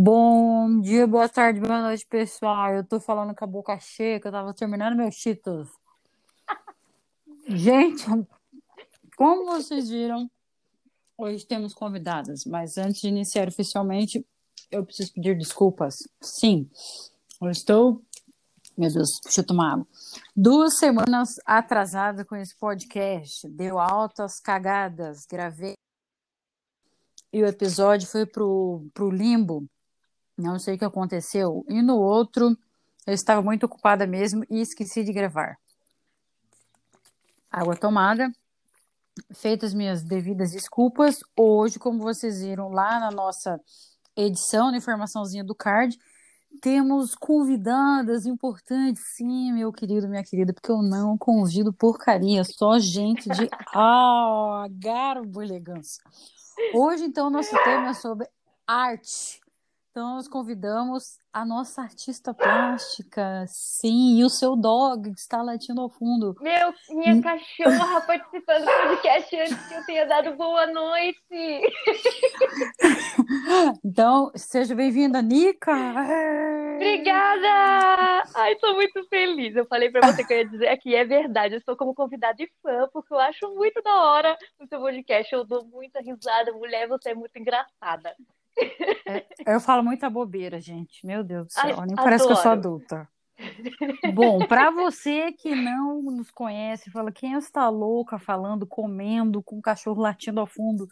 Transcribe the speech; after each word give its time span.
Bom 0.00 0.80
dia, 0.80 1.08
boa 1.08 1.28
tarde, 1.28 1.58
boa 1.58 1.82
noite, 1.82 2.06
pessoal. 2.06 2.72
Eu 2.72 2.84
tô 2.84 3.00
falando 3.00 3.34
com 3.34 3.44
a 3.44 3.48
boca 3.48 3.76
cheia, 3.80 4.20
que 4.20 4.28
eu 4.28 4.30
tava 4.30 4.54
terminando 4.54 4.96
meus 4.96 5.16
Cheetos. 5.16 5.68
Gente, 7.48 8.04
como 9.16 9.46
vocês 9.46 9.90
viram, 9.90 10.30
hoje 11.16 11.44
temos 11.44 11.74
convidadas, 11.74 12.44
mas 12.44 12.78
antes 12.78 13.00
de 13.00 13.08
iniciar 13.08 13.48
oficialmente, 13.48 14.24
eu 14.70 14.86
preciso 14.86 15.12
pedir 15.14 15.36
desculpas. 15.36 15.96
Sim, 16.20 16.70
eu 17.42 17.50
estou. 17.50 18.00
Meu 18.76 18.92
Deus, 18.92 19.08
deixa 19.24 19.40
eu 19.40 19.46
tomar 19.46 19.72
água. 19.72 19.86
Duas 20.36 20.78
semanas 20.78 21.40
atrasada 21.44 22.24
com 22.24 22.36
esse 22.36 22.56
podcast. 22.56 23.48
Deu 23.48 23.80
altas 23.80 24.38
cagadas. 24.38 25.26
Gravei. 25.28 25.74
E 27.32 27.42
o 27.42 27.46
episódio 27.46 28.06
foi 28.06 28.24
pro, 28.24 28.86
pro 28.94 29.10
limbo. 29.10 29.68
Não 30.38 30.56
sei 30.56 30.76
o 30.76 30.78
que 30.78 30.84
aconteceu. 30.84 31.64
E 31.68 31.82
no 31.82 31.96
outro, 31.96 32.56
eu 33.04 33.12
estava 33.12 33.42
muito 33.42 33.66
ocupada 33.66 34.06
mesmo 34.06 34.44
e 34.48 34.60
esqueci 34.60 35.02
de 35.02 35.12
gravar. 35.12 35.58
Água 37.50 37.74
tomada. 37.74 38.30
Feitas 39.34 39.74
minhas 39.74 40.04
devidas 40.04 40.52
desculpas. 40.52 41.16
Hoje, 41.36 41.76
como 41.80 41.98
vocês 41.98 42.40
viram 42.40 42.68
lá 42.68 43.00
na 43.00 43.10
nossa 43.10 43.60
edição, 44.16 44.70
na 44.70 44.76
informaçãozinha 44.76 45.42
do 45.42 45.56
card, 45.56 45.98
temos 46.60 47.16
convidadas 47.16 48.24
importantes, 48.24 49.02
sim, 49.16 49.52
meu 49.52 49.72
querido, 49.72 50.08
minha 50.08 50.24
querida, 50.24 50.52
porque 50.52 50.70
eu 50.70 50.82
não 50.82 51.18
convido 51.18 51.72
porcaria, 51.72 52.42
só 52.44 52.78
gente 52.78 53.28
de 53.28 53.48
ah, 53.74 54.66
garbo 54.70 55.42
elegância. 55.42 56.02
Hoje, 56.74 57.04
então, 57.04 57.28
nosso 57.28 57.56
tema 57.64 57.88
é 57.88 57.94
sobre 57.94 58.28
arte. 58.66 59.40
Então, 59.98 60.14
nós 60.14 60.28
convidamos 60.28 61.18
a 61.32 61.44
nossa 61.44 61.82
artista 61.82 62.32
plástica, 62.32 63.44
sim, 63.48 64.16
e 64.16 64.24
o 64.24 64.30
seu 64.30 64.54
dog 64.54 65.12
que 65.12 65.18
está 65.18 65.42
latindo 65.42 65.80
ao 65.80 65.90
fundo. 65.90 66.36
Meu, 66.40 66.72
minha 66.90 67.20
cachorra 67.20 68.00
participando 68.06 68.64
do 68.64 68.70
podcast 68.70 69.36
antes 69.36 69.66
que 69.66 69.74
eu 69.74 69.84
tenha 69.86 70.06
dado 70.06 70.36
boa 70.36 70.68
noite. 70.68 71.18
Então, 73.84 74.30
seja 74.34 74.74
bem-vinda, 74.74 75.20
Nica. 75.20 75.72
Obrigada! 76.76 78.22
Ai, 78.34 78.52
estou 78.52 78.74
muito 78.74 79.04
feliz. 79.08 79.54
Eu 79.56 79.66
falei 79.66 79.90
para 79.90 80.12
você 80.12 80.24
que 80.24 80.32
eu 80.32 80.38
ia 80.38 80.48
dizer 80.48 80.68
aqui, 80.68 80.94
é 80.94 81.04
verdade. 81.04 81.54
Eu 81.54 81.58
estou 81.58 81.76
como 81.76 81.94
convidada 81.94 82.40
e 82.42 82.48
fã, 82.62 82.88
porque 82.92 83.12
eu 83.12 83.18
acho 83.18 83.54
muito 83.54 83.82
da 83.82 84.02
hora 84.02 84.38
o 84.60 84.66
seu 84.66 84.80
podcast. 84.80 85.34
Eu 85.34 85.44
dou 85.44 85.64
muita 85.64 86.00
risada. 86.00 86.52
Mulher, 86.52 86.86
você 86.88 87.10
é 87.10 87.14
muito 87.14 87.36
engraçada. 87.36 88.14
É, 89.46 89.54
eu 89.54 89.60
falo 89.60 89.82
muita 89.82 90.10
bobeira, 90.10 90.60
gente. 90.60 91.04
Meu 91.06 91.24
Deus 91.24 91.46
do 91.46 91.52
céu, 91.52 91.80
Ai, 91.80 91.86
nem 91.86 91.96
parece 91.96 92.26
que 92.26 92.32
eu 92.32 92.36
sou 92.36 92.50
adulta. 92.50 93.08
Bom, 94.12 94.46
para 94.46 94.70
você 94.70 95.32
que 95.32 95.54
não 95.54 96.02
nos 96.02 96.30
conhece, 96.30 96.90
fala 96.90 97.12
quem 97.12 97.34
está 97.34 97.68
louca 97.68 98.18
falando, 98.18 98.66
comendo, 98.66 99.42
com 99.42 99.58
o 99.58 99.62
cachorro 99.62 100.02
latindo 100.02 100.40
ao 100.40 100.46
fundo. 100.46 100.88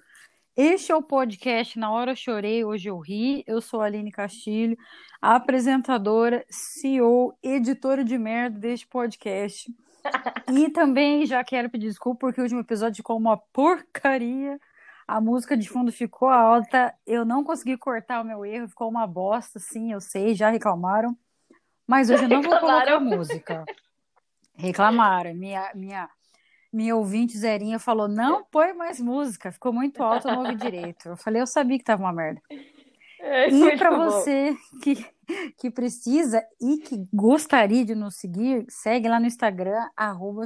Este 0.56 0.90
é 0.90 0.96
o 0.96 1.02
podcast 1.02 1.78
Na 1.78 1.90
Hora 1.90 2.12
Eu 2.12 2.16
Chorei, 2.16 2.64
Hoje 2.64 2.88
Eu 2.88 2.98
Ri. 2.98 3.44
Eu 3.46 3.60
sou 3.60 3.82
a 3.82 3.84
Aline 3.84 4.10
Castilho, 4.10 4.76
apresentadora, 5.20 6.46
CEO, 6.48 7.36
editora 7.42 8.02
de 8.02 8.16
merda 8.16 8.58
deste 8.58 8.86
podcast. 8.86 9.70
E 10.50 10.70
também 10.70 11.26
já 11.26 11.42
quero 11.44 11.68
pedir 11.68 11.88
desculpa 11.88 12.20
porque 12.20 12.40
o 12.40 12.44
último 12.44 12.60
episódio 12.60 12.96
ficou 12.96 13.16
uma 13.18 13.36
porcaria. 13.36 14.58
A 15.06 15.20
música 15.20 15.56
de 15.56 15.68
fundo 15.68 15.92
ficou 15.92 16.28
alta, 16.28 16.92
eu 17.06 17.24
não 17.24 17.44
consegui 17.44 17.76
cortar 17.76 18.20
o 18.20 18.24
meu 18.24 18.44
erro, 18.44 18.68
ficou 18.68 18.88
uma 18.88 19.06
bosta, 19.06 19.58
sim, 19.60 19.92
eu 19.92 20.00
sei, 20.00 20.34
já 20.34 20.50
reclamaram. 20.50 21.16
Mas 21.86 22.10
hoje 22.10 22.24
eu 22.24 22.28
não 22.28 22.42
vou 22.42 22.50
colocar 22.58 22.78
Reclamaram? 22.80 23.00
música. 23.00 23.64
Reclamaram. 24.56 25.34
Minha, 25.34 25.70
minha, 25.74 26.10
minha 26.72 26.96
ouvinte 26.96 27.38
Zerinha 27.38 27.78
falou: 27.78 28.08
não 28.08 28.42
põe 28.44 28.72
mais 28.72 29.00
música, 29.00 29.52
ficou 29.52 29.72
muito 29.72 30.02
alto, 30.02 30.26
eu 30.28 30.32
não 30.34 30.42
ouvi 30.42 30.56
direito. 30.56 31.08
Eu 31.10 31.16
falei: 31.16 31.40
eu 31.40 31.46
sabia 31.46 31.78
que 31.78 31.84
tava 31.84 32.02
uma 32.02 32.12
merda. 32.12 32.40
É, 33.20 33.48
E 33.48 33.76
para 33.78 33.90
bom. 33.90 33.98
você 34.04 34.56
que, 34.82 35.06
que 35.56 35.70
precisa 35.70 36.44
e 36.60 36.78
que 36.78 37.06
gostaria 37.12 37.84
de 37.84 37.94
nos 37.94 38.16
seguir, 38.16 38.66
segue 38.68 39.08
lá 39.08 39.20
no 39.20 39.26
Instagram, 39.26 39.88
arroba. 39.96 40.44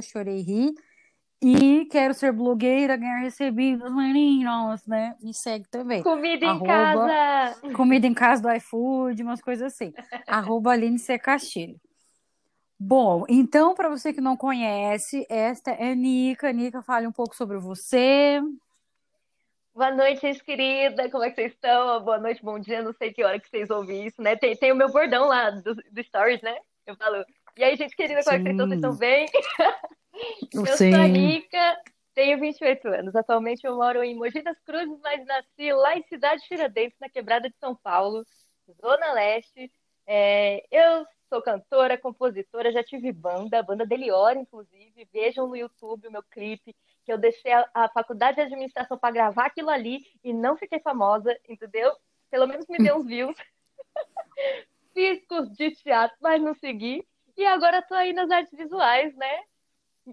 E 1.43 1.85
quero 1.85 2.13
ser 2.13 2.31
blogueira, 2.31 2.95
ganhar 2.95 3.19
recebidos, 3.19 3.91
meninos, 3.91 4.85
né? 4.85 5.15
Me 5.19 5.33
segue 5.33 5.67
também. 5.69 6.03
Comida 6.03 6.45
em 6.45 6.49
Arroba- 6.49 6.67
casa. 6.67 7.73
Comida 7.73 8.05
em 8.05 8.13
casa 8.13 8.41
do 8.43 8.51
iFood, 8.51 9.23
umas 9.23 9.41
coisas 9.41 9.73
assim. 9.73 9.91
Arroba 10.27 10.71
Aline 10.71 10.99
C. 10.99 11.17
Castilho. 11.17 11.79
Bom, 12.79 13.25
então, 13.27 13.73
para 13.73 13.89
você 13.89 14.13
que 14.13 14.21
não 14.21 14.37
conhece, 14.37 15.25
esta 15.29 15.71
é 15.71 15.95
Nica. 15.95 16.51
Nica, 16.53 16.81
fale 16.83 17.07
um 17.07 17.11
pouco 17.11 17.35
sobre 17.35 17.57
você. 17.57 18.39
Boa 19.73 19.91
noite, 19.91 20.21
gente 20.21 20.43
querida. 20.43 21.09
Como 21.09 21.23
é 21.23 21.29
que 21.29 21.35
vocês 21.35 21.53
estão? 21.53 22.03
Boa 22.03 22.19
noite, 22.19 22.43
bom 22.43 22.59
dia. 22.59 22.83
Não 22.83 22.93
sei 22.93 23.11
que 23.13 23.23
hora 23.23 23.39
que 23.39 23.49
vocês 23.49 23.69
ouvem 23.69 24.05
isso, 24.05 24.21
né? 24.21 24.35
Tem, 24.35 24.55
tem 24.55 24.71
o 24.71 24.75
meu 24.75 24.91
bordão 24.91 25.27
lá 25.27 25.49
do, 25.49 25.73
do 25.73 26.03
Stories, 26.03 26.41
né? 26.43 26.55
Eu 26.85 26.95
falo. 26.95 27.23
E 27.57 27.63
aí, 27.63 27.75
gente 27.75 27.95
querida, 27.95 28.21
como 28.23 28.35
é 28.35 28.37
que 28.39 28.43
vocês 28.43 28.53
estão? 28.53 28.67
Vocês 28.67 28.77
estão 28.79 28.95
bem? 28.95 29.25
Eu 30.53 30.65
sou 30.65 30.87
a 30.87 31.07
Nica, 31.07 31.81
tenho 32.13 32.39
28 32.39 32.87
anos. 32.87 33.15
Atualmente 33.15 33.65
eu 33.65 33.75
moro 33.75 34.03
em 34.03 34.15
Mogi 34.15 34.41
das 34.41 34.59
Cruzes, 34.59 34.99
mas 35.01 35.25
nasci 35.25 35.71
lá 35.73 35.95
em 35.95 36.03
Cidade 36.03 36.43
Tiradentes, 36.43 36.99
na 36.99 37.09
Quebrada 37.09 37.49
de 37.49 37.55
São 37.57 37.75
Paulo, 37.75 38.25
Zona 38.81 39.13
Leste. 39.13 39.71
É, 40.05 40.65
eu 40.71 41.05
sou 41.29 41.41
cantora, 41.41 41.97
compositora, 41.97 42.71
já 42.71 42.83
tive 42.83 43.11
banda, 43.11 43.63
banda 43.63 43.85
Deliora, 43.85 44.37
inclusive. 44.37 45.07
Vejam 45.13 45.47
no 45.47 45.55
YouTube 45.55 46.07
o 46.07 46.11
meu 46.11 46.23
clipe, 46.23 46.75
que 47.05 47.11
eu 47.11 47.17
deixei 47.17 47.53
a, 47.53 47.69
a 47.73 47.89
faculdade 47.89 48.35
de 48.35 48.41
administração 48.41 48.97
para 48.97 49.13
gravar 49.13 49.45
aquilo 49.45 49.69
ali 49.69 49.99
e 50.23 50.33
não 50.33 50.57
fiquei 50.57 50.79
famosa, 50.79 51.33
entendeu? 51.47 51.91
Pelo 52.29 52.47
menos 52.47 52.65
me 52.67 52.77
deu 52.77 52.97
uns 52.97 53.05
views. 53.05 53.35
Fiz 54.93 55.25
curso 55.25 55.51
de 55.53 55.71
teatro, 55.71 56.17
mas 56.21 56.41
não 56.41 56.53
segui. 56.53 57.05
E 57.37 57.45
agora 57.45 57.81
tô 57.81 57.93
aí 57.93 58.11
nas 58.11 58.29
artes 58.29 58.57
visuais, 58.57 59.15
né? 59.15 59.43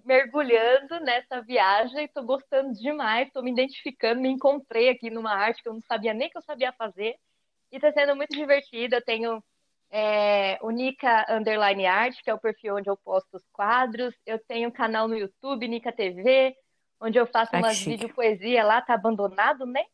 Mergulhando 0.05 1.01
nessa 1.01 1.41
viagem, 1.41 2.05
estou 2.05 2.23
gostando 2.23 2.73
demais, 2.75 3.29
estou 3.29 3.43
me 3.43 3.51
identificando, 3.51 4.21
me 4.21 4.29
encontrei 4.29 4.89
aqui 4.89 5.11
numa 5.11 5.33
arte 5.33 5.63
que 5.63 5.69
eu 5.69 5.75
não 5.75 5.83
sabia 5.83 6.13
nem 6.13 6.29
que 6.29 6.37
eu 6.37 6.43
sabia 6.43 6.73
fazer, 6.73 7.17
e 7.73 7.77
está 7.77 7.93
sendo 7.93 8.15
muito 8.15 8.35
divertido. 8.35 8.95
Eu 8.95 9.05
tenho 9.05 9.43
é, 9.91 10.59
o 10.61 10.71
Nica 10.71 11.27
Underline 11.31 11.87
Art, 11.87 12.23
que 12.23 12.31
é 12.31 12.35
o 12.35 12.39
perfil 12.39 12.77
onde 12.77 12.89
eu 12.89 12.97
posto 12.97 13.37
os 13.37 13.45
quadros, 13.53 14.15
eu 14.27 14.39
tenho 14.39 14.69
um 14.69 14.73
canal 14.73 15.09
no 15.09 15.17
YouTube, 15.17 15.69
Nica 15.69 15.93
TV, 15.93 16.55
onde 17.01 17.19
eu 17.19 17.27
faço 17.27 17.55
Ai, 17.55 17.63
umas 17.63 17.79
vídeo 17.79 18.13
poesia 18.13 18.65
lá, 18.65 18.83
tá 18.83 18.95
abandonado, 18.95 19.65
né? 19.65 19.85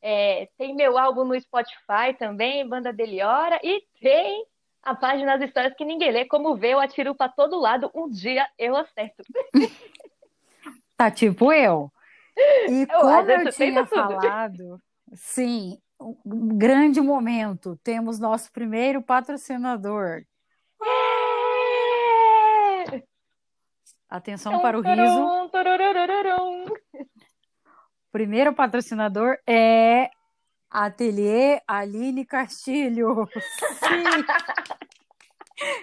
É, 0.00 0.48
tem 0.56 0.74
meu 0.74 0.96
álbum 0.96 1.24
no 1.24 1.40
Spotify 1.40 2.14
também, 2.18 2.66
Banda 2.68 2.92
Deliora, 2.92 3.58
e 3.62 3.82
tem 4.00 4.46
a 4.86 4.94
página 4.94 5.36
das 5.36 5.48
histórias 5.48 5.74
que 5.74 5.84
ninguém 5.84 6.10
lê, 6.12 6.24
como 6.24 6.56
vê, 6.56 6.72
eu 6.72 6.80
atiro 6.80 7.14
para 7.14 7.28
todo 7.28 7.58
lado, 7.58 7.90
um 7.94 8.08
dia 8.08 8.46
eu 8.58 8.76
acerto. 8.76 9.22
Tá 10.96 11.10
tipo 11.10 11.52
eu. 11.52 11.92
E 12.70 12.82
Eu 12.82 13.00
como 13.00 13.30
eu 13.30 13.52
tinha 13.52 13.84
tudo. 13.84 13.94
falado, 13.94 14.80
sim, 15.14 15.78
um 16.00 16.56
grande 16.56 17.00
momento. 17.00 17.78
Temos 17.82 18.18
nosso 18.18 18.50
primeiro 18.52 19.02
patrocinador. 19.02 20.22
É! 20.82 23.02
Atenção 24.08 24.60
para 24.60 24.78
o 24.78 24.82
riso. 24.82 25.50
Turum. 25.50 26.66
Primeiro 28.12 28.54
patrocinador 28.54 29.36
é 29.46 30.10
Ateliê 30.70 31.60
Aline 31.66 32.24
Castilho. 32.24 33.28
Sim. 33.32 34.24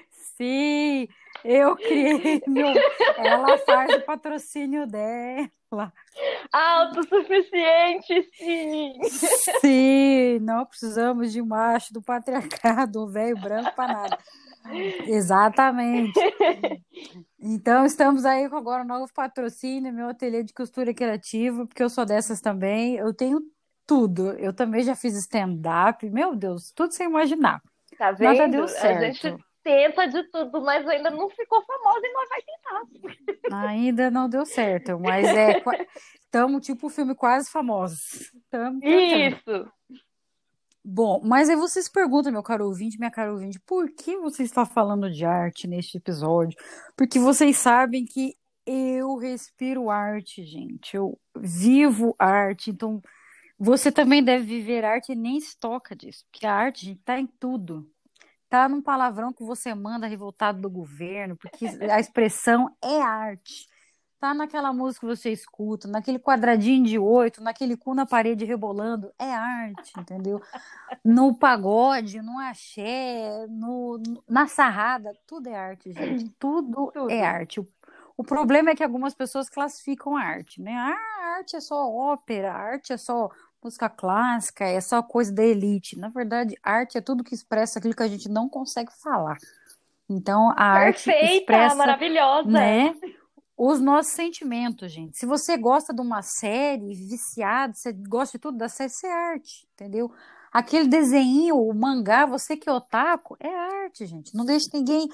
Sim, 0.35 1.07
eu 1.43 1.75
criei 1.75 2.41
meu. 2.47 2.73
Ela 3.17 3.57
faz 3.59 3.93
o 3.93 4.01
patrocínio 4.01 4.87
dela. 4.87 5.93
Autossuficiente, 6.51 8.29
sim! 8.37 8.93
Sim, 9.61 10.39
não 10.41 10.65
precisamos 10.65 11.31
de 11.31 11.41
macho 11.41 11.93
do 11.93 12.01
patriarcado, 12.01 13.03
um 13.03 13.07
velho 13.07 13.39
branco 13.39 13.73
para 13.75 13.93
nada. 13.93 14.17
Exatamente. 15.07 16.19
Então, 17.39 17.85
estamos 17.85 18.25
aí 18.25 18.49
com 18.49 18.55
agora 18.55 18.83
um 18.83 18.87
novo 18.87 19.11
patrocínio, 19.13 19.93
meu 19.93 20.09
ateliê 20.09 20.43
de 20.43 20.53
costura 20.53 20.93
criativa, 20.93 21.65
porque 21.65 21.83
eu 21.83 21.89
sou 21.89 22.05
dessas 22.05 22.41
também. 22.41 22.95
Eu 22.95 23.13
tenho 23.13 23.41
tudo. 23.85 24.31
Eu 24.33 24.53
também 24.53 24.83
já 24.83 24.95
fiz 24.95 25.15
stand-up. 25.15 26.09
Meu 26.09 26.35
Deus, 26.35 26.71
tudo 26.71 26.93
sem 26.93 27.07
imaginar. 27.07 27.61
Tá 27.97 28.11
Nada 28.11 28.15
vendo? 28.15 28.51
deu 28.51 28.63
A 28.63 28.67
certo. 28.67 29.01
gente 29.01 29.37
tenta 29.63 30.07
de 30.07 30.23
tudo, 30.29 30.61
mas 30.61 30.87
ainda 30.87 31.09
não 31.09 31.29
ficou 31.29 31.63
famosa 31.63 32.01
e 32.03 32.13
nós 32.13 32.29
vai 32.29 32.41
tentar. 32.41 33.67
Ainda 33.67 34.11
não 34.11 34.27
deu 34.27 34.45
certo, 34.45 34.99
mas 34.99 35.25
é. 35.27 35.63
Estamos 36.23 36.61
tipo 36.65 36.87
o 36.87 36.89
filme 36.89 37.15
Quase 37.15 37.49
Famosos. 37.49 38.31
Tentando. 38.49 38.83
Isso! 38.85 39.71
Bom, 40.85 41.21
mas 41.23 41.49
aí 41.49 41.55
vocês 41.55 41.87
perguntam, 41.87 42.29
meu 42.29 42.43
caro 42.43 42.65
ouvinte, 42.65 42.99
minha 42.99 43.09
caro 43.09 43.33
ouvinte, 43.33 43.57
por 43.65 43.89
que 43.89 44.17
você 44.17 44.43
está 44.43 44.65
falando 44.65 45.09
de 45.09 45.23
arte 45.23 45.65
neste 45.65 45.97
episódio? 45.97 46.57
Porque 46.97 47.19
vocês 47.19 47.55
sabem 47.55 48.03
que 48.03 48.35
eu 48.65 49.15
respiro 49.15 49.89
arte, 49.89 50.43
gente. 50.43 50.95
Eu 50.97 51.17
vivo 51.37 52.13
arte, 52.19 52.69
então 52.69 53.01
você 53.63 53.91
também 53.91 54.21
deve 54.21 54.43
viver 54.45 54.83
arte 54.83 55.13
e 55.13 55.15
nem 55.15 55.39
se 55.39 55.57
toca 55.57 55.95
disso, 55.95 56.25
porque 56.29 56.45
a 56.45 56.53
arte, 56.53 56.85
gente, 56.85 57.01
tá 57.01 57.17
em 57.17 57.25
tudo. 57.25 57.89
Tá 58.49 58.67
num 58.67 58.81
palavrão 58.81 59.33
que 59.33 59.43
você 59.43 59.73
manda 59.73 60.05
revoltado 60.05 60.61
do 60.61 60.69
governo, 60.69 61.35
porque 61.35 61.65
a 61.89 61.99
expressão 61.99 62.75
é 62.83 63.01
arte. 63.01 63.67
Tá 64.19 64.33
naquela 64.33 64.71
música 64.71 65.07
que 65.07 65.15
você 65.15 65.31
escuta, 65.31 65.87
naquele 65.87 66.19
quadradinho 66.19 66.85
de 66.85 66.99
oito, 66.99 67.41
naquele 67.41 67.75
cu 67.75 67.93
na 67.93 68.05
parede 68.05 68.45
rebolando, 68.45 69.11
é 69.17 69.33
arte, 69.33 69.91
entendeu? 69.97 70.41
No 71.03 71.35
pagode, 71.35 72.21
no 72.21 72.39
axé, 72.39 73.47
no, 73.49 74.01
na 74.29 74.47
sarrada, 74.47 75.11
tudo 75.25 75.47
é 75.47 75.55
arte, 75.55 75.91
gente. 75.91 76.29
Tudo, 76.37 76.91
tudo. 76.93 77.09
é 77.09 77.25
arte. 77.25 77.59
O, 77.59 77.67
o, 78.15 78.23
problema 78.23 78.69
é 78.69 78.75
que 78.75 78.83
algumas 78.83 79.13
pessoas 79.13 79.49
classificam 79.49 80.15
a 80.15 80.21
arte, 80.21 80.61
né? 80.61 80.73
Ah, 80.73 81.13
a 81.23 81.37
arte 81.37 81.55
é 81.55 81.59
só 81.59 81.89
ópera, 81.89 82.53
a 82.53 82.57
arte 82.57 82.93
é 82.93 82.97
só 82.97 83.29
música 83.63 83.89
clássica, 83.89 84.65
é 84.65 84.79
só 84.81 85.01
coisa 85.01 85.33
da 85.33 85.43
elite. 85.43 85.97
Na 85.97 86.09
verdade, 86.09 86.57
arte 86.63 86.97
é 86.97 87.01
tudo 87.01 87.23
que 87.23 87.33
expressa 87.33 87.79
aquilo 87.79 87.95
que 87.95 88.03
a 88.03 88.07
gente 88.07 88.29
não 88.29 88.49
consegue 88.49 88.91
falar. 89.01 89.37
Então, 90.09 90.51
a 90.51 90.73
Perfeita, 90.73 91.19
arte 91.23 91.35
expressa, 91.37 91.75
maravilhosa. 91.75 92.49
né? 92.49 92.95
os 93.57 93.79
nossos 93.79 94.13
sentimentos, 94.13 94.91
gente. 94.91 95.17
Se 95.17 95.25
você 95.25 95.55
gosta 95.57 95.93
de 95.93 96.01
uma 96.01 96.21
série, 96.21 96.93
viciado, 96.95 97.75
você 97.75 97.93
gosta 97.93 98.37
de 98.37 98.41
tudo 98.41 98.57
da 98.57 98.67
série, 98.67 98.89
isso 98.89 99.05
é 99.05 99.11
arte, 99.11 99.67
entendeu? 99.73 100.11
Aquele 100.51 100.87
desenho, 100.87 101.57
o 101.57 101.73
mangá, 101.73 102.25
você 102.25 102.57
que 102.57 102.69
é 102.69 102.73
otaku, 102.73 103.35
é 103.39 103.47
arte, 103.83 104.05
gente. 104.05 104.35
Não 104.35 104.45
deixe 104.45 104.67
ninguém 104.73 105.07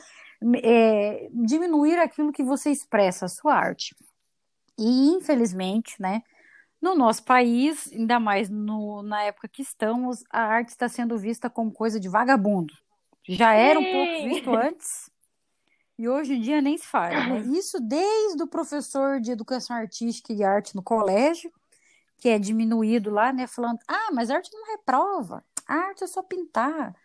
é, 0.63 1.29
diminuir 1.31 1.97
aquilo 1.99 2.31
que 2.31 2.43
você 2.43 2.71
expressa, 2.71 3.25
a 3.25 3.29
sua 3.29 3.53
arte. 3.53 3.95
E, 4.77 5.09
infelizmente, 5.09 5.95
né, 6.01 6.23
no 6.81 6.95
nosso 6.95 7.23
país, 7.23 7.91
ainda 7.91 8.19
mais 8.19 8.49
no, 8.49 9.01
na 9.03 9.23
época 9.23 9.47
que 9.47 9.61
estamos, 9.61 10.23
a 10.31 10.41
arte 10.41 10.69
está 10.69 10.87
sendo 10.87 11.17
vista 11.17 11.49
como 11.49 11.71
coisa 11.71 11.99
de 11.99 12.07
vagabundo. 12.07 12.73
Já 13.27 13.53
era 13.53 13.79
um 13.79 13.83
pouco 13.83 14.29
visto 14.29 14.55
antes, 14.55 15.11
e 15.99 16.07
hoje 16.07 16.35
em 16.35 16.41
dia 16.41 16.61
nem 16.61 16.77
se 16.77 16.87
fala. 16.87 17.09
Né? 17.09 17.41
Isso 17.59 17.77
desde 17.81 18.41
o 18.41 18.47
professor 18.47 19.19
de 19.19 19.31
educação 19.31 19.75
artística 19.75 20.31
e 20.31 20.43
arte 20.43 20.73
no 20.73 20.81
colégio, 20.81 21.51
que 22.17 22.29
é 22.29 22.39
diminuído 22.39 23.09
lá, 23.09 23.33
né? 23.33 23.45
Falando, 23.47 23.79
ah, 23.85 24.09
mas 24.13 24.29
arte 24.29 24.49
não 24.53 24.65
reprova. 24.71 25.43
A 25.67 25.75
arte 25.75 26.05
é 26.05 26.07
só 26.07 26.23
pintar. 26.23 26.95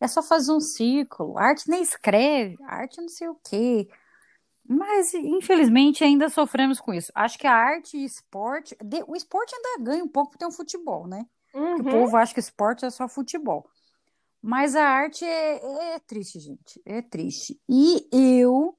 É 0.00 0.06
só 0.06 0.22
fazer 0.22 0.52
um 0.52 0.60
círculo. 0.60 1.36
A 1.36 1.46
arte 1.46 1.68
nem 1.68 1.82
escreve. 1.82 2.56
A 2.62 2.76
arte 2.76 3.00
não 3.00 3.08
sei 3.08 3.28
o 3.28 3.38
quê. 3.44 3.88
Mas, 4.66 5.12
infelizmente, 5.12 6.02
ainda 6.02 6.28
sofremos 6.28 6.80
com 6.80 6.94
isso. 6.94 7.12
Acho 7.14 7.38
que 7.38 7.46
a 7.46 7.52
arte 7.52 7.98
e 7.98 8.04
esporte. 8.04 8.76
O 9.06 9.14
esporte 9.14 9.54
ainda 9.54 9.84
ganha 9.84 10.02
um 10.02 10.08
pouco 10.08 10.30
porque 10.30 10.38
tem 10.38 10.48
um 10.48 10.52
futebol, 10.52 11.06
né? 11.06 11.26
Uhum. 11.54 11.76
O 11.76 11.84
povo 11.84 12.16
acha 12.16 12.32
que 12.32 12.40
esporte 12.40 12.84
é 12.84 12.90
só 12.90 13.06
futebol. 13.06 13.68
Mas 14.40 14.74
a 14.74 14.84
arte 14.84 15.24
é, 15.24 15.94
é 15.94 15.98
triste, 16.00 16.40
gente. 16.40 16.80
É 16.84 17.02
triste. 17.02 17.60
E 17.68 18.08
eu 18.10 18.76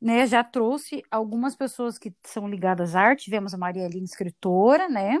né, 0.00 0.26
já 0.26 0.44
trouxe 0.44 1.02
algumas 1.10 1.56
pessoas 1.56 1.98
que 1.98 2.14
são 2.24 2.48
ligadas 2.48 2.94
à 2.94 3.02
arte. 3.02 3.24
Tivemos 3.24 3.52
a 3.52 3.58
Maria 3.58 3.86
Aline, 3.86 4.04
escritora, 4.04 4.88
né? 4.88 5.18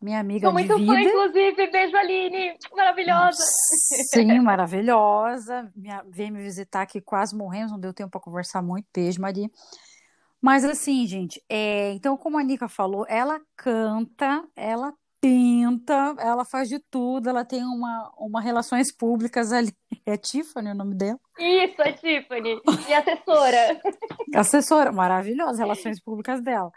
Minha 0.00 0.20
amiga 0.20 0.46
Sou 0.46 0.52
muito 0.52 0.74
de 0.74 0.80
vida. 0.80 0.92
fã, 0.92 1.00
inclusive. 1.00 1.70
Beijo, 1.70 1.96
Aline. 1.96 2.56
Maravilhosa. 2.74 3.42
Sim, 4.12 4.40
maravilhosa. 4.40 5.70
Minha, 5.76 6.02
veio 6.08 6.32
me 6.32 6.42
visitar 6.42 6.82
aqui, 6.82 7.00
quase 7.00 7.36
morremos, 7.36 7.70
não 7.70 7.78
deu 7.78 7.92
tempo 7.92 8.10
para 8.10 8.20
conversar 8.20 8.62
muito. 8.62 8.86
Beijo, 8.94 9.20
Maria. 9.20 9.50
Mas 10.40 10.64
assim, 10.64 11.06
gente, 11.06 11.42
é, 11.48 11.92
então, 11.92 12.16
como 12.16 12.38
a 12.38 12.42
Nica 12.42 12.66
falou, 12.66 13.04
ela 13.08 13.38
canta, 13.54 14.42
ela 14.56 14.94
pinta, 15.20 16.14
ela 16.18 16.46
faz 16.46 16.66
de 16.66 16.78
tudo, 16.78 17.28
ela 17.28 17.44
tem 17.44 17.62
uma, 17.62 18.10
uma 18.16 18.40
relações 18.40 18.90
públicas 18.90 19.52
ali. 19.52 19.72
É 20.06 20.16
Tiffany 20.16 20.70
o 20.70 20.74
nome 20.74 20.94
dela? 20.94 21.20
Isso, 21.38 21.80
é 21.82 21.92
Tiffany. 21.92 22.58
E 22.88 22.94
assessora. 22.94 23.80
assessora, 24.34 24.90
maravilhosa, 24.90 25.58
relações 25.58 26.00
públicas 26.02 26.42
dela. 26.42 26.72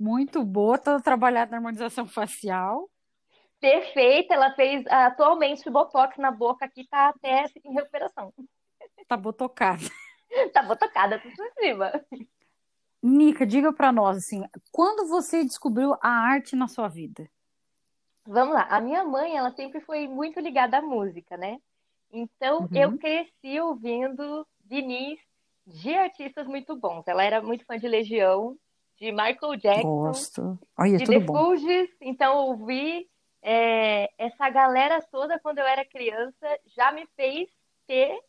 Muito 0.00 0.42
boa, 0.42 0.78
toda 0.78 1.02
trabalhada 1.02 1.50
na 1.50 1.58
harmonização 1.58 2.08
facial. 2.08 2.88
Perfeita, 3.60 4.32
ela 4.32 4.50
fez 4.54 4.82
atualmente 4.86 5.68
o 5.68 5.70
Botox 5.70 6.16
na 6.16 6.30
boca 6.30 6.64
aqui, 6.64 6.88
tá 6.88 7.10
até 7.10 7.44
em 7.62 7.74
recuperação. 7.74 8.32
Tá 9.06 9.14
botocada. 9.14 9.82
tá 10.54 10.62
botocada, 10.62 11.18
tudo 11.18 11.34
em 11.42 11.52
cima. 11.52 11.92
Nica, 13.02 13.46
diga 13.46 13.74
para 13.74 13.92
nós, 13.92 14.16
assim, 14.16 14.42
quando 14.72 15.06
você 15.06 15.44
descobriu 15.44 15.94
a 16.00 16.08
arte 16.08 16.56
na 16.56 16.66
sua 16.66 16.88
vida? 16.88 17.28
Vamos 18.26 18.54
lá. 18.54 18.62
A 18.70 18.80
minha 18.80 19.04
mãe, 19.04 19.36
ela 19.36 19.50
sempre 19.50 19.82
foi 19.82 20.08
muito 20.08 20.40
ligada 20.40 20.78
à 20.78 20.82
música, 20.82 21.36
né? 21.36 21.58
Então, 22.10 22.60
uhum. 22.60 22.68
eu 22.72 22.96
cresci 22.96 23.60
ouvindo 23.60 24.46
vinis 24.64 25.20
de 25.66 25.94
artistas 25.94 26.46
muito 26.46 26.74
bons. 26.74 27.06
Ela 27.06 27.22
era 27.22 27.42
muito 27.42 27.66
fã 27.66 27.78
de 27.78 27.86
Legião, 27.86 28.56
de 29.00 29.10
Michael 29.10 29.56
Jackson, 29.56 29.96
Gosto. 29.96 30.58
Olha, 30.78 30.98
de 30.98 31.04
tudo 31.04 31.20
The 31.20 31.26
Fugees. 31.26 31.90
Então, 32.00 32.36
ouvi 32.36 33.08
é, 33.42 34.10
essa 34.18 34.50
galera 34.50 35.00
toda 35.10 35.38
quando 35.40 35.58
eu 35.58 35.66
era 35.66 35.84
criança 35.84 36.46
já 36.66 36.92
me 36.92 37.06
fez 37.16 37.48
ter 37.86 38.20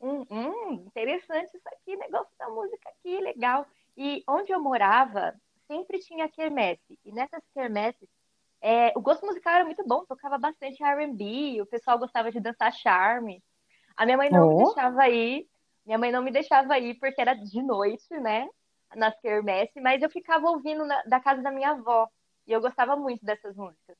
um, 0.00 0.26
um 0.30 0.72
interessante 0.86 1.56
isso 1.56 1.68
aqui, 1.68 1.96
negócio 1.96 2.32
da 2.38 2.48
música 2.50 2.90
aqui, 2.90 3.18
legal. 3.20 3.66
E 3.96 4.22
onde 4.28 4.52
eu 4.52 4.60
morava, 4.60 5.34
sempre 5.66 5.98
tinha 6.00 6.28
quermesse. 6.28 6.98
E 7.04 7.12
nessas 7.12 7.42
quermesses 7.54 8.08
é, 8.60 8.92
o 8.94 9.00
gosto 9.00 9.24
musical 9.24 9.54
era 9.54 9.64
muito 9.64 9.82
bom, 9.86 10.04
tocava 10.04 10.36
bastante 10.36 10.82
R&B, 10.82 11.62
o 11.62 11.66
pessoal 11.66 11.98
gostava 11.98 12.30
de 12.30 12.40
dançar 12.40 12.72
charme. 12.72 13.42
A 13.96 14.04
minha 14.04 14.18
mãe 14.18 14.30
não 14.30 14.48
oh. 14.48 14.58
me 14.58 14.64
deixava 14.64 15.08
ir, 15.08 15.48
minha 15.86 15.98
mãe 15.98 16.12
não 16.12 16.22
me 16.22 16.30
deixava 16.30 16.78
ir 16.78 16.94
porque 16.96 17.20
era 17.20 17.32
de 17.32 17.62
noite, 17.62 18.12
né, 18.20 18.46
nas 18.96 19.18
quermesse, 19.20 19.80
mas 19.80 20.02
eu 20.02 20.10
ficava 20.10 20.48
ouvindo 20.50 20.84
na, 20.84 21.02
da 21.04 21.20
casa 21.20 21.42
da 21.42 21.50
minha 21.50 21.70
avó, 21.70 22.08
e 22.46 22.52
eu 22.52 22.60
gostava 22.60 22.96
muito 22.96 23.24
dessas 23.24 23.56
músicas. 23.56 23.96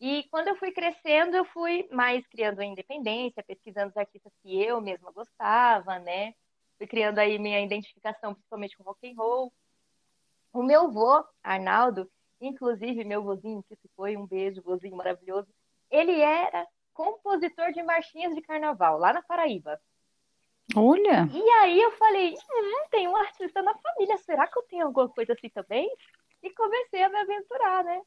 E 0.00 0.24
quando 0.30 0.48
eu 0.48 0.56
fui 0.56 0.72
crescendo, 0.72 1.36
eu 1.36 1.44
fui 1.46 1.88
mais 1.90 2.26
criando 2.26 2.60
a 2.60 2.64
independência, 2.64 3.44
pesquisando 3.44 3.90
os 3.90 3.96
artistas 3.96 4.32
que 4.42 4.62
eu 4.62 4.80
mesma 4.80 5.12
gostava, 5.12 5.98
né, 5.98 6.34
fui 6.78 6.86
criando 6.86 7.18
aí 7.18 7.38
minha 7.38 7.60
identificação 7.60 8.34
principalmente 8.34 8.76
com 8.76 8.84
rock 8.84 9.08
and 9.08 9.14
roll. 9.16 9.52
O 10.52 10.62
meu 10.62 10.82
avô, 10.82 11.24
Arnaldo, 11.42 12.10
Inclusive, 12.44 13.04
meu 13.04 13.22
vozinho, 13.22 13.62
que 13.62 13.76
se 13.76 13.88
foi, 13.96 14.16
um 14.16 14.26
beijo, 14.26 14.62
vozinho 14.62 14.96
maravilhoso. 14.96 15.48
Ele 15.90 16.20
era 16.20 16.66
compositor 16.92 17.72
de 17.72 17.82
marchinhas 17.82 18.34
de 18.34 18.42
carnaval, 18.42 18.98
lá 18.98 19.12
na 19.12 19.22
Paraíba. 19.22 19.80
Olha! 20.76 21.28
E 21.32 21.50
aí 21.60 21.80
eu 21.80 21.92
falei, 21.92 22.34
hum, 22.34 22.86
tem 22.90 23.08
um 23.08 23.16
artista 23.16 23.62
na 23.62 23.74
família, 23.74 24.16
será 24.18 24.46
que 24.46 24.58
eu 24.58 24.62
tenho 24.64 24.86
alguma 24.86 25.08
coisa 25.08 25.32
assim 25.32 25.48
também? 25.48 25.88
E 26.42 26.50
comecei 26.50 27.02
a 27.02 27.08
me 27.08 27.18
aventurar, 27.18 27.84
né? 27.84 28.00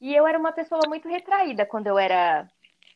E 0.00 0.14
eu 0.14 0.26
era 0.26 0.38
uma 0.38 0.52
pessoa 0.52 0.80
muito 0.88 1.08
retraída 1.08 1.66
quando 1.66 1.86
eu 1.86 1.98
era 1.98 2.50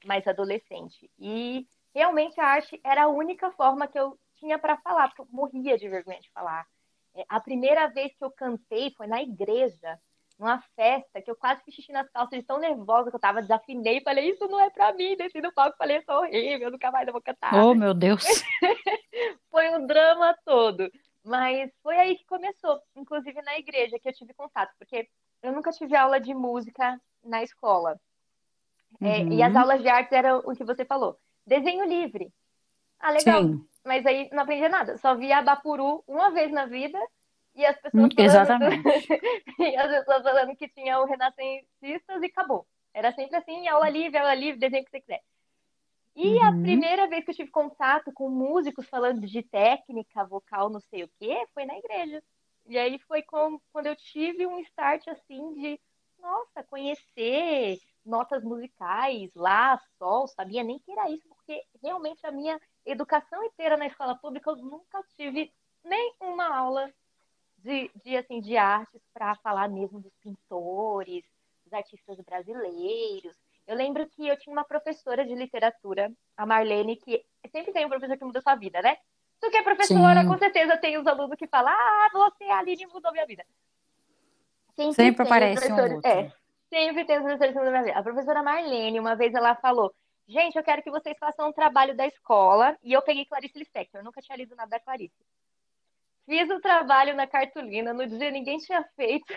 mais 0.04 0.26
adolescente. 0.26 1.10
E 1.18 1.66
realmente 1.94 2.40
a 2.40 2.46
arte 2.46 2.80
era 2.82 3.04
a 3.04 3.08
única 3.08 3.50
forma 3.52 3.86
que 3.86 3.98
eu 3.98 4.18
tinha 4.36 4.58
para 4.58 4.76
falar, 4.78 5.08
porque 5.08 5.22
eu 5.22 5.28
morria 5.30 5.78
de 5.78 5.88
vergonha 5.88 6.20
de 6.20 6.30
falar. 6.32 6.66
É, 7.14 7.24
a 7.28 7.40
primeira 7.40 7.86
vez 7.88 8.14
que 8.16 8.24
eu 8.24 8.30
cantei 8.30 8.92
foi 8.96 9.06
na 9.06 9.22
igreja 9.22 9.98
numa 10.38 10.60
festa 10.74 11.22
que 11.22 11.30
eu 11.30 11.36
quase 11.36 11.62
fiz 11.64 11.74
xixi 11.74 11.92
nas 11.92 12.08
calças 12.10 12.38
de 12.38 12.44
tão 12.44 12.58
nervosa 12.58 13.10
que 13.10 13.16
eu 13.16 13.20
tava, 13.20 13.40
desafinei 13.40 14.00
falei, 14.00 14.30
isso 14.30 14.46
não 14.48 14.60
é 14.60 14.68
pra 14.70 14.92
mim, 14.92 15.16
desci 15.16 15.40
no 15.40 15.52
palco 15.52 15.76
falei, 15.78 15.98
isso 15.98 16.10
é 16.10 16.18
horrível, 16.18 16.70
nunca 16.70 16.90
mais 16.90 17.06
eu 17.06 17.12
vou 17.12 17.22
cantar. 17.22 17.54
Oh, 17.54 17.74
meu 17.74 17.94
Deus! 17.94 18.24
foi 19.50 19.70
um 19.70 19.86
drama 19.86 20.36
todo. 20.44 20.90
Mas 21.24 21.70
foi 21.82 21.96
aí 21.96 22.16
que 22.16 22.26
começou, 22.26 22.80
inclusive 22.94 23.40
na 23.42 23.58
igreja 23.58 23.98
que 23.98 24.08
eu 24.08 24.12
tive 24.12 24.34
contato, 24.34 24.72
porque 24.78 25.08
eu 25.42 25.52
nunca 25.52 25.70
tive 25.70 25.96
aula 25.96 26.20
de 26.20 26.34
música 26.34 27.00
na 27.24 27.42
escola. 27.42 27.98
Uhum. 29.00 29.08
É, 29.08 29.22
e 29.22 29.42
as 29.42 29.52
uhum. 29.52 29.60
aulas 29.60 29.82
de 29.82 29.88
artes 29.88 30.12
eram 30.12 30.42
o 30.44 30.54
que 30.54 30.64
você 30.64 30.84
falou, 30.84 31.18
desenho 31.46 31.84
livre. 31.86 32.30
Ah, 32.98 33.10
legal. 33.10 33.42
Sim. 33.42 33.66
Mas 33.84 34.04
aí 34.06 34.28
não 34.32 34.42
aprendi 34.42 34.68
nada, 34.68 34.96
só 34.98 35.14
via 35.14 35.42
Bapuru 35.42 36.02
uma 36.06 36.30
vez 36.30 36.50
na 36.50 36.66
vida 36.66 36.98
e 37.54 37.64
as 37.64 37.76
pessoas 37.76 38.12
falando, 38.12 38.20
Exatamente. 38.20 39.08
e 39.58 39.76
as 39.76 39.90
pessoas 39.90 40.22
falando 40.22 40.56
que 40.56 40.68
tinha 40.68 40.98
o 40.98 41.04
renascentistas 41.04 42.22
e 42.22 42.26
acabou. 42.26 42.66
Era 42.92 43.12
sempre 43.12 43.36
assim, 43.36 43.66
aula 43.68 43.88
livre, 43.88 44.18
aula 44.18 44.34
livre, 44.34 44.58
desenho 44.58 44.82
o 44.82 44.84
que 44.84 44.90
você 44.90 45.00
quiser. 45.00 45.22
E 46.16 46.36
uhum. 46.36 46.44
a 46.44 46.52
primeira 46.52 47.08
vez 47.08 47.24
que 47.24 47.32
eu 47.32 47.34
tive 47.34 47.50
contato 47.50 48.12
com 48.12 48.28
músicos 48.28 48.88
falando 48.88 49.26
de 49.26 49.42
técnica, 49.42 50.24
vocal, 50.24 50.70
não 50.70 50.80
sei 50.80 51.02
o 51.02 51.10
quê, 51.18 51.46
foi 51.52 51.64
na 51.64 51.76
igreja. 51.76 52.22
E 52.66 52.78
aí 52.78 52.98
foi 53.00 53.22
com, 53.22 53.60
quando 53.72 53.86
eu 53.86 53.96
tive 53.96 54.46
um 54.46 54.58
start 54.60 55.06
assim 55.08 55.52
de, 55.54 55.80
nossa, 56.20 56.62
conhecer, 56.62 57.78
notas 58.04 58.44
musicais, 58.44 59.34
lá, 59.34 59.78
sol, 59.98 60.28
sabia 60.28 60.62
nem 60.62 60.78
que 60.78 60.92
era 60.92 61.10
isso, 61.10 61.26
porque 61.28 61.62
realmente 61.82 62.24
a 62.26 62.30
minha 62.30 62.60
educação 62.86 63.42
inteira 63.44 63.76
na 63.76 63.86
escola 63.86 64.14
pública 64.14 64.50
eu 64.50 64.56
nunca 64.56 65.02
tive 65.16 65.52
nem 65.82 66.14
uma 66.20 66.46
aula 66.46 66.92
de, 67.64 67.90
de, 68.04 68.16
assim, 68.16 68.40
de 68.40 68.56
artes 68.58 69.00
para 69.12 69.34
falar 69.36 69.68
mesmo 69.68 69.98
dos 69.98 70.12
pintores, 70.22 71.24
dos 71.64 71.72
artistas 71.72 72.20
brasileiros. 72.20 73.34
Eu 73.66 73.74
lembro 73.74 74.06
que 74.06 74.28
eu 74.28 74.38
tinha 74.38 74.52
uma 74.52 74.64
professora 74.64 75.24
de 75.24 75.34
literatura, 75.34 76.12
a 76.36 76.44
Marlene, 76.44 76.96
que 76.96 77.24
sempre 77.50 77.72
tem 77.72 77.86
um 77.86 77.88
professor 77.88 78.18
que 78.18 78.24
muda 78.24 78.42
sua 78.42 78.54
vida, 78.54 78.82
né? 78.82 78.98
Tu 79.40 79.50
que 79.50 79.56
é 79.56 79.62
professora, 79.62 80.20
Sim. 80.20 80.28
com 80.28 80.36
certeza 80.36 80.76
tem 80.76 80.98
os 80.98 81.06
alunos 81.06 81.36
que 81.38 81.46
falam, 81.46 81.72
ah, 81.72 82.08
você, 82.12 82.44
Aline, 82.44 82.86
mudou 82.86 83.10
minha 83.10 83.26
vida. 83.26 83.44
Sempre, 84.76 84.94
sempre 84.94 85.26
aparece 85.26 85.72
um 85.72 85.80
outro. 85.80 86.06
É, 86.06 86.30
sempre 86.68 87.04
tem 87.06 87.16
os 87.16 87.22
professores 87.22 87.52
que 87.52 87.58
mudam 87.58 87.72
minha 87.72 87.84
vida. 87.84 87.98
A 87.98 88.02
professora 88.02 88.42
Marlene, 88.42 89.00
uma 89.00 89.16
vez 89.16 89.32
ela 89.32 89.54
falou, 89.54 89.94
gente, 90.28 90.56
eu 90.56 90.62
quero 90.62 90.82
que 90.82 90.90
vocês 90.90 91.16
façam 91.18 91.48
um 91.48 91.52
trabalho 91.52 91.96
da 91.96 92.06
escola, 92.06 92.76
e 92.82 92.92
eu 92.92 93.00
peguei 93.00 93.24
Clarice 93.24 93.58
Lispector, 93.58 94.00
eu 94.00 94.04
nunca 94.04 94.20
tinha 94.20 94.36
lido 94.36 94.54
nada 94.54 94.70
da 94.70 94.80
Clarice. 94.80 95.14
Fiz 96.26 96.48
o 96.50 96.60
trabalho 96.60 97.14
na 97.14 97.26
cartolina, 97.26 97.92
no 97.92 98.06
dia 98.06 98.30
ninguém 98.30 98.58
tinha 98.58 98.82
feito 98.96 99.32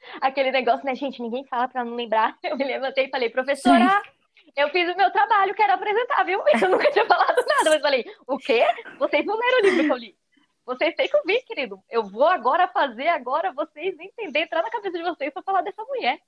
aquele 0.20 0.50
negócio, 0.50 0.84
né, 0.84 0.94
gente? 0.94 1.22
Ninguém 1.22 1.44
fala 1.46 1.68
para 1.68 1.84
não 1.84 1.94
lembrar. 1.94 2.36
Eu 2.42 2.56
me 2.56 2.64
levantei 2.64 3.06
e 3.06 3.10
falei, 3.10 3.30
professora, 3.30 4.02
Sim. 4.04 4.52
eu 4.56 4.68
fiz 4.70 4.92
o 4.92 4.96
meu 4.96 5.10
trabalho, 5.10 5.54
quero 5.54 5.72
apresentar, 5.72 6.24
viu? 6.24 6.42
Eu 6.46 6.70
nunca 6.70 6.90
tinha 6.90 7.06
falado 7.06 7.36
nada, 7.46 7.70
mas 7.70 7.80
falei, 7.80 8.04
o 8.26 8.36
quê? 8.38 8.64
Vocês 8.98 9.24
não 9.24 9.38
leram 9.38 9.58
o 9.58 9.62
livro 9.62 9.84
que 9.84 9.92
eu 9.92 9.96
li. 9.96 10.16
Vocês 10.64 10.94
têm 10.94 11.08
que 11.08 11.16
ouvir, 11.16 11.42
querido. 11.42 11.82
Eu 11.90 12.04
vou 12.04 12.26
agora 12.26 12.68
fazer, 12.68 13.08
agora 13.08 13.52
vocês 13.52 13.98
entender, 13.98 14.42
entrar 14.42 14.62
na 14.62 14.70
cabeça 14.70 14.96
de 14.96 15.04
vocês 15.04 15.32
para 15.32 15.42
falar 15.42 15.62
dessa 15.62 15.82
mulher. 15.84 16.20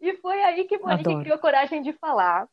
E 0.00 0.16
foi 0.18 0.42
aí 0.42 0.64
que 0.64 0.78
Monique 0.78 1.20
criou 1.20 1.38
coragem 1.38 1.82
de 1.82 1.92
falar. 1.94 2.48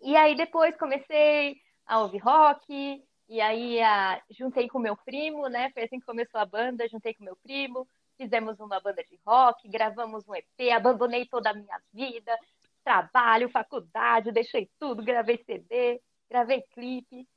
E 0.00 0.16
aí 0.16 0.36
depois 0.36 0.76
comecei 0.76 1.56
a 1.86 2.00
ouvir 2.00 2.18
rock, 2.18 3.02
e 3.28 3.40
aí 3.40 3.80
a, 3.82 4.22
juntei 4.30 4.68
com 4.68 4.78
meu 4.78 4.96
primo, 4.96 5.48
né? 5.48 5.70
Foi 5.72 5.84
assim 5.84 6.00
que 6.00 6.06
começou 6.06 6.40
a 6.40 6.46
banda, 6.46 6.88
juntei 6.88 7.14
com 7.14 7.24
meu 7.24 7.36
primo, 7.36 7.86
fizemos 8.16 8.58
uma 8.58 8.80
banda 8.80 9.04
de 9.04 9.18
rock, 9.26 9.68
gravamos 9.68 10.26
um 10.26 10.34
EP, 10.34 10.72
abandonei 10.74 11.26
toda 11.26 11.50
a 11.50 11.54
minha 11.54 11.80
vida, 11.92 12.36
trabalho, 12.82 13.50
faculdade, 13.50 14.32
deixei 14.32 14.70
tudo, 14.78 15.02
gravei 15.04 15.38
CD, 15.44 16.00
gravei 16.30 16.62
clipe. 16.72 17.28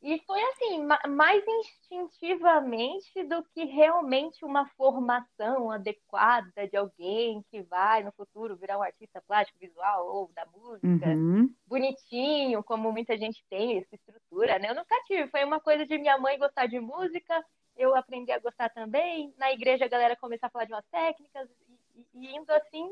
E 0.00 0.22
foi 0.26 0.40
assim, 0.40 0.86
mais 1.08 1.42
instintivamente 1.46 3.24
do 3.24 3.42
que 3.52 3.64
realmente 3.64 4.44
uma 4.44 4.64
formação 4.76 5.72
adequada 5.72 6.68
de 6.68 6.76
alguém 6.76 7.44
que 7.50 7.62
vai 7.62 8.04
no 8.04 8.12
futuro 8.12 8.56
virar 8.56 8.78
um 8.78 8.82
artista 8.82 9.20
plástico 9.26 9.58
visual 9.58 10.06
ou 10.06 10.30
da 10.32 10.46
música, 10.46 11.08
uhum. 11.08 11.52
bonitinho, 11.66 12.62
como 12.62 12.92
muita 12.92 13.18
gente 13.18 13.44
tem 13.50 13.78
essa 13.78 13.96
estrutura, 13.96 14.58
né? 14.60 14.70
Eu 14.70 14.76
nunca 14.76 14.94
tive, 15.04 15.28
foi 15.28 15.44
uma 15.44 15.58
coisa 15.58 15.84
de 15.84 15.98
minha 15.98 16.16
mãe 16.16 16.38
gostar 16.38 16.66
de 16.66 16.78
música, 16.78 17.44
eu 17.76 17.94
aprendi 17.96 18.30
a 18.30 18.38
gostar 18.38 18.68
também. 18.68 19.34
Na 19.36 19.52
igreja 19.52 19.84
a 19.84 19.88
galera 19.88 20.14
começou 20.14 20.46
a 20.46 20.50
falar 20.50 20.64
de 20.64 20.72
umas 20.72 20.86
técnicas 20.86 21.48
e, 21.96 22.26
e 22.26 22.36
indo 22.36 22.50
assim, 22.52 22.88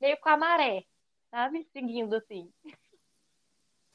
meio 0.00 0.16
com 0.18 0.28
a 0.28 0.36
maré, 0.36 0.84
sabe? 1.28 1.66
Seguindo 1.72 2.14
assim. 2.14 2.52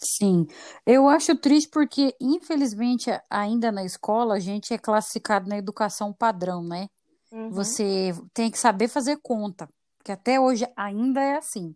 Sim, 0.03 0.47
eu 0.83 1.07
acho 1.07 1.35
triste 1.35 1.69
porque, 1.69 2.15
infelizmente, 2.19 3.11
ainda 3.29 3.71
na 3.71 3.85
escola 3.85 4.35
a 4.35 4.39
gente 4.39 4.73
é 4.73 4.77
classificado 4.77 5.47
na 5.47 5.57
educação 5.57 6.11
padrão, 6.11 6.63
né? 6.63 6.89
Uhum. 7.31 7.51
Você 7.51 8.11
tem 8.33 8.49
que 8.49 8.57
saber 8.57 8.87
fazer 8.87 9.17
conta, 9.21 9.69
porque 9.97 10.11
até 10.11 10.39
hoje 10.39 10.67
ainda 10.75 11.21
é 11.21 11.37
assim. 11.37 11.75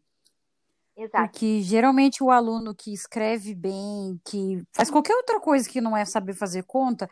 Exato. 0.97 1.29
Porque 1.29 1.61
geralmente 1.61 2.23
o 2.23 2.31
aluno 2.31 2.73
que 2.73 2.91
escreve 2.91 3.53
bem, 3.53 4.19
que 4.25 4.63
faz 4.71 4.89
qualquer 4.89 5.15
outra 5.15 5.39
coisa 5.39 5.69
que 5.69 5.79
não 5.79 5.95
é 5.95 6.03
saber 6.03 6.33
fazer 6.33 6.63
conta, 6.63 7.07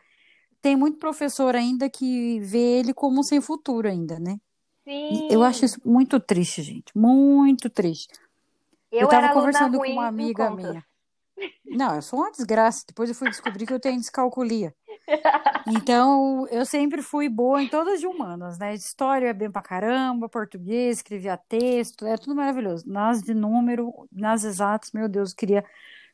tem 0.60 0.74
muito 0.74 0.98
professor 0.98 1.54
ainda 1.54 1.88
que 1.88 2.40
vê 2.40 2.80
ele 2.80 2.92
como 2.92 3.22
sem 3.22 3.40
futuro 3.40 3.86
ainda, 3.88 4.18
né? 4.18 4.36
Sim. 4.82 5.28
Eu 5.30 5.44
acho 5.44 5.64
isso 5.64 5.80
muito 5.84 6.18
triste, 6.18 6.62
gente. 6.62 6.96
Muito 6.96 7.70
triste. 7.70 8.18
Eu, 8.90 9.02
eu 9.02 9.08
tava 9.08 9.32
conversando 9.32 9.78
com 9.78 9.86
uma 9.86 10.06
amiga 10.06 10.50
minha. 10.50 10.84
Não, 11.64 11.94
eu 11.94 12.02
sou 12.02 12.20
uma 12.20 12.30
desgraça. 12.30 12.84
Depois 12.86 13.08
eu 13.08 13.14
fui 13.14 13.28
descobrir 13.28 13.66
que 13.66 13.72
eu 13.72 13.80
tenho 13.80 13.98
descalculia. 13.98 14.74
Então, 15.66 16.46
eu 16.50 16.66
sempre 16.66 17.00
fui 17.00 17.26
boa 17.26 17.62
em 17.62 17.68
todas 17.68 17.98
de 17.98 18.06
humanas, 18.06 18.58
né? 18.58 18.74
História 18.74 19.28
é 19.28 19.32
bem 19.32 19.50
pra 19.50 19.62
caramba, 19.62 20.28
português, 20.28 20.98
escrevia 20.98 21.38
texto, 21.38 22.04
é 22.04 22.18
tudo 22.18 22.36
maravilhoso. 22.36 22.84
Nas 22.86 23.22
de 23.22 23.32
número, 23.32 24.06
nas 24.12 24.44
exatas, 24.44 24.92
meu 24.92 25.08
Deus, 25.08 25.30
eu 25.30 25.36
queria 25.36 25.64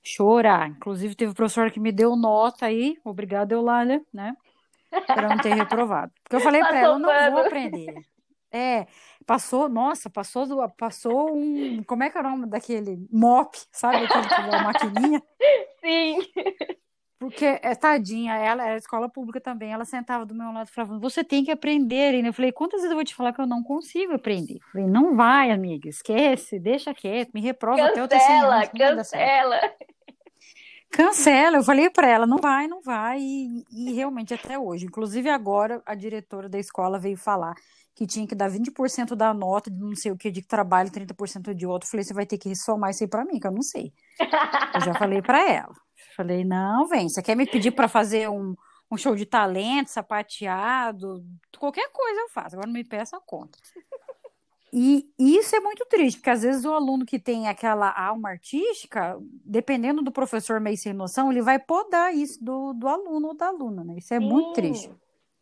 chorar. 0.05 0.69
Inclusive, 0.69 1.17
teve 1.17 1.33
um 1.33 1.35
professor 1.35 1.69
que 1.71 1.81
me 1.81 1.91
deu 1.91 2.15
nota 2.15 2.67
aí, 2.67 2.97
obrigada, 3.05 3.53
Eulália, 3.53 4.01
né? 4.13 4.37
Pra 5.07 5.29
não 5.29 5.39
ter 5.39 5.55
reprovado. 5.55 6.13
Porque 6.23 6.37
eu 6.37 6.41
falei 6.41 6.61
para 6.61 6.79
ela, 6.79 6.95
eu 6.95 6.99
não 7.01 7.33
vou 7.33 7.41
aprender. 7.41 7.95
É, 8.53 8.87
passou, 9.25 9.69
nossa, 9.69 10.11
passou, 10.11 10.47
do, 10.47 10.69
passou 10.71 11.37
um, 11.37 11.83
como 11.85 12.03
é 12.03 12.11
que 12.11 12.19
é 12.19 12.21
o 12.21 12.25
nome 12.25 12.47
daquele 12.47 13.07
mop, 13.13 13.57
sabe 13.71 14.05
aquele 14.05 14.27
que 14.27 14.35
é 14.35 14.57
a 14.57 14.63
maquininha? 14.63 15.23
Sim. 15.81 16.19
Porque, 17.17 17.45
é, 17.45 17.75
tadinha, 17.75 18.35
ela 18.35 18.67
era 18.67 18.79
escola 18.79 19.09
pública 19.09 19.41
também, 19.41 19.73
ela 19.73 19.85
sentava 19.85 20.25
do 20.25 20.35
meu 20.35 20.51
lado 20.51 20.69
e 20.69 20.73
falava, 20.73 20.99
você 20.99 21.23
tem 21.23 21.45
que 21.45 21.51
aprender. 21.51 22.15
E 22.15 22.27
eu 22.27 22.33
falei, 22.33 22.51
quantas 22.51 22.81
vezes 22.81 22.91
eu 22.91 22.97
vou 22.97 23.05
te 23.05 23.15
falar 23.15 23.33
que 23.33 23.41
eu 23.41 23.47
não 23.47 23.63
consigo 23.63 24.15
aprender? 24.15 24.55
Eu 24.55 24.69
falei, 24.73 24.87
não 24.87 25.15
vai, 25.15 25.51
amiga, 25.51 25.87
esquece, 25.89 26.59
deixa 26.59 26.95
quieto, 26.95 27.31
me 27.35 27.43
reprova 27.43 27.77
cancela, 27.77 27.93
até 27.93 28.03
o 28.03 28.09
terceiro 28.09 28.47
ano. 28.47 28.97
Cancela, 28.97 29.75
Cancela, 30.91 31.57
eu 31.59 31.63
falei 31.63 31.89
para 31.89 32.09
ela, 32.09 32.27
não 32.27 32.39
vai, 32.39 32.67
não 32.67 32.83
vai, 32.83 33.21
e, 33.21 33.65
e 33.71 33.93
realmente 33.93 34.35
até 34.35 34.59
hoje. 34.59 34.87
Inclusive 34.87 35.29
agora 35.29 35.81
a 35.87 35.95
diretora 35.95 36.49
da 36.49 36.59
escola 36.59 36.99
veio 36.99 37.17
falar 37.17 37.55
que 38.01 38.07
tinha 38.07 38.27
que 38.27 38.35
dar 38.35 38.51
20% 38.51 39.15
da 39.15 39.35
nota 39.35 39.71
de 39.71 39.79
não 39.79 39.95
sei 39.95 40.11
o 40.11 40.17
que 40.17 40.31
de 40.31 40.41
trabalho, 40.41 40.91
30% 40.91 41.53
de 41.53 41.67
outro. 41.67 41.87
Falei, 41.87 42.03
você 42.03 42.15
vai 42.15 42.25
ter 42.25 42.39
que 42.39 42.57
somar 42.57 42.93
isso 42.93 43.05
aí 43.05 43.09
para 43.11 43.27
mim, 43.27 43.39
que 43.39 43.47
eu 43.47 43.51
não 43.51 43.61
sei. 43.61 43.93
eu 44.75 44.81
já 44.81 44.95
falei 44.95 45.21
para 45.21 45.47
ela. 45.47 45.75
Falei, 46.17 46.43
não, 46.43 46.89
vem, 46.89 47.11
você 47.11 47.23
quer 47.23 47.37
me 47.37 47.45
pedir 47.45 47.73
para 47.73 47.89
fazer 47.89 48.27
um, 48.31 48.57
um 48.91 48.97
show 48.97 49.15
de 49.15 49.27
talento, 49.27 49.89
sapateado, 49.89 51.23
qualquer 51.59 51.91
coisa 51.93 52.21
eu 52.23 52.31
faço, 52.31 52.57
agora 52.57 52.69
não 52.69 52.73
me 52.73 52.85
peça 52.85 53.19
a 53.19 53.21
conta. 53.21 53.59
E 54.73 55.13
isso 55.19 55.55
é 55.55 55.61
muito 55.61 55.85
triste, 55.85 56.17
porque 56.17 56.31
às 56.31 56.41
vezes 56.41 56.65
o 56.65 56.73
aluno 56.73 57.05
que 57.05 57.19
tem 57.19 57.49
aquela 57.49 57.91
alma 57.91 58.31
artística, 58.31 59.19
dependendo 59.45 60.01
do 60.01 60.11
professor 60.11 60.59
meio 60.59 60.79
sem 60.79 60.95
noção, 60.95 61.31
ele 61.31 61.43
vai 61.43 61.59
podar 61.59 62.15
isso 62.15 62.43
do, 62.43 62.73
do 62.73 62.89
aluno 62.89 63.29
ou 63.29 63.37
da 63.37 63.49
aluna, 63.49 63.85
né? 63.85 63.97
Isso 63.99 64.15
é 64.15 64.19
sim, 64.19 64.27
muito 64.27 64.55
triste. 64.55 64.91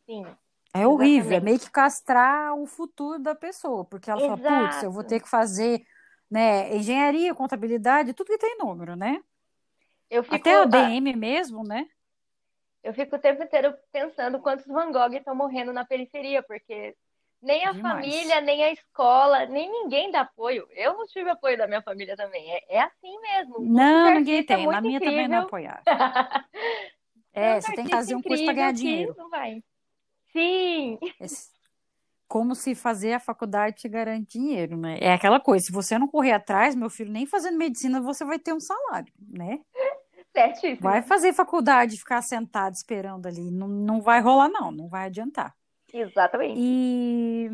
Sim. 0.06 0.26
É 0.74 0.86
horrível, 0.86 1.36
é 1.36 1.40
meio 1.40 1.58
que 1.58 1.70
castrar 1.70 2.54
o 2.54 2.66
futuro 2.66 3.18
da 3.18 3.34
pessoa, 3.34 3.84
porque 3.84 4.10
ela 4.10 4.20
Exato. 4.20 4.42
fala, 4.42 4.68
putz, 4.68 4.82
eu 4.82 4.92
vou 4.92 5.02
ter 5.02 5.20
que 5.20 5.28
fazer 5.28 5.82
né, 6.30 6.76
engenharia, 6.76 7.34
contabilidade, 7.34 8.12
tudo 8.12 8.28
que 8.28 8.38
tem 8.38 8.58
número, 8.58 8.94
né? 8.94 9.22
Fico, 10.10 10.34
Até 10.34 10.60
o 10.60 10.66
DM 10.66 11.14
mesmo, 11.16 11.62
né? 11.62 11.86
Eu 12.82 12.94
fico 12.94 13.16
o 13.16 13.18
tempo 13.18 13.42
inteiro 13.42 13.74
pensando 13.92 14.38
quantos 14.40 14.66
Van 14.66 14.90
Gogh 14.90 15.14
estão 15.14 15.34
morrendo 15.34 15.72
na 15.72 15.84
periferia, 15.84 16.42
porque 16.42 16.96
nem 17.42 17.64
a 17.66 17.72
Demais. 17.72 17.94
família, 17.94 18.40
nem 18.40 18.64
a 18.64 18.72
escola, 18.72 19.46
nem 19.46 19.70
ninguém 19.70 20.10
dá 20.10 20.22
apoio. 20.22 20.66
Eu 20.72 20.94
não 20.94 21.06
tive 21.06 21.28
apoio 21.28 21.58
da 21.58 21.66
minha 21.66 21.82
família 21.82 22.16
também. 22.16 22.50
É, 22.50 22.76
é 22.76 22.80
assim 22.80 23.18
mesmo. 23.20 23.60
Não, 23.60 24.14
ninguém 24.14 24.42
tem. 24.42 24.66
Na 24.66 24.80
minha 24.80 24.96
incrível. 24.96 25.14
também 25.14 25.28
não 25.28 25.44
apoiaram. 25.44 25.82
é, 27.32 27.60
você 27.60 27.74
tem 27.74 27.84
que 27.84 27.90
fazer 27.90 28.14
um 28.14 28.22
curso 28.22 28.44
para 28.44 28.54
ganhar 28.54 28.72
dinheiro. 28.72 29.14
Não 29.16 29.28
vai. 29.28 29.62
Sim. 30.32 30.98
Como 32.26 32.54
se 32.54 32.74
fazer 32.74 33.14
a 33.14 33.20
faculdade 33.20 33.76
te 33.76 33.88
garante 33.88 34.38
dinheiro, 34.38 34.76
né? 34.76 34.98
É 35.00 35.12
aquela 35.12 35.40
coisa, 35.40 35.64
se 35.66 35.72
você 35.72 35.98
não 35.98 36.06
correr 36.06 36.32
atrás, 36.32 36.74
meu 36.74 36.90
filho, 36.90 37.10
nem 37.10 37.26
fazendo 37.26 37.56
medicina 37.56 38.00
você 38.00 38.24
vai 38.24 38.38
ter 38.38 38.52
um 38.52 38.60
salário, 38.60 39.12
né? 39.18 39.60
Certíssimo. 40.36 40.80
Vai 40.80 41.02
fazer 41.02 41.32
faculdade, 41.32 41.96
ficar 41.96 42.20
sentado 42.22 42.74
esperando 42.74 43.26
ali, 43.26 43.50
não, 43.50 43.66
não 43.66 44.00
vai 44.00 44.20
rolar 44.20 44.48
não, 44.48 44.70
não 44.70 44.88
vai 44.88 45.06
adiantar. 45.06 45.54
Exatamente. 45.92 46.54
E 46.60 47.48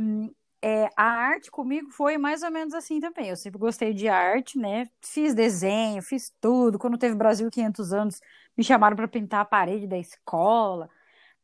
é, 0.61 0.89
a 0.97 1.05
arte 1.05 1.51
comigo 1.51 1.91
foi 1.91 2.17
mais 2.19 2.43
ou 2.43 2.51
menos 2.51 2.75
assim 2.75 2.99
também. 2.99 3.29
Eu 3.29 3.37
sempre 3.37 3.59
gostei 3.59 3.93
de 3.93 4.09
arte, 4.09 4.59
né? 4.59 4.89
Fiz 5.03 5.35
desenho, 5.35 6.03
fiz 6.03 6.33
tudo. 6.41 6.79
Quando 6.79 6.99
teve 6.99 7.15
Brasil 7.15 7.51
500 7.51 7.93
anos, 7.93 8.21
me 8.57 8.65
chamaram 8.65 8.97
para 8.97 9.07
pintar 9.07 9.41
a 9.41 9.45
parede 9.45 9.87
da 9.87 9.99
escola. 9.99 10.89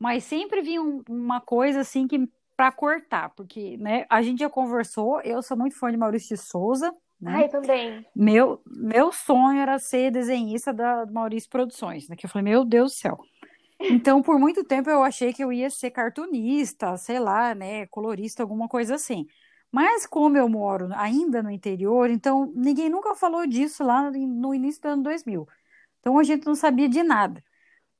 Mas 0.00 0.24
sempre 0.24 0.62
vinha 0.62 0.80
um, 0.80 1.02
uma 1.08 1.42
coisa 1.42 1.80
assim 1.80 2.08
que 2.08 2.26
para 2.56 2.72
cortar, 2.72 3.30
porque 3.30 3.76
né, 3.76 4.06
a 4.08 4.22
gente 4.22 4.40
já 4.40 4.48
conversou. 4.48 5.20
Eu 5.20 5.42
sou 5.42 5.56
muito 5.56 5.78
fã 5.78 5.90
de 5.90 5.96
Maurício 5.96 6.36
de 6.36 6.42
Souza. 6.42 6.92
Né? 7.20 7.32
Ai, 7.34 7.48
também. 7.48 8.06
Meu, 8.16 8.62
meu 8.66 9.12
sonho 9.12 9.60
era 9.60 9.78
ser 9.78 10.10
desenhista 10.10 10.72
da 10.72 11.04
Maurício 11.06 11.50
Produções, 11.50 12.08
né? 12.08 12.16
Que 12.16 12.24
eu 12.24 12.30
falei, 12.30 12.50
meu 12.50 12.64
Deus 12.64 12.92
do 12.92 12.96
céu. 12.96 13.18
Então, 13.78 14.22
por 14.22 14.38
muito 14.38 14.64
tempo 14.64 14.90
eu 14.90 15.02
achei 15.02 15.32
que 15.32 15.42
eu 15.42 15.52
ia 15.52 15.70
ser 15.70 15.90
cartunista, 15.90 16.96
sei 16.96 17.18
lá, 17.18 17.54
né, 17.54 17.86
colorista, 17.86 18.42
alguma 18.42 18.68
coisa 18.68 18.94
assim. 18.94 19.26
Mas 19.72 20.06
como 20.06 20.36
eu 20.36 20.48
moro 20.48 20.88
ainda 20.94 21.42
no 21.42 21.50
interior, 21.50 22.10
então 22.10 22.52
ninguém 22.54 22.88
nunca 22.90 23.14
falou 23.14 23.46
disso 23.46 23.84
lá 23.84 24.10
no 24.10 24.54
início 24.54 24.82
do 24.82 24.88
ano 24.88 25.02
2000. 25.02 25.46
Então 26.00 26.18
a 26.18 26.22
gente 26.22 26.46
não 26.46 26.54
sabia 26.54 26.88
de 26.88 27.02
nada. 27.02 27.42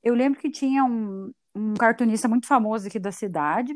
Eu 0.03 0.15
lembro 0.15 0.41
que 0.41 0.51
tinha 0.51 0.85
um, 0.85 1.33
um 1.61 1.75
cartunista 1.75 2.29
muito 2.29 2.47
famoso 2.47 2.87
aqui 2.87 2.99
da 2.99 3.13
cidade, 3.13 3.75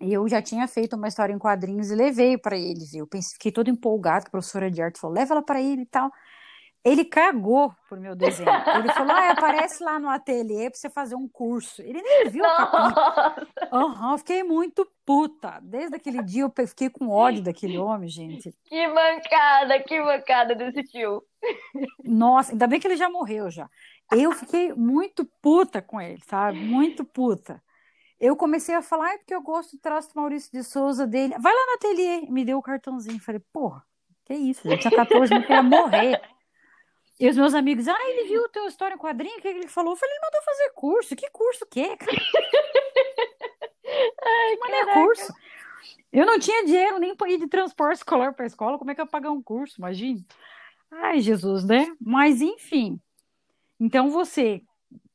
e 0.00 0.12
eu 0.12 0.26
já 0.28 0.40
tinha 0.40 0.66
feito 0.66 0.96
uma 0.96 1.08
história 1.08 1.32
em 1.32 1.38
quadrinhos 1.38 1.90
e 1.90 1.94
levei 1.94 2.38
para 2.38 2.56
eles. 2.56 2.94
Eu 2.94 3.06
pensei, 3.06 3.34
fiquei 3.34 3.52
todo 3.52 3.68
empolgado, 3.68 4.24
que 4.24 4.28
a 4.28 4.32
professora 4.32 4.70
de 4.70 4.80
arte 4.80 4.98
falou, 4.98 5.16
leva 5.16 5.34
ela 5.34 5.42
para 5.42 5.60
ele 5.60 5.82
e 5.82 5.86
tal. 5.86 6.10
Ele 6.82 7.04
cagou 7.04 7.74
pro 7.86 8.00
meu 8.00 8.16
desenho. 8.16 8.48
Ele 8.48 8.90
falou: 8.94 9.12
ah, 9.12 9.32
aparece 9.32 9.84
lá 9.84 9.98
no 9.98 10.08
ateliê 10.08 10.70
pra 10.70 10.78
você 10.78 10.88
fazer 10.88 11.14
um 11.14 11.28
curso. 11.28 11.82
Ele 11.82 12.00
nem 12.00 12.30
viu 12.30 12.42
Nossa. 12.42 12.64
a 12.64 12.92
capinha. 12.92 13.50
Uhum, 13.70 14.18
fiquei 14.18 14.42
muito 14.42 14.90
puta. 15.04 15.60
Desde 15.62 15.94
aquele 15.96 16.22
dia 16.22 16.44
eu 16.44 16.66
fiquei 16.66 16.88
com 16.88 17.10
ódio 17.10 17.42
daquele 17.42 17.76
homem, 17.76 18.08
gente. 18.08 18.54
Que 18.64 18.88
mancada, 18.88 19.78
que 19.80 20.00
mancada 20.00 20.54
desse 20.54 20.82
tio. 20.84 21.22
Nossa, 22.02 22.52
ainda 22.52 22.66
bem 22.66 22.80
que 22.80 22.86
ele 22.86 22.96
já 22.96 23.10
morreu 23.10 23.50
já. 23.50 23.68
Eu 24.12 24.32
fiquei 24.32 24.72
muito 24.74 25.24
puta 25.40 25.80
com 25.80 26.00
ele, 26.00 26.20
sabe? 26.26 26.58
Muito 26.58 27.04
puta. 27.04 27.62
Eu 28.18 28.36
comecei 28.36 28.74
a 28.74 28.82
falar, 28.82 29.14
é 29.14 29.18
porque 29.18 29.34
eu 29.34 29.40
gosto 29.40 29.76
do 29.76 29.80
traço 29.80 30.12
do 30.12 30.20
Maurício 30.20 30.50
de 30.52 30.62
Souza 30.62 31.06
dele. 31.06 31.34
Vai 31.38 31.54
lá 31.54 31.66
no 31.66 31.72
ateliê. 31.74 32.30
Me 32.30 32.44
deu 32.44 32.58
o 32.58 32.62
cartãozinho. 32.62 33.18
Falei, 33.20 33.40
porra, 33.52 33.82
que 34.26 34.34
isso? 34.34 34.68
Eu 34.68 34.78
tinha 34.78 34.94
14, 34.94 35.32
não 35.32 35.40
queria 35.40 35.62
morrer. 35.62 36.20
E 37.18 37.28
os 37.28 37.36
meus 37.36 37.54
amigos, 37.54 37.86
ah, 37.88 37.96
ele 38.08 38.28
viu 38.28 38.42
o 38.42 38.48
teu 38.48 38.66
história 38.66 38.94
em 38.94 38.98
quadrinho, 38.98 39.38
o 39.38 39.42
que 39.42 39.48
ele 39.48 39.68
falou? 39.68 39.92
Eu 39.92 39.96
falei, 39.96 40.14
ele 40.14 40.24
mandou 40.24 40.42
fazer 40.42 40.70
curso. 40.74 41.16
Que 41.16 41.30
curso 41.30 41.66
que 41.66 41.80
é, 41.80 41.96
cara? 41.96 42.10
Ai, 44.22 44.56
Mas 44.60 44.88
é 44.88 44.92
curso. 44.94 45.34
Eu 46.12 46.26
não 46.26 46.38
tinha 46.38 46.64
dinheiro 46.64 46.98
nem 46.98 47.14
para 47.14 47.30
ir 47.30 47.38
de 47.38 47.46
transporte 47.46 47.98
escolar 47.98 48.32
para 48.34 48.44
a 48.44 48.46
escola. 48.46 48.78
Como 48.78 48.90
é 48.90 48.94
que 48.94 49.00
eu 49.00 49.04
ia 49.04 49.10
pagar 49.10 49.30
um 49.30 49.42
curso? 49.42 49.76
Imagina. 49.78 50.20
Ai, 50.90 51.20
Jesus, 51.20 51.64
né? 51.64 51.86
Mas, 52.00 52.40
enfim. 52.40 53.00
Então, 53.80 54.10
você 54.10 54.62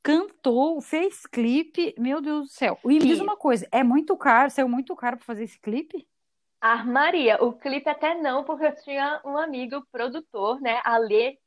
cantou, 0.01 0.81
fez 0.81 1.25
clipe. 1.25 1.93
Meu 1.97 2.21
Deus 2.21 2.47
do 2.47 2.51
céu. 2.51 2.79
E 2.83 2.87
me 2.87 2.99
diz 2.99 3.19
uma 3.19 3.37
coisa, 3.37 3.67
é 3.71 3.83
muito 3.83 4.17
caro, 4.17 4.49
saiu 4.49 4.67
muito 4.67 4.95
caro 4.95 5.17
para 5.17 5.25
fazer 5.25 5.43
esse 5.43 5.59
clipe? 5.59 6.07
Armaria. 6.59 7.37
O 7.43 7.53
clipe 7.53 7.89
até 7.89 8.15
não, 8.15 8.43
porque 8.43 8.65
eu 8.65 8.75
tinha 8.83 9.21
um 9.23 9.37
amigo 9.37 9.85
produtor, 9.91 10.59
né, 10.59 10.81
Ale 10.83 11.37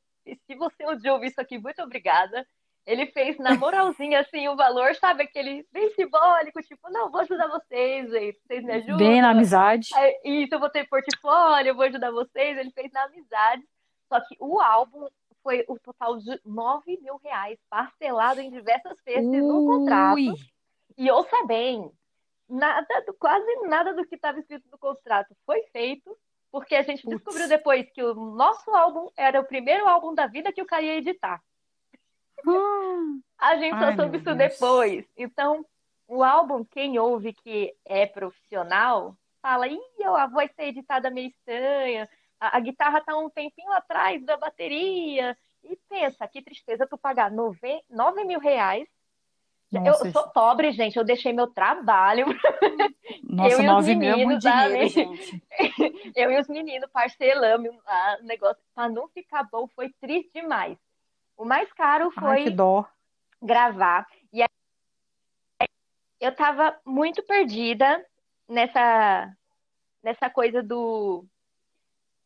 se 0.46 0.54
você 0.56 0.86
um 0.86 0.96
dia 0.96 1.12
ouvir 1.12 1.28
isso 1.28 1.40
aqui, 1.40 1.58
muito 1.58 1.82
obrigada. 1.82 2.46
Ele 2.86 3.06
fez 3.06 3.36
na 3.38 3.54
moralzinha, 3.54 4.20
assim, 4.20 4.48
o 4.48 4.56
valor, 4.56 4.94
sabe? 4.94 5.22
Aquele 5.22 5.66
bem 5.70 5.90
simbólico, 5.90 6.62
tipo, 6.62 6.90
não, 6.90 7.10
vou 7.10 7.20
ajudar 7.20 7.46
vocês, 7.48 8.10
gente, 8.10 8.40
vocês 8.46 8.64
me 8.64 8.72
ajudam. 8.72 8.96
Bem 8.96 9.20
na 9.20 9.30
amizade. 9.30 9.90
Isso, 10.24 10.54
eu 10.54 10.58
vou 10.58 10.70
ter 10.70 10.88
portfólio, 10.88 11.70
eu 11.70 11.74
vou 11.74 11.84
ajudar 11.84 12.10
vocês. 12.10 12.56
Ele 12.56 12.70
fez 12.70 12.90
na 12.92 13.04
amizade. 13.04 13.62
Só 14.08 14.18
que 14.20 14.36
o 14.40 14.58
álbum 14.58 15.06
foi 15.42 15.64
o 15.68 15.78
total 15.78 16.18
de 16.18 16.40
9 16.44 16.98
mil 17.00 17.16
reais, 17.16 17.58
parcelado 17.68 18.40
em 18.40 18.50
diversas 18.50 18.98
vezes 19.04 19.42
no 19.42 19.66
contrato. 19.66 20.34
E 20.96 21.10
ouça 21.10 21.46
bem, 21.46 21.90
nada 22.48 22.86
quase 23.18 23.46
nada 23.66 23.94
do 23.94 24.06
que 24.06 24.14
estava 24.14 24.38
escrito 24.38 24.68
no 24.70 24.78
contrato 24.78 25.34
foi 25.46 25.62
feito. 25.72 26.16
Porque 26.50 26.74
a 26.74 26.82
gente 26.82 27.02
Putz. 27.02 27.16
descobriu 27.16 27.46
depois 27.46 27.90
que 27.90 28.02
o 28.02 28.14
nosso 28.14 28.70
álbum 28.70 29.10
era 29.16 29.38
o 29.38 29.44
primeiro 29.44 29.86
álbum 29.86 30.14
da 30.14 30.26
vida 30.26 30.50
que 30.50 30.62
o 30.62 30.66
cara 30.66 30.82
ia 30.82 30.96
editar. 30.96 31.42
Hum. 32.46 33.20
A 33.36 33.56
gente 33.56 33.74
Ai, 33.74 33.96
só 33.96 34.02
soube 34.02 34.16
isso 34.16 34.34
Deus. 34.34 34.36
depois. 34.36 35.06
Então, 35.16 35.64
o 36.06 36.24
álbum, 36.24 36.64
quem 36.64 36.98
ouve 36.98 37.34
que 37.34 37.74
é 37.84 38.06
profissional, 38.06 39.14
fala, 39.42 39.68
ih, 39.68 39.78
a 40.16 40.26
voz 40.26 40.50
tá 40.54 40.64
editada 40.64 41.10
meio 41.10 41.28
estranha, 41.28 42.08
a, 42.40 42.56
a, 42.56 42.60
guitarra 42.60 43.00
tá 43.00 43.16
um 43.16 43.30
tempinho 43.30 43.72
atrás 43.72 44.24
da 44.24 44.36
bateria. 44.36 45.36
E 45.64 45.76
pensa, 45.88 46.26
que 46.28 46.40
tristeza 46.40 46.86
tu 46.86 46.96
pagar 46.96 47.30
9, 47.30 47.82
9 47.90 48.24
mil 48.24 48.38
reais 48.38 48.88
nossa, 49.70 50.06
eu 50.06 50.12
sou 50.12 50.28
pobre, 50.28 50.72
gente. 50.72 50.96
Eu 50.96 51.04
deixei 51.04 51.32
meu 51.32 51.46
trabalho. 51.46 52.26
Nossa, 53.22 53.62
eu 53.62 53.62
e 53.62 53.70
os 53.70 53.86
meninos, 53.86 54.44
é 54.44 54.50
dinheiro, 54.50 54.88
gente. 54.88 55.42
eu 56.16 56.30
e 56.30 56.40
os 56.40 56.48
meninos 56.48 56.88
parcelamos 56.90 57.70
o 57.70 58.24
negócio. 58.24 58.62
Para 58.74 58.88
não 58.88 59.08
ficar 59.08 59.44
bom, 59.44 59.68
foi 59.68 59.90
triste 60.00 60.32
demais. 60.32 60.78
O 61.36 61.44
mais 61.44 61.70
caro 61.74 62.10
foi 62.10 62.44
Ai, 62.44 62.84
gravar. 63.42 64.06
E 64.32 64.42
aí, 64.42 65.68
eu 66.18 66.34
tava 66.34 66.74
muito 66.84 67.22
perdida 67.22 68.02
nessa, 68.48 69.30
nessa 70.02 70.30
coisa 70.30 70.62
do 70.62 71.24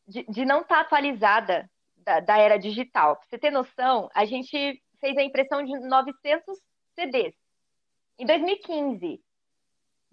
de, 0.07 0.25
de 0.29 0.45
não 0.45 0.61
estar 0.61 0.77
tá 0.77 0.81
atualizada 0.81 1.71
da, 1.97 2.21
da 2.21 2.39
era 2.39 2.59
digital. 2.59 3.17
Pra 3.17 3.27
você 3.29 3.39
ter 3.39 3.51
noção, 3.51 4.09
a 4.15 4.25
gente 4.25 4.83
fez 5.01 5.17
a 5.17 5.23
impressão 5.23 5.65
de 5.65 5.73
900 5.81 6.59
CDs. 6.95 7.35
Em 8.19 8.27
2015. 8.27 9.21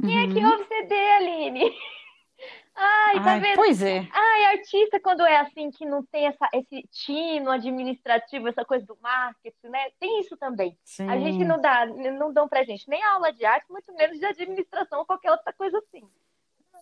Quem 0.02 0.18
uhum. 0.18 0.24
é 0.24 0.34
que 0.34 0.40
uhum. 0.40 0.52
ouve 0.52 0.66
CD, 0.66 0.96
Aline? 0.96 1.78
Ai, 2.74 3.16
tá 3.16 3.32
Ai, 3.32 3.40
vendo? 3.42 3.56
Pois 3.56 3.82
é. 3.82 4.08
Ai, 4.10 4.46
artista, 4.46 5.00
quando 5.02 5.26
é 5.26 5.38
assim, 5.38 5.70
que 5.70 5.86
não 5.86 6.06
tem 6.06 6.28
essa, 6.28 6.48
esse 6.54 6.82
tino 6.90 7.52
administrativo, 7.52 8.48
essa 8.48 8.64
coisa 8.64 8.86
do 8.86 8.98
marketing, 9.02 9.68
né? 9.68 9.90
Tem 10.00 10.22
isso 10.22 10.38
também. 10.38 10.78
Sim. 10.86 11.10
A 11.10 11.20
gente 11.20 11.44
não 11.44 11.60
dá, 11.60 11.86
não 11.86 12.32
dão 12.32 12.48
pra 12.48 12.64
gente 12.64 12.88
nem 12.88 13.04
aula 13.04 13.34
de 13.34 13.44
arte, 13.44 13.70
muito 13.70 13.94
menos 13.94 14.18
de 14.18 14.26
administração, 14.26 15.04
qualquer 15.04 15.32
outra 15.32 15.52
coisa 15.52 15.78
assim. 15.80 16.08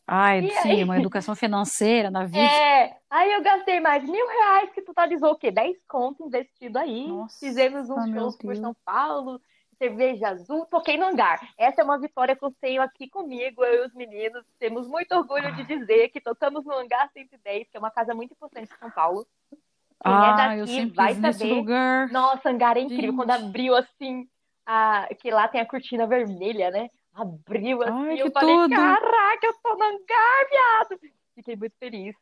Ai, 0.07 0.45
e 0.45 0.51
sim, 0.61 0.71
aí... 0.71 0.83
uma 0.85 0.97
educação 0.97 1.35
financeira 1.35 2.09
na 2.09 2.23
vida. 2.25 2.39
É, 2.39 2.95
aí 3.09 3.33
eu 3.33 3.43
gastei 3.43 3.81
mais 3.81 4.03
mil 4.03 4.25
reais, 4.25 4.71
que 4.71 4.81
totalizou 4.81 5.31
o 5.31 5.35
quê? 5.35 5.51
10 5.51 5.77
conto 5.85 6.25
investido 6.25 6.79
aí. 6.79 7.07
Nossa, 7.07 7.37
Fizemos 7.37 7.89
uns 7.89 8.09
shows 8.09 8.37
por 8.37 8.55
São 8.55 8.73
Paulo, 8.85 9.41
cerveja 9.77 10.29
azul, 10.29 10.65
toquei 10.65 10.97
no 10.97 11.05
hangar. 11.05 11.39
Essa 11.57 11.81
é 11.81 11.83
uma 11.83 11.99
vitória 11.99 12.35
que 12.35 12.43
eu 12.43 12.55
tenho 12.61 12.81
aqui 12.81 13.09
comigo, 13.09 13.65
eu 13.65 13.83
e 13.83 13.87
os 13.87 13.93
meninos. 13.93 14.45
Temos 14.57 14.87
muito 14.87 15.13
orgulho 15.13 15.53
de 15.55 15.65
dizer 15.65 16.09
que 16.09 16.21
tocamos 16.21 16.63
no 16.63 16.73
hangar 16.73 17.09
110, 17.11 17.69
que 17.69 17.75
é 17.75 17.79
uma 17.79 17.91
casa 17.91 18.15
muito 18.15 18.31
importante 18.31 18.69
de 18.69 18.79
São 18.79 18.89
Paulo. 18.89 19.27
Quem 19.49 20.11
é 20.11 20.15
ah, 20.15 20.53
é 20.53 20.59
daqui 20.59 20.85
vai 20.87 21.13
saber. 21.15 21.53
Lugar. 21.53 22.09
Nossa, 22.11 22.49
hangar 22.49 22.77
é 22.77 22.81
incrível. 22.81 23.11
Gente. 23.11 23.15
Quando 23.15 23.31
abriu 23.31 23.75
assim, 23.75 24.27
a... 24.65 25.07
que 25.19 25.29
lá 25.31 25.47
tem 25.47 25.59
a 25.59 25.65
cortina 25.65 26.07
vermelha, 26.07 26.71
né? 26.71 26.89
Abriu 27.17 27.81
assim, 27.81 28.09
Ai, 28.09 28.21
eu 28.21 28.31
falei, 28.31 28.55
tudo. 28.55 28.75
caraca, 28.75 29.47
eu 29.47 29.53
tô 29.63 29.75
no 29.75 29.83
hangar, 29.83 30.47
viado. 30.51 30.99
Fiquei 31.33 31.55
muito 31.55 31.75
feliz. 31.79 32.15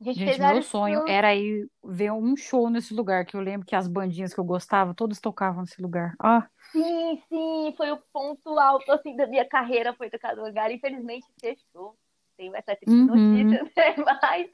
Gente, 0.00 0.18
Gente 0.18 0.40
meu 0.40 0.62
sonho 0.62 0.98
show. 0.98 1.08
era 1.08 1.34
ir 1.36 1.70
ver 1.84 2.10
um 2.10 2.36
show 2.36 2.68
nesse 2.68 2.92
lugar, 2.92 3.24
que 3.24 3.36
eu 3.36 3.40
lembro 3.40 3.64
que 3.64 3.76
as 3.76 3.86
bandinhas 3.86 4.34
que 4.34 4.40
eu 4.40 4.44
gostava, 4.44 4.92
todas 4.92 5.20
tocavam 5.20 5.60
nesse 5.60 5.80
lugar. 5.80 6.14
Ah. 6.20 6.48
Sim, 6.72 7.22
sim, 7.28 7.74
foi 7.76 7.92
o 7.92 8.02
ponto 8.12 8.58
alto 8.58 8.90
assim 8.90 9.14
da 9.14 9.26
minha 9.28 9.48
carreira, 9.48 9.94
foi 9.94 10.10
tocar 10.10 10.34
no 10.34 10.44
lugar. 10.44 10.70
Infelizmente 10.72 11.24
fechou. 11.40 11.96
Tem 12.36 12.50
essa 12.54 12.74
triste 12.74 12.92
uhum. 12.92 13.06
notícia, 13.06 13.62
né? 13.76 14.04
Mas 14.20 14.50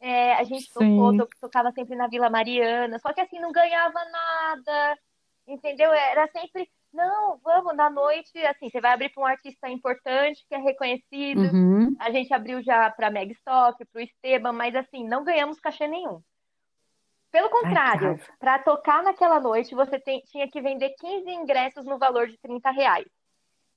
é, 0.00 0.34
a 0.34 0.44
gente 0.44 0.72
tocou, 0.72 1.28
tocava 1.40 1.72
sempre 1.72 1.96
na 1.96 2.06
Vila 2.06 2.30
Mariana, 2.30 3.00
só 3.00 3.12
que 3.12 3.20
assim, 3.20 3.40
não 3.40 3.50
ganhava 3.50 3.98
nada, 4.04 4.98
entendeu? 5.46 5.92
Era 5.92 6.28
sempre 6.28 6.70
não, 6.96 7.38
vamos, 7.44 7.76
na 7.76 7.90
noite, 7.90 8.38
assim, 8.46 8.70
você 8.70 8.80
vai 8.80 8.94
abrir 8.94 9.10
para 9.10 9.22
um 9.22 9.26
artista 9.26 9.68
importante, 9.68 10.44
que 10.48 10.54
é 10.54 10.58
reconhecido. 10.58 11.42
Uhum. 11.42 11.94
A 12.00 12.10
gente 12.10 12.32
abriu 12.32 12.62
já 12.62 12.90
para 12.90 13.10
Meg 13.10 13.32
Stock, 13.32 13.84
para 13.84 14.00
o 14.00 14.02
Esteban, 14.02 14.52
mas 14.52 14.74
assim, 14.74 15.06
não 15.06 15.22
ganhamos 15.22 15.60
cachê 15.60 15.86
nenhum. 15.86 16.22
Pelo 17.30 17.50
contrário, 17.50 18.18
para 18.38 18.58
tocar 18.60 19.02
naquela 19.02 19.38
noite, 19.38 19.74
você 19.74 20.00
tem, 20.00 20.22
tinha 20.22 20.48
que 20.48 20.60
vender 20.60 20.94
15 20.98 21.30
ingressos 21.30 21.84
no 21.84 21.98
valor 21.98 22.28
de 22.28 22.38
30 22.38 22.70
reais. 22.70 23.06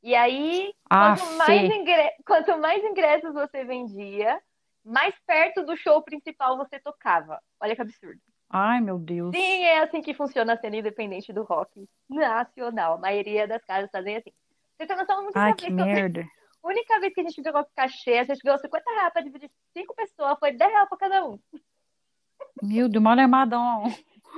E 0.02 0.16
aí, 0.16 0.74
ah, 0.90 1.16
quanto, 1.18 1.38
mais 1.38 1.70
ingre... 1.70 2.12
quanto 2.26 2.58
mais 2.58 2.84
ingressos 2.86 3.34
você 3.34 3.66
vendia, 3.66 4.42
mais 4.86 5.14
perto 5.28 5.66
do 5.66 5.76
show 5.76 6.02
principal 6.02 6.56
você 6.56 6.80
tocava. 6.80 7.38
Olha 7.60 7.76
que 7.76 7.82
absurdo. 7.82 8.22
Ai, 8.50 8.82
meu 8.82 8.98
Deus. 8.98 9.36
Sim, 9.36 9.64
é 9.64 9.80
assim 9.80 10.02
que 10.02 10.14
funciona 10.14 10.54
a 10.54 10.58
cena 10.58 10.78
independente 10.78 11.32
do 11.32 11.44
rock 11.44 11.88
nacional. 12.10 12.96
A 12.96 12.98
maioria 12.98 13.48
das 13.48 13.64
casas 13.64 13.90
fazem 13.92 14.18
assim. 14.18 14.32
Você 14.78 14.88
tem 14.88 14.98
noção? 14.98 15.24
Única 15.24 15.40
Ai, 15.40 15.54
que 15.54 15.70
merda. 15.70 16.26
A 16.64 16.68
única 16.68 17.00
vez 17.00 17.14
que 17.14 17.22
a 17.22 17.24
gente 17.24 17.42
ganhou 17.42 17.66
cachê, 17.76 18.18
a 18.18 18.24
gente 18.24 18.42
ganhou 18.44 18.58
50 18.60 18.92
reais 18.92 19.14
pra 19.14 19.22
dividir 19.22 19.50
cinco 19.78 19.94
pessoas, 19.96 20.38
foi 20.40 20.52
10 20.52 20.72
reais 20.72 20.90
pra 20.90 20.98
cada 20.98 21.26
um. 21.26 21.40
Meu 22.62 22.90
Deus, 22.90 23.04
mal 23.04 23.18
armadão. 23.18 23.84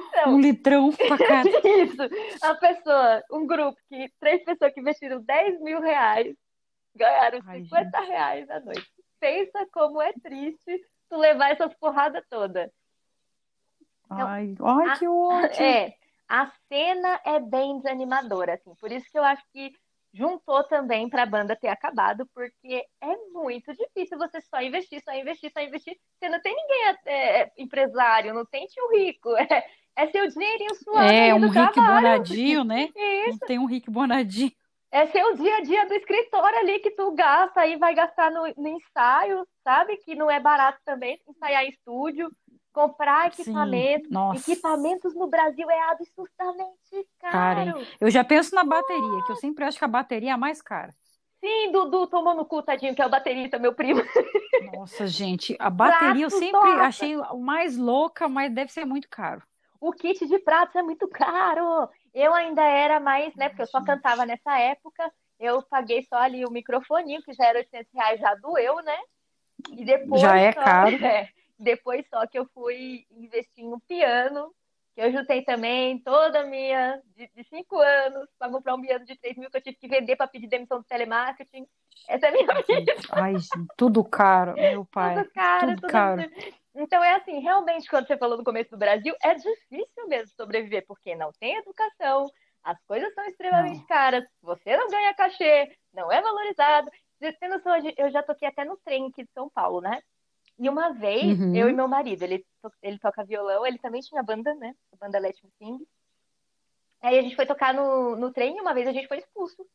Então, 0.10 0.34
um 0.34 0.40
litrão 0.40 0.92
pra 0.92 1.18
cada. 1.18 1.50
Isso. 1.50 2.02
A 2.44 2.56
pessoa, 2.56 3.24
um 3.32 3.46
grupo, 3.48 3.78
que 3.90 4.10
três 4.20 4.44
pessoas 4.44 4.74
que 4.74 4.80
investiram 4.80 5.22
10 5.22 5.62
mil 5.62 5.80
reais 5.82 6.36
ganharam 6.96 7.40
Ai, 7.46 7.64
50 7.64 7.98
gente. 8.00 8.08
reais 8.10 8.50
à 8.50 8.60
noite. 8.60 8.88
Pensa 9.20 9.66
como 9.72 10.02
é 10.02 10.12
triste 10.14 10.82
tu 11.10 11.18
levar 11.18 11.52
essas 11.52 11.74
porradas 11.76 12.24
todas. 12.30 12.70
Então, 14.12 14.28
ai, 14.28 14.54
a, 14.90 14.98
que 14.98 15.08
ótimo! 15.08 15.42
É, 15.62 15.94
a 16.28 16.52
cena 16.68 17.20
é 17.26 17.40
bem 17.40 17.78
desanimadora, 17.78 18.54
assim. 18.54 18.74
Por 18.76 18.92
isso 18.92 19.10
que 19.12 19.18
eu 19.18 19.24
acho 19.24 19.44
que 19.52 19.74
juntou 20.14 20.64
também 20.66 21.10
para 21.10 21.24
a 21.24 21.26
banda 21.26 21.56
ter 21.56 21.70
acabado, 21.70 22.28
porque 22.34 22.86
é 23.02 23.18
muito 23.32 23.74
difícil 23.74 24.18
você 24.18 24.42
só 24.42 24.62
investir, 24.62 25.02
só 25.04 25.14
investir, 25.14 25.52
só 25.52 25.62
investir. 25.62 25.98
Você 26.20 26.30
não 26.30 26.42
tem 26.42 26.56
ninguém 26.56 26.96
é, 27.06 27.42
é 27.42 27.52
empresário, 27.58 28.34
não 28.34 28.46
tem 28.46 28.66
tio 28.68 28.90
rico. 28.92 29.30
É, 29.94 30.04
é 30.04 30.08
seu 30.08 30.26
dinheirinho 30.26 30.74
suando. 30.76 31.12
É, 31.12 31.34
um 31.36 31.50
Rick 31.50 31.76
Bonadio, 31.76 32.64
né? 32.64 32.90
Isso. 32.96 33.40
Não 33.42 33.48
tem 33.48 33.60
um 33.60 33.66
Rick 33.66 33.92
Bonadio. 33.92 34.50
É 34.90 35.06
seu 35.08 35.36
dia 35.36 35.58
a 35.58 35.62
dia 35.62 35.86
do 35.86 35.94
escritório 35.94 36.60
ali 36.60 36.80
que 36.80 36.92
tu 36.92 37.12
gasta 37.12 37.68
e 37.68 37.76
vai 37.76 37.94
gastar 37.94 38.32
no, 38.32 38.42
no 38.58 38.68
ensaio, 38.70 39.46
sabe? 39.66 39.98
Que 39.98 40.16
não 40.16 40.32
é 40.32 40.40
barato 40.40 40.80
também 40.86 41.20
ensaiar 41.28 41.66
em 41.66 41.70
estúdio 41.70 42.32
comprar 42.72 43.28
equipamento. 43.28 44.10
Equipamentos 44.36 45.14
no 45.16 45.28
Brasil 45.28 45.70
é 45.70 45.82
absurdamente 45.90 47.08
caro. 47.20 47.32
Cara, 47.32 47.88
eu 48.00 48.10
já 48.10 48.24
penso 48.24 48.56
na 48.56 48.64
bateria, 48.64 49.24
que 49.26 49.32
eu 49.32 49.36
sempre 49.36 49.64
acho 49.66 49.78
que 49.78 49.86
a 49.86 49.88
bateria 49.88 50.32
é 50.32 50.34
a 50.34 50.38
mais 50.38 50.62
cara. 50.62 50.94
Sim, 51.44 51.72
Dudu 51.72 52.06
tomou 52.06 52.36
no 52.36 52.46
cu, 52.46 52.62
tadinho, 52.62 52.94
que 52.94 53.02
é 53.02 53.06
o 53.06 53.10
baterista, 53.10 53.58
meu 53.58 53.74
primo. 53.74 54.02
Nossa, 54.76 55.08
gente, 55.08 55.56
a 55.60 55.72
bateria 55.72 56.26
eu 56.26 56.30
sempre 56.30 56.70
achei 56.70 57.16
mais 57.40 57.76
louca, 57.76 58.30
mas 58.30 58.54
deve 58.54 58.72
ser 58.72 58.86
muito 58.86 59.10
caro. 59.10 59.42
O 59.80 59.92
kit 59.92 60.28
de 60.28 60.38
pratos 60.38 60.76
é 60.76 60.84
muito 60.84 61.08
caro. 61.08 61.90
Eu 62.14 62.36
ainda 62.36 62.62
era 62.62 63.00
mais, 63.00 63.36
né, 63.36 63.50
porque 63.50 63.64
eu 63.64 63.68
só 63.68 63.84
cantava 63.84 64.24
nessa 64.26 64.56
época. 64.60 65.12
Eu 65.40 65.64
paguei 65.64 66.04
só 66.04 66.18
ali 66.18 66.46
o 66.46 66.52
microfoninho, 66.52 67.24
que 67.24 67.34
já 67.34 67.46
era 67.46 67.58
800 67.58 67.92
reais, 67.92 68.20
já 68.20 68.36
doeu, 68.36 68.76
né? 68.84 68.98
E 69.72 69.84
depois. 69.84 70.22
Já 70.22 70.38
é 70.38 70.52
só... 70.52 70.64
caro. 70.64 70.96
É, 71.04 71.28
depois 71.62 72.06
só 72.10 72.26
que 72.28 72.38
eu 72.38 72.46
fui 72.54 73.06
investir 73.12 73.64
em 73.64 73.74
um 73.74 73.80
piano, 73.80 74.54
que 74.94 75.02
eu 75.02 75.12
juntei 75.12 75.44
também 75.44 76.00
toda 76.00 76.42
a 76.42 76.46
minha, 76.46 77.02
de, 77.16 77.30
de 77.34 77.44
cinco 77.46 77.78
anos, 77.80 78.28
para 78.38 78.52
comprar 78.52 78.76
um 78.76 78.82
piano 78.82 79.06
de 79.06 79.16
3 79.16 79.38
mil 79.38 79.50
que 79.50 79.58
eu 79.58 79.62
tive 79.62 79.78
que 79.78 79.88
vender 79.88 80.16
para 80.16 80.28
pedir 80.28 80.48
demissão 80.48 80.80
do 80.80 80.84
telemarketing. 80.84 81.66
Essa 82.08 82.28
é 82.28 82.30
a 82.30 82.32
minha 82.32 82.62
vida. 82.68 82.94
Ai, 83.12 83.34
gente, 83.38 83.68
tudo 83.78 84.04
caro, 84.04 84.54
meu 84.54 84.84
pai. 84.92 85.16
Tudo 85.16 85.32
caro, 85.34 85.68
tudo, 85.68 85.82
tudo 85.82 85.92
caro. 85.92 86.32
Então 86.76 87.04
é 87.04 87.16
assim, 87.16 87.40
realmente, 87.40 87.90
quando 87.90 88.08
você 88.08 88.18
falou 88.18 88.38
no 88.38 88.44
começo 88.44 88.72
do 88.72 88.78
Brasil, 88.78 89.14
é 89.24 89.34
difícil 89.36 90.08
mesmo 90.08 90.34
sobreviver, 90.36 90.86
porque 90.88 91.16
não 91.16 91.32
tem 91.34 91.56
educação, 91.58 92.30
as 92.64 92.82
coisas 92.86 93.14
são 93.14 93.26
extremamente 93.26 93.86
caras, 93.86 94.26
você 94.42 94.78
não 94.78 94.88
ganha 94.88 95.14
cachê, 95.14 95.76
não 95.94 96.12
é 96.12 96.22
valorizado. 96.22 96.90
Você 97.20 97.34
tem 97.34 97.50
noção, 97.50 97.74
eu 97.98 98.10
já 98.10 98.24
toquei 98.24 98.48
até 98.48 98.64
no 98.66 98.78
trem 98.78 99.08
aqui 99.08 99.24
de 99.24 99.32
São 99.32 99.50
Paulo, 99.50 99.82
né? 99.82 100.02
E 100.60 100.70
uma 100.70 100.94
vez, 100.94 101.40
uhum. 101.40 101.56
eu 101.56 101.70
e 101.70 101.74
meu 101.74 101.88
marido, 101.88 102.24
ele, 102.24 102.46
ele 102.82 103.00
toca 103.00 103.24
violão, 103.24 103.66
ele 103.66 103.80
também 103.80 104.02
tinha 104.02 104.22
banda, 104.22 104.54
né? 104.56 104.76
A 104.94 104.96
banda 104.96 105.20
Let 105.20 105.38
Me 105.44 105.50
Sing. 105.58 105.88
Aí 107.02 107.18
a 107.18 107.22
gente 107.22 107.36
foi 107.36 107.46
tocar 107.46 107.74
no, 107.74 108.16
no 108.16 108.32
trem 108.32 108.58
e 108.58 108.62
uma 108.62 108.74
vez 108.74 108.88
a 108.88 108.92
gente 108.92 109.08
foi 109.08 109.18
expulso. 109.18 109.66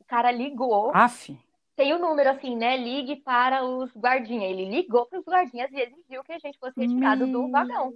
O 0.00 0.04
cara 0.04 0.32
ligou. 0.32 0.90
Aff. 0.94 1.38
Tem 1.76 1.92
o 1.92 1.96
um 1.96 2.00
número 2.00 2.30
assim, 2.30 2.56
né? 2.56 2.76
Ligue 2.76 3.16
para 3.16 3.64
os 3.64 3.90
guardinhas. 3.96 4.50
Ele 4.50 4.68
ligou 4.68 5.06
para 5.06 5.20
os 5.20 5.24
guardinhas 5.24 5.70
e 5.72 5.80
exigiu 5.80 6.24
que 6.24 6.32
a 6.32 6.38
gente 6.38 6.58
fosse 6.58 6.78
retirado 6.78 7.26
do 7.26 7.48
vagão. 7.50 7.92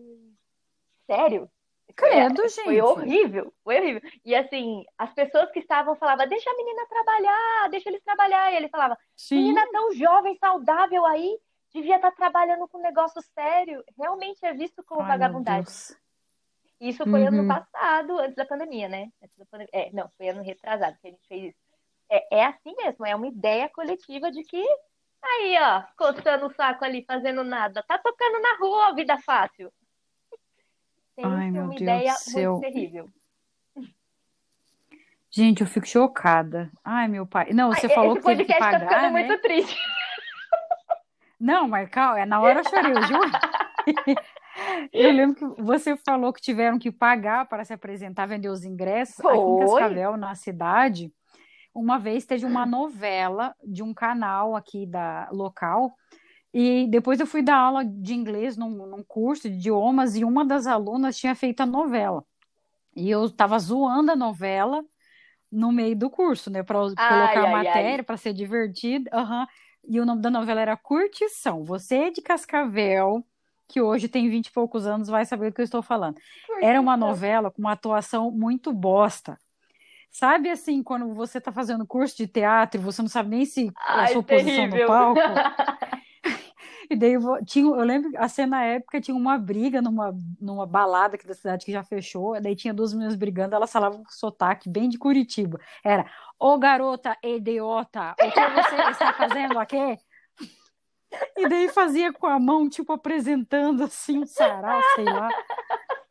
Sério? 1.04 1.50
Credo, 1.94 2.36
foi, 2.36 2.48
gente. 2.48 2.64
Foi 2.64 2.80
horrível, 2.80 3.54
foi 3.64 3.78
horrível. 3.78 4.02
E 4.24 4.34
assim, 4.34 4.84
as 4.98 5.12
pessoas 5.14 5.50
que 5.50 5.60
estavam 5.60 5.96
falavam, 5.96 6.28
deixa 6.28 6.50
a 6.50 6.56
menina 6.56 6.86
trabalhar, 6.86 7.68
deixa 7.70 7.88
eles 7.88 8.02
trabalhar. 8.02 8.52
E 8.52 8.56
ele 8.56 8.68
falava, 8.68 8.98
Sim. 9.16 9.36
menina 9.36 9.66
tão 9.70 9.92
jovem, 9.92 10.36
saudável 10.36 11.04
aí, 11.06 11.38
devia 11.76 11.96
estar 11.96 12.10
trabalhando 12.12 12.66
com 12.68 12.78
um 12.78 12.82
negócio 12.82 13.20
sério, 13.34 13.84
realmente 13.98 14.44
é 14.44 14.52
visto 14.52 14.82
como 14.84 15.02
Ai, 15.02 15.08
vagabundagem. 15.08 15.64
Isso 16.80 17.04
foi 17.04 17.22
uhum. 17.22 17.28
ano 17.28 17.48
passado, 17.48 18.18
antes 18.18 18.34
da 18.34 18.44
pandemia, 18.44 18.88
né? 18.88 19.08
Da 19.36 19.46
pandemia. 19.46 19.70
É, 19.72 19.90
não, 19.92 20.10
foi 20.16 20.28
ano 20.28 20.42
retrasado 20.42 20.96
que 21.00 21.08
a 21.08 21.10
gente 21.10 21.26
fez 21.28 21.44
isso. 21.50 21.58
É, 22.10 22.38
é 22.38 22.44
assim 22.44 22.74
mesmo, 22.76 23.04
é 23.04 23.14
uma 23.14 23.26
ideia 23.26 23.68
coletiva 23.68 24.30
de 24.30 24.42
que 24.44 24.64
aí, 25.22 25.56
ó, 25.58 25.82
coçando 25.96 26.46
o 26.46 26.54
saco 26.54 26.84
ali, 26.84 27.04
fazendo 27.04 27.42
nada, 27.42 27.82
tá 27.82 27.98
tocando 27.98 28.40
na 28.40 28.56
rua, 28.58 28.94
vida 28.94 29.18
fácil. 29.18 29.72
Tem 31.16 31.24
Ai, 31.24 31.50
uma 31.50 31.68
Deus 31.68 31.80
ideia 31.80 32.14
muito 32.34 32.60
terrível. 32.60 33.08
Gente, 35.30 35.60
eu 35.60 35.66
fico 35.66 35.86
chocada. 35.86 36.70
Ai, 36.82 37.08
meu 37.08 37.26
pai. 37.26 37.52
Não, 37.52 37.70
você 37.70 37.86
Ai, 37.86 37.94
falou 37.94 38.16
que 38.16 38.22
teve 38.22 38.44
que 38.44 38.54
pagar, 38.54 38.80
tá 38.80 38.86
ficando 38.86 39.12
né? 39.12 39.26
muito 39.26 39.42
triste. 39.42 39.76
Não, 41.38 41.68
mas 41.68 41.88
calma, 41.88 42.20
é 42.20 42.26
na 42.26 42.40
hora 42.40 42.60
eu 42.60 42.68
chorei, 42.68 42.92
eu 42.92 43.02
juro. 43.02 43.30
Eu 44.90 45.12
lembro 45.12 45.36
que 45.36 45.62
você 45.62 45.96
falou 45.98 46.32
que 46.32 46.40
tiveram 46.40 46.78
que 46.78 46.90
pagar 46.90 47.46
para 47.46 47.64
se 47.64 47.74
apresentar, 47.74 48.26
vender 48.26 48.48
os 48.48 48.64
ingressos 48.64 49.16
Foi? 49.16 49.36
aqui 49.38 49.50
em 49.50 49.56
Cascavel, 49.58 50.16
na 50.16 50.34
cidade. 50.34 51.12
Uma 51.74 51.98
vez 51.98 52.24
teve 52.24 52.46
uma 52.46 52.64
novela 52.66 53.54
de 53.62 53.82
um 53.82 53.92
canal 53.92 54.56
aqui 54.56 54.86
da 54.86 55.28
local, 55.30 55.94
e 56.54 56.86
depois 56.88 57.20
eu 57.20 57.26
fui 57.26 57.42
dar 57.42 57.56
aula 57.56 57.84
de 57.84 58.14
inglês 58.14 58.56
num, 58.56 58.70
num 58.70 59.04
curso 59.06 59.48
de 59.48 59.56
idiomas, 59.56 60.16
e 60.16 60.24
uma 60.24 60.44
das 60.44 60.66
alunas 60.66 61.18
tinha 61.18 61.34
feito 61.34 61.60
a 61.60 61.66
novela. 61.66 62.24
E 62.96 63.10
eu 63.10 63.26
estava 63.26 63.58
zoando 63.58 64.12
a 64.12 64.16
novela 64.16 64.82
no 65.52 65.70
meio 65.70 65.94
do 65.94 66.08
curso, 66.08 66.50
né? 66.50 66.62
Para 66.62 66.78
colocar 66.78 66.96
ai, 66.96 67.36
a 67.36 67.52
matéria, 67.52 68.02
para 68.02 68.16
ser 68.16 68.32
divertido. 68.32 69.10
Uhum. 69.12 69.46
E 69.88 70.00
o 70.00 70.06
nome 70.06 70.20
da 70.20 70.30
novela 70.30 70.60
era 70.60 70.76
Curtição. 70.76 71.64
Você 71.64 71.96
é 71.96 72.10
de 72.10 72.20
Cascavel, 72.20 73.24
que 73.68 73.80
hoje 73.80 74.08
tem 74.08 74.28
vinte 74.28 74.48
e 74.48 74.52
poucos 74.52 74.86
anos, 74.86 75.08
vai 75.08 75.24
saber 75.24 75.50
do 75.50 75.54
que 75.54 75.60
eu 75.60 75.64
estou 75.64 75.82
falando. 75.82 76.18
Era 76.60 76.80
uma 76.80 76.96
novela 76.96 77.50
com 77.50 77.60
uma 77.60 77.72
atuação 77.72 78.30
muito 78.30 78.72
bosta. 78.72 79.38
Sabe 80.10 80.48
assim, 80.50 80.82
quando 80.82 81.12
você 81.14 81.38
está 81.38 81.52
fazendo 81.52 81.86
curso 81.86 82.16
de 82.16 82.26
teatro 82.26 82.80
e 82.80 82.84
você 82.84 83.02
não 83.02 83.08
sabe 83.08 83.30
nem 83.30 83.44
se 83.44 83.70
Ai, 83.76 84.04
a 84.04 84.08
sua 84.08 84.22
terrível. 84.22 84.70
posição 84.70 84.80
no 84.80 84.86
palco? 84.86 85.20
E 86.88 86.96
daí 86.96 87.14
eu, 87.14 87.44
tinha, 87.44 87.66
eu 87.66 87.84
lembro, 87.84 88.10
assim, 88.16 88.46
na 88.46 88.62
época 88.64 89.00
tinha 89.00 89.16
uma 89.16 89.38
briga 89.38 89.82
numa, 89.82 90.14
numa 90.40 90.66
balada 90.66 91.16
aqui 91.16 91.26
da 91.26 91.34
cidade 91.34 91.64
que 91.64 91.72
já 91.72 91.82
fechou, 91.82 92.40
daí 92.40 92.54
tinha 92.54 92.72
duas 92.72 92.92
meninas 92.92 93.16
brigando, 93.16 93.54
elas 93.54 93.72
falavam 93.72 94.02
com 94.02 94.10
sotaque 94.10 94.68
bem 94.68 94.88
de 94.88 94.98
Curitiba. 94.98 95.58
Era, 95.84 96.06
ô 96.38 96.58
garota 96.58 97.16
idiota, 97.22 98.12
o 98.12 98.30
que 98.30 98.40
você 98.50 98.90
está 98.90 99.12
fazendo 99.12 99.58
aqui? 99.58 99.98
E 101.36 101.48
daí 101.48 101.68
fazia 101.68 102.12
com 102.12 102.26
a 102.26 102.38
mão, 102.38 102.68
tipo, 102.68 102.92
apresentando 102.92 103.84
assim 103.84 104.18
um 104.18 104.26
sarau, 104.26 104.80
sei 104.94 105.04
lá. 105.04 105.28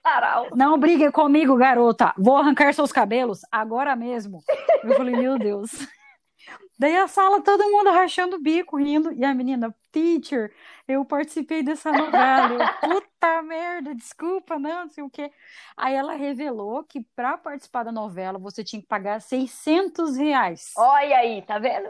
Sarau. 0.01 0.47
Não 0.55 0.77
brigue 0.77 1.11
comigo, 1.11 1.55
garota. 1.55 2.13
Vou 2.17 2.37
arrancar 2.37 2.73
seus 2.73 2.91
cabelos 2.91 3.41
agora 3.51 3.95
mesmo. 3.95 4.39
Eu 4.83 4.95
falei, 4.95 5.15
meu 5.15 5.37
Deus. 5.37 5.71
Daí 6.77 6.95
a 6.95 7.07
sala, 7.07 7.41
todo 7.41 7.71
mundo 7.71 7.89
rachando 7.89 8.35
o 8.35 8.41
bico, 8.41 8.77
rindo. 8.77 9.11
E 9.13 9.23
a 9.23 9.33
menina, 9.33 9.73
teacher, 9.95 10.51
eu 10.85 11.05
participei 11.05 11.63
dessa 11.63 11.89
novela. 11.89 12.75
Eu, 12.83 13.01
Puta 13.01 13.41
merda, 13.41 13.95
desculpa, 13.95 14.59
não, 14.59 14.81
não 14.81 14.89
sei 14.89 15.03
o 15.03 15.09
quê. 15.09 15.31
Aí 15.77 15.95
ela 15.95 16.13
revelou 16.15 16.83
que 16.83 17.01
para 17.15 17.37
participar 17.37 17.83
da 17.83 17.91
novela 17.91 18.37
você 18.37 18.63
tinha 18.63 18.81
que 18.81 18.87
pagar 18.87 19.21
600 19.21 20.17
reais. 20.17 20.73
Olha 20.77 21.17
aí, 21.17 21.41
tá 21.41 21.57
vendo? 21.57 21.89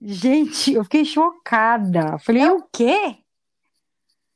Gente, 0.00 0.72
eu 0.72 0.82
fiquei 0.84 1.04
chocada. 1.04 2.18
Falei, 2.18 2.44
não. 2.44 2.56
o 2.56 2.68
quê? 2.72 3.18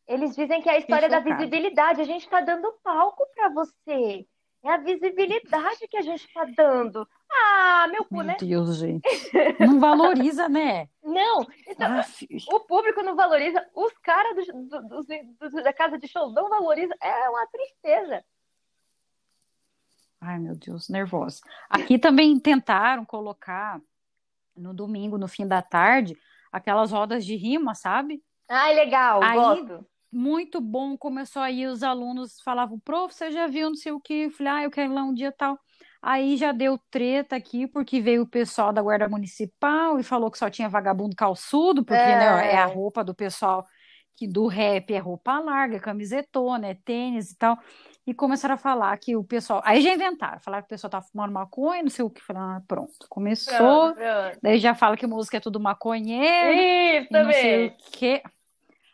Eles 0.06 0.36
dizem 0.36 0.60
que 0.60 0.68
é 0.68 0.74
a 0.74 0.78
história 0.78 1.08
da 1.08 1.20
visibilidade. 1.20 2.00
A 2.00 2.04
gente 2.04 2.28
tá 2.28 2.40
dando 2.40 2.72
palco 2.82 3.24
para 3.34 3.48
você. 3.48 4.26
É 4.62 4.70
a 4.70 4.76
visibilidade 4.76 5.88
que 5.88 5.96
a 5.96 6.02
gente 6.02 6.26
está 6.26 6.44
dando. 6.56 7.08
Ah, 7.32 7.86
meu 7.90 8.04
cu, 8.04 8.16
meu 8.16 8.24
né? 8.24 8.36
Meu 8.40 8.48
Deus, 8.48 8.76
gente. 8.76 9.02
Não 9.60 9.78
valoriza, 9.78 10.48
né? 10.48 10.88
Não. 11.02 11.46
Então, 11.66 12.00
ah, 12.00 12.04
o 12.52 12.60
público 12.60 13.02
não 13.02 13.14
valoriza. 13.14 13.64
Os 13.74 13.92
caras 13.98 14.46
da 15.62 15.72
casa 15.72 15.98
de 15.98 16.08
show 16.08 16.30
não 16.30 16.48
valorizam. 16.48 16.96
É 17.00 17.28
uma 17.28 17.46
tristeza. 17.46 18.24
Ai, 20.20 20.38
meu 20.38 20.54
Deus, 20.54 20.88
nervosa. 20.88 21.40
Aqui 21.68 21.98
também 21.98 22.38
tentaram 22.38 23.04
colocar 23.04 23.80
no 24.56 24.74
domingo, 24.74 25.16
no 25.16 25.26
fim 25.26 25.46
da 25.46 25.62
tarde, 25.62 26.16
aquelas 26.52 26.90
rodas 26.92 27.24
de 27.24 27.34
rima, 27.36 27.74
sabe? 27.74 28.22
Ai, 28.48 28.74
legal, 28.74 29.22
Aí, 29.22 29.38
gosto 29.38 29.86
muito 30.12 30.60
bom. 30.60 30.96
Começou 30.96 31.40
aí, 31.40 31.66
os 31.66 31.82
alunos 31.82 32.40
falavam, 32.40 32.78
prof, 32.78 33.14
você 33.14 33.30
já 33.30 33.46
viu 33.46 33.68
não 33.68 33.76
sei 33.76 33.92
o 33.92 34.00
que? 34.00 34.24
Eu 34.24 34.30
falei, 34.30 34.52
ah, 34.52 34.62
eu 34.64 34.70
quero 34.70 34.90
ir 34.90 34.94
lá 34.94 35.02
um 35.02 35.14
dia 35.14 35.32
tal. 35.32 35.58
Aí 36.02 36.36
já 36.36 36.52
deu 36.52 36.78
treta 36.90 37.36
aqui, 37.36 37.66
porque 37.66 38.00
veio 38.00 38.22
o 38.22 38.26
pessoal 38.26 38.72
da 38.72 38.80
Guarda 38.80 39.08
Municipal 39.08 39.98
e 39.98 40.02
falou 40.02 40.30
que 40.30 40.38
só 40.38 40.48
tinha 40.48 40.68
vagabundo 40.68 41.14
calçudo, 41.14 41.84
porque 41.84 42.00
é, 42.00 42.18
né, 42.18 42.52
é 42.52 42.56
a 42.56 42.66
roupa 42.66 43.04
do 43.04 43.14
pessoal 43.14 43.66
que 44.16 44.26
do 44.26 44.46
rap 44.46 44.92
é 44.92 44.98
roupa 44.98 45.38
larga, 45.40 45.80
camisetona, 45.80 46.68
é 46.68 46.74
tênis 46.74 47.30
e 47.30 47.38
tal. 47.38 47.58
E 48.06 48.12
começaram 48.12 48.54
a 48.54 48.58
falar 48.58 48.96
que 48.98 49.16
o 49.16 49.24
pessoal. 49.24 49.62
Aí 49.64 49.80
já 49.80 49.94
inventaram, 49.94 50.40
falaram 50.40 50.62
que 50.62 50.66
o 50.66 50.70
pessoal 50.70 50.90
tá 50.90 51.00
fumando 51.00 51.32
maconha, 51.32 51.82
não 51.82 51.90
sei 51.90 52.04
o 52.04 52.10
que. 52.10 52.22
Falaram, 52.22 52.56
ah, 52.56 52.62
pronto, 52.66 53.06
começou. 53.08 53.56
Pronto, 53.56 53.94
pronto. 53.96 54.38
Daí 54.42 54.58
já 54.58 54.74
fala 54.74 54.96
que 54.96 55.06
música 55.06 55.36
é 55.36 55.40
tudo 55.40 55.60
maconheiro. 55.60 56.52
Isso, 56.52 57.08
também. 57.10 57.24
Não 57.26 57.32
sei 57.32 57.66
o 57.68 57.76
quê. 57.92 58.22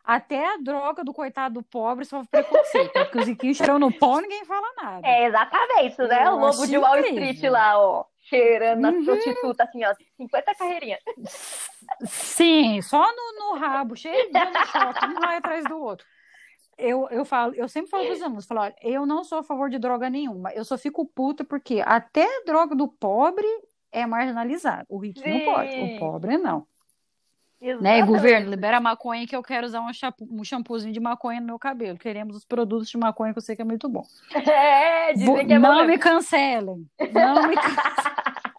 Até 0.06 0.54
a 0.54 0.56
droga 0.58 1.02
do 1.02 1.12
coitado 1.12 1.54
do 1.54 1.62
pobre 1.64 2.04
sofre 2.04 2.28
preconceito. 2.30 2.92
porque 2.92 3.18
os 3.18 3.26
riquinhos 3.26 3.56
cheiram 3.56 3.76
no 3.76 3.92
pó, 3.92 4.20
ninguém 4.20 4.44
fala 4.44 4.68
nada. 4.80 5.04
É 5.04 5.26
exatamente 5.26 5.86
isso, 5.88 6.02
né? 6.04 6.24
Eu 6.24 6.34
o 6.34 6.38
lobo 6.38 6.64
de 6.64 6.78
Wall 6.78 7.00
incrível. 7.00 7.24
Street 7.24 7.52
lá, 7.52 7.76
ó. 7.76 8.04
cheirando 8.20 8.84
uhum. 8.84 9.00
as 9.00 9.04
prostitutas, 9.04 9.68
assim, 9.68 9.84
ó, 9.84 9.92
50 10.16 10.54
carreirinhas. 10.54 11.00
Sim, 12.04 12.80
só 12.82 13.02
no, 13.02 13.38
no 13.38 13.58
rabo, 13.58 13.96
cheio 13.96 14.30
de 14.30 14.38
choque, 14.66 15.06
um 15.06 15.18
raio 15.18 15.38
atrás 15.38 15.64
do 15.64 15.76
outro. 15.76 16.06
Eu, 16.78 17.08
eu 17.10 17.24
falo, 17.24 17.54
eu 17.54 17.68
sempre 17.68 17.90
falo 17.90 18.04
para 18.04 18.12
os 18.12 18.22
alunos, 18.22 18.46
falo, 18.46 18.60
olha, 18.60 18.76
eu 18.82 19.06
não 19.06 19.24
sou 19.24 19.38
a 19.38 19.42
favor 19.42 19.68
de 19.68 19.78
droga 19.78 20.08
nenhuma, 20.08 20.52
eu 20.52 20.64
só 20.64 20.78
fico 20.78 21.06
puta 21.06 21.42
porque 21.42 21.82
até 21.84 22.22
a 22.22 22.44
droga 22.44 22.76
do 22.76 22.86
pobre 22.86 23.46
é 23.90 24.06
marginalizada. 24.06 24.84
O 24.88 24.98
rico 24.98 25.18
Sim. 25.20 25.44
não 25.44 25.54
pode, 25.54 25.80
o 25.80 25.98
pobre 25.98 26.36
não. 26.36 26.66
Né? 27.80 28.02
Governo, 28.02 28.50
libera 28.50 28.80
maconha 28.80 29.26
que 29.26 29.34
eu 29.34 29.42
quero 29.42 29.66
usar 29.66 29.80
um, 29.80 29.90
um 30.30 30.44
shampoozinho 30.44 30.92
de 30.92 31.00
maconha 31.00 31.40
no 31.40 31.46
meu 31.46 31.58
cabelo. 31.58 31.98
Queremos 31.98 32.36
os 32.36 32.44
produtos 32.44 32.88
de 32.88 32.98
maconha 32.98 33.32
que 33.32 33.38
eu 33.38 33.42
sei 33.42 33.56
que 33.56 33.62
é 33.62 33.64
muito 33.64 33.88
bom. 33.88 34.02
É, 34.34 35.14
Vou, 35.14 35.36
que 35.44 35.52
é 35.52 35.58
Não 35.58 35.78
bom. 35.78 35.84
me 35.86 35.98
cancelem. 35.98 36.86
Não 37.12 37.48
me 37.48 37.56
cancelem. 37.56 38.16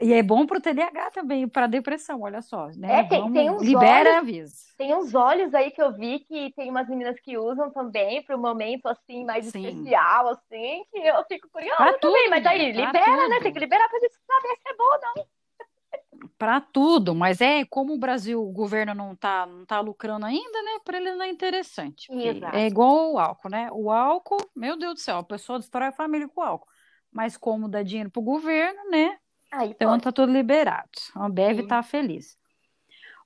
E 0.00 0.12
é 0.12 0.20
bom 0.20 0.44
pro 0.44 0.60
TDAH 0.60 1.12
também, 1.12 1.46
para 1.46 1.68
depressão, 1.68 2.22
olha 2.22 2.42
só, 2.42 2.66
né? 2.76 3.00
É, 3.00 3.04
tem, 3.04 3.20
Vamos, 3.20 3.34
tem 3.34 3.50
uns 3.50 3.62
libera 3.62 4.18
olhos, 4.18 4.74
Tem 4.76 4.94
uns 4.96 5.14
olhos 5.14 5.54
aí 5.54 5.70
que 5.70 5.80
eu 5.80 5.92
vi 5.92 6.18
que 6.20 6.52
tem 6.56 6.68
umas 6.68 6.88
meninas 6.88 7.20
que 7.20 7.38
usam 7.38 7.70
também 7.70 8.20
para 8.24 8.36
um 8.36 8.40
momento 8.40 8.86
assim 8.86 9.24
mais 9.24 9.46
Sim. 9.46 9.64
especial, 9.64 10.28
assim, 10.28 10.84
que 10.90 10.98
eu 10.98 11.24
fico 11.28 11.48
curiosa 11.52 11.76
pra 11.76 11.98
também, 11.98 12.22
tudo, 12.24 12.30
mas 12.30 12.46
aí 12.46 12.72
libera, 12.72 12.92
tudo. 12.92 13.28
né? 13.28 13.40
Tem 13.40 13.52
que 13.52 13.60
liberar 13.60 13.88
pra 13.88 14.00
gente 14.00 14.14
saber 14.14 14.56
se 14.60 14.68
é 14.68 14.76
bom 14.76 14.84
ou 14.84 15.00
não 15.14 15.26
para 16.42 16.60
tudo, 16.60 17.14
mas 17.14 17.40
é 17.40 17.64
como 17.64 17.94
o 17.94 17.98
Brasil, 17.98 18.42
o 18.42 18.50
governo 18.50 18.92
não 18.96 19.12
está 19.12 19.46
não 19.46 19.64
tá 19.64 19.78
lucrando 19.78 20.26
ainda, 20.26 20.62
né? 20.64 20.80
Para 20.84 20.98
ele 20.98 21.14
não 21.14 21.22
é 21.24 21.28
interessante. 21.28 22.08
É 22.52 22.66
igual 22.66 23.12
o 23.12 23.18
álcool, 23.20 23.48
né? 23.48 23.68
O 23.70 23.92
álcool, 23.92 24.44
meu 24.52 24.76
Deus 24.76 24.94
do 24.94 25.00
céu, 25.00 25.18
a 25.18 25.22
pessoa 25.22 25.60
destrói 25.60 25.86
a 25.86 25.92
família 25.92 26.26
com 26.26 26.40
o 26.40 26.44
álcool. 26.44 26.66
Mas 27.12 27.36
como 27.36 27.68
dá 27.68 27.84
dinheiro 27.84 28.10
para 28.10 28.18
o 28.18 28.24
governo, 28.24 28.90
né? 28.90 29.18
Aí 29.52 29.70
então 29.70 29.90
pode. 29.90 30.02
tá 30.02 30.10
tudo 30.10 30.32
liberado. 30.32 30.90
A 31.14 31.26
Ambev 31.26 31.60
está 31.60 31.80
feliz. 31.80 32.36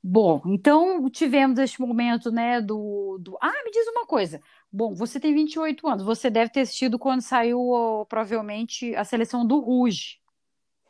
Bom, 0.05 0.43
então 0.45 1.09
tivemos 1.09 1.59
este 1.59 1.81
momento, 1.81 2.31
né, 2.31 2.61
do, 2.61 3.17
do... 3.19 3.39
Ah, 3.41 3.63
me 3.65 3.71
diz 3.71 3.89
uma 3.89 4.05
coisa. 4.05 4.43
Bom, 4.71 4.95
você 4.95 5.19
tem 5.19 5.33
28 5.33 5.89
anos, 5.89 6.05
você 6.05 6.29
deve 6.29 6.51
ter 6.51 6.61
assistido 6.61 6.99
quando 6.99 7.23
saiu, 7.23 7.73
provavelmente, 8.11 8.95
a 8.95 9.05
seleção 9.05 9.47
do 9.47 9.59
Rouge. 9.59 10.19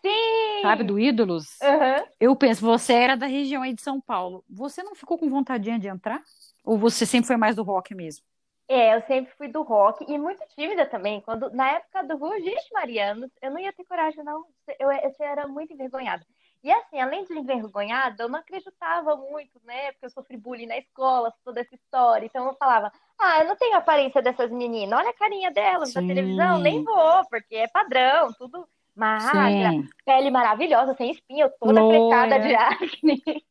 Sim! 0.06 0.62
Sabe, 0.62 0.84
do 0.84 0.98
Ídolos? 0.98 1.58
Uhum. 1.60 2.06
Eu 2.20 2.36
penso, 2.36 2.64
você 2.64 2.92
era 2.92 3.16
da 3.16 3.26
região 3.26 3.62
aí 3.62 3.74
de 3.74 3.82
São 3.82 4.00
Paulo. 4.00 4.44
Você 4.48 4.82
não 4.82 4.94
ficou 4.94 5.18
com 5.18 5.28
vontade 5.28 5.64
de 5.64 5.88
entrar? 5.88 6.22
Ou 6.64 6.78
você 6.78 7.04
sempre 7.04 7.26
foi 7.26 7.36
mais 7.36 7.56
do 7.56 7.62
rock 7.62 7.94
mesmo? 7.94 8.24
É, 8.68 8.96
eu 8.96 9.02
sempre 9.02 9.32
fui 9.36 9.48
do 9.48 9.62
rock 9.62 10.04
e 10.08 10.18
muito 10.18 10.42
tímida 10.56 10.86
também. 10.86 11.20
Quando, 11.20 11.50
na 11.50 11.72
época 11.72 12.02
do 12.04 12.16
Rugiz 12.16 12.68
Mariano, 12.72 13.30
eu 13.40 13.50
não 13.50 13.58
ia 13.58 13.72
ter 13.72 13.84
coragem, 13.84 14.24
não. 14.24 14.44
Eu, 14.78 14.90
eu, 14.90 15.14
eu 15.18 15.26
era 15.26 15.46
muito 15.46 15.72
envergonhada. 15.72 16.24
E 16.64 16.72
assim, 16.72 17.00
além 17.00 17.24
de 17.24 17.32
envergonhada, 17.32 18.24
eu 18.24 18.28
não 18.28 18.40
acreditava 18.40 19.14
muito, 19.16 19.60
né? 19.64 19.92
Porque 19.92 20.06
eu 20.06 20.10
sofri 20.10 20.36
bullying 20.36 20.66
na 20.66 20.78
escola, 20.78 21.32
toda 21.44 21.60
essa 21.60 21.74
história. 21.74 22.26
Então 22.26 22.44
eu 22.46 22.54
falava, 22.54 22.90
ah, 23.18 23.40
eu 23.40 23.46
não 23.46 23.56
tenho 23.56 23.74
a 23.74 23.78
aparência 23.78 24.20
dessas 24.20 24.50
meninas, 24.50 24.98
olha 24.98 25.10
a 25.10 25.14
carinha 25.14 25.50
delas 25.52 25.92
Sim. 25.92 26.00
na 26.00 26.06
televisão, 26.08 26.58
nem 26.58 26.82
vou, 26.82 27.24
porque 27.30 27.54
é 27.54 27.68
padrão, 27.68 28.32
tudo 28.32 28.68
magra, 28.96 29.70
Sim. 29.70 29.88
pele 30.04 30.30
maravilhosa, 30.30 30.94
sem 30.94 31.10
espinha, 31.10 31.44
eu 31.44 31.50
toda 31.60 31.80
Loura. 31.80 31.98
crecada 31.98 32.40
de 32.40 32.54
acne. 32.54 33.22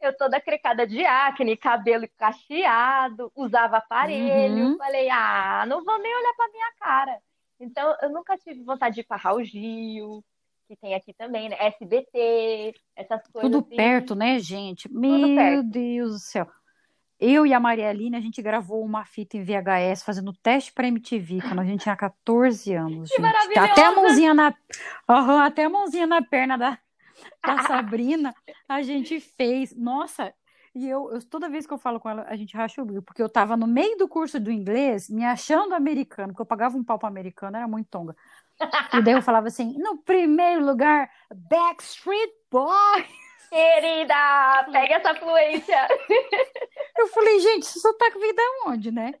eu 0.00 0.16
toda 0.16 0.40
crecada 0.40 0.86
de 0.86 1.04
acne, 1.04 1.56
cabelo 1.56 2.06
cacheado, 2.16 3.30
usava 3.34 3.78
aparelho. 3.78 4.70
Uhum. 4.70 4.78
Falei, 4.78 5.08
ah, 5.08 5.64
não 5.66 5.84
vou 5.84 5.98
nem 5.98 6.14
olhar 6.14 6.34
pra 6.34 6.48
minha 6.48 6.72
cara. 6.78 7.18
Então, 7.58 7.96
eu 8.02 8.10
nunca 8.10 8.36
tive 8.36 8.62
vontade 8.62 8.96
de 8.96 9.00
ir 9.00 9.04
pra 9.04 9.16
Raul 9.16 9.42
Gil, 9.44 10.22
que 10.68 10.76
tem 10.76 10.94
aqui 10.94 11.14
também, 11.14 11.48
né? 11.48 11.56
SBT, 11.58 12.74
essas 12.94 13.22
coisas. 13.28 13.50
Tudo 13.50 13.64
assim. 13.64 13.76
perto, 13.76 14.14
né, 14.14 14.38
gente? 14.38 14.88
Tudo 14.88 15.00
Meu 15.00 15.34
perto. 15.34 15.62
Deus 15.62 16.12
do 16.12 16.18
céu. 16.18 16.46
Eu 17.18 17.46
e 17.46 17.54
a 17.54 17.60
Maria 17.60 17.88
Aline, 17.88 18.16
a 18.16 18.20
gente 18.20 18.42
gravou 18.42 18.84
uma 18.84 19.04
fita 19.04 19.36
em 19.36 19.42
VHS 19.42 20.02
fazendo 20.02 20.34
teste 20.34 20.72
para 20.72 20.86
MTV 20.86 21.40
quando 21.40 21.60
a 21.60 21.64
gente 21.64 21.82
tinha 21.82 21.96
14 21.96 22.74
anos. 22.74 23.10
Que 23.10 23.22
gente. 23.22 23.58
Até 23.58 23.86
a 23.86 23.92
mãozinha 23.92 24.34
na, 24.34 24.54
uhum, 25.08 25.38
até 25.38 25.64
a 25.64 25.70
mãozinha 25.70 26.06
na 26.06 26.22
perna 26.22 26.58
da, 26.58 26.78
da 27.44 27.62
Sabrina 27.66 28.34
a 28.68 28.82
gente 28.82 29.18
fez. 29.18 29.74
Nossa, 29.74 30.34
e 30.74 30.86
eu, 30.86 31.10
eu, 31.10 31.26
toda 31.26 31.48
vez 31.48 31.66
que 31.66 31.72
eu 31.72 31.78
falo 31.78 31.98
com 31.98 32.10
ela, 32.10 32.26
a 32.28 32.36
gente 32.36 32.54
racha 32.54 32.82
o 32.82 32.84
bico, 32.84 33.00
porque 33.00 33.22
eu 33.22 33.30
tava 33.30 33.56
no 33.56 33.66
meio 33.66 33.96
do 33.96 34.06
curso 34.06 34.38
do 34.38 34.52
inglês, 34.52 35.08
me 35.08 35.24
achando 35.24 35.74
americano, 35.74 36.28
porque 36.34 36.42
eu 36.42 36.46
pagava 36.46 36.76
um 36.76 36.84
pau 36.84 36.98
para 36.98 37.08
americano, 37.08 37.56
era 37.56 37.66
muito 37.66 37.88
tonga. 37.88 38.14
E 38.92 39.02
daí 39.02 39.14
eu 39.14 39.22
falava 39.22 39.48
assim: 39.48 39.74
no 39.78 39.98
primeiro 39.98 40.64
lugar, 40.64 41.10
Backstreet 41.34 42.30
Boys. 42.50 43.25
Querida, 43.48 44.66
pega 44.72 44.94
essa 44.94 45.14
fluência. 45.14 45.88
Eu 46.98 47.08
falei, 47.08 47.38
gente, 47.40 47.64
esse 47.64 47.78
sotaque 47.78 48.18
veio 48.18 48.34
da 48.34 48.42
onde, 48.68 48.90
né? 48.90 49.12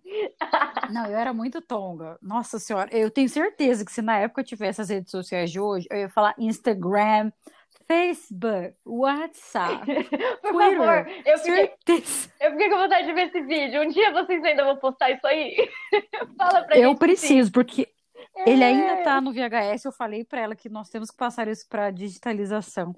Não, 0.90 1.04
eu 1.06 1.16
era 1.18 1.34
muito 1.34 1.60
tonga. 1.60 2.18
Nossa 2.22 2.58
senhora, 2.58 2.88
eu 2.90 3.10
tenho 3.10 3.28
certeza 3.28 3.84
que 3.84 3.92
se 3.92 4.00
na 4.00 4.16
época 4.16 4.40
eu 4.40 4.46
tivesse 4.46 4.80
as 4.80 4.88
redes 4.88 5.10
sociais 5.10 5.50
de 5.50 5.60
hoje, 5.60 5.86
eu 5.90 5.98
ia 5.98 6.08
falar 6.08 6.34
Instagram, 6.38 7.30
Facebook, 7.86 8.74
WhatsApp, 8.84 9.84
Por 10.42 10.52
Twitter, 10.52 10.76
favor, 10.78 11.06
eu 11.24 11.38
fiquei, 11.38 12.04
eu 12.40 12.50
fiquei 12.52 12.70
com 12.70 12.76
vontade 12.76 13.06
de 13.06 13.12
ver 13.12 13.28
esse 13.28 13.40
vídeo. 13.42 13.82
Um 13.82 13.88
dia 13.88 14.12
vocês 14.12 14.42
ainda 14.42 14.64
vão 14.64 14.76
postar 14.76 15.10
isso 15.10 15.26
aí? 15.26 15.68
Fala 16.36 16.62
pra 16.64 16.78
Eu 16.78 16.94
preciso, 16.96 17.46
sim. 17.46 17.52
porque 17.52 17.88
ele 18.44 18.64
ainda 18.64 19.02
tá 19.02 19.20
no 19.20 19.32
VHS. 19.32 19.84
Eu 19.84 19.92
falei 19.92 20.24
para 20.24 20.40
ela 20.40 20.56
que 20.56 20.68
nós 20.68 20.88
temos 20.88 21.10
que 21.10 21.16
passar 21.16 21.46
isso 21.46 21.66
para 21.68 21.90
digitalização. 21.90 22.94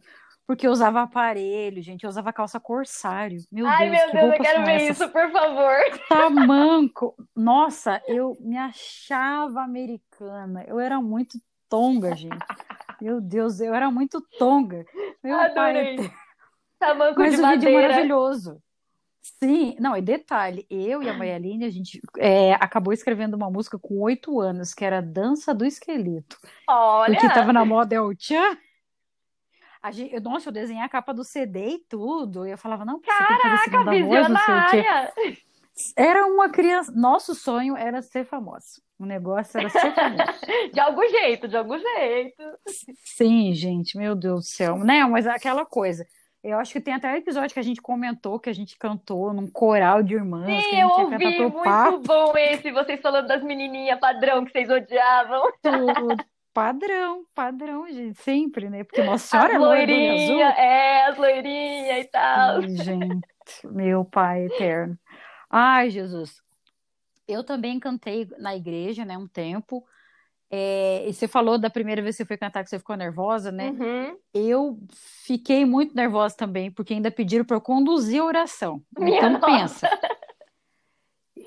Porque 0.48 0.66
eu 0.66 0.70
usava 0.70 1.02
aparelho, 1.02 1.82
gente, 1.82 2.04
eu 2.04 2.08
usava 2.08 2.32
calça 2.32 2.58
corsário. 2.58 3.38
Meu 3.52 3.66
Ai, 3.66 3.90
Deus, 3.90 4.12
meu 4.12 4.12
Deus, 4.12 4.32
eu 4.32 4.42
quero 4.42 4.64
ver 4.64 4.76
essas? 4.76 4.96
isso, 5.02 5.08
por 5.10 5.30
favor. 5.30 5.76
Tamanco. 6.08 7.14
Nossa, 7.36 8.02
eu 8.08 8.34
me 8.40 8.56
achava 8.56 9.60
americana. 9.60 10.64
Eu 10.66 10.80
era 10.80 11.02
muito 11.02 11.38
tonga, 11.68 12.16
gente. 12.16 12.38
Meu 12.98 13.20
Deus, 13.20 13.60
eu 13.60 13.74
era 13.74 13.90
muito 13.90 14.22
tonga. 14.38 14.86
Meu 15.22 15.38
Adorei. 15.38 15.96
pai. 15.96 16.10
Tamanco 16.78 17.20
Mas 17.20 17.34
de 17.34 17.38
o 17.40 17.42
madeira. 17.42 17.66
vídeo 17.66 17.78
é 17.78 17.88
maravilhoso. 17.88 18.62
Sim, 19.20 19.76
não, 19.78 19.94
e 19.94 20.00
detalhe, 20.00 20.66
eu 20.70 21.02
e 21.02 21.10
a 21.10 21.12
Maialine, 21.12 21.66
a 21.66 21.70
gente 21.70 22.00
é, 22.16 22.54
acabou 22.54 22.94
escrevendo 22.94 23.34
uma 23.34 23.50
música 23.50 23.78
com 23.78 24.00
oito 24.00 24.40
anos, 24.40 24.72
que 24.72 24.82
era 24.82 25.02
Dança 25.02 25.54
do 25.54 25.66
Esqueleto. 25.66 26.38
Olha! 26.66 27.12
Porque 27.12 27.28
tava 27.34 27.52
na 27.52 27.66
moda 27.66 27.94
é 27.94 28.00
o 28.00 28.14
tchan, 28.14 28.56
a 29.88 29.90
gente, 29.90 30.20
nossa, 30.20 30.48
eu 30.48 30.52
desenhei 30.52 30.84
a 30.84 30.88
capa 30.88 31.14
do 31.14 31.24
CD 31.24 31.68
e 31.68 31.78
tudo. 31.78 32.46
E 32.46 32.50
eu 32.50 32.58
falava, 32.58 32.84
não, 32.84 33.00
Caraca, 33.00 33.90
visionária! 33.90 35.12
Voz, 35.16 35.44
era 35.96 36.26
uma 36.26 36.50
criança. 36.50 36.92
Nosso 36.94 37.34
sonho 37.34 37.76
era 37.76 38.02
ser 38.02 38.24
famoso. 38.24 38.82
O 38.98 39.06
negócio 39.06 39.58
era 39.58 39.70
ser 39.70 39.94
famoso. 39.94 40.22
de 40.72 40.78
algum 40.78 41.08
jeito, 41.08 41.48
de 41.48 41.56
algum 41.56 41.78
jeito. 41.78 42.42
Sim, 43.02 43.54
gente, 43.54 43.96
meu 43.96 44.14
Deus 44.14 44.44
do 44.44 44.46
céu. 44.46 44.76
Não, 44.76 45.10
mas 45.10 45.26
aquela 45.26 45.64
coisa. 45.64 46.06
Eu 46.44 46.58
acho 46.58 46.72
que 46.72 46.80
tem 46.80 46.94
até 46.94 47.10
um 47.10 47.16
episódio 47.16 47.54
que 47.54 47.60
a 47.60 47.64
gente 47.64 47.80
comentou 47.80 48.38
que 48.38 48.50
a 48.50 48.52
gente 48.52 48.76
cantou 48.76 49.32
num 49.32 49.50
coral 49.50 50.02
de 50.02 50.14
irmãs. 50.14 50.64
Sim, 50.64 50.80
eu 50.80 50.88
ouvi, 50.88 51.40
muito 51.40 51.98
bom 52.06 52.32
esse, 52.36 52.70
vocês 52.70 53.00
falando 53.00 53.26
das 53.26 53.42
menininhas 53.42 53.98
padrão 53.98 54.44
que 54.44 54.52
vocês 54.52 54.68
odiavam. 54.68 55.50
Tudo. 55.62 56.16
Padrão, 56.58 57.24
padrão, 57.36 57.86
gente, 57.86 58.20
sempre, 58.20 58.68
né? 58.68 58.82
Porque 58.82 59.00
Nossa 59.00 59.28
Senhora 59.28 59.54
é 59.54 59.58
loirinha, 59.58 60.46
é, 60.48 61.04
as 61.04 61.16
loirinhas 61.16 62.04
e 62.04 62.04
tal. 62.06 62.56
Ai, 62.56 62.68
gente, 62.68 63.66
meu 63.66 64.04
pai 64.04 64.46
eterno. 64.46 64.98
Ai, 65.48 65.88
Jesus. 65.88 66.42
Eu 67.28 67.44
também 67.44 67.78
cantei 67.78 68.28
na 68.38 68.56
igreja, 68.56 69.04
né, 69.04 69.16
um 69.16 69.28
tempo. 69.28 69.84
É, 70.50 71.08
e 71.08 71.14
você 71.14 71.28
falou 71.28 71.58
da 71.58 71.70
primeira 71.70 72.02
vez 72.02 72.16
que 72.16 72.24
você 72.24 72.26
foi 72.26 72.36
cantar 72.36 72.64
que 72.64 72.70
você 72.70 72.78
ficou 72.80 72.96
nervosa, 72.96 73.52
né? 73.52 73.70
Uhum. 73.70 74.16
Eu 74.34 74.78
fiquei 75.22 75.64
muito 75.64 75.94
nervosa 75.94 76.36
também, 76.36 76.72
porque 76.72 76.92
ainda 76.92 77.10
pediram 77.10 77.44
para 77.44 77.56
eu 77.56 77.60
conduzir 77.60 78.20
a 78.20 78.24
oração. 78.24 78.82
Minha 78.98 79.18
então, 79.18 79.30
nossa. 79.30 79.46
pensa. 79.46 79.88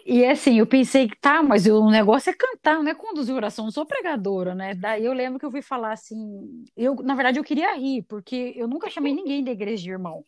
E 0.05 0.25
assim, 0.25 0.57
eu 0.59 0.65
pensei 0.65 1.07
que 1.07 1.15
tá, 1.19 1.43
mas 1.43 1.65
o 1.67 1.89
negócio 1.89 2.29
é 2.29 2.33
cantar, 2.33 2.81
não 2.81 2.89
é 2.89 2.95
conduzir 2.95 3.35
oração, 3.35 3.65
não 3.65 3.71
sou 3.71 3.85
pregadora, 3.85 4.55
né? 4.55 4.73
Daí 4.73 5.05
eu 5.05 5.13
lembro 5.13 5.39
que 5.39 5.45
eu 5.45 5.51
fui 5.51 5.61
falar 5.61 5.93
assim, 5.93 6.65
eu, 6.75 6.95
na 6.95 7.13
verdade, 7.13 7.39
eu 7.39 7.43
queria 7.43 7.75
rir, 7.75 8.03
porque 8.03 8.53
eu 8.55 8.67
nunca 8.67 8.89
chamei 8.89 9.13
ninguém 9.13 9.43
da 9.43 9.51
igreja 9.51 9.83
de 9.83 9.91
irmão. 9.91 10.25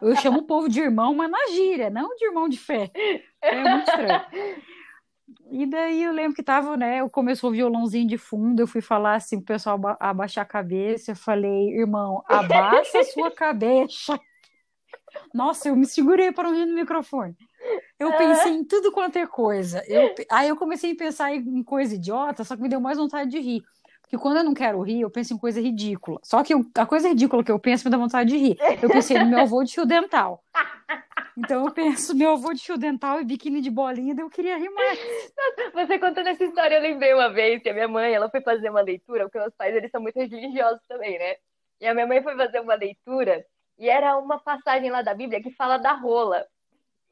Eu 0.00 0.14
chamo 0.16 0.40
o 0.40 0.46
povo 0.46 0.68
de 0.68 0.80
irmão, 0.80 1.14
mas 1.14 1.30
na 1.30 1.46
gíria, 1.48 1.90
não 1.90 2.14
de 2.16 2.24
irmão 2.24 2.48
de 2.48 2.58
fé. 2.58 2.90
É 3.40 3.68
muito 3.68 3.88
estranho. 3.88 4.22
E 5.50 5.66
daí 5.66 6.02
eu 6.02 6.12
lembro 6.12 6.34
que 6.34 6.42
tava, 6.42 6.76
né? 6.76 7.06
Começou 7.10 7.50
o 7.50 7.52
violãozinho 7.52 8.06
de 8.06 8.16
fundo, 8.16 8.60
eu 8.60 8.66
fui 8.66 8.80
falar 8.80 9.16
assim 9.16 9.36
pro 9.36 9.54
pessoal 9.54 9.78
abaixar 10.00 10.42
a 10.42 10.48
cabeça. 10.48 11.12
Eu 11.12 11.16
falei, 11.16 11.70
irmão, 11.70 12.22
abaixa 12.26 12.98
a 12.98 13.04
sua 13.04 13.30
cabeça. 13.30 14.18
Nossa, 15.34 15.68
eu 15.68 15.76
me 15.76 15.86
segurei 15.86 16.32
para 16.32 16.50
não 16.50 16.56
rir 16.56 16.66
no 16.66 16.74
microfone. 16.74 17.36
Eu 17.98 18.12
pensei 18.16 18.52
em 18.52 18.64
tudo 18.64 18.90
quanto 18.90 19.16
é 19.16 19.26
coisa. 19.26 19.82
Eu, 19.86 20.14
aí 20.30 20.48
eu 20.48 20.56
comecei 20.56 20.92
a 20.92 20.96
pensar 20.96 21.32
em 21.32 21.62
coisa 21.62 21.94
idiota, 21.94 22.42
só 22.44 22.56
que 22.56 22.62
me 22.62 22.68
deu 22.68 22.80
mais 22.80 22.98
vontade 22.98 23.30
de 23.30 23.38
rir. 23.38 23.62
que 24.08 24.18
quando 24.18 24.38
eu 24.38 24.44
não 24.44 24.54
quero 24.54 24.80
rir, 24.82 25.00
eu 25.02 25.10
penso 25.10 25.32
em 25.34 25.38
coisa 25.38 25.60
ridícula. 25.60 26.18
Só 26.22 26.42
que 26.42 26.52
eu, 26.52 26.64
a 26.76 26.84
coisa 26.84 27.08
ridícula 27.08 27.44
que 27.44 27.52
eu 27.52 27.58
penso 27.58 27.84
me 27.84 27.90
dá 27.90 27.96
vontade 27.96 28.30
de 28.30 28.36
rir. 28.36 28.58
Eu 28.82 28.90
pensei 28.90 29.18
no 29.18 29.26
meu 29.26 29.40
avô 29.40 29.62
de 29.62 29.72
fio 29.72 29.86
dental. 29.86 30.42
Então 31.36 31.64
eu 31.64 31.72
penso, 31.72 32.14
meu 32.14 32.32
avô 32.32 32.52
de 32.52 32.62
fio 32.62 32.76
dental 32.76 33.20
e 33.20 33.24
biquíni 33.24 33.60
de 33.62 33.70
bolinha, 33.70 34.14
daí 34.14 34.24
eu 34.24 34.28
queria 34.28 34.58
rir 34.58 34.68
mais. 34.68 34.98
Você 35.72 35.98
contando 35.98 36.26
essa 36.26 36.44
história, 36.44 36.76
eu 36.76 36.82
lembrei 36.82 37.14
uma 37.14 37.30
vez 37.30 37.62
que 37.62 37.70
a 37.70 37.72
minha 37.72 37.88
mãe, 37.88 38.12
ela 38.12 38.28
foi 38.28 38.42
fazer 38.42 38.68
uma 38.68 38.82
leitura, 38.82 39.24
porque 39.24 39.38
meus 39.38 39.54
pais, 39.54 39.74
eles 39.74 39.90
são 39.90 40.00
muito 40.02 40.16
religiosos 40.18 40.82
também, 40.86 41.18
né? 41.18 41.36
E 41.80 41.86
a 41.86 41.94
minha 41.94 42.06
mãe 42.06 42.22
foi 42.22 42.36
fazer 42.36 42.60
uma 42.60 42.74
leitura 42.74 43.44
e 43.78 43.88
era 43.88 44.16
uma 44.18 44.38
passagem 44.38 44.90
lá 44.90 45.02
da 45.02 45.14
Bíblia 45.14 45.42
que 45.42 45.50
fala 45.52 45.78
da 45.78 45.92
rola. 45.92 46.46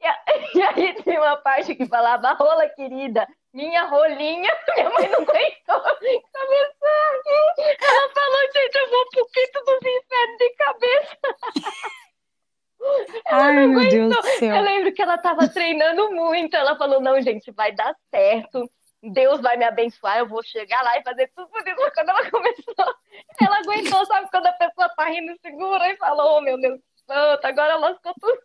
E, 0.53 0.61
aí 0.61 0.93
tem 1.03 1.17
uma 1.17 1.37
parte 1.37 1.75
que 1.75 1.85
falava, 1.85 2.33
rola 2.33 2.67
querida, 2.69 3.27
minha 3.53 3.83
rolinha, 3.85 4.51
minha 4.75 4.89
mãe 4.89 5.09
não 5.09 5.19
aguentou. 5.19 5.81
Começou 5.81 6.89
aqui. 7.15 7.85
Ela 7.85 8.09
falou, 8.13 8.41
gente, 8.53 8.75
eu 8.75 8.89
vou 8.89 9.09
pro 9.09 9.27
pito 9.31 9.63
dos 9.63 9.77
infernos 9.77 10.37
de 10.37 10.49
cabeça. 10.55 11.17
Ela 13.27 13.45
Ai, 13.45 13.53
não 13.53 13.67
meu 13.69 13.79
aguentou. 13.79 14.09
Deus 14.09 14.15
do 14.15 14.39
céu. 14.39 14.55
Eu 14.55 14.61
lembro 14.63 14.93
que 14.93 15.01
ela 15.01 15.17
tava 15.17 15.47
treinando 15.47 16.11
muito. 16.11 16.55
Ela 16.55 16.75
falou, 16.75 16.99
não, 16.99 17.21
gente, 17.21 17.51
vai 17.51 17.71
dar 17.71 17.95
certo. 18.09 18.67
Deus 19.03 19.39
vai 19.39 19.55
me 19.55 19.65
abençoar, 19.65 20.17
eu 20.19 20.27
vou 20.27 20.43
chegar 20.43 20.83
lá 20.83 20.97
e 20.97 21.03
fazer 21.03 21.31
tudo 21.35 21.49
isso. 21.57 21.75
Mas 21.79 21.93
Quando 21.93 22.09
ela 22.09 22.29
começou, 22.29 22.95
ela 23.39 23.57
aguentou, 23.57 24.05
sabe? 24.05 24.29
Quando 24.31 24.47
a 24.47 24.53
pessoa 24.53 24.89
tá 24.89 25.05
rindo, 25.05 25.35
segura 25.41 25.89
e 25.91 25.97
falou, 25.97 26.37
oh, 26.37 26.41
meu 26.41 26.59
Deus 26.59 26.79
santo, 27.07 27.45
agora 27.45 27.75
lascou 27.77 28.13
tudo. 28.19 28.41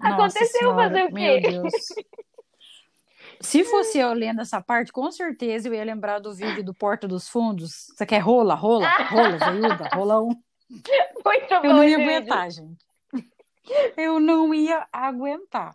Aconteceu 0.00 0.74
fazer 0.74 1.04
o 1.04 1.12
Meu 1.12 1.40
quê? 1.40 1.50
Deus. 1.50 1.72
Se 3.40 3.62
fosse 3.64 3.98
eu 3.98 4.12
lendo 4.12 4.40
essa 4.40 4.60
parte, 4.60 4.92
com 4.92 5.10
certeza 5.12 5.68
eu 5.68 5.74
ia 5.74 5.84
lembrar 5.84 6.18
do 6.18 6.34
vídeo 6.34 6.64
do 6.64 6.74
Porta 6.74 7.06
dos 7.06 7.28
Fundos. 7.28 7.86
Você 7.94 8.04
quer 8.04 8.18
rola, 8.18 8.54
rola, 8.54 8.88
rola, 9.10 9.38
veiuda, 9.38 9.88
rolão? 9.94 10.28
Muito 10.68 11.54
Eu 11.54 11.62
bom 11.62 11.68
não 11.68 11.84
ia 11.84 11.96
vídeo. 11.98 12.12
aguentar, 12.16 12.50
gente. 12.50 12.84
Eu 13.98 14.18
não 14.18 14.54
ia 14.54 14.86
aguentar. 14.90 15.74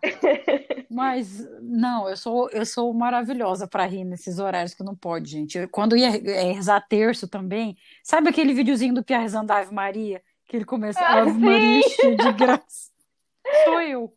Mas 0.90 1.46
não, 1.62 2.08
eu 2.08 2.16
sou 2.16 2.50
eu 2.50 2.66
sou 2.66 2.92
maravilhosa 2.92 3.68
para 3.68 3.86
rir 3.86 4.04
nesses 4.04 4.38
horários 4.40 4.74
que 4.74 4.82
não 4.82 4.96
pode, 4.96 5.30
gente. 5.30 5.56
Eu- 5.56 5.68
Quando 5.68 5.96
ia 5.96 6.08
é, 6.08 6.52
rezar 6.52 6.80
terço 6.88 7.28
também, 7.28 7.76
sabe 8.02 8.28
aquele 8.28 8.52
videozinho 8.52 8.94
do 8.94 9.04
Pia 9.04 9.18
rezando 9.20 9.52
a 9.52 9.58
Ave 9.58 9.72
Maria, 9.72 10.20
que 10.48 10.56
ele 10.56 10.64
começa 10.64 11.00
Ah, 11.00 11.20
Ave 11.20 11.32
Maria 11.38 11.80
de 11.80 12.32
graça. 12.32 12.92
Sou 13.64 13.80
eu. 13.80 14.12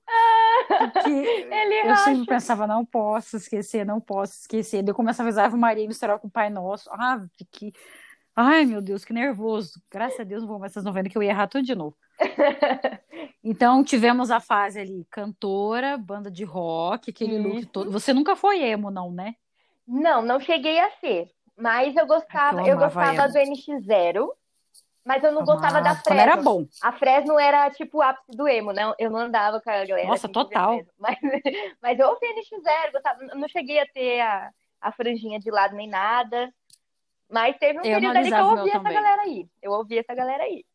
Porque 0.67 1.09
Ele 1.51 1.81
eu 1.81 1.87
racha. 1.89 2.03
sempre 2.05 2.25
pensava, 2.25 2.67
não 2.67 2.85
posso 2.85 3.37
esquecer, 3.37 3.85
não 3.85 3.99
posso 3.99 4.33
esquecer. 4.41 4.81
Daí 4.83 4.91
eu 4.91 4.95
começava 4.95 5.27
a 5.27 5.29
rezar 5.29 5.45
Ave 5.45 5.57
Maria 5.57 5.83
e 5.83 5.87
misturar 5.87 6.19
com 6.19 6.27
o 6.27 6.31
Pai 6.31 6.49
Nosso. 6.49 6.89
Ah, 6.91 7.21
que... 7.51 7.73
Ai, 8.35 8.65
meu 8.65 8.81
Deus, 8.81 9.03
que 9.03 9.13
nervoso. 9.13 9.81
Graças 9.91 10.19
a 10.19 10.23
Deus 10.23 10.41
não 10.41 10.49
vou 10.49 10.59
mais 10.59 10.71
essas 10.71 10.83
novenas 10.83 11.11
que 11.11 11.17
eu 11.17 11.23
ia 11.23 11.31
errar 11.31 11.47
tudo 11.47 11.65
de 11.65 11.75
novo. 11.75 11.95
Então, 13.43 13.81
tivemos 13.81 14.29
a 14.29 14.41
fase 14.41 14.77
ali, 14.77 15.07
cantora, 15.09 15.97
banda 15.97 16.29
de 16.29 16.43
rock, 16.43 17.11
aquele 17.11 17.39
look 17.39 17.59
Isso. 17.59 17.69
todo. 17.69 17.89
Você 17.91 18.13
nunca 18.13 18.35
foi 18.35 18.61
emo, 18.61 18.91
não, 18.91 19.09
né? 19.09 19.35
Não, 19.87 20.21
não 20.21 20.37
cheguei 20.37 20.77
a 20.81 20.91
ser. 20.99 21.31
Mas 21.57 21.95
eu 21.95 22.05
gostava, 22.05 22.59
eu 22.61 22.67
eu 22.67 22.77
gostava 22.77 23.23
emo. 23.23 23.31
do 23.31 23.39
NX0, 23.39 24.27
mas 25.07 25.23
eu 25.23 25.31
não 25.31 25.45
gostava 25.45 25.81
da. 25.81 25.95
Quando 25.95 26.19
era 26.19 26.33
Fresno. 26.33 26.43
bom. 26.43 26.67
A 26.83 26.91
Fresno 26.91 27.39
era 27.39 27.69
tipo 27.71 27.99
o 27.99 28.01
ápice 28.01 28.29
do 28.35 28.45
emo, 28.45 28.73
né? 28.73 28.93
Eu 28.99 29.09
não 29.09 29.19
andava 29.19 29.61
com 29.61 29.69
a 29.69 29.85
galera. 29.85 30.05
Nossa, 30.05 30.27
assim, 30.27 30.33
total. 30.33 30.73
Fresno. 30.73 30.93
Mas, 30.99 31.17
mas 31.81 31.99
eu 31.99 32.09
ouvia 32.09 32.35
NX0, 32.35 32.91
gostava, 32.91 33.23
não 33.35 33.47
cheguei 33.47 33.79
a 33.79 33.87
ter 33.87 34.19
a, 34.19 34.51
a 34.81 34.91
franjinha 34.91 35.39
de 35.39 35.49
lado 35.49 35.75
nem 35.77 35.87
nada. 35.87 36.53
Mas 37.29 37.57
teve 37.57 37.79
um 37.79 37.83
Eu 37.85 37.95
período 38.01 38.17
ali 38.17 38.27
que 38.27 38.35
eu 38.35 38.37
analisava 38.37 38.47
o 38.47 38.51
meu 38.51 38.57
ouvia 38.59 38.73
essa 38.73 38.83
também. 38.83 39.01
galera 39.01 39.21
aí. 39.21 39.49
Eu 39.61 39.71
ouvia 39.71 39.99
essa 40.01 40.13
galera 40.13 40.43
aí. 40.43 40.65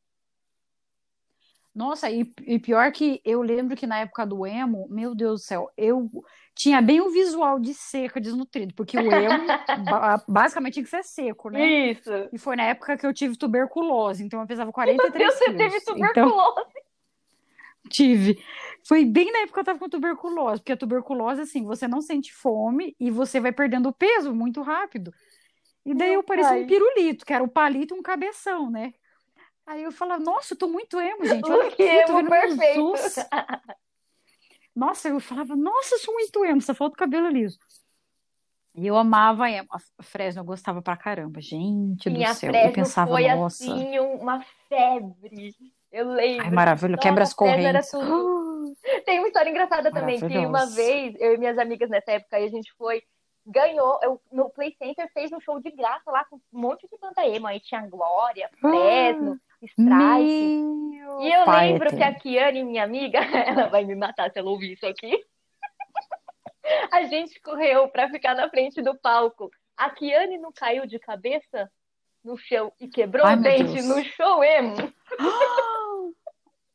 Nossa, 1.74 2.10
e, 2.10 2.30
e 2.46 2.58
pior 2.58 2.90
que 2.90 3.20
eu 3.24 3.42
lembro 3.42 3.76
que 3.76 3.86
na 3.86 3.98
época 4.00 4.26
do 4.26 4.46
emo, 4.46 4.86
meu 4.90 5.14
Deus 5.14 5.42
do 5.42 5.44
céu, 5.44 5.70
eu 5.76 6.10
tinha 6.54 6.82
bem 6.82 7.00
o 7.00 7.10
visual 7.10 7.58
de 7.58 7.72
seca, 7.74 8.20
desnutrido, 8.20 8.74
porque 8.74 8.98
o 8.98 9.02
ba- 9.88 10.22
basicamente 10.28 10.74
tinha 10.74 10.84
que 10.84 10.90
ser 10.90 11.02
seco, 11.02 11.50
né? 11.50 11.64
Isso. 11.92 12.10
E 12.32 12.38
foi 12.38 12.56
na 12.56 12.64
época 12.64 12.96
que 12.96 13.06
eu 13.06 13.12
tive 13.14 13.36
tuberculose, 13.36 14.22
então 14.22 14.40
eu 14.40 14.46
pesava 14.46 14.66
Meu 14.66 14.72
43 14.72 15.12
Deus, 15.12 15.34
você 15.34 15.44
quilos. 15.44 15.58
teve 15.58 15.76
Então, 15.76 15.94
tuberculose. 15.94 16.72
tive. 17.88 18.42
Foi 18.86 19.04
bem 19.04 19.32
na 19.32 19.38
época 19.40 19.54
que 19.54 19.60
eu 19.60 19.64
tava 19.64 19.78
com 19.78 19.88
tuberculose, 19.88 20.60
porque 20.60 20.72
a 20.72 20.76
tuberculose, 20.76 21.42
assim, 21.42 21.64
você 21.64 21.88
não 21.88 22.00
sente 22.00 22.32
fome 22.32 22.94
e 22.98 23.10
você 23.10 23.40
vai 23.40 23.52
perdendo 23.52 23.92
peso 23.92 24.34
muito 24.34 24.60
rápido. 24.62 25.12
E 25.84 25.94
daí 25.94 26.10
Meu 26.10 26.20
eu 26.20 26.22
parecia 26.22 26.52
um 26.52 26.66
pirulito, 26.66 27.24
que 27.26 27.32
era 27.32 27.42
um 27.42 27.48
palito 27.48 27.94
e 27.94 27.98
um 27.98 28.02
cabeção, 28.02 28.70
né? 28.70 28.92
Aí 29.66 29.82
eu 29.82 29.92
falava, 29.92 30.22
nossa, 30.22 30.54
eu 30.54 30.58
tô 30.58 30.68
muito 30.68 31.00
emo, 31.00 31.24
gente. 31.24 31.50
Olha 31.50 31.64
Look 31.64 31.72
aqui, 31.74 32.04
tô 32.06 32.12
emo 32.12 32.16
vendo 32.18 32.28
perfeito. 32.30 32.94
Nossa, 34.74 35.08
eu 35.08 35.20
falava, 35.20 35.54
nossa, 35.54 35.94
eu 35.94 35.98
sou 35.98 36.14
muito 36.14 36.44
emo, 36.44 36.60
só 36.60 36.74
falta 36.74 36.94
o 36.94 36.98
cabelo 36.98 37.28
liso. 37.28 37.58
E 38.74 38.86
eu 38.86 38.96
amava 38.96 39.50
emo. 39.50 39.68
A 39.70 40.02
Fresno 40.02 40.40
eu 40.40 40.44
gostava 40.44 40.80
pra 40.80 40.96
caramba, 40.96 41.40
gente 41.40 42.04
Sim, 42.04 42.14
do 42.14 42.34
céu. 42.34 42.48
Eu 42.48 42.54
Fresno 42.54 42.72
pensava, 42.72 43.10
foi 43.10 43.28
nossa, 43.28 43.64
assim 43.64 43.98
uma 43.98 44.42
febre. 44.68 45.54
Eu 45.90 46.08
lembro. 46.08 46.46
ai, 46.46 46.50
maravilha, 46.50 46.96
Nossa, 46.96 47.02
quebra 47.02 47.22
as 47.22 47.34
correntes. 47.34 47.90
Tem 49.04 49.18
uma 49.18 49.28
história 49.28 49.50
engraçada 49.50 49.90
também, 49.92 50.18
que 50.18 50.38
uma 50.38 50.66
vez, 50.66 51.14
eu 51.20 51.34
e 51.34 51.38
minhas 51.38 51.58
amigas 51.58 51.90
nessa 51.90 52.12
época, 52.12 52.36
a 52.36 52.48
gente 52.48 52.72
foi, 52.78 53.02
ganhou, 53.46 53.98
eu, 54.02 54.20
no 54.30 54.50
Play 54.50 54.74
Center 54.78 55.10
fez 55.12 55.32
um 55.32 55.40
show 55.40 55.60
de 55.60 55.70
graça 55.70 56.10
lá 56.10 56.24
com 56.24 56.36
um 56.36 56.60
monte 56.60 56.88
de 56.88 56.98
banda 56.98 57.26
emo. 57.26 57.46
Aí 57.46 57.60
tinha 57.60 57.86
Glória, 57.86 58.50
Fresno, 58.60 59.38
Strike. 59.62 60.62
Meu 60.62 61.20
E 61.20 61.32
eu 61.32 61.44
pai 61.44 61.72
lembro 61.72 61.96
que 61.96 62.02
a. 62.02 62.14
Kiane, 62.14 62.64
minha 62.64 62.84
amiga, 62.84 63.18
ela 63.46 63.68
vai 63.68 63.84
me 63.84 63.94
matar 63.94 64.30
se 64.30 64.38
ela 64.38 64.50
ouvir 64.50 64.72
isso 64.72 64.86
aqui. 64.86 65.24
A 66.92 67.02
gente 67.04 67.40
correu 67.40 67.88
pra 67.88 68.08
ficar 68.08 68.34
na 68.34 68.48
frente 68.48 68.80
do 68.80 68.96
palco. 68.96 69.50
A 69.76 69.90
Kiane 69.90 70.38
não 70.38 70.52
caiu 70.52 70.86
de 70.86 70.98
cabeça 70.98 71.70
no 72.24 72.38
chão 72.38 72.72
e 72.78 72.86
quebrou 72.86 73.26
Ai, 73.26 73.34
o 73.34 73.42
dente 73.42 73.82
no 73.82 74.02
show 74.04 74.44
emo. 74.44 74.76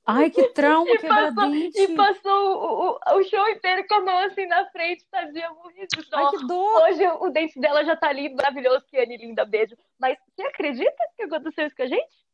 Ai, 0.08 0.30
que 0.30 0.48
trauma, 0.54 0.89
E 0.89 1.00
passou, 1.00 1.26
quebra-dente. 1.36 1.82
e 1.82 1.96
passou 1.96 2.32
o, 2.32 2.89
o, 3.13 3.17
o 3.20 3.24
show 3.26 3.48
inteiro 3.50 3.86
com 3.88 3.96
a 3.96 4.02
mão 4.02 4.17
assim 4.20 4.46
na 4.46 4.65
frente, 4.72 5.06
tadinha, 5.12 5.50
morrendo 5.52 5.88
de 5.88 6.08
Ai, 6.13 6.24
dó. 6.24 6.30
que 6.32 6.48
dor. 6.48 6.82
Hoje 6.84 7.08
o 7.20 7.30
dente 7.30 7.60
dela 7.60 7.84
já 7.84 7.96
tá 7.96 8.12
lindo, 8.13 8.36
maravilhoso, 8.38 8.86
Kiane, 8.88 9.17
linda, 9.17 9.43
beijo. 9.46 9.76
Mas 10.00 10.17
você 10.36 10.43
acredita 10.48 10.96
que 11.15 11.24
aconteceu 11.24 11.67
isso 11.67 11.76
com 11.76 11.84
a 11.84 11.88
gente? 11.88 12.28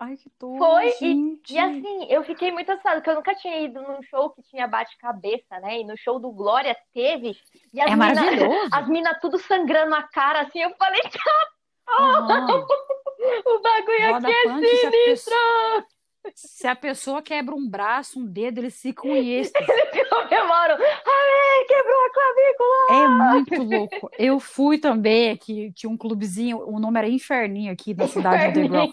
Ai, 0.00 0.16
que 0.16 0.30
dor, 0.38 0.58
Foi, 0.58 0.90
gente. 0.92 1.52
E 1.52 1.58
assim, 1.58 2.06
eu 2.08 2.22
fiquei 2.22 2.52
muito 2.52 2.70
assustada, 2.70 2.96
porque 2.96 3.10
eu 3.10 3.16
nunca 3.16 3.34
tinha 3.34 3.62
ido 3.62 3.82
num 3.82 4.00
show 4.04 4.30
que 4.30 4.42
tinha 4.44 4.68
bate-cabeça, 4.68 5.58
né? 5.58 5.80
E 5.80 5.84
no 5.84 5.96
show 5.96 6.20
do 6.20 6.30
Glória 6.30 6.76
teve. 6.94 7.36
E 7.74 7.80
as 7.80 7.88
É 7.90 7.96
mina, 7.96 8.14
maravilhoso. 8.14 8.68
as 8.72 8.86
minas 8.88 9.18
tudo 9.20 9.38
sangrando 9.38 9.94
a 9.96 10.02
cara, 10.04 10.42
assim. 10.42 10.60
Eu 10.60 10.70
falei, 10.76 11.00
Aham. 11.88 12.60
o 13.46 13.58
bagulho 13.60 14.12
Roda 14.12 14.28
aqui 14.28 14.36
é 14.36 14.50
a, 14.50 14.54
sinistro. 14.54 14.90
pessoa, 15.06 15.86
se 16.34 16.66
a 16.66 16.76
pessoa 16.76 17.22
quebra 17.22 17.54
um 17.54 17.68
braço, 17.68 18.20
um 18.20 18.26
dedo, 18.26 18.58
eles 18.58 18.80
ficam 18.80 19.10
em 19.10 19.30
êxtase. 19.40 19.70
Eles 19.70 20.08
comemoram. 20.08 20.76
Ai, 20.76 21.64
quebrou 21.66 22.04
a 22.04 22.10
clavícula. 22.12 22.90
É 22.90 23.08
muito 23.08 23.62
louco. 23.62 24.10
Eu 24.18 24.40
fui 24.40 24.78
também 24.78 25.30
aqui, 25.30 25.72
tinha 25.72 25.90
um 25.90 25.96
clubezinho, 25.96 26.58
o 26.58 26.78
nome 26.78 26.98
era 26.98 27.08
Inferninho 27.08 27.72
aqui 27.72 27.94
na 27.94 28.06
cidade 28.06 28.52
de 28.52 28.60
Underground. 28.60 28.92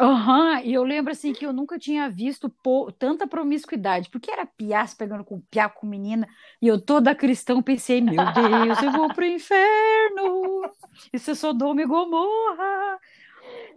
Aham, 0.00 0.60
e 0.62 0.74
eu 0.74 0.84
lembro 0.84 1.10
assim 1.10 1.32
que 1.32 1.44
eu 1.44 1.52
nunca 1.52 1.76
tinha 1.76 2.08
visto 2.08 2.48
tanta 2.96 3.26
promiscuidade, 3.26 4.08
porque 4.10 4.30
era 4.30 4.46
piá 4.46 4.86
se 4.86 4.96
pegando 4.96 5.24
com 5.24 5.40
piá 5.50 5.68
com 5.68 5.88
menina, 5.88 6.28
e 6.62 6.68
eu 6.68 6.80
toda 6.80 7.16
cristã 7.16 7.60
pensei, 7.60 8.00
meu 8.00 8.14
Deus, 8.32 8.80
eu 8.80 8.92
vou 8.92 9.12
pro 9.12 9.24
inferno, 9.24 10.70
isso 11.12 11.32
é 11.32 11.34
Sodoma 11.34 11.82
e 11.82 11.84
Gomorra. 11.84 13.00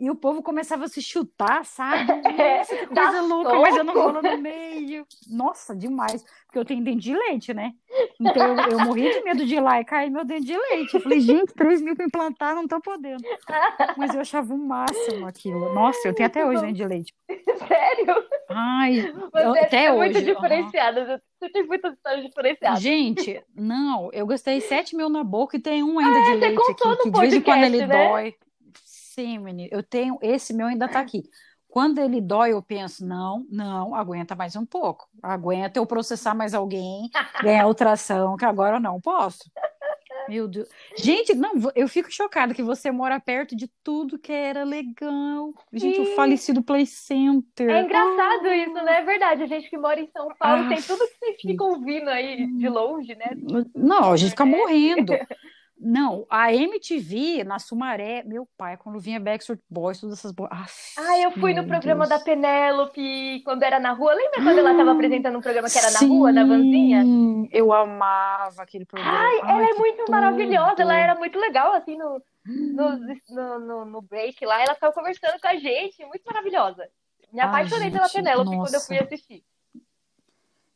E 0.01 0.09
o 0.09 0.15
povo 0.15 0.41
começava 0.41 0.85
a 0.85 0.87
se 0.87 0.99
chutar, 0.99 1.63
sabe? 1.63 2.07
Nossa, 2.35 2.75
que 2.75 2.93
Dá 2.93 3.03
coisa 3.03 3.21
louca, 3.21 3.59
mas 3.59 3.75
eu 3.77 3.83
não 3.83 3.93
soco. 3.93 4.13
vou 4.13 4.23
no 4.23 4.37
meio. 4.39 5.05
Nossa, 5.29 5.75
demais, 5.75 6.23
porque 6.47 6.57
eu 6.57 6.65
tenho 6.65 6.83
dente 6.83 7.03
de 7.03 7.13
leite, 7.15 7.53
né? 7.53 7.73
Então 8.19 8.57
eu, 8.57 8.71
eu 8.71 8.79
morri 8.79 9.11
de 9.13 9.21
medo 9.21 9.45
de 9.45 9.55
ir 9.55 9.59
lá 9.59 9.79
e 9.79 9.85
cair 9.85 10.09
meu 10.09 10.25
dente 10.25 10.45
de 10.47 10.57
leite. 10.57 10.95
Eu 10.95 11.01
falei, 11.01 11.19
gente, 11.19 11.53
3 11.53 11.81
mil 11.83 11.95
pra 11.95 12.05
implantar, 12.05 12.55
não 12.55 12.67
tô 12.67 12.81
podendo. 12.81 13.23
Mas 13.95 14.15
eu 14.15 14.21
achava 14.21 14.51
o 14.51 14.57
máximo 14.57 15.27
aquilo. 15.27 15.71
Nossa, 15.71 16.07
eu 16.07 16.15
tenho 16.15 16.25
até 16.25 16.43
hoje 16.43 16.61
dente 16.61 16.73
de 16.73 16.85
leite. 16.87 17.13
Sério? 17.67 18.23
Ai, 18.49 19.01
Você 19.31 19.45
eu- 19.45 19.51
até 19.53 19.85
é 19.85 19.91
hoje. 19.93 20.13
muito 20.13 20.25
diferenciada. 20.33 21.21
Você 21.39 21.49
tem 21.51 21.67
muitas 21.67 21.93
histórias 21.93 22.25
diferenciadas. 22.25 22.81
Gente, 22.81 23.39
não, 23.55 24.09
eu 24.13 24.25
gastei 24.25 24.59
7 24.61 24.95
mil 24.95 25.09
na 25.09 25.23
boca 25.23 25.57
e 25.57 25.59
tem 25.59 25.83
um 25.83 25.99
ainda 25.99 26.19
de 26.21 26.25
você 26.25 26.35
leite 26.37 26.61
aqui, 26.71 26.73
que 27.03 27.11
de 27.11 27.19
vez 27.19 27.33
em 27.35 27.41
quando 27.41 27.63
ele 27.63 27.85
né? 27.85 28.07
dói. 28.09 28.35
Sim, 29.13 29.39
menino, 29.39 29.67
eu 29.73 29.83
tenho, 29.83 30.17
esse 30.21 30.53
meu 30.53 30.67
ainda 30.67 30.87
tá 30.87 31.01
aqui. 31.01 31.23
Quando 31.67 31.99
ele 31.99 32.21
dói, 32.21 32.53
eu 32.53 32.61
penso, 32.61 33.05
não, 33.05 33.45
não, 33.49 33.93
aguenta 33.93 34.35
mais 34.35 34.55
um 34.55 34.65
pouco. 34.65 35.05
Aguenta 35.21 35.79
eu 35.79 35.85
processar 35.85 36.33
mais 36.33 36.53
alguém, 36.53 37.09
ganhar 37.43 37.67
ultração, 37.67 38.37
que 38.37 38.45
agora 38.45 38.77
eu 38.77 38.79
não 38.79 39.01
posso. 39.01 39.51
Meu 40.29 40.47
Deus. 40.47 40.69
Gente, 40.97 41.33
não, 41.33 41.51
eu 41.75 41.89
fico 41.89 42.09
chocada 42.09 42.53
que 42.53 42.63
você 42.63 42.89
mora 42.89 43.19
perto 43.19 43.53
de 43.53 43.69
tudo 43.83 44.17
que 44.17 44.31
era 44.31 44.63
legal. 44.63 45.53
Gente, 45.73 45.95
Sim. 45.97 46.13
o 46.13 46.15
falecido 46.15 46.63
Play 46.63 46.85
Center. 46.85 47.69
É 47.69 47.81
engraçado 47.81 48.45
ah. 48.45 48.55
isso, 48.55 48.73
né? 48.73 48.99
É 48.99 49.01
verdade. 49.03 49.43
A 49.43 49.47
gente 49.47 49.69
que 49.69 49.77
mora 49.77 49.99
em 49.99 50.09
São 50.11 50.29
Paulo 50.39 50.65
ah. 50.65 50.69
tem 50.69 50.81
tudo 50.81 51.05
que 51.05 51.17
vocês 51.17 51.41
ficam 51.41 51.71
ouvindo 51.71 52.09
aí 52.09 52.47
de 52.47 52.69
longe, 52.69 53.13
né? 53.15 53.31
Não, 53.75 54.13
a 54.13 54.15
gente 54.15 54.29
fica 54.29 54.45
morrendo. 54.45 55.13
Não, 55.83 56.27
a 56.29 56.53
MTV 56.53 57.43
na 57.43 57.57
Sumaré, 57.57 58.21
meu 58.23 58.47
pai, 58.55 58.77
quando 58.77 58.99
vinha 58.99 59.19
Backstreet 59.19 59.59
Boys, 59.67 59.99
todas 59.99 60.19
essas. 60.19 60.31
Ah, 60.95 61.17
eu 61.17 61.31
fui 61.31 61.55
no 61.55 61.65
programa 61.65 62.05
Deus. 62.05 62.19
da 62.19 62.23
Penélope 62.23 63.41
quando 63.43 63.63
era 63.63 63.79
na 63.79 63.91
rua. 63.91 64.13
Lembra 64.13 64.43
quando 64.43 64.59
ela 64.59 64.71
estava 64.73 64.91
apresentando 64.91 65.39
um 65.39 65.41
programa 65.41 65.67
que 65.67 65.79
era 65.79 65.89
Sim, 65.89 66.07
na 66.07 66.13
rua, 66.13 66.31
na 66.31 66.45
vanzinha? 66.45 67.03
Eu 67.51 67.73
amava 67.73 68.61
aquele 68.61 68.85
programa. 68.85 69.11
Ai, 69.11 69.39
Ai 69.41 69.51
ela 69.55 69.69
é 69.71 69.73
muito 69.73 69.97
tudo. 69.97 70.11
maravilhosa. 70.11 70.75
Ela 70.83 70.95
era 70.95 71.15
muito 71.15 71.39
legal, 71.39 71.73
assim, 71.73 71.97
no, 71.97 72.21
no, 72.45 72.97
no, 73.31 73.59
no, 73.59 73.85
no 73.85 74.01
break 74.03 74.45
lá. 74.45 74.61
Ela 74.61 74.73
estava 74.73 74.93
conversando 74.93 75.41
com 75.41 75.47
a 75.47 75.55
gente, 75.55 76.05
muito 76.05 76.23
maravilhosa. 76.27 76.87
Me 77.33 77.39
apaixonei 77.39 77.87
Ai, 77.87 77.91
pela 77.91 78.07
Penélope 78.07 78.55
quando 78.55 78.73
eu 78.75 78.81
fui 78.81 78.99
assistir. 78.99 79.43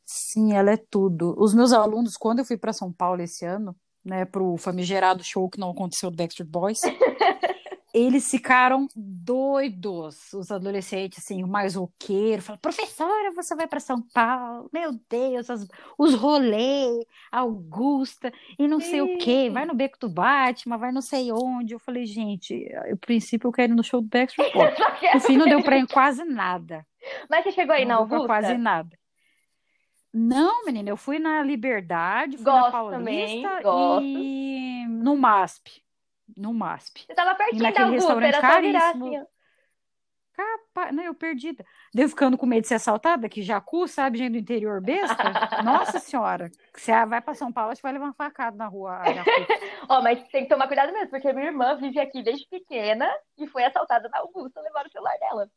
Sim, 0.03 0.53
ela 0.53 0.71
é 0.71 0.77
tudo. 0.77 1.35
Os 1.37 1.53
meus 1.53 1.71
alunos, 1.73 2.17
quando 2.17 2.39
eu 2.39 2.45
fui 2.45 2.57
para 2.57 2.73
São 2.73 2.91
Paulo 2.91 3.21
esse 3.21 3.45
ano, 3.45 3.75
né, 4.05 4.23
pro 4.25 4.55
famigerado 4.57 5.23
show 5.23 5.49
que 5.49 5.59
não 5.59 5.71
aconteceu 5.71 6.11
do 6.11 6.17
Backstreet 6.17 6.49
Boys. 6.49 6.79
eles 7.95 8.29
ficaram 8.29 8.89
doidos, 8.93 10.33
os 10.33 10.51
adolescentes, 10.51 11.19
assim, 11.23 11.41
o 11.41 11.47
mais 11.47 11.75
roqueiro, 11.75 12.41
fala, 12.41 12.57
professora, 12.57 13.31
você 13.33 13.55
vai 13.55 13.67
para 13.67 13.79
São 13.79 14.01
Paulo, 14.13 14.69
meu 14.73 14.99
Deus, 15.09 15.49
as, 15.49 15.65
os 15.97 16.13
rolês, 16.13 17.05
Augusta, 17.31 18.33
e 18.59 18.67
não 18.67 18.81
sei 18.81 18.99
o 18.99 19.17
quê, 19.17 19.49
vai 19.49 19.65
no 19.65 19.73
Beco 19.73 19.97
do 19.97 20.09
Batman, 20.09 20.77
vai 20.77 20.91
não 20.91 21.01
sei 21.01 21.31
onde. 21.31 21.73
Eu 21.73 21.79
falei, 21.79 22.05
gente, 22.05 22.69
o 22.91 22.97
princípio 22.97 23.47
eu 23.47 23.53
quero 23.53 23.71
ir 23.71 23.77
no 23.77 23.83
show 23.83 24.01
do 24.01 24.09
Backstreet 24.09 24.51
Boys. 24.53 24.75
No 25.15 25.21
fim 25.21 25.37
não 25.37 25.45
deu 25.45 25.63
para 25.63 25.77
ir 25.77 25.87
quase 25.87 26.25
nada. 26.25 26.85
Mas 27.29 27.45
você 27.45 27.53
chegou 27.53 27.73
aí 27.73 27.85
não 27.85 27.95
na 27.95 28.01
Augusta? 28.01 28.27
Quase 28.27 28.57
nada. 28.57 28.89
Não, 30.18 30.63
menina, 30.63 30.89
eu 30.89 30.95
fui 30.95 31.20
na 31.20 31.43
Liberdade, 31.43 32.38
fui 32.38 32.45
gosto 32.45 32.66
na 32.68 32.72
Paulista 32.72 32.97
também, 32.97 33.41
gosto. 33.61 34.05
e 34.05 34.86
no 34.88 35.18
MASP. 35.18 35.84
No 36.38 36.53
MASP. 36.53 37.03
Você 37.05 37.13
tava 37.13 37.36
pertinho 37.36 37.61
da 37.61 37.84
Augusta, 37.84 37.91
restaurante 37.91 38.34
era 38.34 38.41
caríssimo. 38.41 39.07
Assim, 39.07 39.26
Capaz, 40.32 40.93
não, 40.93 41.03
eu 41.03 41.13
perdida. 41.13 41.66
Deu 41.93 42.07
ficando 42.07 42.38
com 42.38 42.45
medo 42.45 42.61
de 42.61 42.68
ser 42.70 42.76
assaltada, 42.76 43.28
que 43.28 43.41
Jacu, 43.41 43.88
sabe, 43.89 44.18
gente 44.18 44.32
do 44.32 44.38
interior 44.38 44.82
besta? 44.82 45.16
Nossa 45.63 45.99
senhora, 45.99 46.49
você 46.74 46.91
vai 47.05 47.22
para 47.22 47.34
São 47.34 47.51
Paulo, 47.51 47.72
acho 47.72 47.80
que 47.80 47.84
vai 47.84 47.93
levar 47.93 48.05
uma 48.05 48.13
facada 48.13 48.55
na 48.55 48.68
rua. 48.68 49.01
Ó, 49.89 49.99
oh, 49.99 50.01
mas 50.01 50.26
tem 50.30 50.43
que 50.43 50.49
tomar 50.49 50.68
cuidado 50.68 50.93
mesmo, 50.93 51.09
porque 51.09 51.32
minha 51.34 51.47
irmã 51.47 51.76
vive 51.76 51.99
aqui 51.99 52.24
desde 52.24 52.47
pequena 52.47 53.09
e 53.38 53.47
foi 53.47 53.66
assaltada 53.66 54.07
na 54.07 54.20
Augusta, 54.20 54.61
levaram 54.61 54.88
o 54.88 54.91
celular 54.91 55.18
dela. 55.20 55.49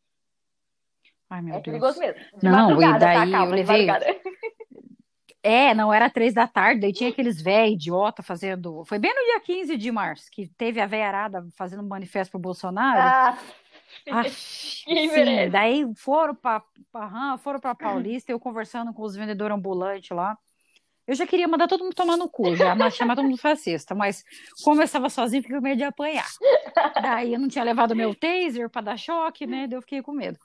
Ai, 1.30 1.42
meu 1.42 1.54
é 1.54 1.60
Deus. 1.60 1.64
perigoso 1.64 1.98
mesmo. 1.98 2.20
De 2.38 2.48
não, 2.48 2.80
e 2.80 2.84
tá? 2.84 2.98
daí 2.98 3.30
tá? 3.30 3.38
Calma, 3.38 3.46
eu 3.46 3.50
levei... 3.50 3.86
É, 5.40 5.72
não, 5.72 5.92
era 5.92 6.10
três 6.10 6.34
da 6.34 6.48
tarde, 6.48 6.80
daí 6.80 6.92
tinha 6.92 7.10
aqueles 7.10 7.40
velhos 7.40 7.74
idiota 7.74 8.22
fazendo. 8.22 8.84
Foi 8.84 8.98
bem 8.98 9.14
no 9.14 9.22
dia 9.22 9.40
15 9.40 9.76
de 9.76 9.90
março 9.92 10.28
que 10.32 10.48
teve 10.58 10.80
a 10.80 10.86
véia 10.86 11.06
arada 11.06 11.46
fazendo 11.56 11.82
um 11.82 11.86
manifesto 11.86 12.32
pro 12.32 12.40
Bolsonaro. 12.40 12.98
Ah, 13.00 13.38
ah 14.10 14.24
sim, 14.28 15.08
daí 15.50 15.86
foram 15.96 16.34
para 16.34 16.62
foram 17.38 17.60
para 17.60 17.74
Paulista, 17.74 18.32
eu 18.32 18.40
conversando 18.40 18.92
com 18.92 19.02
os 19.02 19.14
vendedores 19.14 19.56
ambulantes 19.56 20.10
lá. 20.10 20.36
Eu 21.06 21.14
já 21.14 21.26
queria 21.26 21.48
mandar 21.48 21.68
todo 21.68 21.84
mundo 21.84 21.94
tomar 21.94 22.18
no 22.18 22.28
cu, 22.28 22.54
já 22.54 22.90
chamar 22.90 23.16
todo 23.16 23.24
mundo 23.24 23.38
fascista, 23.38 23.94
mas 23.94 24.22
como 24.62 24.82
eu 24.82 24.84
estava 24.84 25.08
sozinho, 25.08 25.42
fiquei 25.42 25.56
com 25.56 25.62
medo 25.62 25.78
de 25.78 25.84
apanhar. 25.84 26.26
Daí 27.00 27.32
eu 27.32 27.40
não 27.40 27.48
tinha 27.48 27.64
levado 27.64 27.96
meu 27.96 28.14
taser 28.14 28.68
para 28.68 28.82
dar 28.82 28.98
choque, 28.98 29.46
né? 29.46 29.66
Daí 29.66 29.78
eu 29.78 29.80
fiquei 29.80 30.02
com 30.02 30.12
medo. 30.12 30.38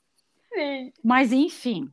Sim. 0.53 0.93
Mas 1.03 1.31
enfim. 1.31 1.91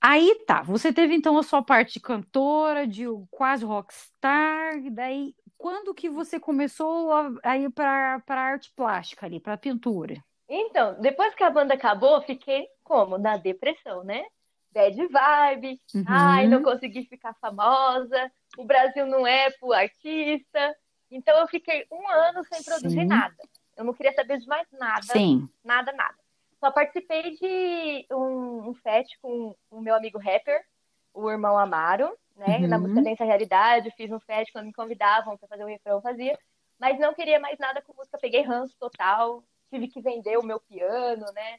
Aí 0.00 0.34
tá, 0.46 0.62
você 0.62 0.92
teve 0.92 1.14
então 1.14 1.38
a 1.38 1.42
sua 1.42 1.62
parte 1.62 1.94
de 1.94 2.00
cantora, 2.00 2.86
de 2.86 3.06
quase 3.30 3.64
rockstar, 3.64 4.74
daí 4.92 5.34
quando 5.56 5.94
que 5.94 6.10
você 6.10 6.38
começou 6.38 7.10
a, 7.10 7.32
a 7.42 7.56
ir 7.56 7.70
para 7.70 8.22
arte 8.28 8.70
plástica 8.76 9.24
ali, 9.24 9.40
para 9.40 9.56
pintura? 9.56 10.22
Então, 10.46 11.00
depois 11.00 11.34
que 11.34 11.42
a 11.42 11.48
banda 11.48 11.72
acabou, 11.72 12.20
fiquei 12.20 12.66
como? 12.82 13.16
Na 13.16 13.38
depressão, 13.38 14.04
né? 14.04 14.24
Bad 14.72 14.94
vibe, 14.94 15.80
uhum. 15.94 16.04
ai, 16.06 16.48
não 16.48 16.62
consegui 16.62 17.06
ficar 17.06 17.32
famosa, 17.34 18.30
o 18.58 18.64
Brasil 18.64 19.06
não 19.06 19.26
é 19.26 19.50
pro 19.52 19.72
artista. 19.72 20.76
Então 21.10 21.38
eu 21.38 21.46
fiquei 21.46 21.86
um 21.90 22.08
ano 22.10 22.44
sem 22.44 22.62
produzir 22.62 23.00
Sim. 23.00 23.06
nada. 23.06 23.36
Eu 23.76 23.84
não 23.84 23.94
queria 23.94 24.12
saber 24.12 24.38
de 24.38 24.46
mais 24.46 24.66
nada. 24.72 25.02
Sim. 25.02 25.48
Nada, 25.64 25.92
nada. 25.92 26.23
Só 26.64 26.70
participei 26.70 27.32
de 27.32 28.06
um, 28.10 28.70
um 28.70 28.74
fest 28.76 29.10
com 29.20 29.54
o 29.70 29.82
meu 29.82 29.94
amigo 29.94 30.18
rapper, 30.18 30.64
o 31.12 31.30
irmão 31.30 31.58
Amaro, 31.58 32.16
né? 32.34 32.60
Uhum. 32.60 32.68
Na 32.68 32.78
música 32.78 33.02
Dance 33.02 33.22
Realidade, 33.22 33.94
fiz 33.98 34.10
um 34.10 34.18
fest 34.18 34.50
quando 34.50 34.64
me 34.64 34.72
convidavam 34.72 35.36
para 35.36 35.46
fazer 35.46 35.62
o 35.62 35.66
um 35.66 35.68
refrão, 35.68 36.00
fazia. 36.00 36.38
Mas 36.80 36.98
não 36.98 37.12
queria 37.12 37.38
mais 37.38 37.58
nada 37.58 37.82
com 37.82 37.92
música, 37.94 38.16
peguei 38.18 38.40
ranço 38.40 38.74
total, 38.80 39.44
tive 39.68 39.88
que 39.88 40.00
vender 40.00 40.38
o 40.38 40.42
meu 40.42 40.58
piano, 40.58 41.26
né? 41.34 41.58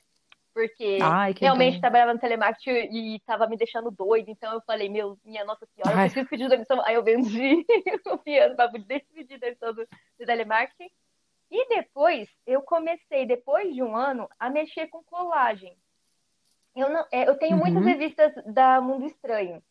Porque 0.51 0.97
Ai, 0.99 1.35
realmente 1.39 1.75
bom. 1.75 1.81
trabalhava 1.81 2.15
no 2.15 2.19
telemarketing 2.19 2.89
e 2.91 3.17
estava 3.17 3.45
me 3.45 3.57
deixando 3.57 3.91
doido. 3.91 4.31
Então 4.31 4.53
eu 4.53 4.61
falei, 4.61 4.89
meu, 4.89 5.19
minha 5.23 5.45
Nossa 5.45 5.67
Senhora, 5.67 6.01
eu 6.01 6.05
preciso 6.05 6.29
pedir 6.29 6.49
demissão. 6.49 6.81
Aí 6.83 6.95
eu 6.95 7.03
vendi 7.03 7.63
o 8.11 8.17
piano 8.17 8.55
para 8.55 8.71
decidir 8.71 9.37
demissão 9.37 9.71
do, 9.71 9.85
do 9.85 10.25
telemarketing. 10.25 10.89
E 11.49 11.67
depois 11.69 12.27
eu 12.45 12.61
comecei, 12.61 13.25
depois 13.25 13.73
de 13.73 13.83
um 13.83 13.95
ano, 13.95 14.29
a 14.39 14.49
mexer 14.49 14.87
com 14.87 15.03
colagem. 15.03 15.77
Eu, 16.75 16.89
não, 16.89 17.05
é, 17.11 17.27
eu 17.27 17.37
tenho 17.37 17.55
uhum. 17.55 17.61
muitas 17.61 17.85
revistas 17.85 18.33
da 18.45 18.81
Mundo 18.81 19.05
Estranho. 19.05 19.63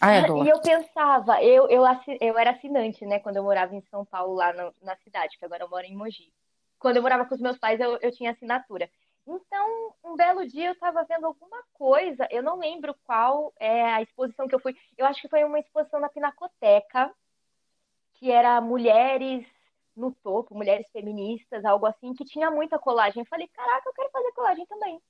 Ah, 0.00 0.14
é 0.14 0.20
e 0.20 0.48
eu 0.48 0.60
pensava, 0.60 1.40
eu, 1.42 1.68
eu, 1.68 1.84
eu 2.20 2.38
era 2.38 2.50
assinante, 2.50 3.06
né, 3.06 3.20
quando 3.20 3.36
eu 3.36 3.44
morava 3.44 3.74
em 3.74 3.82
São 3.82 4.04
Paulo, 4.04 4.34
lá 4.34 4.52
no, 4.52 4.74
na 4.82 4.96
cidade, 4.96 5.38
que 5.38 5.44
agora 5.44 5.62
eu 5.62 5.68
moro 5.68 5.84
em 5.84 5.94
Mogi. 5.94 6.32
Quando 6.78 6.96
eu 6.96 7.02
morava 7.02 7.24
com 7.24 7.34
os 7.34 7.40
meus 7.40 7.56
pais, 7.58 7.78
eu, 7.78 7.96
eu 8.00 8.10
tinha 8.10 8.32
assinatura. 8.32 8.90
Então, 9.24 9.94
um 10.02 10.16
belo 10.16 10.44
dia 10.48 10.66
eu 10.66 10.72
estava 10.72 11.04
vendo 11.04 11.26
alguma 11.26 11.62
coisa, 11.74 12.26
eu 12.30 12.42
não 12.42 12.58
lembro 12.58 12.96
qual 13.04 13.52
é 13.60 13.84
a 13.84 14.02
exposição 14.02 14.48
que 14.48 14.54
eu 14.54 14.58
fui. 14.58 14.76
Eu 14.98 15.06
acho 15.06 15.20
que 15.20 15.28
foi 15.28 15.44
uma 15.44 15.60
exposição 15.60 16.00
na 16.00 16.08
Pinacoteca, 16.08 17.14
que 18.14 18.32
era 18.32 18.60
mulheres 18.60 19.46
no 19.96 20.12
topo, 20.22 20.54
mulheres 20.54 20.86
feministas, 20.90 21.64
algo 21.64 21.86
assim, 21.86 22.14
que 22.14 22.24
tinha 22.24 22.50
muita 22.50 22.78
colagem. 22.78 23.22
Eu 23.22 23.26
falei, 23.26 23.48
caraca, 23.48 23.88
eu 23.88 23.92
quero 23.92 24.10
fazer 24.10 24.32
colagem 24.32 24.66
também. 24.66 25.00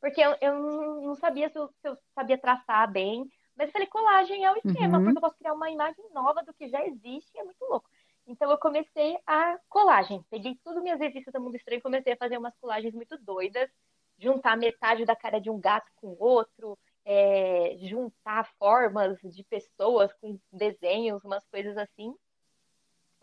Porque 0.00 0.20
eu, 0.20 0.36
eu 0.40 0.54
não 1.02 1.14
sabia 1.14 1.48
se 1.48 1.58
eu, 1.58 1.68
se 1.68 1.88
eu, 1.88 1.96
sabia 2.14 2.38
traçar 2.38 2.90
bem, 2.90 3.26
mas 3.56 3.68
eu 3.68 3.72
falei, 3.72 3.86
colagem 3.86 4.44
é 4.44 4.52
o 4.52 4.56
esquema, 4.56 4.98
uhum. 4.98 5.04
porque 5.04 5.18
eu 5.18 5.22
posso 5.22 5.38
criar 5.38 5.54
uma 5.54 5.70
imagem 5.70 6.04
nova 6.12 6.42
do 6.42 6.52
que 6.52 6.68
já 6.68 6.84
existe, 6.86 7.30
e 7.34 7.38
é 7.38 7.44
muito 7.44 7.64
louco. 7.64 7.88
Então 8.26 8.50
eu 8.50 8.58
comecei 8.58 9.16
a 9.26 9.58
colagem. 9.68 10.24
Peguei 10.30 10.58
tudo 10.64 10.82
minhas 10.82 10.98
revistas 10.98 11.32
do 11.32 11.40
Mundo 11.40 11.56
Estranho 11.56 11.78
e 11.78 11.82
comecei 11.82 12.14
a 12.14 12.16
fazer 12.16 12.38
umas 12.38 12.56
colagens 12.56 12.94
muito 12.94 13.16
doidas, 13.18 13.70
juntar 14.18 14.56
metade 14.56 15.04
da 15.04 15.14
cara 15.14 15.40
de 15.40 15.50
um 15.50 15.60
gato 15.60 15.90
com 15.96 16.16
outro, 16.18 16.78
é, 17.04 17.76
juntar 17.80 18.50
formas 18.58 19.18
de 19.22 19.44
pessoas 19.44 20.12
com 20.14 20.38
desenhos, 20.50 21.22
umas 21.24 21.46
coisas 21.46 21.76
assim. 21.76 22.14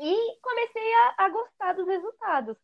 E 0.02 0.40
comecei 0.42 0.94
a, 0.94 1.26
a 1.26 1.30
gostar 1.30 1.74
dos 1.74 1.88
resultados. 1.88 2.58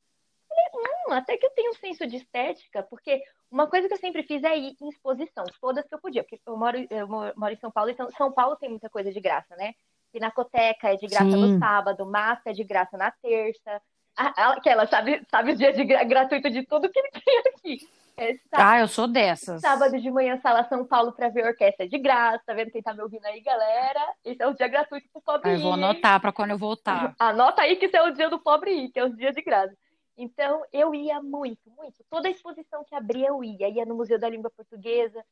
Falei, 0.49 0.65
hum, 0.73 1.13
até 1.13 1.37
que 1.37 1.45
eu 1.45 1.51
tenho 1.51 1.69
um 1.69 1.75
senso 1.75 2.07
de 2.07 2.17
estética, 2.17 2.81
porque 2.81 3.21
uma 3.51 3.67
coisa 3.67 3.87
que 3.87 3.93
eu 3.93 3.99
sempre 3.99 4.23
fiz 4.23 4.43
é 4.43 4.57
ir 4.57 4.75
em 4.81 4.89
exposição, 4.89 5.43
todas 5.61 5.87
que 5.87 5.93
eu 5.93 5.99
podia, 5.99 6.23
porque 6.23 6.41
eu 6.45 6.57
moro, 6.57 6.77
eu 6.89 7.07
moro 7.07 7.53
em 7.53 7.59
São 7.59 7.71
Paulo, 7.71 7.91
então 7.91 8.09
São 8.11 8.31
Paulo 8.31 8.55
tem 8.55 8.69
muita 8.69 8.89
coisa 8.89 9.11
de 9.11 9.19
graça, 9.19 9.55
né? 9.55 9.73
Pinacoteca 10.11 10.89
é 10.89 10.95
de 10.95 11.05
graça 11.05 11.29
Sim. 11.29 11.53
no 11.53 11.59
sábado, 11.59 12.05
massa 12.05 12.49
é 12.49 12.53
de 12.53 12.63
graça 12.63 12.97
na 12.97 13.11
terça. 13.11 13.81
Aquela, 14.15 14.87
sabe, 14.87 15.23
sabe 15.29 15.51
o 15.51 15.55
dia 15.55 15.71
de 15.71 15.85
gra 15.85 16.03
gratuito 16.03 16.49
de 16.49 16.65
tudo 16.65 16.89
que 16.89 16.97
ele 16.97 17.11
tem 17.23 17.37
aqui. 17.39 17.89
É, 18.19 18.35
ah, 18.51 18.79
eu 18.79 18.87
sou 18.87 19.07
dessas. 19.07 19.61
Sábado 19.61 20.01
de 20.01 20.09
manhã, 20.09 20.39
Sala 20.41 20.63
São 20.63 20.83
Paulo 20.83 21.11
para 21.11 21.29
ver 21.29 21.45
orquestra 21.45 21.87
de 21.87 21.99
graça. 21.99 22.43
Tá 22.47 22.53
vendo 22.55 22.71
quem 22.71 22.81
tá 22.81 22.91
me 22.91 23.03
ouvindo 23.03 23.23
aí, 23.25 23.39
galera? 23.41 24.01
Esse 24.25 24.41
é 24.41 24.47
o 24.47 24.55
dia 24.55 24.67
gratuito 24.67 25.07
pro 25.13 25.21
pobre 25.21 25.53
Eu 25.53 25.59
vou 25.59 25.73
anotar 25.73 26.19
para 26.19 26.31
quando 26.31 26.49
eu 26.49 26.57
voltar. 26.57 27.13
Anota 27.19 27.61
aí 27.61 27.75
que 27.75 27.85
esse 27.85 27.95
é 27.95 28.01
o 28.01 28.09
dia 28.09 28.27
do 28.27 28.39
pobre 28.39 28.71
ir, 28.71 28.89
que 28.89 28.99
é 28.99 29.03
o 29.03 29.15
dia 29.15 29.31
de 29.31 29.41
graça. 29.43 29.77
Então, 30.17 30.63
eu 30.73 30.95
ia 30.95 31.21
muito, 31.21 31.69
muito. 31.77 32.03
Toda 32.09 32.27
exposição 32.27 32.83
que 32.83 32.95
abria, 32.95 33.27
eu 33.27 33.43
ia. 33.43 33.69
Ia 33.69 33.85
no 33.85 33.93
Museu 33.93 34.19
da 34.19 34.27
Língua 34.27 34.49
Portuguesa. 34.49 35.23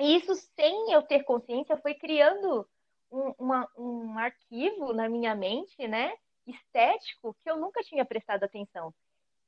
E 0.00 0.16
isso, 0.16 0.34
sem 0.34 0.90
eu 0.90 1.00
ter 1.00 1.22
consciência, 1.22 1.76
foi 1.76 1.94
criando 1.94 2.66
um, 3.08 3.32
uma, 3.38 3.68
um 3.78 4.18
arquivo 4.18 4.92
na 4.92 5.08
minha 5.08 5.32
mente, 5.36 5.86
né? 5.86 6.12
Estético, 6.44 7.36
que 7.40 7.48
eu 7.48 7.56
nunca 7.56 7.82
tinha 7.82 8.04
prestado 8.04 8.42
atenção. 8.42 8.92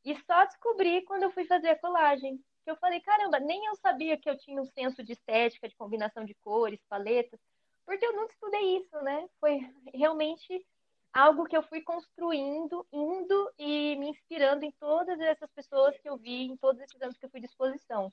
E 0.06 0.14
só 0.24 0.44
descobri 0.44 1.02
quando 1.02 1.24
eu 1.24 1.32
fui 1.32 1.44
fazer 1.46 1.70
a 1.70 1.78
colagem. 1.78 2.40
Que 2.64 2.70
eu 2.70 2.76
falei, 2.76 3.00
caramba, 3.00 3.40
nem 3.40 3.66
eu 3.66 3.74
sabia 3.74 4.16
que 4.16 4.30
eu 4.30 4.38
tinha 4.38 4.62
um 4.62 4.64
senso 4.64 5.02
de 5.02 5.12
estética, 5.12 5.68
de 5.68 5.74
combinação 5.74 6.24
de 6.24 6.32
cores, 6.34 6.80
paletas. 6.88 7.40
Porque 7.84 8.06
eu 8.06 8.14
nunca 8.14 8.32
estudei 8.32 8.76
isso, 8.76 8.96
né? 9.02 9.28
Foi 9.40 9.68
realmente 9.92 10.64
algo 11.12 11.44
que 11.44 11.56
eu 11.56 11.62
fui 11.64 11.80
construindo, 11.80 12.86
indo 12.92 13.52
e 13.58 13.96
me 13.96 14.10
inspirando 14.10 14.64
em 14.64 14.70
todas 14.72 15.18
essas 15.18 15.50
pessoas 15.50 15.98
que 15.98 16.08
eu 16.08 16.16
vi, 16.16 16.44
em 16.44 16.56
todos 16.56 16.80
esses 16.80 17.02
anos 17.02 17.16
que 17.16 17.24
eu 17.24 17.30
fui 17.30 17.40
de 17.40 17.46
exposição. 17.46 18.12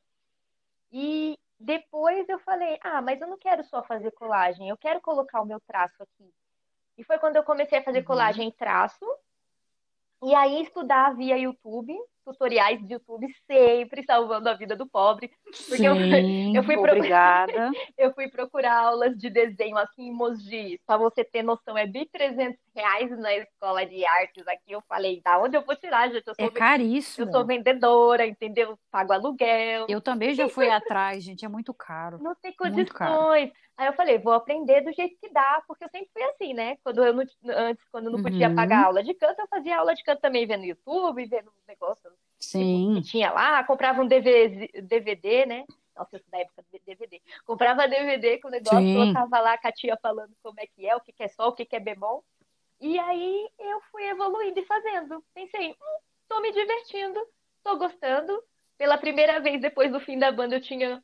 E 0.91 1.37
depois 1.59 2.27
eu 2.27 2.39
falei, 2.39 2.79
ah, 2.81 3.01
mas 3.01 3.21
eu 3.21 3.27
não 3.27 3.37
quero 3.37 3.63
só 3.65 3.83
fazer 3.83 4.11
colagem, 4.11 4.67
eu 4.67 4.77
quero 4.77 4.99
colocar 4.99 5.41
o 5.41 5.45
meu 5.45 5.59
traço 5.59 6.01
aqui. 6.01 6.33
E 6.97 7.03
foi 7.03 7.19
quando 7.19 7.35
eu 7.35 7.43
comecei 7.43 7.77
a 7.77 7.83
fazer 7.83 7.99
uhum. 7.99 8.05
colagem 8.05 8.47
em 8.47 8.51
traço, 8.51 9.05
e 10.23 10.33
aí 10.33 10.61
estudar 10.61 11.15
via 11.15 11.37
YouTube, 11.37 11.93
tutoriais 12.23 12.81
de 12.85 12.93
YouTube 12.93 13.27
sempre 13.45 14.03
salvando 14.03 14.49
a 14.49 14.53
vida 14.53 14.75
do 14.75 14.87
pobre. 14.87 15.29
Porque 15.43 15.77
Sim, 15.77 16.55
eu, 16.55 16.55
eu, 16.55 16.63
fui 16.63 16.77
obrigada. 16.77 17.71
eu 17.97 18.13
fui 18.13 18.29
procurar 18.29 18.85
aulas 18.85 19.17
de 19.17 19.29
desenho 19.29 19.77
aqui 19.77 20.03
em 20.03 20.11
Mogi, 20.11 20.79
para 20.85 20.97
você 20.97 21.23
ter 21.23 21.43
noção, 21.43 21.77
é 21.77 21.85
1.300 21.85 22.55
reais 22.75 23.11
na 23.19 23.35
escola 23.35 23.85
de 23.85 24.05
artes 24.05 24.47
aqui. 24.47 24.71
Eu 24.71 24.81
falei, 24.87 25.21
da 25.23 25.39
onde 25.39 25.57
eu 25.57 25.61
vou 25.61 25.75
tirar, 25.75 26.09
gente? 26.09 26.27
Eu 26.27 26.35
sou 26.35 26.45
é 26.45 26.49
caríssimo. 26.49 27.27
Eu 27.27 27.31
sou 27.31 27.45
vendedora, 27.45 28.25
entendeu? 28.25 28.77
Pago 28.89 29.13
aluguel. 29.13 29.85
Eu 29.89 30.01
também 30.01 30.33
já 30.33 30.47
fui 30.49 30.69
atrás, 30.69 31.23
gente, 31.23 31.45
é 31.45 31.49
muito 31.49 31.73
caro. 31.73 32.17
Não 32.21 32.35
tem 32.35 32.53
condições. 32.55 33.51
Aí 33.75 33.87
eu 33.87 33.93
falei, 33.93 34.19
vou 34.19 34.33
aprender 34.33 34.81
do 34.81 34.93
jeito 34.93 35.17
que 35.19 35.29
dá, 35.31 35.63
porque 35.67 35.83
eu 35.83 35.89
sempre 35.89 36.09
fui 36.13 36.23
assim, 36.23 36.53
né? 36.53 36.77
Quando 36.83 37.03
eu 37.03 37.13
não, 37.13 37.23
antes, 37.49 37.83
quando 37.91 38.05
eu 38.05 38.11
não 38.11 38.21
podia 38.21 38.49
uhum. 38.49 38.55
pagar 38.55 38.85
aula 38.85 39.03
de 39.03 39.13
canto, 39.15 39.39
eu 39.39 39.47
fazia 39.47 39.77
aula 39.77 39.95
de 39.95 40.03
canto 40.03 40.21
também 40.21 40.45
vendo 40.45 40.63
YouTube, 40.63 41.25
vendo 41.25 41.51
negócios 41.67 42.13
Sim. 42.39 42.95
que 42.95 43.09
tinha 43.09 43.31
lá, 43.31 43.63
comprava 43.63 44.01
um 44.01 44.07
DVD, 44.07 44.69
DVD 44.83 45.45
né? 45.47 45.65
Nossa, 45.95 46.17
isso 46.17 46.29
da 46.29 46.39
época 46.39 46.63
do 46.71 46.79
DVD. 46.85 47.21
Comprava 47.45 47.87
DVD 47.87 48.39
com 48.39 48.47
o 48.47 48.51
negócio, 48.51 48.79
Sim. 48.79 48.93
colocava 48.93 49.39
lá 49.39 49.59
a 49.61 49.71
tia 49.71 49.97
falando 50.01 50.31
como 50.41 50.59
é 50.59 50.67
que 50.67 50.87
é, 50.87 50.95
o 50.95 51.01
que, 51.01 51.11
que 51.11 51.23
é 51.23 51.27
sol, 51.27 51.49
o 51.49 51.53
que, 51.53 51.65
que 51.65 51.75
é 51.75 51.79
bemol. 51.79 52.23
E 52.79 52.99
aí 52.99 53.49
eu 53.59 53.81
fui 53.91 54.03
evoluindo 54.03 54.59
e 54.59 54.65
fazendo. 54.65 55.23
Pensei, 55.33 55.71
hum, 55.71 55.97
tô 56.27 56.41
me 56.41 56.51
divertindo, 56.51 57.19
tô 57.63 57.77
gostando. 57.77 58.43
Pela 58.77 58.97
primeira 58.97 59.39
vez 59.39 59.61
depois 59.61 59.91
do 59.91 59.99
fim 59.99 60.17
da 60.17 60.31
banda, 60.31 60.55
eu 60.55 60.61
tinha 60.61 61.01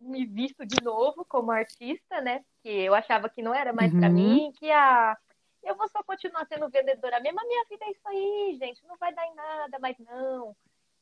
me 0.00 0.24
visto 0.24 0.64
de 0.64 0.82
novo 0.82 1.24
como 1.24 1.50
artista, 1.50 2.20
né? 2.20 2.44
Porque 2.54 2.68
eu 2.68 2.94
achava 2.94 3.28
que 3.28 3.42
não 3.42 3.54
era 3.54 3.72
mais 3.72 3.92
uhum. 3.92 4.00
para 4.00 4.08
mim, 4.08 4.52
que 4.58 4.70
a 4.70 5.16
eu 5.62 5.76
vou 5.76 5.88
só 5.88 6.02
continuar 6.02 6.46
sendo 6.46 6.68
vendedora 6.68 7.20
mesmo. 7.20 7.40
A 7.40 7.44
minha 7.44 7.64
vida 7.68 7.84
é 7.84 7.90
isso 7.90 8.08
aí, 8.08 8.56
gente. 8.58 8.86
Não 8.86 8.96
vai 8.96 9.12
dar 9.14 9.26
em 9.26 9.34
nada, 9.34 9.78
mas 9.80 9.96
não. 9.98 10.54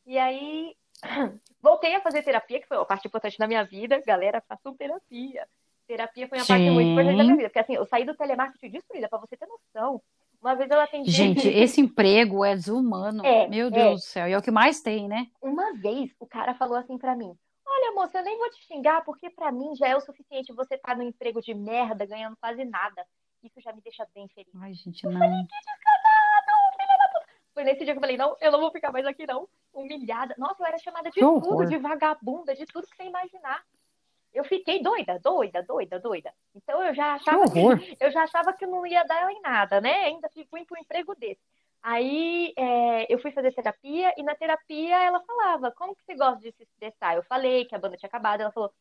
E 0.05 0.19
aí 0.19 0.75
voltei 1.61 1.95
a 1.95 2.01
fazer 2.01 2.23
terapia, 2.23 2.61
que 2.61 2.67
foi 2.67 2.77
uma 2.77 2.87
parte 2.87 3.07
importante 3.07 3.39
da 3.39 3.47
minha 3.47 3.65
vida. 3.65 4.03
Galera, 4.07 4.43
façam 4.49 4.75
terapia. 4.75 5.47
Terapia 5.87 6.29
foi 6.29 6.39
uma 6.39 6.45
Sim. 6.45 6.53
parte 6.53 6.71
muito 6.71 6.91
importante 6.91 7.17
da 7.17 7.25
minha 7.25 7.37
vida. 7.37 7.49
Porque 7.49 7.59
assim, 7.59 7.75
eu 7.75 7.85
saí 7.85 8.05
do 8.05 8.17
telemarketing 8.17 8.71
destruída, 8.71 9.09
para 9.09 9.19
você 9.19 9.37
ter 9.37 9.47
noção. 9.47 10.03
Uma 10.41 10.55
vez 10.55 10.71
eu 10.71 10.81
atendi. 10.81 11.11
Gente, 11.11 11.47
esse 11.49 11.81
emprego 11.81 12.45
é 12.45 12.55
desumano. 12.55 13.25
É, 13.25 13.49
Meu 13.49 13.71
Deus 13.71 13.87
é. 13.87 13.95
do 13.95 14.01
céu. 14.01 14.29
E 14.29 14.33
é 14.33 14.39
o 14.39 14.43
que 14.43 14.51
mais 14.51 14.81
tem, 14.81 15.09
né? 15.09 15.29
Uma 15.41 15.75
vez 15.75 16.11
o 16.19 16.27
cara 16.27 16.55
falou 16.55 16.77
assim 16.77 16.99
para 16.99 17.15
mim: 17.15 17.37
Olha, 17.77 17.93
moça, 17.93 18.19
eu 18.19 18.25
nem 18.25 18.39
vou 18.39 18.49
te 18.51 18.65
xingar, 18.65 19.05
porque 19.05 19.29
para 19.29 19.53
mim 19.53 19.77
já 19.77 19.87
é 19.89 19.95
o 19.95 20.01
suficiente 20.01 20.51
você 20.55 20.77
estar 20.77 20.93
tá 20.93 20.95
no 20.95 21.03
emprego 21.03 21.43
de 21.43 21.53
merda, 21.53 22.07
ganhando 22.07 22.35
quase 22.39 22.65
nada. 22.65 23.07
Isso 23.43 23.61
já 23.61 23.71
me 23.71 23.83
deixa 23.83 24.07
bem 24.15 24.27
feliz. 24.29 24.51
Ai, 24.57 24.73
gente, 24.73 25.05
não. 25.05 25.13
Falei, 25.13 25.47
Foi 27.53 27.65
nesse 27.65 27.85
dia 27.85 27.93
que 27.93 27.99
eu 27.99 28.01
falei, 28.01 28.17
não, 28.17 28.35
eu 28.41 28.51
não 28.51 28.61
vou 28.61 28.71
ficar 28.73 28.91
mais 28.91 29.05
aqui, 29.05 29.27
não. 29.27 29.47
Humilhada. 29.75 30.35
Nossa, 30.39 30.63
eu 30.63 30.67
era 30.67 30.79
chamada 30.79 31.11
de 31.11 31.21
tudo, 31.21 31.67
de 31.67 31.77
vagabunda, 31.77 32.55
de 32.55 32.65
tudo 32.65 32.87
que 32.87 32.97
você 32.97 33.05
imaginar. 33.05 33.63
Eu 34.33 34.45
fiquei 34.45 34.83
doida, 34.83 35.19
doida, 35.19 35.63
doida, 35.63 36.01
doida. 36.01 36.33
Então 36.55 36.83
eu 36.83 36.95
já 36.95 37.15
achava 37.15 37.45
que, 37.51 37.97
eu 38.01 38.11
já 38.11 38.23
achava 38.23 38.55
que 38.55 38.67
não 38.67 38.87
ia 38.87 39.05
dar 39.05 39.31
em 39.31 39.41
nada, 39.43 39.83
né? 39.83 40.07
Ainda 40.07 40.31
fui 40.31 40.47
um 40.73 40.79
emprego 40.79 41.15
desse. 41.15 41.41
Aí 41.89 42.53
é, 42.57 43.15
eu 43.15 43.17
fui 43.21 43.31
fazer 43.31 43.55
terapia 43.55 44.13
e 44.17 44.23
na 44.25 44.35
terapia 44.35 45.05
ela 45.05 45.23
falava, 45.23 45.71
como 45.71 45.95
que 45.95 46.03
você 46.03 46.17
gosta 46.17 46.41
de 46.41 46.51
se 46.51 46.65
expressar? 46.65 47.15
Eu 47.15 47.23
falei 47.23 47.65
que 47.65 47.77
a 47.77 47.79
banda 47.79 47.97
tinha 47.97 48.09
acabado, 48.09 48.41
ela 48.41 48.51
falou, 48.51 48.75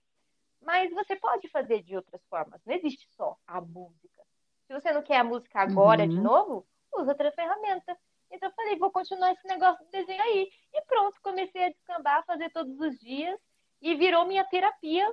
mas 0.60 0.91
você 0.91 1.16
pode 1.16 1.47
fazer 1.49 1.84
de 1.84 1.95
outras 1.95 2.20
formas, 2.28 2.60
não 2.66 2.74
existe 2.74 3.08
só 3.16 3.38
a 3.45 3.62
música. 3.62 4.24
Se 4.66 4.74
você 4.74 4.91
não 4.91 5.03
quer 5.03 5.18
a 5.18 5.24
música 5.24 5.60
agora 5.60 6.01
uhum. 6.01 6.10
de 6.10 6.20
novo, 6.20 6.66
usa 6.95 7.12
outra 7.12 7.32
ferramenta. 7.32 7.95
Então 8.32 8.49
eu 8.49 8.56
falei, 8.56 8.76
vou 8.76 8.89
continuar 8.89 9.34
esse 9.34 9.47
negócio 9.47 9.86
de 9.86 9.91
desenho 9.91 10.24
aí. 10.24 10.49
E 10.74 10.82
pronto, 10.86 11.22
comecei 11.22 11.64
a 11.64 11.70
descambar, 11.70 12.26
fazer 12.26 12.49
todos 12.49 12.80
os 12.80 12.99
dias 12.99 13.39
e 13.84 13.93
virou 13.93 14.26
minha 14.26 14.43
terapia 14.45 15.08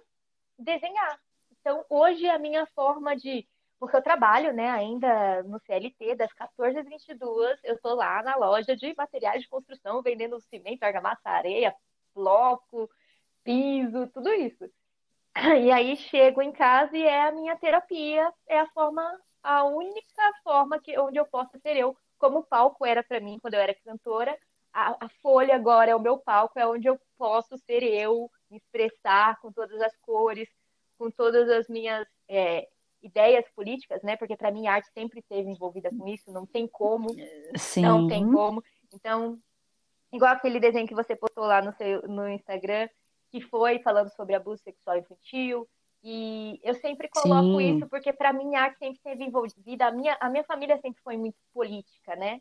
desenhar. 0.58 1.20
Então 1.60 1.84
hoje 1.90 2.26
a 2.26 2.38
minha 2.38 2.64
forma 2.68 3.14
de 3.14 3.46
porque 3.82 3.96
eu 3.96 4.02
trabalho, 4.02 4.52
né, 4.52 4.70
ainda 4.70 5.42
no 5.42 5.58
CLT, 5.58 6.14
das 6.14 6.32
14 6.34 6.78
às 6.78 6.88
22, 6.88 7.58
eu 7.64 7.74
estou 7.74 7.96
lá 7.96 8.22
na 8.22 8.36
loja 8.36 8.76
de 8.76 8.94
materiais 8.94 9.42
de 9.42 9.48
construção, 9.48 10.00
vendendo 10.00 10.38
cimento, 10.42 10.84
argamassa, 10.84 11.28
areia, 11.28 11.74
bloco, 12.14 12.88
piso, 13.42 14.06
tudo 14.14 14.32
isso. 14.34 14.70
E 15.58 15.72
aí 15.72 15.96
chego 15.96 16.40
em 16.40 16.52
casa 16.52 16.96
e 16.96 17.02
é 17.02 17.26
a 17.26 17.32
minha 17.32 17.56
terapia, 17.56 18.32
é 18.46 18.60
a 18.60 18.68
forma, 18.68 19.02
a 19.42 19.64
única 19.64 20.32
forma 20.44 20.78
que 20.78 20.96
onde 20.96 21.18
eu 21.18 21.26
posso 21.26 21.58
ser 21.58 21.76
eu, 21.76 21.96
como 22.18 22.38
o 22.38 22.44
palco 22.44 22.86
era 22.86 23.02
para 23.02 23.18
mim 23.18 23.40
quando 23.42 23.54
eu 23.54 23.60
era 23.60 23.74
cantora, 23.74 24.38
a, 24.72 25.06
a, 25.06 25.08
folha 25.20 25.56
agora 25.56 25.90
é 25.90 25.96
o 25.96 26.00
meu 26.00 26.18
palco, 26.18 26.56
é 26.56 26.64
onde 26.64 26.86
eu 26.86 27.00
posso 27.18 27.58
ser 27.58 27.82
eu, 27.82 28.30
me 28.48 28.58
expressar 28.58 29.40
com 29.40 29.50
todas 29.50 29.80
as 29.80 29.96
cores, 29.96 30.48
com 30.96 31.10
todas 31.10 31.50
as 31.50 31.66
minhas 31.66 32.06
é, 32.28 32.68
ideias 33.02 33.44
políticas, 33.54 34.02
né? 34.02 34.16
Porque 34.16 34.36
para 34.36 34.50
mim 34.50 34.66
a 34.66 34.74
arte 34.74 34.90
sempre 34.92 35.20
esteve 35.20 35.50
envolvida 35.50 35.90
com 35.90 36.06
isso, 36.08 36.32
não 36.32 36.46
tem 36.46 36.66
como. 36.66 37.08
Sim. 37.56 37.82
Não 37.82 38.06
tem 38.06 38.30
como. 38.30 38.62
Então, 38.94 39.38
igual 40.12 40.32
aquele 40.32 40.60
desenho 40.60 40.86
que 40.86 40.94
você 40.94 41.16
postou 41.16 41.44
lá 41.44 41.60
no 41.60 41.72
seu 41.72 42.02
no 42.08 42.28
Instagram, 42.28 42.88
que 43.30 43.40
foi 43.40 43.78
falando 43.80 44.10
sobre 44.10 44.34
abuso 44.34 44.62
sexual 44.62 44.98
infantil, 44.98 45.68
e 46.04 46.60
eu 46.62 46.74
sempre 46.74 47.08
coloco 47.08 47.60
Sim. 47.60 47.76
isso 47.76 47.88
porque 47.88 48.12
para 48.12 48.32
mim 48.32 48.54
a 48.54 48.62
arte 48.62 48.78
sempre 48.78 48.96
esteve 48.96 49.24
envolvida, 49.24 49.86
a 49.86 49.92
minha 49.92 50.16
a 50.20 50.28
minha 50.28 50.44
família 50.44 50.78
sempre 50.80 51.02
foi 51.02 51.16
muito 51.16 51.36
política, 51.52 52.16
né? 52.16 52.40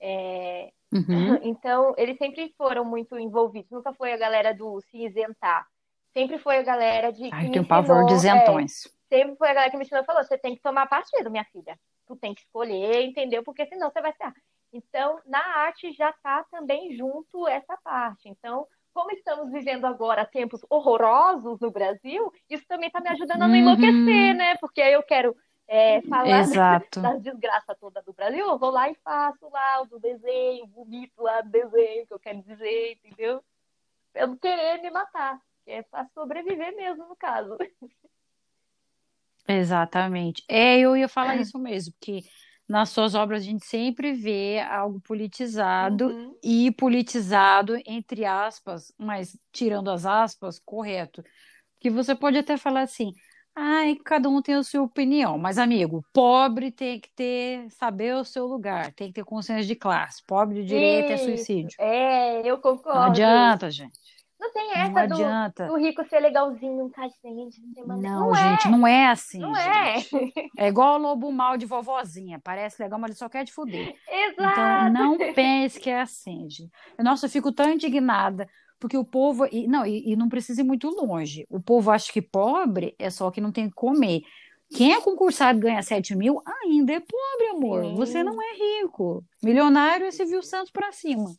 É... 0.00 0.72
Uhum. 0.92 1.38
Então, 1.42 1.94
eles 1.96 2.16
sempre 2.18 2.54
foram 2.56 2.84
muito 2.84 3.18
envolvidos. 3.18 3.70
Nunca 3.70 3.92
foi 3.92 4.12
a 4.12 4.16
galera 4.16 4.54
do 4.54 4.80
se 4.82 5.04
isentar. 5.04 5.66
Sempre 6.12 6.38
foi 6.38 6.58
a 6.58 6.62
galera 6.62 7.12
de. 7.12 7.28
Ai, 7.32 7.50
tem 7.50 7.60
um 7.60 7.64
pavor 7.64 8.06
de 8.06 8.14
isentões. 8.14 8.86
É, 8.86 8.90
sempre 9.08 9.36
foi 9.36 9.50
a 9.50 9.54
galera 9.54 9.70
que 9.70 9.76
me 9.76 9.84
ensinou 9.84 10.04
falou: 10.04 10.22
você 10.24 10.38
tem 10.38 10.54
que 10.54 10.62
tomar 10.62 10.86
partido, 10.86 11.30
minha 11.30 11.44
filha. 11.44 11.78
Tu 12.06 12.16
tem 12.16 12.34
que 12.34 12.40
escolher, 12.42 13.02
entendeu? 13.02 13.42
Porque 13.42 13.66
senão 13.66 13.90
você 13.90 14.00
vai 14.00 14.12
ser. 14.12 14.32
Então, 14.72 15.20
na 15.26 15.42
arte 15.58 15.92
já 15.92 16.10
está 16.10 16.44
também 16.44 16.96
junto 16.96 17.48
essa 17.48 17.76
parte. 17.78 18.28
Então, 18.28 18.66
como 18.92 19.10
estamos 19.12 19.50
vivendo 19.52 19.86
agora 19.86 20.26
tempos 20.26 20.60
horrorosos 20.68 21.60
no 21.60 21.70
Brasil, 21.70 22.32
isso 22.50 22.66
também 22.66 22.88
está 22.88 23.00
me 23.00 23.08
ajudando 23.08 23.42
a 23.42 23.48
não 23.48 23.56
enlouquecer, 23.56 23.92
uhum. 23.92 24.36
né? 24.36 24.56
Porque 24.56 24.82
aí 24.82 24.92
eu 24.92 25.02
quero 25.02 25.36
é, 25.68 26.00
falar 26.02 26.40
Exato. 26.42 27.00
das 27.00 27.22
desgraças 27.22 27.78
todas 27.78 28.04
do 28.04 28.12
Brasil, 28.12 28.46
eu 28.46 28.58
vou 28.58 28.70
lá 28.70 28.90
e 28.90 28.94
faço 28.96 29.48
lá 29.50 29.82
o 29.82 29.98
desenho, 29.98 30.66
bonito 30.66 31.22
lá 31.22 31.40
do 31.42 31.50
desenho 31.50 32.06
que 32.06 32.14
eu 32.14 32.18
quero 32.18 32.42
dizer, 32.42 32.92
entendeu? 32.92 33.42
Eu 34.14 34.26
não 34.28 34.36
querer 34.36 34.82
me 34.82 34.90
matar, 34.90 35.38
que 35.64 35.70
é 35.70 35.82
para 35.82 36.08
sobreviver 36.08 36.74
mesmo, 36.74 37.06
no 37.06 37.16
caso. 37.16 37.56
Exatamente. 39.48 40.44
É, 40.46 40.78
eu 40.78 40.94
ia 40.96 41.08
falar 41.08 41.36
isso 41.36 41.58
mesmo, 41.58 41.94
porque 41.98 42.20
nas 42.68 42.90
suas 42.90 43.14
obras 43.14 43.42
a 43.42 43.44
gente 43.46 43.64
sempre 43.64 44.12
vê 44.12 44.60
algo 44.60 45.00
politizado 45.00 46.08
uhum. 46.08 46.34
e 46.44 46.70
politizado 46.72 47.76
entre 47.86 48.26
aspas, 48.26 48.92
mas 48.98 49.36
tirando 49.50 49.90
as 49.90 50.04
aspas, 50.04 50.60
correto. 50.62 51.24
Que 51.80 51.88
você 51.88 52.14
pode 52.14 52.36
até 52.36 52.58
falar 52.58 52.82
assim, 52.82 53.12
ai, 53.56 53.96
cada 54.04 54.28
um 54.28 54.42
tem 54.42 54.54
a 54.54 54.62
sua 54.62 54.82
opinião, 54.82 55.38
mas 55.38 55.56
amigo, 55.56 56.04
pobre 56.12 56.70
tem 56.70 57.00
que 57.00 57.08
ter, 57.16 57.70
saber 57.70 58.14
o 58.16 58.24
seu 58.24 58.46
lugar, 58.46 58.92
tem 58.92 59.08
que 59.08 59.14
ter 59.14 59.24
consciência 59.24 59.64
de 59.64 59.74
classe, 59.74 60.22
pobre 60.26 60.62
de 60.62 60.68
direito 60.68 61.12
é 61.12 61.16
suicídio. 61.16 61.80
É, 61.80 62.42
eu 62.46 62.58
concordo. 62.58 62.98
Não 62.98 63.06
adianta, 63.06 63.70
gente. 63.70 63.98
Não 64.40 64.52
tem 64.52 64.70
essa 64.72 65.06
não 65.06 65.50
do, 65.50 65.66
do, 65.66 65.76
rico 65.78 66.04
ser 66.08 66.20
legalzinho, 66.20 66.84
um 66.84 66.90
cachê 66.90 67.28
Não, 67.84 67.98
não 67.98 68.34
gente, 68.34 68.68
é. 68.68 68.70
não 68.70 68.86
é 68.86 69.06
assim. 69.08 69.40
Não 69.40 69.52
gente. 69.54 70.32
é. 70.56 70.64
É 70.64 70.68
igual 70.68 70.94
o 70.94 71.02
lobo 71.02 71.32
mal 71.32 71.56
de 71.56 71.66
vovozinha. 71.66 72.40
Parece 72.42 72.80
legal, 72.80 73.00
mas 73.00 73.10
ele 73.10 73.18
só 73.18 73.28
quer 73.28 73.44
te 73.44 73.52
fuder. 73.52 73.96
Exato. 74.08 74.60
Então, 74.60 74.90
não 74.90 75.18
pense 75.34 75.80
que 75.80 75.90
é 75.90 76.00
assim, 76.00 76.48
gente. 76.48 76.70
Nossa, 76.98 77.26
eu 77.26 77.30
fico 77.30 77.50
tão 77.50 77.72
indignada. 77.72 78.48
Porque 78.78 78.96
o 78.96 79.04
povo. 79.04 79.44
E, 79.50 79.66
não, 79.66 79.84
e, 79.84 80.12
e 80.12 80.16
não 80.16 80.28
precisa 80.28 80.60
ir 80.60 80.64
muito 80.64 80.88
longe. 80.88 81.44
O 81.50 81.60
povo 81.60 81.90
acha 81.90 82.12
que 82.12 82.22
pobre 82.22 82.94
é 82.96 83.10
só 83.10 83.30
que 83.32 83.40
não 83.40 83.50
tem 83.50 83.68
que 83.68 83.74
comer. 83.74 84.22
Quem 84.70 84.92
é 84.92 85.00
concursado 85.00 85.58
ganha 85.58 85.82
7 85.82 86.14
mil 86.14 86.40
ainda 86.62 86.92
é 86.92 87.00
pobre, 87.00 87.48
amor. 87.50 87.82
Sim. 87.82 87.94
Você 87.96 88.22
não 88.22 88.36
é 88.40 88.82
rico. 88.82 89.24
Milionário 89.42 90.06
é 90.06 90.10
Silvio 90.10 90.42
Santos 90.42 90.70
para 90.70 90.92
cima. 90.92 91.30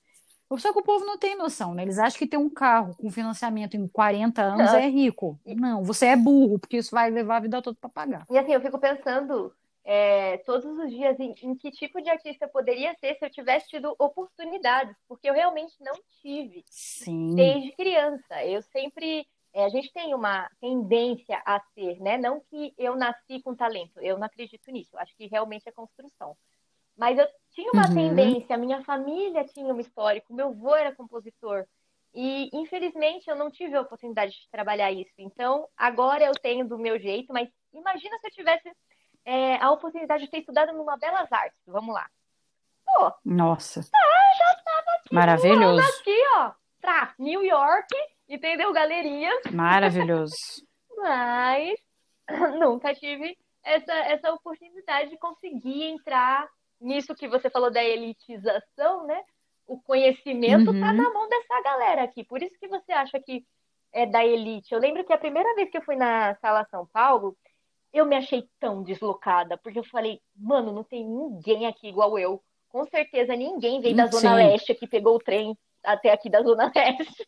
Só 0.57 0.73
que 0.73 0.79
o 0.79 0.83
povo 0.83 1.05
não 1.05 1.17
tem 1.17 1.35
noção, 1.35 1.73
né? 1.73 1.83
Eles 1.83 1.99
acham 1.99 2.17
que 2.17 2.27
ter 2.27 2.37
um 2.37 2.49
carro 2.49 2.95
com 2.95 3.11
financiamento 3.11 3.75
em 3.75 3.87
40 3.87 4.41
anos 4.41 4.73
é 4.73 4.87
rico. 4.87 5.39
Não, 5.45 5.83
você 5.83 6.07
é 6.07 6.15
burro, 6.15 6.57
porque 6.57 6.77
isso 6.77 6.91
vai 6.91 7.09
levar 7.11 7.37
a 7.37 7.41
vida 7.41 7.61
toda 7.61 7.77
para 7.79 7.89
pagar. 7.89 8.25
E 8.29 8.37
assim, 8.37 8.53
eu 8.53 8.61
fico 8.61 8.79
pensando 8.79 9.53
é, 9.83 10.37
todos 10.39 10.77
os 10.77 10.89
dias 10.89 11.19
em, 11.19 11.33
em, 11.41 11.55
que 11.55 11.71
tipo 11.71 12.01
de 12.01 12.09
artista 12.09 12.45
eu 12.45 12.49
poderia 12.49 12.93
ser 12.95 13.15
se 13.15 13.25
eu 13.25 13.29
tivesse 13.29 13.69
tido 13.69 13.95
oportunidades, 13.97 14.95
porque 15.07 15.29
eu 15.29 15.33
realmente 15.33 15.75
não 15.81 15.93
tive. 16.21 16.63
Sim. 16.67 17.35
Desde 17.35 17.71
criança. 17.73 18.45
Eu 18.45 18.61
sempre. 18.61 19.27
É, 19.51 19.65
a 19.65 19.69
gente 19.69 19.91
tem 19.91 20.13
uma 20.13 20.47
tendência 20.61 21.41
a 21.43 21.59
ser, 21.73 21.99
né? 22.01 22.17
Não 22.17 22.39
que 22.39 22.71
eu 22.77 22.95
nasci 22.95 23.41
com 23.41 23.55
talento, 23.55 23.99
eu 23.99 24.17
não 24.17 24.25
acredito 24.25 24.71
nisso. 24.71 24.91
Eu 24.93 24.99
acho 24.99 25.15
que 25.15 25.25
realmente 25.25 25.67
é 25.67 25.71
construção. 25.71 26.37
Mas 26.95 27.17
eu 27.17 27.27
tinha 27.59 27.71
uma 27.73 27.87
uhum. 27.87 27.93
tendência, 27.93 28.57
minha 28.57 28.81
família 28.83 29.43
tinha 29.43 29.73
um 29.73 29.79
histórico, 29.79 30.33
meu 30.33 30.49
avô 30.49 30.75
era 30.75 30.95
compositor. 30.95 31.65
E, 32.13 32.49
infelizmente, 32.53 33.29
eu 33.29 33.35
não 33.35 33.51
tive 33.51 33.75
a 33.75 33.81
oportunidade 33.81 34.31
de 34.31 34.49
trabalhar 34.49 34.91
isso. 34.91 35.13
Então, 35.17 35.67
agora 35.77 36.23
eu 36.23 36.31
tenho 36.33 36.67
do 36.67 36.77
meu 36.77 36.97
jeito, 36.97 37.31
mas 37.33 37.49
imagina 37.73 38.17
se 38.19 38.27
eu 38.27 38.31
tivesse 38.31 38.71
é, 39.25 39.57
a 39.57 39.69
oportunidade 39.71 40.23
de 40.23 40.31
ter 40.31 40.39
estudado 40.39 40.73
numa 40.73 40.97
Belas 40.97 41.31
Artes. 41.31 41.59
Vamos 41.67 41.93
lá. 41.93 42.09
Pô, 42.85 43.11
Nossa. 43.23 43.81
Tá, 43.83 44.37
já 44.37 44.61
tava 44.63 44.97
aqui, 44.97 45.13
Maravilhoso. 45.13 45.87
aqui, 45.99 46.17
ó, 46.37 46.51
pra 46.81 47.13
New 47.19 47.43
York, 47.43 47.93
entendeu, 48.27 48.73
galerinha? 48.73 49.31
Maravilhoso. 49.51 50.33
mas 50.97 51.77
nunca 52.59 52.95
tive 52.95 53.37
essa, 53.63 53.93
essa 53.93 54.31
oportunidade 54.31 55.11
de 55.11 55.17
conseguir 55.17 55.83
entrar 55.83 56.47
nisso 56.79 57.15
que 57.15 57.27
você 57.27 57.49
falou 57.49 57.71
da 57.71 57.83
elitização, 57.83 59.05
né? 59.05 59.21
O 59.67 59.79
conhecimento 59.79 60.71
está 60.71 60.87
uhum. 60.87 60.93
na 60.93 61.13
mão 61.13 61.29
dessa 61.29 61.61
galera 61.61 62.03
aqui. 62.03 62.23
Por 62.23 62.41
isso 62.41 62.57
que 62.59 62.67
você 62.67 62.91
acha 62.91 63.19
que 63.19 63.45
é 63.91 64.05
da 64.05 64.25
elite. 64.25 64.73
Eu 64.73 64.79
lembro 64.79 65.03
que 65.03 65.13
a 65.13 65.17
primeira 65.17 65.53
vez 65.55 65.69
que 65.69 65.77
eu 65.77 65.81
fui 65.81 65.95
na 65.95 66.35
Sala 66.35 66.65
São 66.69 66.85
Paulo, 66.87 67.35
eu 67.93 68.05
me 68.05 68.15
achei 68.15 68.47
tão 68.59 68.83
deslocada, 68.83 69.57
porque 69.57 69.79
eu 69.79 69.83
falei, 69.83 70.21
mano, 70.35 70.71
não 70.71 70.83
tem 70.83 71.05
ninguém 71.05 71.65
aqui 71.65 71.87
igual 71.87 72.17
eu. 72.17 72.41
Com 72.69 72.85
certeza 72.85 73.35
ninguém 73.35 73.81
veio 73.81 73.95
da 73.95 74.05
Zona 74.07 74.35
Leste 74.35 74.71
aqui, 74.71 74.87
pegou 74.87 75.15
o 75.15 75.19
trem 75.19 75.57
até 75.83 76.11
aqui 76.11 76.29
da 76.29 76.41
Zona 76.43 76.71
Leste. 76.75 77.25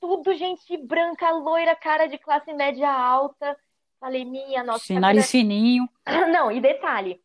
Tudo 0.00 0.34
gente 0.34 0.76
branca, 0.78 1.30
loira, 1.30 1.76
cara 1.76 2.06
de 2.06 2.18
classe 2.18 2.52
média 2.52 2.90
alta. 2.90 3.56
Falei, 4.00 4.24
minha 4.24 4.64
nossa. 4.64 4.84
Sim, 4.84 4.98
nariz 4.98 5.30
fininho. 5.30 5.88
Não, 6.32 6.50
e 6.50 6.60
detalhe, 6.60 7.20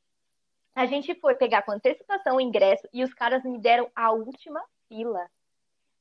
a 0.78 0.86
gente 0.86 1.16
foi 1.16 1.34
pegar 1.34 1.64
com 1.64 1.72
antecipação 1.72 2.36
o 2.36 2.42
ingresso 2.42 2.88
e 2.94 3.04
os 3.04 3.12
caras 3.12 3.44
me 3.44 3.58
deram 3.58 3.90
a 3.96 4.12
última 4.12 4.64
fila. 4.88 5.28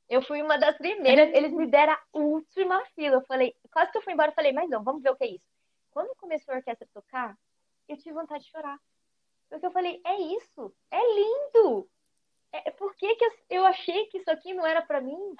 Eu 0.06 0.20
fui 0.20 0.42
uma 0.42 0.58
das 0.58 0.76
primeiras, 0.76 1.32
eles 1.32 1.50
me 1.50 1.66
deram 1.66 1.94
a 1.94 2.00
última 2.12 2.84
fila. 2.94 3.16
Eu 3.16 3.22
falei, 3.22 3.56
quase 3.72 3.90
que 3.90 3.96
eu 3.96 4.02
fui 4.02 4.12
embora, 4.12 4.32
eu 4.32 4.34
falei, 4.34 4.52
mas 4.52 4.68
não, 4.68 4.84
vamos 4.84 5.02
ver 5.02 5.12
o 5.12 5.16
que 5.16 5.24
é 5.24 5.28
isso. 5.28 5.46
Quando 5.90 6.14
começou 6.16 6.52
a 6.52 6.58
orquestra 6.58 6.86
a 6.86 7.00
tocar, 7.00 7.38
eu 7.88 7.96
tive 7.96 8.12
vontade 8.12 8.44
de 8.44 8.50
chorar. 8.50 8.78
Porque 9.48 9.64
eu 9.64 9.70
falei, 9.70 9.98
é 10.04 10.20
isso, 10.36 10.70
é 10.90 11.00
lindo. 11.00 11.88
É, 12.52 12.70
por 12.72 12.94
que, 12.96 13.16
que 13.16 13.24
eu, 13.24 13.32
eu 13.48 13.64
achei 13.64 14.04
que 14.08 14.18
isso 14.18 14.30
aqui 14.30 14.52
não 14.52 14.66
era 14.66 14.82
para 14.82 15.00
mim? 15.00 15.34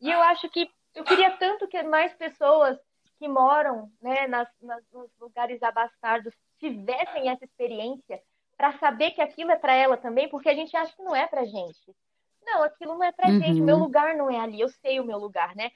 E 0.00 0.10
eu 0.10 0.20
acho 0.20 0.50
que 0.50 0.68
eu 0.96 1.04
queria 1.04 1.36
tanto 1.36 1.68
que 1.68 1.80
mais 1.84 2.12
pessoas 2.14 2.76
que 3.20 3.28
moram 3.28 3.88
né, 4.02 4.26
nas, 4.26 4.48
nas, 4.60 4.82
nos 4.90 5.16
lugares 5.20 5.62
abastados 5.62 6.34
tivessem 6.58 7.28
essa 7.28 7.44
experiência 7.44 8.20
para 8.60 8.76
saber 8.76 9.12
que 9.12 9.22
aquilo 9.22 9.50
é 9.50 9.56
para 9.56 9.74
ela 9.74 9.96
também, 9.96 10.28
porque 10.28 10.50
a 10.50 10.54
gente 10.54 10.76
acha 10.76 10.94
que 10.94 11.02
não 11.02 11.16
é 11.16 11.26
para 11.26 11.46
gente. 11.46 11.96
Não, 12.44 12.62
aquilo 12.62 12.92
não 12.92 13.04
é 13.04 13.10
para 13.10 13.30
uhum. 13.30 13.40
gente, 13.40 13.62
o 13.62 13.64
meu 13.64 13.78
lugar 13.78 14.14
não 14.14 14.30
é 14.30 14.38
ali, 14.38 14.60
eu 14.60 14.68
sei 14.68 15.00
o 15.00 15.04
meu 15.04 15.16
lugar, 15.16 15.56
né? 15.56 15.70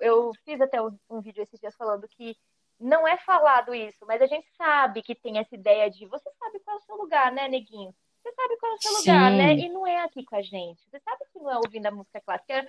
Eu 0.00 0.32
fiz 0.42 0.58
até 0.58 0.80
um 0.80 1.20
vídeo 1.20 1.42
esses 1.42 1.60
dias 1.60 1.76
falando 1.76 2.08
que 2.08 2.34
não 2.80 3.06
é 3.06 3.18
falado 3.18 3.74
isso, 3.74 4.06
mas 4.06 4.22
a 4.22 4.26
gente 4.26 4.46
sabe 4.56 5.02
que 5.02 5.14
tem 5.14 5.38
essa 5.38 5.54
ideia 5.54 5.90
de 5.90 6.06
você 6.06 6.30
sabe 6.38 6.58
qual 6.60 6.78
é 6.78 6.80
o 6.80 6.82
seu 6.82 6.96
lugar, 6.96 7.30
né, 7.32 7.48
neguinho? 7.48 7.94
Você 8.22 8.32
sabe 8.32 8.56
qual 8.56 8.72
é 8.72 8.74
o 8.76 8.80
seu 8.80 8.92
Sim. 8.92 8.98
lugar, 8.98 9.30
né? 9.32 9.54
E 9.54 9.68
não 9.68 9.86
é 9.86 10.00
aqui 10.00 10.24
com 10.24 10.36
a 10.36 10.42
gente. 10.42 10.80
Você 10.88 11.00
sabe 11.00 11.24
que 11.30 11.38
não 11.38 11.50
é 11.50 11.56
ouvindo 11.58 11.84
a 11.84 11.90
música 11.90 12.20
clássica, 12.20 12.66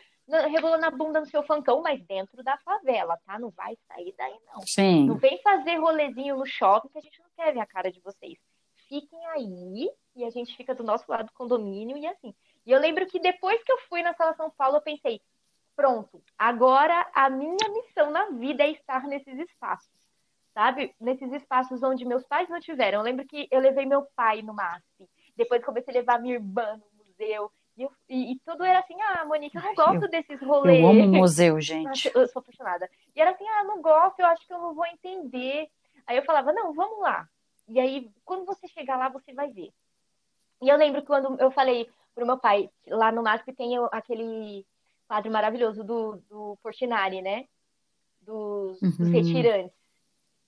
rebolando 0.51 0.85
a 0.85 0.91
bunda 0.91 1.21
no 1.21 1.25
seu 1.27 1.43
funkão, 1.43 1.81
mas 1.81 2.03
dentro 2.05 2.43
da 2.43 2.57
favela, 2.57 3.17
tá? 3.25 3.39
Não 3.39 3.49
vai 3.51 3.77
sair 3.87 4.13
daí, 4.17 4.35
não. 4.45 4.61
Sim. 4.67 5.05
Não 5.05 5.15
vem 5.15 5.39
fazer 5.41 5.77
rolezinho 5.77 6.35
no 6.35 6.45
shopping 6.45 6.89
que 6.89 6.97
a 6.97 7.01
gente 7.01 7.21
não 7.21 7.29
quer 7.37 7.53
ver 7.53 7.61
a 7.61 7.65
cara 7.65 7.89
de 7.89 8.01
vocês 8.01 8.37
fiquem 8.93 9.25
aí 9.27 9.89
e 10.15 10.23
a 10.23 10.29
gente 10.29 10.55
fica 10.55 10.75
do 10.75 10.83
nosso 10.83 11.05
lado 11.09 11.25
do 11.25 11.33
condomínio 11.33 11.97
e 11.97 12.05
assim. 12.05 12.33
E 12.65 12.71
eu 12.71 12.79
lembro 12.79 13.05
que 13.07 13.19
depois 13.19 13.61
que 13.63 13.71
eu 13.71 13.79
fui 13.89 14.03
na 14.03 14.13
Sala 14.13 14.35
São 14.35 14.51
Paulo, 14.51 14.77
eu 14.77 14.81
pensei, 14.81 15.19
pronto, 15.75 16.21
agora 16.37 17.09
a 17.13 17.29
minha 17.29 17.69
missão 17.69 18.11
na 18.11 18.29
vida 18.29 18.63
é 18.63 18.69
estar 18.69 19.07
nesses 19.07 19.37
espaços, 19.39 19.91
sabe? 20.53 20.93
Nesses 20.99 21.31
espaços 21.31 21.81
onde 21.81 22.05
meus 22.05 22.23
pais 22.23 22.47
não 22.47 22.59
tiveram. 22.59 22.99
Eu 22.99 23.03
lembro 23.03 23.25
que 23.25 23.47
eu 23.49 23.59
levei 23.59 23.85
meu 23.85 24.03
pai 24.15 24.41
no 24.43 24.53
MASP, 24.53 25.09
depois 25.35 25.65
comecei 25.65 25.93
a 25.93 25.97
levar 25.97 26.21
minha 26.21 26.35
irmã 26.35 26.79
no 26.95 27.05
museu, 27.05 27.51
e, 27.75 27.81
eu, 27.81 27.91
e, 28.07 28.33
e, 28.33 28.39
tudo 28.45 28.63
era 28.63 28.79
assim, 28.79 28.95
ah, 29.01 29.25
Monique, 29.25 29.57
eu 29.57 29.63
não 29.63 29.73
gosto 29.73 30.03
eu, 30.03 30.09
desses 30.09 30.39
rolês. 30.43 30.79
Eu 30.79 30.89
amo 30.89 31.07
museu, 31.07 31.59
gente. 31.59 32.11
eu 32.13 32.27
sou 32.27 32.39
apaixonada. 32.39 32.87
E 33.15 33.19
era 33.19 33.31
assim, 33.31 33.47
ah, 33.47 33.63
não 33.63 33.81
gosto, 33.81 34.19
eu 34.19 34.27
acho 34.27 34.45
que 34.45 34.53
eu 34.53 34.59
não 34.59 34.75
vou 34.75 34.85
entender. 34.85 35.67
Aí 36.05 36.15
eu 36.15 36.23
falava, 36.23 36.53
não, 36.53 36.71
vamos 36.71 36.99
lá. 36.99 37.27
E 37.67 37.79
aí, 37.79 38.11
quando 38.25 38.45
você 38.45 38.67
chegar 38.67 38.97
lá, 38.97 39.09
você 39.09 39.33
vai 39.33 39.49
ver. 39.51 39.71
E 40.61 40.69
eu 40.69 40.77
lembro 40.77 41.01
que 41.01 41.07
quando 41.07 41.39
eu 41.39 41.51
falei 41.51 41.89
pro 42.13 42.25
meu 42.25 42.37
pai, 42.37 42.69
lá 42.87 43.11
no 43.11 43.23
MASP 43.23 43.53
tem 43.53 43.75
aquele 43.91 44.65
quadro 45.07 45.31
maravilhoso 45.31 45.83
do, 45.83 46.17
do 46.29 46.57
Portinari, 46.61 47.21
né? 47.21 47.45
Dos, 48.21 48.81
uhum. 48.81 48.89
dos 48.91 49.09
retirantes. 49.09 49.77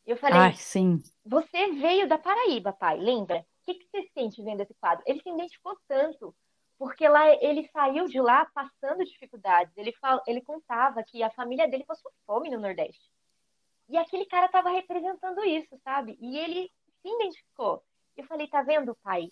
E 0.06 0.12
eu 0.12 0.18
falei, 0.18 0.40
Ai, 0.40 0.54
sim. 0.54 1.02
você 1.26 1.72
veio 1.74 2.08
da 2.08 2.18
Paraíba, 2.18 2.72
pai, 2.72 2.98
lembra? 2.98 3.40
O 3.40 3.66
que, 3.66 3.74
que 3.74 3.88
você 3.90 4.08
sente 4.14 4.42
vendo 4.44 4.62
esse 4.62 4.74
quadro? 4.76 5.04
Ele 5.08 5.20
se 5.22 5.30
identificou 5.30 5.76
tanto, 5.88 6.34
porque 6.78 7.08
lá 7.08 7.28
ele 7.44 7.68
saiu 7.74 8.06
de 8.06 8.22
lá 8.22 8.46
passando 8.54 9.04
dificuldades. 9.04 9.76
Ele, 9.76 9.92
fal, 9.94 10.22
ele 10.28 10.42
contava 10.42 11.04
que 11.04 11.24
a 11.24 11.32
família 11.32 11.68
dele 11.68 11.84
passou 11.84 12.12
fome 12.26 12.50
no 12.52 12.60
Nordeste. 12.60 13.12
E 13.90 13.98
aquele 13.98 14.26
cara 14.26 14.46
estava 14.46 14.70
representando 14.70 15.44
isso, 15.44 15.76
sabe? 15.84 16.18
E 16.22 16.38
ele 16.38 16.72
se 17.06 17.16
identificou. 17.16 17.84
Eu 18.18 18.24
falei, 18.26 18.48
tá 18.48 18.64
vendo, 18.64 18.98
pai? 19.04 19.30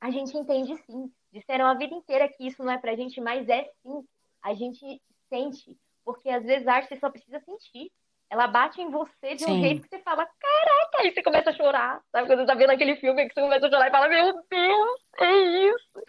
A 0.00 0.10
gente 0.10 0.36
entende 0.36 0.76
sim. 0.84 1.10
Disseram 1.32 1.66
a 1.66 1.74
vida 1.74 1.94
inteira 1.94 2.28
que 2.28 2.46
isso 2.46 2.62
não 2.62 2.72
é 2.72 2.78
pra 2.78 2.94
gente, 2.94 3.20
mas 3.20 3.48
é 3.48 3.64
sim. 3.82 4.04
A 4.42 4.52
gente 4.52 5.00
sente. 5.28 5.76
Porque 6.04 6.28
às 6.28 6.44
vezes 6.44 6.68
a 6.68 6.74
arte 6.74 6.98
só 6.98 7.10
precisa 7.10 7.40
sentir. 7.40 7.90
Ela 8.28 8.46
bate 8.46 8.80
em 8.80 8.90
você 8.90 9.34
de 9.34 9.44
um 9.44 9.54
sim. 9.54 9.60
jeito 9.60 9.82
que 9.82 9.88
você 9.88 10.00
fala, 10.00 10.26
caraca, 10.26 10.98
aí 10.98 11.14
você 11.14 11.22
começa 11.22 11.50
a 11.50 11.54
chorar. 11.54 12.02
Sabe 12.12 12.26
quando 12.26 12.40
você 12.40 12.46
tá 12.46 12.54
vendo 12.54 12.70
aquele 12.70 12.96
filme 12.96 13.26
que 13.26 13.34
você 13.34 13.40
começa 13.40 13.66
a 13.66 13.70
chorar 13.70 13.88
e 13.88 13.90
fala, 13.90 14.08
meu 14.08 14.32
Deus, 14.50 15.00
é 15.20 15.32
isso. 15.70 16.02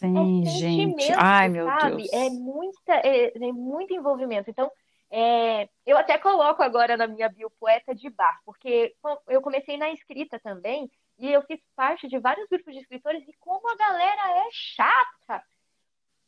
Sim, 0.00 0.42
é 0.42 0.46
gente. 0.46 1.12
Ai, 1.16 1.48
meu 1.48 1.66
sabe? 1.66 1.96
Deus. 1.96 2.12
É, 2.12 2.30
muita, 2.30 2.92
é, 2.94 3.32
é 3.36 3.52
muito 3.52 3.92
envolvimento. 3.92 4.50
Então, 4.50 4.70
é, 5.10 5.68
eu 5.84 5.96
até 5.96 6.16
coloco 6.18 6.62
agora 6.62 6.96
na 6.96 7.06
minha 7.06 7.28
bio 7.28 7.50
poeta 7.58 7.94
de 7.94 8.08
bar, 8.08 8.40
porque 8.44 8.94
eu 9.28 9.42
comecei 9.42 9.76
na 9.76 9.90
escrita 9.90 10.38
também, 10.38 10.90
e 11.18 11.30
eu 11.30 11.42
fiz 11.42 11.60
parte 11.74 12.08
de 12.08 12.18
vários 12.18 12.48
grupos 12.48 12.72
de 12.72 12.80
escritores, 12.80 13.26
e 13.26 13.32
como 13.40 13.68
a 13.70 13.76
galera 13.76 14.46
é 14.46 14.48
chata! 14.52 15.44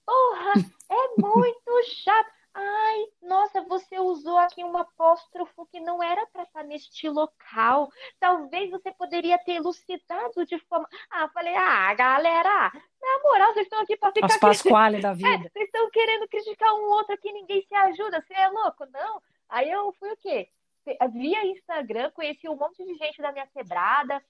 Porra, 0.05 0.53
é 0.91 1.21
muito 1.21 1.85
chato! 2.03 2.42
Ai, 2.55 3.07
nossa, 3.23 3.63
você 3.63 3.99
usou 3.99 4.37
aqui 4.37 4.63
um 4.63 4.77
apóstrofo 4.77 5.67
que 5.67 5.81
não 5.81 6.03
era 6.03 6.27
para 6.27 6.43
estar 6.43 6.63
neste 6.63 7.09
local. 7.09 7.91
Talvez 8.21 8.71
você 8.71 8.93
poderia 8.93 9.39
ter 9.39 9.53
elucidado 9.53 10.45
de 10.45 10.59
forma. 10.67 10.87
Ah, 11.11 11.29
falei, 11.31 11.55
ah, 11.55 11.95
galera, 11.95 12.71
na 13.01 13.23
moral, 13.23 13.55
vocês 13.55 13.67
estão 13.67 13.81
aqui 13.81 13.97
para 13.97 14.13
ficar. 14.13 14.27
As 14.27 14.37
Pasquale 14.41 15.01
da 15.01 15.15
vida. 15.15 15.29
É, 15.29 15.39
vocês 15.39 15.65
estão 15.65 15.91
querendo 15.91 16.29
criticar 16.29 16.75
um 16.75 16.91
outro 16.91 17.15
aqui, 17.15 17.33
ninguém 17.33 17.63
se 17.63 17.75
ajuda. 17.75 18.21
Você 18.21 18.35
é 18.35 18.49
louco? 18.49 18.85
Não. 18.93 19.23
Aí 19.49 19.71
eu 19.71 19.93
fui 19.99 20.13
o 20.13 20.17
quê? 20.19 20.49
Via 21.13 21.47
Instagram, 21.47 22.11
conheci 22.11 22.49
um 22.49 22.57
monte 22.57 22.85
de 22.85 22.95
gente 22.97 23.23
da 23.23 23.33
minha 23.33 23.47
quebrada, 23.47 24.23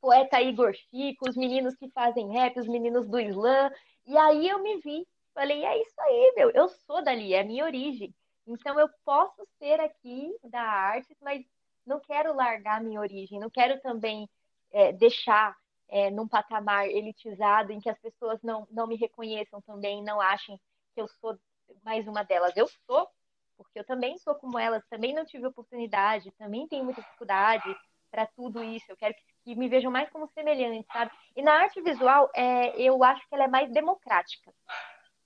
poeta 0.00 0.40
Igor 0.40 0.72
Chico, 0.72 1.28
os 1.28 1.36
meninos 1.36 1.76
que 1.76 1.90
fazem 1.90 2.32
rap, 2.32 2.58
os 2.58 2.66
meninos 2.66 3.06
do 3.06 3.20
Islã. 3.20 3.70
E 4.06 4.16
aí 4.16 4.48
eu 4.48 4.58
me 4.60 4.78
vi 4.78 5.06
Falei, 5.34 5.64
é 5.64 5.80
isso 5.80 6.00
aí, 6.00 6.32
meu, 6.36 6.50
eu 6.50 6.68
sou 6.68 7.02
dali, 7.02 7.32
é 7.34 7.40
a 7.40 7.44
minha 7.44 7.64
origem. 7.64 8.14
Então 8.46 8.78
eu 8.78 8.88
posso 9.04 9.46
ser 9.58 9.80
aqui 9.80 10.34
da 10.44 10.60
arte, 10.60 11.16
mas 11.20 11.44
não 11.86 12.00
quero 12.00 12.34
largar 12.34 12.78
a 12.78 12.82
minha 12.82 13.00
origem, 13.00 13.38
não 13.38 13.50
quero 13.50 13.80
também 13.80 14.28
é, 14.72 14.92
deixar 14.92 15.56
é, 15.88 16.10
num 16.10 16.26
patamar 16.26 16.88
elitizado 16.88 17.72
em 17.72 17.80
que 17.80 17.88
as 17.88 17.98
pessoas 17.98 18.40
não, 18.42 18.66
não 18.70 18.86
me 18.86 18.96
reconheçam 18.96 19.60
também, 19.62 20.02
não 20.02 20.20
achem 20.20 20.60
que 20.94 21.00
eu 21.00 21.08
sou 21.20 21.38
mais 21.84 22.06
uma 22.06 22.24
delas. 22.24 22.56
Eu 22.56 22.68
sou, 22.86 23.08
porque 23.56 23.78
eu 23.78 23.84
também 23.84 24.16
sou 24.18 24.34
como 24.34 24.58
elas, 24.58 24.84
também 24.88 25.14
não 25.14 25.24
tive 25.24 25.46
oportunidade, 25.46 26.32
também 26.32 26.66
tenho 26.66 26.84
muita 26.84 27.02
dificuldade 27.02 27.76
para 28.10 28.26
tudo 28.26 28.62
isso. 28.62 28.86
Eu 28.88 28.96
quero 28.96 29.14
que, 29.14 29.22
que, 29.44 29.54
me 29.54 29.68
vejam 29.68 29.90
mais 29.90 30.08
como 30.10 30.28
semelhante, 30.28 30.86
sabe? 30.92 31.10
E 31.36 31.42
na 31.42 31.52
arte 31.52 31.80
visual, 31.80 32.30
é, 32.34 32.80
eu 32.80 33.02
acho 33.04 33.28
que 33.28 33.34
ela 33.34 33.44
é 33.44 33.48
mais 33.48 33.70
democrática 33.72 34.52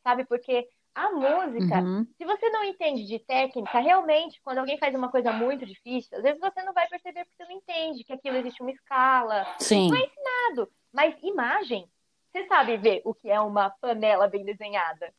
sabe? 0.05 0.25
Porque 0.27 0.69
a 0.95 1.11
música, 1.11 1.81
Uhum. 1.81 2.07
se 2.17 2.25
você 2.25 2.49
não 2.51 2.63
entende 2.63 3.05
de 3.05 3.19
técnica, 3.19 3.81
realmente, 3.81 4.41
quando 4.43 4.59
alguém 4.59 4.79
faz 4.79 4.95
uma 4.95 5.11
coisa 5.11 5.33
muito 5.33 5.67
difícil, 5.67 6.17
às 6.17 6.23
vezes 6.23 6.39
você 6.39 6.63
não 6.63 6.73
vai 6.73 6.87
perceber 6.87 7.25
porque 7.25 7.37
você 7.37 7.45
não 7.51 7.57
entende 7.59 8.05
que 8.05 8.13
aquilo 8.13 8.37
existe 8.37 8.63
uma 8.63 8.71
escala, 8.71 9.45
Sim. 9.59 9.89
não 9.91 9.97
é 9.97 10.05
ensinado. 10.05 10.71
Mas 10.93 11.17
imagem, 11.23 11.89
você 12.31 12.47
sabe 12.47 12.77
ver 12.77 13.03
o 13.05 13.13
que 13.13 13.29
é 13.29 13.41
uma 13.41 13.71
panela 13.81 14.29
bem 14.29 14.45
desenhada, 14.45 15.13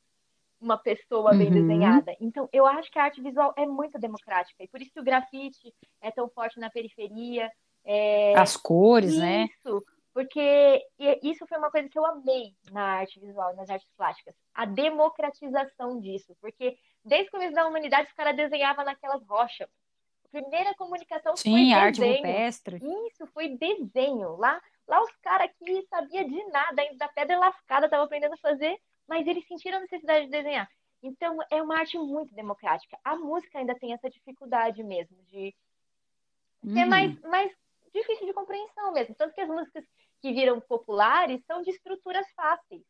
uma 0.62 0.78
pessoa 0.78 1.34
bem 1.36 1.48
Uhum. 1.48 1.54
desenhada. 1.54 2.16
Então, 2.22 2.48
eu 2.54 2.66
acho 2.66 2.90
que 2.90 2.98
a 2.98 3.04
arte 3.04 3.22
visual 3.22 3.54
é 3.58 3.66
muito 3.66 4.00
democrática 4.00 4.64
e 4.64 4.68
por 4.70 4.82
isso 4.82 4.94
que 4.94 5.00
o 5.02 5.04
grafite 5.04 5.74
é 6.02 6.10
tão 6.12 6.30
forte 6.30 6.58
na 6.58 6.70
periferia. 6.70 7.52
É... 7.84 8.34
As 8.38 8.56
cores, 8.56 9.18
né? 9.18 9.50
Isso, 9.60 9.84
porque 10.16 10.88
e- 10.98 11.20
isso 11.30 11.46
foi 11.46 11.58
uma 11.58 11.70
coisa 11.70 11.90
que 11.90 12.00
eu 12.00 12.06
amei 12.06 12.56
na 12.72 13.00
arte 13.00 13.20
visual, 13.20 13.54
nas 13.54 13.70
artes 13.70 13.90
plásticas, 13.98 14.34
a 14.54 14.66
democratização 14.66 16.00
disso, 16.00 16.34
porque 16.40 16.78
desde 17.04 17.28
o 17.28 17.32
começo 17.32 17.54
da 17.54 17.68
humanidade 17.68 18.08
os 18.08 18.14
caras 18.14 18.34
desenhavam 18.34 18.86
naquelas 18.86 19.22
rochas. 19.28 19.68
A 20.24 20.40
primeira 20.40 20.74
comunicação 20.76 21.34
foi 21.36 21.52
Sim, 21.52 21.74
arte 21.74 22.00
desenho. 22.00 22.16
Isso, 22.16 23.26
rupestre. 23.26 23.28
foi 23.34 23.50
desenho. 23.58 24.38
Lá, 24.38 24.62
lá 24.88 25.02
os 25.04 25.12
caras 25.18 25.52
que 25.60 25.86
sabia 25.90 26.24
de 26.24 26.44
nada, 26.46 26.82
ainda 26.82 26.96
da 26.96 27.10
pedra 27.10 27.38
lascada, 27.38 27.86
estavam 27.88 28.06
aprendendo 28.06 28.36
a 28.36 28.38
fazer, 28.38 28.80
mas 29.06 29.28
eles 29.28 29.46
sentiram 29.48 29.80
a 29.80 29.82
necessidade 29.82 30.26
de 30.26 30.32
desenhar. 30.32 30.70
Então, 31.04 31.38
é 31.52 31.62
uma 31.62 31.78
arte 31.78 31.98
muito 31.98 32.34
democrática. 32.34 32.98
A 33.04 33.18
música 33.18 33.60
ainda 33.60 33.76
tem 33.76 33.92
essa 33.92 34.10
dificuldade 34.10 34.82
mesmo 34.82 35.18
de 35.26 35.54
ser 36.74 36.84
Uhum. 36.84 36.90
mais, 36.90 37.22
mais 37.22 37.52
difícil 37.94 38.26
de 38.28 38.34
compreensão 38.34 38.92
mesmo. 38.92 39.16
Tanto 39.16 39.34
que 39.34 39.42
as 39.42 39.48
músicas 39.48 39.86
que 40.26 40.34
viram 40.34 40.60
populares 40.60 41.40
são 41.46 41.62
de 41.62 41.70
estruturas 41.70 42.26
fáceis. 42.36 42.82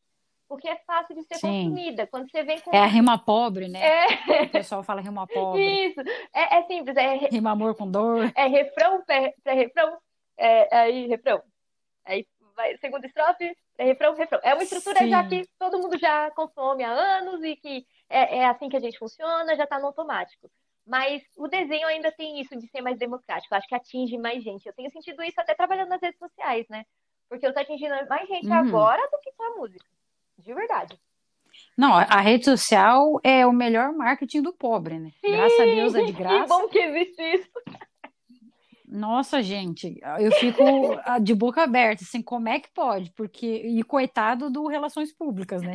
Porque 0.48 0.70
é 0.70 0.78
fácil 0.88 1.14
de 1.16 1.24
ser 1.24 1.36
Sim. 1.36 1.48
consumida. 1.66 2.08
Quando 2.08 2.30
você 2.32 2.44
vem 2.44 2.62
com. 2.62 2.74
É 2.74 2.80
a 2.80 2.86
rima 2.86 3.18
pobre, 3.18 3.68
né? 3.68 3.82
É, 3.84 4.44
O 4.44 4.50
pessoal 4.50 4.84
fala 4.84 5.02
rima 5.02 5.28
pobre. 5.28 5.88
isso. 5.88 6.00
É, 6.34 6.58
é 6.60 6.64
simples. 6.64 6.96
É, 6.96 7.16
Rima 7.28 7.52
amor 7.52 7.76
com 7.76 7.90
dor. 7.92 8.32
é 8.36 8.48
refrão, 8.48 9.04
pré-refrão. 9.04 9.98
É, 10.38 10.78
aí, 10.78 11.08
refrão. 11.08 11.42
Aí 12.06 12.26
vai 12.56 12.78
segunda 12.78 13.06
estrofe, 13.06 13.58
pré-refrão, 13.76 14.16
refrão. 14.16 14.40
É 14.44 14.54
uma 14.54 14.64
estrutura 14.64 15.00
Sim. 15.00 15.10
já 15.10 15.28
que 15.28 15.46
todo 15.60 15.80
mundo 15.80 15.98
já 16.00 16.32
consome 16.32 16.84
há 16.86 16.92
anos 16.92 17.44
e 17.44 17.58
que 17.58 17.86
é, 18.08 18.38
é 18.38 18.46
assim 18.46 18.70
que 18.70 18.78
a 18.78 18.80
gente 18.80 18.98
funciona, 18.98 19.58
já 19.58 19.66
está 19.66 19.78
no 19.78 19.88
automático. 19.88 20.50
Mas 20.86 21.24
o 21.36 21.48
desenho 21.48 21.88
ainda 21.88 22.12
tem 22.12 22.40
isso 22.40 22.56
de 22.56 22.68
ser 22.68 22.80
mais 22.82 22.98
democrático. 23.00 23.54
Eu 23.54 23.58
acho 23.58 23.68
que 23.68 23.74
atinge 23.76 24.18
mais 24.20 24.44
gente. 24.44 24.68
Eu 24.68 24.74
tenho 24.74 24.92
sentido 24.92 25.24
isso 25.24 25.42
até 25.42 25.56
trabalhando 25.56 25.90
nas 25.90 26.02
redes 26.02 26.20
sociais, 26.20 26.66
né? 26.70 26.86
Porque 27.30 27.46
eu 27.46 27.54
tô 27.54 27.60
atingindo 27.60 27.94
mais 28.10 28.28
gente 28.28 28.48
Uhum. 28.48 28.54
agora 28.54 29.02
do 29.12 29.20
que 29.20 29.32
com 29.36 29.44
a 29.44 29.56
música. 29.58 29.86
De 30.38 30.54
verdade. 30.54 31.00
Não, 31.78 31.94
a 31.94 32.20
rede 32.22 32.46
social 32.46 33.20
é 33.24 33.46
o 33.46 33.52
melhor 33.54 33.94
marketing 33.94 34.42
do 34.42 34.54
pobre, 34.54 35.00
né? 35.00 35.12
Graças 35.24 35.60
a 35.60 35.64
Deus 35.64 35.96
é 35.96 36.04
de 36.04 36.12
Que 36.14 36.20
graça. 36.20 36.48
bom 36.48 36.68
que 36.68 36.78
existe 36.80 37.22
isso. 37.22 37.50
Nossa, 38.88 39.42
gente, 39.42 40.00
eu 40.20 40.32
fico 40.34 40.64
ah, 41.04 41.18
de 41.20 41.34
boca 41.34 41.64
aberta, 41.64 42.04
assim, 42.04 42.22
como 42.22 42.48
é 42.48 42.60
que 42.60 42.70
pode? 42.70 43.12
Porque, 43.12 43.46
e 43.46 43.84
coitado 43.84 44.50
do 44.50 44.68
Relações 44.68 45.12
Públicas, 45.12 45.62
né? 45.62 45.74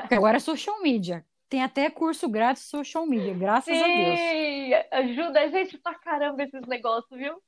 Porque 0.00 0.14
agora 0.14 0.38
é 0.38 0.40
social 0.40 0.80
media. 0.82 1.24
Tem 1.48 1.62
até 1.62 1.88
curso 1.90 2.28
grátis 2.28 2.64
social 2.64 3.06
media, 3.06 3.32
graças 3.34 3.76
a 3.80 3.86
Deus. 3.86 4.18
Sim, 4.18 4.74
ajuda 4.92 5.40
a 5.40 5.48
gente 5.48 5.78
pra 5.78 5.94
caramba 5.94 6.42
esses 6.42 6.66
negócios, 6.66 7.16
viu? 7.18 7.40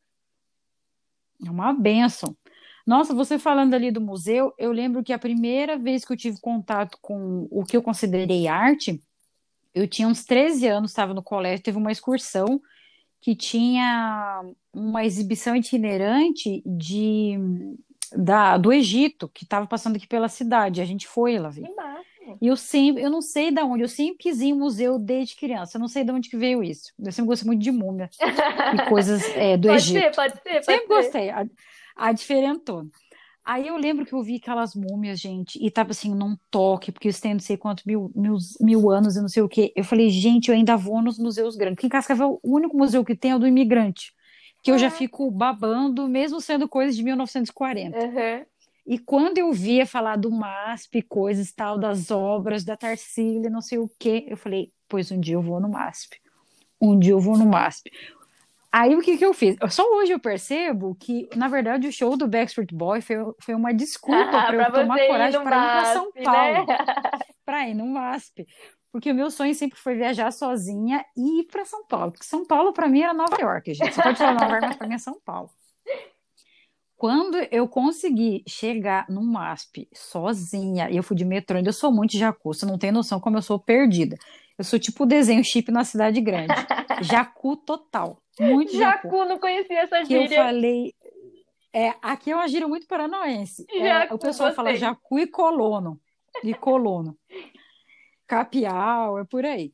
É 1.45 1.51
uma 1.51 1.73
benção. 1.73 2.37
Nossa, 2.91 3.15
você 3.15 3.39
falando 3.39 3.73
ali 3.73 3.93
do 3.93 4.01
museu, 4.01 4.53
eu 4.59 4.73
lembro 4.73 5.05
que 5.05 5.13
a 5.13 5.19
primeira 5.19 5.79
vez 5.79 6.05
que 6.05 6.13
eu 6.13 6.17
tive 6.17 6.41
contato 6.41 6.99
com 7.01 7.47
o 7.49 7.65
que 7.65 7.77
eu 7.77 7.83
considerei 7.83 8.49
arte, 8.49 9.01
eu 9.73 9.87
tinha 9.87 10.09
uns 10.09 10.25
13 10.25 10.67
anos, 10.67 10.91
estava 10.91 11.15
no 11.15 11.23
colégio, 11.23 11.63
teve 11.63 11.79
uma 11.79 11.93
excursão 11.93 12.61
que 13.21 13.37
tinha 13.37 14.43
uma 14.75 15.05
exibição 15.05 15.55
itinerante 15.55 16.65
de 16.67 17.39
da, 18.13 18.57
do 18.57 18.73
Egito, 18.73 19.29
que 19.29 19.45
estava 19.45 19.69
passando 19.69 19.95
aqui 19.95 20.09
pela 20.09 20.29
cidade. 20.29 20.81
A 20.81 20.85
gente 20.85 21.07
foi 21.07 21.39
lá 21.39 21.49
ver. 21.49 21.69
E 22.43 22.49
eu 22.49 22.57
sempre, 22.57 23.05
eu 23.05 23.11
não 23.11 23.23
sei 23.23 23.53
de 23.53 23.63
onde, 23.63 23.85
eu 23.85 23.89
sempre 23.89 24.19
quis 24.19 24.41
ir 24.41 24.49
em 24.49 24.53
museu 24.53 24.99
desde 24.99 25.37
criança. 25.37 25.77
Eu 25.77 25.81
não 25.81 25.87
sei 25.87 26.03
de 26.03 26.11
onde 26.11 26.29
que 26.29 26.37
veio 26.37 26.61
isso. 26.61 26.93
Eu 26.99 27.13
sempre 27.13 27.29
gostei 27.29 27.47
muito 27.47 27.63
de 27.63 27.71
múmia 27.71 28.11
e 28.75 28.89
coisas 28.89 29.23
é, 29.37 29.57
do 29.57 29.69
Pode 29.69 29.81
Egito. 29.81 30.01
ser, 30.01 30.15
pode 30.17 30.33
ser, 30.33 30.43
pode 30.43 30.65
Sempre 30.65 30.87
ser. 30.87 30.89
gostei, 30.89 31.31
a, 31.97 32.13
diferentona. 32.13 32.89
Aí 33.45 33.67
eu 33.67 33.77
lembro 33.77 34.05
que 34.05 34.13
eu 34.13 34.23
vi 34.23 34.37
aquelas 34.37 34.75
múmias, 34.75 35.19
gente, 35.19 35.59
e 35.61 35.71
tava 35.71 35.91
assim, 35.93 36.15
num 36.15 36.37
toque, 36.51 36.93
porque 36.93 37.09
isso 37.09 37.21
tem 37.23 37.33
não 37.33 37.41
sei 37.41 37.57
quantos 37.57 37.85
mil, 37.85 38.11
mil, 38.15 38.37
mil 38.61 38.91
anos 38.91 39.17
e 39.17 39.21
não 39.21 39.29
sei 39.29 39.43
o 39.43 39.49
quê. 39.49 39.73
Eu 39.75 39.83
falei, 39.83 40.11
gente, 40.11 40.49
eu 40.49 40.55
ainda 40.55 40.77
vou 40.77 41.03
nos 41.03 41.19
museus 41.19 41.57
grandes. 41.57 41.77
Porque 41.77 41.87
em 41.87 41.91
Cascavel, 41.91 42.39
o 42.43 42.55
único 42.57 42.77
museu 42.77 43.05
que 43.05 43.17
tem 43.17 43.31
é 43.33 43.37
o 43.37 43.39
do 43.39 43.47
imigrante, 43.47 44.13
que 44.63 44.71
eu 44.71 44.79
já 44.79 44.89
Ah. 44.89 44.91
fico 44.91 45.31
babando, 45.31 46.07
mesmo 46.07 46.41
sendo 46.41 46.69
coisa 46.69 46.95
de 46.95 47.03
1940. 47.03 47.99
Uhum. 47.99 48.45
E 48.87 48.99
quando 48.99 49.39
eu 49.39 49.53
via 49.53 49.87
falar 49.87 50.17
do 50.17 50.31
MASP, 50.31 51.03
coisas 51.03 51.51
tal, 51.53 51.79
das 51.79 52.11
obras, 52.11 52.63
da 52.65 52.77
Tarsila, 52.77 53.49
não 53.49 53.63
sei 53.63 53.79
o 53.79 53.91
quê, 53.99 54.27
eu 54.29 54.37
falei, 54.37 54.71
pois 54.89 55.11
um 55.11 55.19
dia 55.19 55.35
eu 55.35 55.43
vou 55.43 55.61
no 55.61 55.69
MASP. 55.69 56.19
Um 56.81 56.99
dia 56.99 57.13
eu 57.13 57.21
vou 57.21 57.39
no 57.39 57.47
MASP. 57.47 57.91
Aí 58.73 58.95
o 58.95 59.01
que 59.01 59.17
que 59.19 59.25
eu 59.25 59.35
fiz? 59.35 59.57
Só 59.71 59.83
hoje 59.97 60.13
eu 60.13 60.21
percebo 60.21 60.95
que, 60.95 61.29
na 61.35 61.49
verdade, 61.49 61.89
o 61.89 61.93
show 61.93 62.17
do 62.17 62.29
Backstreet 62.29 62.73
Boy 62.73 63.01
foi, 63.01 63.17
foi 63.41 63.55
uma 63.55 63.75
desculpa 63.75 64.31
para 64.31 64.57
eu 64.57 64.61
Ah, 64.63 64.71
tomar 64.71 65.07
coragem 65.07 65.43
para 65.43 65.57
ir 65.57 65.71
para 65.71 65.85
São 65.93 66.05
MASP, 66.05 66.23
Paulo, 66.23 66.67
né? 66.67 66.79
para 67.45 67.69
ir 67.69 67.75
no 67.75 67.87
MASP. 67.87 68.47
Porque 68.93 69.11
o 69.11 69.15
meu 69.15 69.31
sonho 69.31 69.55
sempre 69.55 69.79
foi 69.79 69.97
viajar 69.97 70.31
sozinha 70.33 71.05
e 71.17 71.41
ir 71.41 71.45
para 71.47 71.65
São 71.65 71.85
Paulo. 71.87 72.13
Porque 72.13 72.25
São 72.27 72.45
Paulo, 72.47 72.73
para 72.73 72.89
mim, 72.89 73.03
era 73.03 73.15
Nova 73.15 73.37
York, 73.41 73.75
gente. 73.75 73.93
Você 73.95 74.03
pode 74.03 74.19
falar 74.19 74.35
Nova 74.35 74.53
York, 74.53 74.67
mas 74.67 74.77
para 74.77 74.87
mim 74.89 74.95
é 74.95 74.99
São 74.99 75.21
Paulo. 75.25 75.51
Quando 76.97 77.39
eu 77.51 77.67
consegui 77.67 78.43
chegar 78.47 79.07
no 79.09 79.23
MASP 79.23 79.89
sozinha, 79.95 80.91
e 80.91 80.97
eu 80.97 81.03
fui 81.03 81.17
de 81.17 81.25
metrô, 81.25 81.57
ainda 81.57 81.71
eu 81.71 81.73
sou 81.73 81.91
muito 81.91 82.17
jacu, 82.17 82.53
você 82.53 82.67
não 82.67 82.77
tem 82.79 82.93
noção 82.93 83.19
como 83.19 83.39
eu 83.39 83.43
sou 83.43 83.59
perdida. 83.59 84.17
Eu 84.59 84.65
sou 84.65 84.79
tipo 84.79 85.05
o 85.05 85.07
desenho 85.07 85.43
chip 85.43 85.71
na 85.73 85.83
cidade 85.85 86.21
grande. 86.21 86.53
Jacu 87.01 87.57
total. 87.57 88.19
Muito 88.41 88.73
jacu. 88.77 89.09
Jacu, 89.09 89.25
não 89.27 89.39
conhecia 89.39 89.81
essa 89.81 90.03
Que 90.05 90.15
eu 90.15 90.23
gíria. 90.23 90.45
falei. 90.45 90.95
É, 91.73 91.95
aqui 92.03 92.31
é 92.33 92.35
uma 92.35 92.49
gíria 92.49 92.67
muito 92.67 92.87
paranoense. 92.87 93.65
É, 93.71 93.85
Jacu, 93.85 94.15
o 94.15 94.19
pessoal 94.19 94.53
fala 94.53 94.71
gostei. 94.71 94.89
jacu 94.89 95.19
e 95.19 95.27
colono. 95.27 96.01
E 96.43 96.53
colono. 96.55 97.17
Capial, 98.27 99.19
é 99.19 99.25
por 99.25 99.45
aí. 99.45 99.73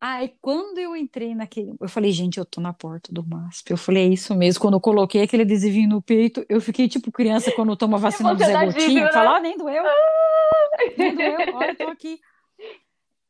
Aí, 0.00 0.32
quando 0.40 0.78
eu 0.78 0.94
entrei 0.94 1.34
naquele. 1.34 1.74
Eu 1.80 1.88
falei, 1.88 2.12
gente, 2.12 2.38
eu 2.38 2.44
tô 2.44 2.60
na 2.60 2.72
porta 2.72 3.12
do 3.12 3.26
MASP. 3.26 3.70
Eu 3.72 3.76
falei, 3.76 4.04
é 4.04 4.08
isso 4.12 4.32
mesmo. 4.34 4.60
Quando 4.60 4.74
eu 4.74 4.80
coloquei 4.80 5.22
aquele 5.22 5.42
adesivinho 5.42 5.88
no 5.88 6.00
peito, 6.00 6.44
eu 6.48 6.60
fiquei 6.60 6.88
tipo 6.88 7.10
criança 7.10 7.50
quando 7.50 7.76
toma 7.76 7.98
vacina 7.98 8.32
do 8.34 8.38
Zé 8.44 8.64
Gotinha. 8.64 9.04
né? 9.06 9.12
Fala, 9.12 9.36
ó, 9.36 9.40
nem 9.40 9.56
doeu. 9.58 9.82
Nem 10.96 11.14
doeu. 11.16 11.56
Olha, 11.56 11.70
eu 11.70 11.76
tô 11.76 11.88
aqui. 11.88 12.20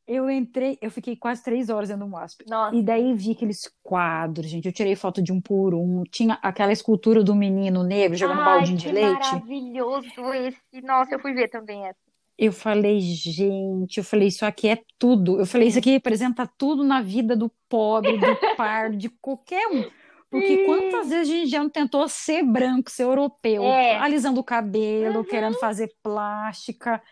Eu 0.09 0.31
entrei, 0.31 0.79
eu 0.81 0.91
fiquei 0.91 1.15
quase 1.15 1.45
três 1.45 1.69
horas 1.69 1.91
dentro 1.91 2.07
do 2.07 2.11
MASP. 2.11 2.45
Nossa, 2.49 2.75
E 2.75 2.83
daí 2.83 3.13
vi 3.13 3.33
aqueles 3.33 3.71
quadros, 3.83 4.47
gente. 4.49 4.65
Eu 4.65 4.73
tirei 4.73 4.97
foto 4.97 5.21
de 5.23 5.31
um 5.31 5.39
por 5.41 5.75
um. 5.75 6.03
Tinha 6.11 6.39
aquela 6.43 6.73
escultura 6.73 7.23
do 7.23 7.35
menino 7.35 7.83
negro 7.85 8.17
jogando 8.17 8.41
Ai, 8.41 8.45
baldinho 8.47 8.79
de 8.79 8.87
que 8.87 8.93
leite. 8.93 9.11
maravilhoso 9.33 10.09
esse. 10.35 10.81
Nossa, 10.83 11.15
eu 11.15 11.21
fui 11.21 11.35
ver 11.35 11.49
também 11.49 11.85
essa. 11.85 11.99
Eu 12.39 12.53
falei, 12.53 13.01
gente, 13.01 13.99
eu 13.99 14.05
falei, 14.05 14.29
isso 14.29 14.47
aqui 14.47 14.69
é 14.69 14.79
tudo. 14.99 15.39
Eu 15.39 15.45
falei, 15.45 15.69
isso 15.69 15.79
aqui 15.79 15.91
representa 15.91 16.49
tudo 16.57 16.83
na 16.85 17.03
vida 17.03 17.37
do 17.37 17.51
pobre, 17.69 18.17
do 18.17 18.27
pardo, 18.57 18.97
de 18.97 19.11
qualquer 19.11 19.67
um. 19.69 19.91
Porque 20.31 20.65
quantas 20.65 21.09
vezes 21.11 21.29
a 21.33 21.37
gente 21.37 21.51
já 21.51 21.59
não 21.63 21.71
tentou 21.71 22.07
ser 22.09 22.43
branco, 22.45 22.91
ser 22.91 23.03
europeu, 23.05 23.63
É. 23.65 23.97
alisando 23.99 24.41
o 24.41 24.45
cabelo, 24.45 25.19
Uhum. 25.19 25.25
querendo 25.25 25.59
fazer 25.59 25.91
plástica. 26.03 27.03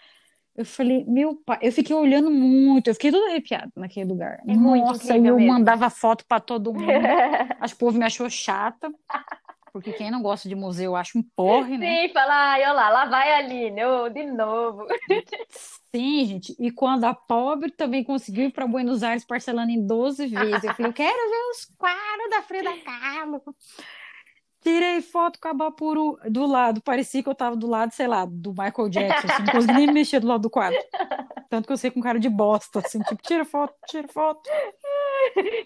Eu 0.57 0.65
falei, 0.65 1.05
meu 1.07 1.37
pai, 1.45 1.59
eu 1.61 1.71
fiquei 1.71 1.95
olhando 1.95 2.31
muito, 2.31 2.89
eu 2.89 2.95
fiquei 2.95 3.11
toda 3.11 3.31
arrepiada 3.31 3.71
naquele 3.77 4.09
lugar. 4.09 4.41
É 4.49 4.55
muito 4.55 4.87
Nossa, 4.87 5.17
eu 5.17 5.37
mesmo. 5.37 5.53
mandava 5.53 5.91
foto 5.91 6.25
para 6.27 6.41
todo 6.41 6.73
mundo. 6.73 6.87
Acho 7.61 7.75
que 7.75 7.85
o 7.85 7.87
povo 7.87 7.99
me 7.99 8.05
achou 8.05 8.31
chata, 8.31 8.91
porque 9.71 9.93
quem 9.93 10.11
não 10.11 10.23
gosta 10.23 10.49
de 10.49 10.55
museu 10.55 10.97
acha 10.97 11.19
um 11.19 11.23
porre, 11.23 11.77
né? 11.77 12.07
Sim, 12.07 12.13
fala, 12.15 12.53
ai, 12.53 12.63
olha 12.63 12.73
lá, 12.73 12.89
lá 12.89 13.05
vai 13.05 13.33
a 13.33 13.37
Aline, 13.37 13.85
ô, 13.85 14.09
de 14.09 14.25
novo. 14.25 14.87
Sim, 15.95 16.25
gente. 16.25 16.57
E 16.59 16.71
quando 16.71 17.05
a 17.05 17.13
pobre 17.13 17.71
também 17.71 18.03
conseguiu 18.03 18.47
ir 18.47 18.53
para 18.53 18.67
Buenos 18.67 19.03
Aires 19.03 19.27
parcelando 19.27 19.71
em 19.71 19.87
12 19.87 20.27
vezes, 20.27 20.65
eu 20.65 20.75
falei, 20.75 20.91
eu 20.91 20.95
quero 20.95 21.31
ver 21.31 21.51
os 21.51 21.65
quadros 21.77 22.31
da 22.31 22.43
Frida 22.43 22.71
Kahlo. 22.79 23.43
Tirei 24.67 25.01
foto 25.01 25.39
com 25.39 25.47
a 25.47 25.55
Bapuru 25.55 26.19
do 26.29 26.45
lado, 26.45 26.83
parecia 26.83 27.23
que 27.23 27.29
eu 27.29 27.37
tava 27.37 27.55
do 27.55 27.69
lado, 27.69 27.93
sei 27.93 28.09
lá, 28.09 28.25
do 28.29 28.51
Michael 28.51 28.89
Jackson, 28.89 29.29
assim, 29.33 29.43
não 29.45 29.53
consegui 29.53 29.73
nem 29.75 29.87
me 29.87 29.93
mexer 29.93 30.19
do 30.19 30.27
lado 30.27 30.43
do 30.43 30.51
quadro. 30.51 30.77
Tanto 31.49 31.69
que 31.69 31.73
eu 31.73 31.77
sei 31.77 31.89
com 31.89 32.01
cara 32.01 32.19
de 32.19 32.29
bosta, 32.29 32.81
assim, 32.81 32.99
tipo, 32.99 33.23
tira 33.23 33.45
foto, 33.45 33.73
tira 33.87 34.09
foto. 34.09 34.43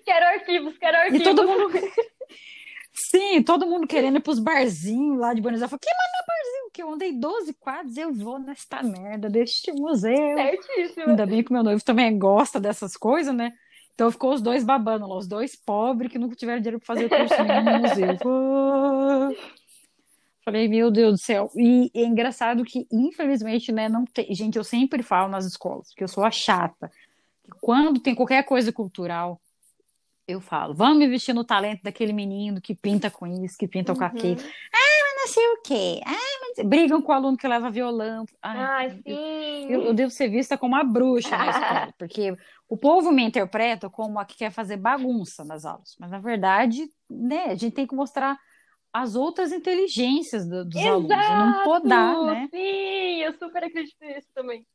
Quero 0.04 0.26
arquivos, 0.26 0.76
quero 0.76 0.96
E 0.98 1.00
arquivos. 1.00 1.22
todo 1.24 1.48
mundo. 1.48 1.70
Sim, 2.92 3.42
todo 3.42 3.66
mundo 3.66 3.86
querendo 3.86 4.16
ir 4.18 4.20
pros 4.20 4.38
barzinhos 4.38 5.18
lá 5.18 5.32
de 5.32 5.40
Buenos 5.40 5.62
Aires. 5.62 5.72
Eu 5.72 5.78
falei, 5.78 5.80
que 5.80 5.96
mano, 5.96 6.26
barzinho? 6.28 6.70
que 6.74 6.82
eu 6.82 6.90
andei 6.92 7.12
12 7.18 7.54
quadros, 7.54 7.96
eu 7.96 8.12
vou 8.12 8.38
nesta 8.38 8.82
merda 8.82 9.30
deste 9.30 9.72
museu. 9.72 10.36
Certíssimo. 10.36 11.08
Ainda 11.08 11.24
bem 11.24 11.42
que 11.42 11.50
meu 11.52 11.62
noivo 11.62 11.82
também 11.82 12.18
gosta 12.18 12.60
dessas 12.60 12.98
coisas, 12.98 13.34
né? 13.34 13.50
Então 14.00 14.10
ficou 14.10 14.32
os 14.32 14.40
dois 14.40 14.64
babando 14.64 15.06
lá, 15.06 15.14
os 15.14 15.28
dois 15.28 15.54
pobres 15.54 16.10
que 16.10 16.18
nunca 16.18 16.34
tiveram 16.34 16.58
dinheiro 16.58 16.80
para 16.80 16.86
fazer 16.86 17.06
cursinho 17.06 17.62
no 17.62 17.80
museu. 17.80 18.16
Falei, 20.42 20.68
meu 20.68 20.90
Deus 20.90 21.12
do 21.12 21.18
céu. 21.18 21.50
E 21.54 21.90
é 21.94 22.04
engraçado 22.04 22.64
que, 22.64 22.86
infelizmente, 22.90 23.70
né, 23.70 23.90
não 23.90 24.06
tem. 24.06 24.34
Gente, 24.34 24.56
eu 24.56 24.64
sempre 24.64 25.02
falo 25.02 25.28
nas 25.28 25.44
escolas, 25.44 25.92
que 25.94 26.02
eu 26.02 26.08
sou 26.08 26.24
a 26.24 26.30
chata. 26.30 26.90
Que 27.44 27.50
quando 27.60 28.00
tem 28.00 28.14
qualquer 28.14 28.42
coisa 28.42 28.72
cultural, 28.72 29.38
eu 30.26 30.40
falo, 30.40 30.72
vamos 30.72 31.04
investir 31.04 31.34
no 31.34 31.44
talento 31.44 31.82
daquele 31.82 32.14
menino 32.14 32.58
que 32.58 32.74
pinta 32.74 33.10
com 33.10 33.26
isso, 33.26 33.58
que 33.58 33.68
pinta 33.68 33.94
com 33.94 34.02
aquilo. 34.02 34.40
Ah, 34.72 34.89
sei 35.30 35.46
o 35.48 35.62
quê. 35.62 36.00
Ah, 36.04 36.12
mas... 36.56 36.66
Brigam 36.66 37.00
com 37.00 37.12
o 37.12 37.14
aluno 37.14 37.36
que 37.36 37.48
leva 37.48 37.70
violão. 37.70 38.24
Ai, 38.42 38.90
sim. 38.90 39.66
eu, 39.68 39.82
eu 39.82 39.94
devo 39.94 40.10
ser 40.10 40.28
vista 40.28 40.58
como 40.58 40.74
uma 40.74 40.84
bruxa 40.84 41.36
na 41.36 41.50
escola, 41.50 41.94
porque 41.98 42.36
o 42.68 42.76
povo 42.76 43.10
me 43.10 43.22
interpreta 43.22 43.88
como 43.88 44.18
a 44.18 44.24
que 44.24 44.36
quer 44.36 44.50
fazer 44.50 44.76
bagunça 44.76 45.44
nas 45.44 45.64
aulas. 45.64 45.96
Mas, 45.98 46.10
na 46.10 46.18
verdade, 46.18 46.88
né, 47.08 47.46
a 47.46 47.54
gente 47.54 47.72
tem 47.72 47.86
que 47.86 47.94
mostrar 47.94 48.38
as 48.92 49.14
outras 49.14 49.52
inteligências 49.52 50.46
do- 50.48 50.64
dos 50.64 50.84
alunos, 50.84 51.26
e 51.26 51.34
não 51.36 51.62
podar, 51.62 52.22
né? 52.24 52.48
Sim, 52.50 53.22
eu 53.22 53.32
super 53.32 53.64
acredito 53.64 53.96
nisso 54.00 54.28
também. 54.34 54.66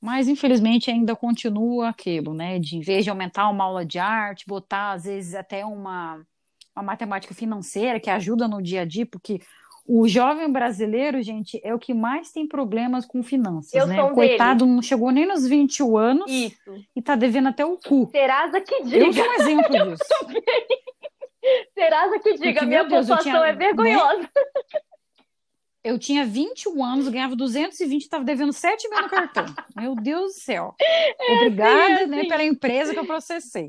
Mas 0.00 0.28
infelizmente 0.28 0.90
ainda 0.90 1.16
continua 1.16 1.88
aquilo, 1.88 2.32
né? 2.32 2.58
De 2.58 2.76
em 2.76 2.80
vez 2.80 3.04
de 3.04 3.10
aumentar 3.10 3.48
uma 3.48 3.64
aula 3.64 3.84
de 3.84 3.98
arte, 3.98 4.46
botar 4.46 4.92
às 4.92 5.04
vezes 5.04 5.34
até 5.34 5.64
uma, 5.64 6.24
uma 6.78 6.84
matemática 6.84 7.34
financeira 7.34 7.98
que 8.00 8.08
ajuda 8.10 8.46
no 8.48 8.62
dia 8.62 8.82
a 8.82 8.84
dia, 8.84 9.04
porque 9.06 9.40
o 9.86 10.06
jovem 10.06 10.50
brasileiro, 10.52 11.22
gente, 11.22 11.58
é 11.64 11.74
o 11.74 11.78
que 11.78 11.94
mais 11.94 12.30
tem 12.30 12.46
problemas 12.46 13.06
com 13.06 13.22
finanças, 13.22 13.72
Eu 13.74 13.86
né? 13.86 13.96
sou 13.96 14.10
O 14.10 14.14
coitado 14.14 14.66
não 14.66 14.82
chegou 14.82 15.10
nem 15.10 15.26
nos 15.26 15.46
21 15.46 15.96
anos 15.96 16.30
Isso. 16.30 16.84
e 16.94 17.00
tá 17.00 17.16
devendo 17.16 17.48
até 17.48 17.64
o 17.64 17.78
cu. 17.78 18.08
Serasa 18.12 18.60
que 18.60 18.74
Eu 18.74 18.84
diga. 18.84 19.12
sou 19.14 19.24
um 19.30 19.34
exemplo 19.34 19.70
disso. 19.96 20.04
Serasa 21.74 22.18
que 22.18 22.32
diga. 22.34 22.52
Porque, 22.52 22.66
Minha 22.66 22.84
Deus, 22.84 23.08
eu 23.08 23.16
pontuação 23.16 23.22
tinha- 23.32 23.46
é 23.46 23.52
vergonhosa. 23.54 24.28
Eu 25.82 25.98
tinha 25.98 26.24
21 26.26 26.84
anos, 26.84 27.08
ganhava 27.08 27.34
220, 27.36 28.02
estava 28.02 28.24
devendo 28.24 28.52
7 28.52 28.88
mil 28.90 29.00
no 29.00 29.08
cartão. 29.08 29.46
Meu 29.76 29.94
Deus 29.94 30.34
do 30.34 30.40
céu. 30.40 30.74
Obrigada, 31.36 31.94
assim, 31.94 32.06
né, 32.06 32.18
assim. 32.18 32.28
pela 32.28 32.44
empresa 32.44 32.92
que 32.92 32.98
eu 32.98 33.06
processei. 33.06 33.68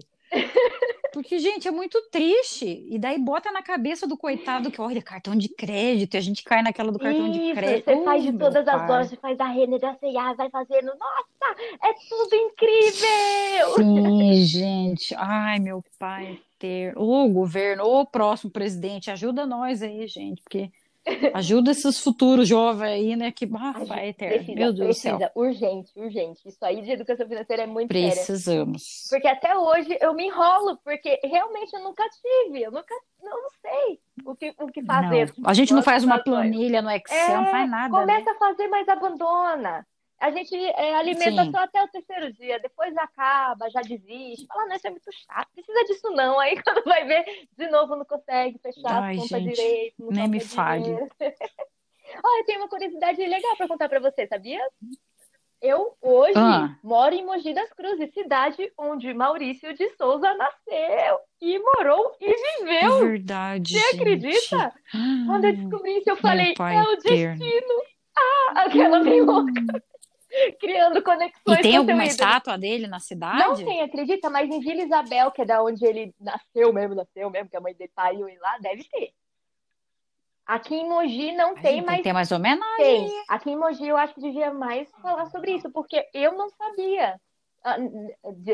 Porque, 1.12 1.40
gente, 1.40 1.68
é 1.68 1.72
muito 1.72 2.00
triste. 2.12 2.86
E 2.88 3.00
daí 3.00 3.18
bota 3.18 3.52
na 3.52 3.64
cabeça 3.64 4.08
do 4.08 4.16
coitado 4.16 4.70
que, 4.70 4.80
olha, 4.80 5.02
cartão 5.02 5.36
de 5.36 5.50
crédito, 5.50 6.14
e 6.14 6.18
a 6.18 6.22
gente 6.22 6.44
cai 6.44 6.62
naquela 6.62 6.92
do 6.92 7.00
cartão 7.00 7.32
de 7.32 7.40
Isso, 7.40 7.56
crédito. 7.56 7.86
você 7.86 8.04
faz 8.04 8.24
de 8.24 8.34
todas 8.34 8.68
as 8.68 8.88
lojas, 8.88 9.20
faz 9.20 9.38
da 9.38 9.46
Renner, 9.48 9.80
da 9.80 9.96
C&A, 9.96 10.34
vai 10.34 10.50
fazendo. 10.50 10.86
Nossa, 10.86 11.62
é 11.84 11.94
tudo 12.08 12.36
incrível! 12.36 13.76
Sim, 13.76 14.44
gente. 14.46 15.16
Ai, 15.16 15.60
meu 15.60 15.84
pai 15.98 16.40
ter. 16.60 16.94
Ô, 16.98 17.28
governo, 17.30 17.86
ô, 17.86 18.06
próximo 18.06 18.52
presidente, 18.52 19.10
ajuda 19.10 19.46
nós 19.46 19.82
aí, 19.82 20.06
gente, 20.06 20.42
porque 20.44 20.70
ajuda 21.34 21.72
esses 21.72 22.00
futuros 22.00 22.48
jovens 22.48 22.90
aí, 22.90 23.16
né? 23.16 23.32
Que, 23.32 23.46
A 23.46 23.86
pai 23.86 24.06
gente 24.08 24.10
eterno. 24.10 24.36
Precisa, 24.38 24.60
Meu 24.60 24.74
Deus 24.74 24.88
do 24.88 24.94
céu. 24.94 25.18
precisa, 25.18 25.32
urgente, 25.36 25.92
urgente. 25.96 26.48
Isso 26.48 26.58
aí 26.64 26.82
de 26.82 26.92
educação 26.92 27.28
financeira 27.28 27.64
é 27.64 27.68
muito. 27.68 27.88
Precisamos. 27.88 29.08
Porque 29.10 29.28
até 29.28 29.58
hoje 29.58 29.98
eu 30.02 30.14
me 30.14 30.26
enrolo, 30.28 30.78
porque 30.84 31.20
realmente 31.24 31.74
eu 31.74 31.82
nunca 31.84 32.04
tive, 32.10 32.62
eu 32.64 32.72
nunca, 32.72 32.94
não, 33.24 33.42
não 33.42 33.50
sei 33.62 34.00
o 34.26 34.36
que, 34.36 34.54
o 34.60 34.68
que 34.68 34.84
fazer. 34.84 35.34
Não, 35.38 35.50
a 35.50 35.54
gente 35.54 35.74
não 35.74 35.82
faz 35.82 36.04
uma 36.04 36.20
planilha 36.20 36.82
no 36.82 36.90
Excel, 36.92 37.38
não 37.38 37.46
É, 37.48 37.52
faz 37.52 37.70
nada. 37.70 37.94
né? 37.94 38.00
Começa 38.02 38.32
a 38.32 38.36
fazer, 38.36 38.68
mas 38.68 38.88
abandona. 38.88 39.86
A 40.20 40.32
gente 40.32 40.54
é, 40.56 40.96
alimenta 40.96 41.46
Sim. 41.46 41.52
só 41.52 41.60
até 41.60 41.82
o 41.82 41.88
terceiro 41.88 42.34
dia, 42.34 42.60
depois 42.60 42.96
acaba, 42.98 43.70
já 43.70 43.82
desiste. 43.82 44.46
Fala, 44.48 44.66
não, 44.66 44.76
isso 44.76 44.88
é 44.88 44.90
muito 44.92 45.10
chato, 45.14 45.48
precisa 45.54 45.84
disso 45.86 46.10
não. 46.12 46.38
Aí 46.40 46.56
quando 46.64 46.84
vai 46.84 47.06
ver, 47.06 47.48
de 47.58 47.68
novo 47.70 47.96
não 47.96 48.04
consegue 48.06 48.60
fechar 48.60 49.02
Ai, 49.02 49.16
as 49.16 49.22
contas 49.22 49.42
gente, 49.44 49.56
direito, 49.56 49.96
não 50.00 50.12
nem 50.12 50.28
me 50.28 50.40
fale. 50.42 50.92
Olha, 52.24 52.42
eu 52.42 52.46
tenho 52.46 52.60
uma 52.60 52.68
curiosidade 52.70 53.26
legal 53.26 53.56
para 53.56 53.68
contar 53.68 53.88
para 53.88 54.00
você, 54.00 54.28
sabia? 54.28 54.60
Eu 55.62 55.96
hoje 56.02 56.34
Ah. 56.38 56.76
moro 56.84 57.14
em 57.14 57.24
Mogi 57.26 57.54
das 57.54 57.72
Cruzes, 57.74 58.14
cidade 58.14 58.72
onde 58.78 59.14
Maurício 59.14 59.74
de 59.74 59.90
Souza 59.96 60.34
nasceu 60.36 61.20
e 61.42 61.60
morou 61.60 62.16
e 62.20 62.26
É 62.32 62.58
viveu. 62.60 63.00
verdade. 63.10 63.74
Você 63.74 63.80
gente. 63.80 63.96
acredita? 63.96 64.74
Quando 65.28 65.46
eu 65.46 65.56
descobri 65.56 65.98
isso, 65.98 66.10
eu 66.10 66.16
Meu 66.16 66.22
falei, 66.22 66.54
é 66.58 66.82
o 66.82 66.96
destino. 66.96 67.84
Ah, 68.18 68.64
aquela 68.66 69.04
bem 69.04 69.22
louca. 69.22 69.52
Criando 70.60 71.02
conexões 71.04 71.60
E 71.60 71.62
tem 71.62 71.78
alguma 71.78 72.06
estátua 72.06 72.58
dele 72.58 72.88
na 72.88 73.00
cidade? 73.00 73.40
Não 73.40 73.56
tem, 73.56 73.82
acredita? 73.82 74.30
Mas 74.30 74.50
em 74.50 74.60
Vila 74.60 74.84
Isabel, 74.84 75.32
que 75.32 75.42
é 75.42 75.46
da 75.46 75.64
onde 75.64 75.86
ele 75.86 76.14
nasceu 76.20 76.72
mesmo, 76.72 76.96
nasceu 76.96 77.30
mesmo, 77.30 77.50
que 77.50 77.58
a 77.58 77.62
mãe 77.62 77.74
dele 77.74 77.92
pariu 77.96 78.28
ele 78.28 78.40
lá, 78.40 78.58
deve 78.60 78.84
ter. 78.84 79.14
Aqui 80.46 80.76
em 80.76 80.90
Mogi 80.90 81.32
não 81.34 81.50
Ai, 81.50 81.62
tem, 81.62 81.64
tem 81.64 81.82
mas 81.84 81.98
que 81.98 82.04
ter 82.04 82.14
mais 82.14 82.32
homenagem. 82.32 82.78
tem. 82.78 83.24
Aqui 83.28 83.52
em 83.52 83.56
Mogi 83.56 83.88
eu 83.88 83.98
acho 83.98 84.16
que 84.16 84.22
devia 84.22 84.52
mais 84.52 84.90
falar 85.02 85.28
sobre 85.28 85.52
isso, 85.52 85.70
porque 85.72 86.08
eu 86.14 86.34
não 86.34 86.50
sabia 86.50 87.20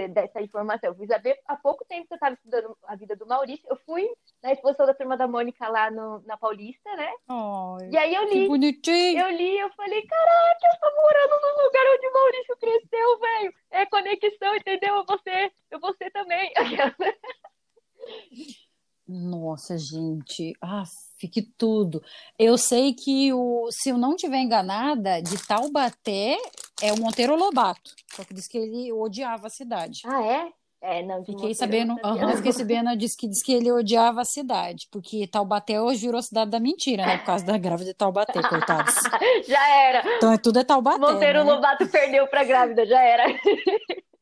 dessa 0.10 0.42
informação. 0.42 0.90
Eu 0.90 0.96
fui 0.96 1.06
saber 1.08 1.38
há 1.48 1.56
pouco 1.56 1.86
tempo 1.86 2.08
que 2.08 2.14
eu 2.14 2.16
estava 2.16 2.34
estudando 2.36 2.76
a 2.88 2.96
vida 2.96 3.16
do 3.16 3.26
Maurício. 3.28 3.68
Eu 3.70 3.78
fui 3.86 4.08
na 4.42 4.52
exposição 4.54 4.86
da 4.86 4.94
Turma 4.94 5.18
da 5.18 5.28
Mônica 5.28 5.68
lá 5.68 5.92
no- 5.92 6.22
na 6.26 6.38
Paulista, 6.38 6.96
né? 6.96 7.12
Ai, 7.30 7.90
E 7.92 7.98
aí 7.98 8.16
eu 8.16 8.24
li. 8.26 8.48
bonitinho. 8.48 9.20
Eu 9.20 9.30
li, 9.32 9.58
eu 9.60 9.70
falei, 9.74 10.02
caraca, 10.06 10.68
eu 10.68 10.80
tô 10.80 10.96
morando 10.96 11.42
no 11.42 11.64
lugar 11.66 11.84
onde 11.96 12.08
o 12.08 12.14
Maurício 12.14 12.58
cresceu, 12.58 13.20
velho. 13.20 13.54
É 13.72 13.86
conexão, 13.86 14.56
entendeu? 14.56 14.96
Eu 14.96 15.06
vou 15.06 15.20
ser, 15.20 15.52
eu 15.72 15.80
vou 15.80 15.94
ser 15.96 16.10
também. 16.12 16.52
Nossa, 19.08 19.78
gente. 19.78 20.54
Ah, 20.62 20.84
que 21.18 21.42
tudo. 21.58 22.02
Eu 22.38 22.58
sei 22.58 22.94
que, 22.94 23.34
o, 23.34 23.70
se 23.72 23.90
eu 23.90 23.98
não 23.98 24.16
tiver 24.16 24.40
enganada, 24.40 25.22
de 25.22 25.38
Taubaté 25.46 26.38
é 26.82 26.94
o 26.94 27.00
Monteiro 27.00 27.36
Lobato. 27.36 27.92
Só 28.14 28.24
que 28.24 28.34
diz 28.34 28.48
que 28.48 28.58
ele 28.58 28.92
odiava 28.92 29.48
a 29.48 29.50
cidade. 29.50 30.02
Ah, 30.06 30.24
é? 30.24 30.48
É, 30.82 31.02
não, 31.02 31.22
Fiquei 31.22 31.34
Monteiro 31.34 31.56
sabendo, 31.56 31.96
sabia, 32.00 32.28
não. 32.28 32.38
fiquei 32.38 32.52
sabendo, 32.52 32.96
diz 32.96 33.16
que, 33.16 33.28
diz 33.28 33.42
que 33.42 33.54
ele 33.54 33.72
odiava 33.72 34.22
a 34.22 34.26
cidade, 34.26 34.88
porque 34.92 35.26
Taubaté 35.26 35.82
hoje 35.82 36.02
virou 36.02 36.20
a 36.20 36.22
cidade 36.22 36.52
da 36.52 36.60
mentira, 36.60 37.04
né? 37.06 37.18
Por 37.18 37.26
causa 37.26 37.44
da 37.44 37.58
grávida 37.58 37.90
de 37.90 37.96
Taubaté, 37.96 38.40
coitados. 38.48 38.94
Já 39.48 39.68
era. 39.68 40.04
Então 40.18 40.32
é 40.32 40.38
tudo 40.38 40.60
é 40.60 40.64
Taubaté, 40.64 41.00
Monteiro 41.00 41.44
né? 41.44 41.52
Lobato 41.52 41.88
perdeu 41.88 42.28
pra 42.28 42.44
grávida, 42.44 42.86
já 42.86 43.02
era. 43.02 43.24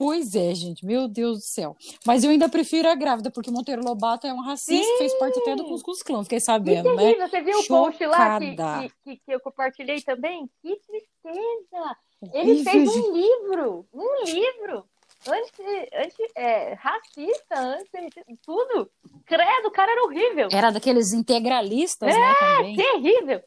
Pois 0.00 0.34
é, 0.34 0.54
gente, 0.54 0.82
meu 0.82 1.06
Deus 1.06 1.40
do 1.40 1.44
céu. 1.44 1.76
Mas 2.06 2.24
eu 2.24 2.30
ainda 2.30 2.48
prefiro 2.48 2.88
a 2.88 2.94
grávida, 2.94 3.30
porque 3.30 3.50
Monteiro 3.50 3.84
Lobato 3.84 4.26
é 4.26 4.32
um 4.32 4.40
racista, 4.40 4.96
fez 4.96 5.12
parte 5.18 5.38
até 5.40 5.54
do 5.54 5.66
Cuscuz 5.66 6.02
Clã, 6.02 6.22
fiquei 6.22 6.38
Que 6.38 6.44
sabendo, 6.46 6.96
né? 6.96 7.16
você 7.16 7.42
viu 7.42 7.58
o 7.58 7.66
post 7.66 8.06
lá 8.06 8.40
que, 8.40 8.50
Chocada. 8.52 8.88
que, 9.04 9.16
que, 9.16 9.22
eu 9.30 9.38
compartilhei 9.40 10.00
também? 10.00 10.48
Que 10.62 10.74
tristeza! 10.76 11.96
Horrível, 12.18 12.40
Ele 12.40 12.64
fez 12.64 12.88
um 12.88 13.12
livro, 13.14 13.86
um 13.92 14.24
livro, 14.24 14.86
anti, 15.28 15.62
anti, 15.92 16.32
é, 16.34 16.72
racista, 16.72 17.58
anti, 17.58 18.38
tudo. 18.42 18.90
Credo, 19.26 19.68
o 19.68 19.70
cara 19.70 19.92
era 19.92 20.04
horrível. 20.04 20.48
Era 20.50 20.70
daqueles 20.70 21.12
integralistas, 21.12 22.08
É, 22.08 22.18
né, 22.18 22.34
também. 22.38 22.76
Terrível. 22.76 23.42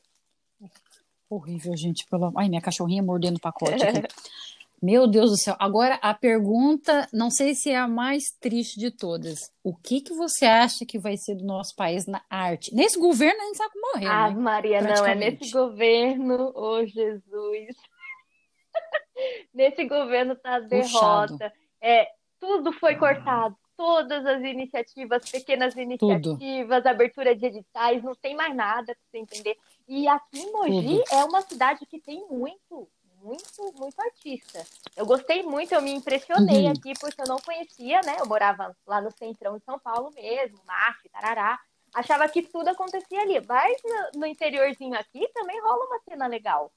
Horrível, 1.28 1.76
gente. 1.76 2.06
Pelo... 2.06 2.32
Ai, 2.38 2.48
minha 2.48 2.62
cachorrinha 2.62 3.02
mordendo 3.02 3.38
o 3.38 3.42
pacote 3.42 3.84
aqui. 3.84 4.04
Meu 4.86 5.08
Deus 5.08 5.32
do 5.32 5.38
céu. 5.38 5.56
Agora, 5.60 5.96
a 6.02 6.14
pergunta, 6.14 7.08
não 7.14 7.30
sei 7.32 7.56
se 7.56 7.70
é 7.72 7.78
a 7.78 7.88
mais 7.88 8.24
triste 8.42 8.78
de 8.78 8.92
todas. 8.92 9.50
O 9.64 9.74
que 9.74 10.02
que 10.02 10.14
você 10.14 10.46
acha 10.46 10.86
que 10.86 11.00
vai 11.00 11.16
ser 11.16 11.36
do 11.36 11.46
nosso 11.46 11.74
país 11.74 12.06
na 12.06 12.22
arte? 12.30 12.76
Nesse 12.76 13.00
governo, 13.00 13.42
a 13.42 13.46
gente 13.46 13.56
sabe 13.58 13.72
como 13.72 13.94
morreu, 13.94 14.12
Ah, 14.12 14.30
né? 14.30 14.36
Maria, 14.36 14.82
não, 14.82 15.06
é 15.06 15.16
nesse 15.16 15.50
governo, 15.52 16.52
ô 16.54 16.86
Jesus. 16.86 17.76
Nesse 19.54 19.86
governo 19.86 20.36
tá 20.36 20.58
a 20.58 20.62
Puxado. 20.62 21.38
derrota. 21.38 21.54
É, 21.82 22.08
tudo 22.40 22.74
foi 22.74 22.96
cortado. 22.96 23.56
Todas 23.78 24.26
as 24.26 24.42
iniciativas, 24.44 25.30
pequenas 25.32 25.76
iniciativas, 25.76 26.86
abertura 26.86 27.36
de 27.36 27.46
editais, 27.46 28.04
não 28.04 28.14
tem 28.16 28.36
mais 28.36 28.56
nada 28.56 28.88
para 28.94 28.96
você 29.10 29.18
entender. 29.18 29.56
E 29.88 30.08
aqui 30.08 30.40
em 30.40 30.52
Mogi 30.52 30.98
Tudo. 31.00 31.04
é 31.12 31.24
uma 31.24 31.42
cidade 31.42 31.86
que 31.88 32.00
tem 32.00 32.26
muito, 32.30 32.88
muito, 33.24 33.74
muito 33.80 34.00
artista. 34.02 34.66
Eu 34.96 35.06
gostei 35.06 35.42
muito, 35.44 35.74
eu 35.74 35.82
me 35.82 35.92
impressionei 35.92 36.66
Uhum. 36.66 36.72
aqui, 36.72 36.94
porque 37.00 37.22
eu 37.22 37.28
não 37.28 37.38
conhecia, 37.38 38.02
né? 38.02 38.18
Eu 38.20 38.26
morava 38.28 38.76
lá 38.86 39.00
no 39.02 39.10
centrão 39.12 39.58
de 39.58 39.64
São 39.64 39.80
Paulo 39.80 40.12
mesmo, 40.14 40.60
MAF, 40.68 41.10
tarará. 41.10 41.60
Achava 41.94 42.28
que 42.28 42.42
tudo 42.42 42.68
acontecia 42.70 43.22
ali. 43.22 43.40
Mas 43.48 43.78
no, 43.84 44.20
no 44.22 44.26
interiorzinho 44.26 44.96
aqui 44.96 45.28
também 45.34 45.60
rola 45.62 45.86
uma 45.86 46.00
cena 46.08 46.28
legal. 46.28 46.72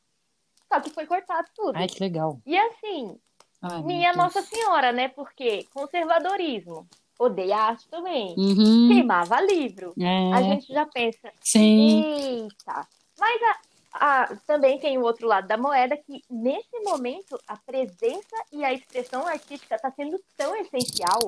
Só 0.73 0.81
que 0.81 0.91
foi 0.91 1.07
cortado 1.07 1.49
tudo. 1.55 1.77
Ai, 1.77 1.87
que 1.89 2.01
legal. 2.01 2.39
E 2.45 2.57
assim, 2.59 3.19
Ai, 3.63 3.83
minha. 3.83 4.13
Nossa 4.13 4.43
Senhora, 4.43 4.93
né? 4.93 5.09
Porque 5.09 5.65
conservadorismo. 5.73 6.87
odeia 7.19 7.57
arte 7.57 7.89
também. 7.89 8.35
Uhum. 8.37 8.89
Queimava 8.89 9.41
livro. 9.41 9.95
É. 9.99 10.33
A 10.35 10.43
gente 10.43 10.71
já 10.73 10.85
pensa, 10.85 11.33
Sim. 11.41 12.03
eita. 12.43 12.87
Mas 13.19 13.43
a, 13.43 13.59
a- 13.99 14.37
também 14.47 14.79
tem 14.79 14.99
o 14.99 15.03
outro 15.03 15.27
lado 15.27 15.47
da 15.49 15.57
moeda 15.57 15.97
que, 15.97 16.23
nesse 16.31 16.79
momento, 16.81 17.39
a 17.47 17.57
presença 17.57 18.37
e 18.53 18.65
a 18.65 18.73
expressão 18.73 19.27
artística 19.27 19.75
está 19.77 19.91
sendo 19.91 20.19
tão 20.37 20.55
essencial. 20.57 21.19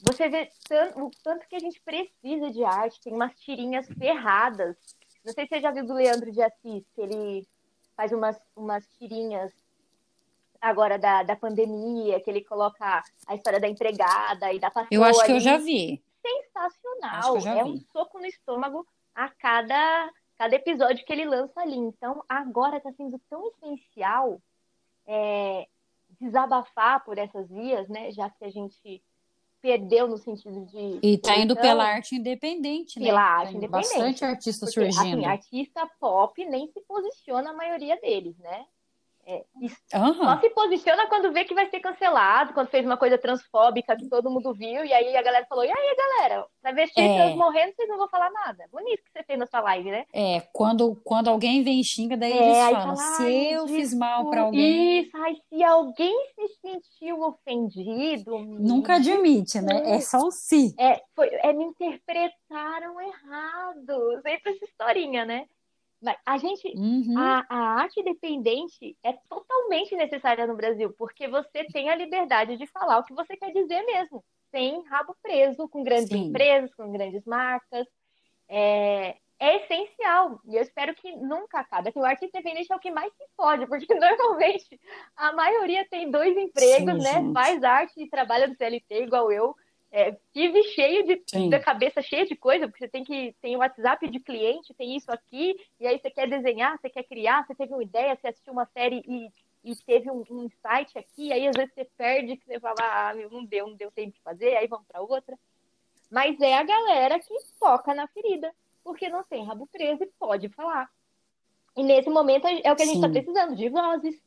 Você 0.00 0.28
vê 0.28 0.50
tanto, 0.68 1.04
o 1.06 1.10
tanto 1.24 1.46
que 1.48 1.56
a 1.56 1.60
gente 1.60 1.80
precisa 1.80 2.50
de 2.50 2.62
arte, 2.64 3.00
tem 3.00 3.12
umas 3.12 3.34
tirinhas 3.40 3.86
ferradas. 3.98 4.76
Não 5.24 5.32
sei 5.32 5.44
se 5.44 5.50
você 5.50 5.60
já 5.60 5.70
viu 5.70 5.84
do 5.86 5.94
Leandro 5.94 6.30
de 6.30 6.40
Assis, 6.42 6.84
que 6.94 7.00
ele 7.00 7.46
faz 7.96 8.12
umas, 8.12 8.40
umas 8.54 8.86
tirinhas 8.98 9.52
agora 10.60 10.98
da, 10.98 11.22
da 11.22 11.36
pandemia, 11.36 12.20
que 12.20 12.30
ele 12.30 12.44
coloca 12.44 13.02
a 13.26 13.34
história 13.34 13.60
da 13.60 13.68
empregada 13.68 14.52
e 14.52 14.58
da 14.58 14.70
patroa 14.70 14.88
Eu 14.90 15.04
acho 15.04 15.24
que 15.24 15.32
eu 15.32 15.40
já 15.40 15.56
vi. 15.58 16.02
sensacional. 16.24 17.34
Eu 17.36 17.40
já 17.40 17.56
é 17.58 17.64
vi. 17.64 17.70
um 17.70 17.80
soco 17.92 18.18
no 18.18 18.26
estômago 18.26 18.86
a 19.14 19.28
cada, 19.28 20.10
cada 20.38 20.54
episódio 20.54 21.04
que 21.04 21.12
ele 21.12 21.24
lança 21.24 21.60
ali. 21.60 21.76
Então, 21.76 22.24
agora 22.28 22.76
está 22.76 22.92
sendo 22.92 23.20
tão 23.28 23.48
essencial 23.48 24.40
é, 25.06 25.66
desabafar 26.20 27.04
por 27.04 27.18
essas 27.18 27.48
vias, 27.50 27.88
né? 27.88 28.12
Já 28.12 28.30
que 28.30 28.44
a 28.44 28.50
gente 28.50 29.02
perdeu 29.60 30.06
no 30.06 30.16
sentido 30.16 30.64
de. 30.66 31.00
E 31.02 31.18
tá 31.18 31.36
indo 31.36 31.54
expressão, 31.54 31.62
pela 31.62 31.84
arte 31.84 32.14
independente, 32.14 33.00
né? 33.00 33.06
Pela 33.06 33.20
arte 33.20 33.48
Tem 33.48 33.56
independente. 33.58 33.88
Bastante 33.88 34.24
artista 34.24 34.66
Porque, 34.66 34.92
surgindo. 34.92 35.18
assim, 35.18 35.26
artista 35.26 35.90
pop 35.98 36.44
nem 36.46 36.68
se 36.68 36.80
posiciona 36.82 37.50
a 37.50 37.54
maioria 37.54 38.00
deles, 38.00 38.38
né? 38.38 38.64
É, 39.30 39.44
só 40.14 40.40
se 40.40 40.48
posiciona 40.50 41.06
quando 41.06 41.30
vê 41.32 41.44
que 41.44 41.52
vai 41.54 41.68
ser 41.68 41.80
cancelado, 41.80 42.54
quando 42.54 42.68
fez 42.70 42.86
uma 42.86 42.96
coisa 42.96 43.18
transfóbica 43.18 43.94
que 43.94 44.08
todo 44.08 44.30
mundo 44.30 44.54
viu, 44.54 44.82
e 44.86 44.90
aí 44.92 45.14
a 45.14 45.20
galera 45.22 45.44
falou: 45.46 45.64
e 45.66 45.68
aí, 45.70 45.96
galera, 45.96 46.46
travesti 46.62 46.98
É. 46.98 47.14
trans 47.14 47.36
morrendo, 47.36 47.74
vocês 47.76 47.86
não 47.90 47.98
vão 47.98 48.08
falar 48.08 48.30
nada. 48.30 48.64
Bonito 48.72 49.02
que 49.04 49.10
você 49.12 49.22
fez 49.24 49.38
na 49.38 49.46
sua 49.46 49.60
live, 49.60 49.90
né? 49.90 50.06
É, 50.14 50.40
quando, 50.50 50.98
quando 51.04 51.28
alguém 51.28 51.62
vem 51.62 51.78
e 51.80 51.84
xinga, 51.84 52.16
daí 52.16 52.32
É, 52.32 52.36
eles 52.42 52.56
falam, 52.58 52.80
fala, 52.80 52.96
se 52.96 53.22
"Ai, 53.22 53.54
eu 53.54 53.66
fiz 53.68 53.92
mal 53.92 54.10
desculpa." 54.24 54.30
pra 54.30 54.42
alguém, 54.46 55.00
Isso, 55.02 55.16
ai, 55.18 55.34
se 55.48 55.62
alguém 55.62 56.16
se 56.34 56.48
sentiu 56.66 57.20
ofendido, 57.22 58.38
nunca 58.38 58.94
admite, 58.94 59.60
né? 59.60 59.82
É 59.90 60.00
só 60.00 60.20
o 60.20 60.30
si. 60.30 60.74
é, 60.78 61.02
foi, 61.14 61.28
é, 61.42 61.52
me 61.52 61.64
interpretaram 61.64 62.98
errado. 63.00 64.20
Sempre 64.22 64.52
essa 64.54 64.64
historinha, 64.64 65.24
né? 65.26 65.44
A 66.24 66.38
gente, 66.38 66.72
Uhum. 66.76 67.14
a, 67.16 67.44
a 67.48 67.58
arte 67.82 68.02
dependente 68.02 68.96
é 69.02 69.12
totalmente 69.28 69.96
necessária 69.96 70.46
no 70.46 70.56
Brasil, 70.56 70.94
porque 70.96 71.26
você 71.26 71.64
tem 71.72 71.90
a 71.90 71.96
liberdade 71.96 72.56
de 72.56 72.66
falar 72.68 72.98
o 72.98 73.04
que 73.04 73.14
você 73.14 73.36
quer 73.36 73.52
dizer 73.52 73.82
mesmo, 73.82 74.24
sem 74.50 74.82
rabo 74.84 75.16
preso, 75.22 75.68
com 75.68 75.82
grandes 75.82 76.08
Sim. 76.08 76.28
empresas, 76.28 76.74
com 76.74 76.92
grandes 76.92 77.24
marcas. 77.24 77.86
É, 78.48 79.16
é 79.40 79.56
essencial, 79.64 80.40
e 80.46 80.56
eu 80.56 80.62
espero 80.62 80.94
que 80.94 81.14
nunca 81.16 81.60
acabe. 81.60 81.88
Assim, 81.88 82.00
o 82.00 82.04
artista 82.04 82.38
independente 82.38 82.72
é 82.72 82.76
o 82.76 82.80
que 82.80 82.90
mais 82.90 83.12
se 83.14 83.24
fode, 83.36 83.66
porque 83.66 83.86
normalmente 83.94 84.80
a 85.16 85.32
maioria 85.32 85.86
tem 85.88 86.10
dois 86.10 86.36
empregos, 86.36 86.94
Sim, 86.94 87.02
né? 87.02 87.22
gente. 87.22 87.32
Faz 87.32 87.62
arte 87.62 88.02
e 88.02 88.08
trabalha 88.08 88.46
no 88.46 88.56
CLT 88.56 89.02
igual 89.02 89.30
eu. 89.30 89.54
É, 89.90 90.12
tive 90.32 90.62
cheio 90.64 91.06
de 91.06 91.22
Sim. 91.26 91.48
da 91.48 91.58
cabeça 91.58 92.02
cheia 92.02 92.26
de 92.26 92.36
coisa, 92.36 92.68
porque 92.68 92.84
você 92.84 92.90
tem 92.90 93.02
que 93.02 93.34
tem 93.40 93.56
o 93.56 93.60
WhatsApp 93.60 94.06
de 94.10 94.20
cliente, 94.20 94.74
tem 94.74 94.94
isso 94.94 95.10
aqui, 95.10 95.56
e 95.80 95.86
aí 95.86 95.98
você 95.98 96.10
quer 96.10 96.28
desenhar, 96.28 96.78
você 96.78 96.90
quer 96.90 97.04
criar, 97.04 97.46
você 97.46 97.54
teve 97.54 97.72
uma 97.72 97.82
ideia, 97.82 98.14
você 98.14 98.28
assistiu 98.28 98.52
uma 98.52 98.66
série 98.66 99.02
e, 99.06 99.32
e 99.64 99.74
teve 99.86 100.10
um, 100.10 100.22
um 100.30 100.44
insight 100.44 100.98
aqui, 100.98 101.32
aí 101.32 101.48
às 101.48 101.56
vezes 101.56 101.72
você 101.72 101.86
perde, 101.96 102.36
que 102.36 102.44
você 102.44 102.60
fala, 102.60 102.76
ah, 102.80 103.14
meu, 103.14 103.30
não 103.30 103.44
deu, 103.44 103.66
não 103.66 103.76
deu 103.76 103.90
tempo 103.90 104.12
de 104.12 104.20
fazer, 104.20 104.56
aí 104.56 104.66
vamos 104.66 104.86
para 104.86 105.00
outra. 105.00 105.38
Mas 106.10 106.38
é 106.40 106.54
a 106.54 106.62
galera 106.62 107.18
que 107.18 107.34
toca 107.58 107.94
na 107.94 108.06
ferida, 108.08 108.52
porque 108.84 109.08
não 109.08 109.24
tem 109.24 109.44
rabo 109.44 109.66
preso 109.66 110.02
e 110.02 110.12
pode 110.18 110.50
falar. 110.50 110.90
E 111.76 111.82
nesse 111.82 112.10
momento 112.10 112.46
é 112.46 112.72
o 112.72 112.76
que 112.76 112.82
a 112.82 112.86
gente 112.86 112.96
está 112.96 113.08
precisando, 113.08 113.54
de 113.54 113.68
vozes. 113.68 114.20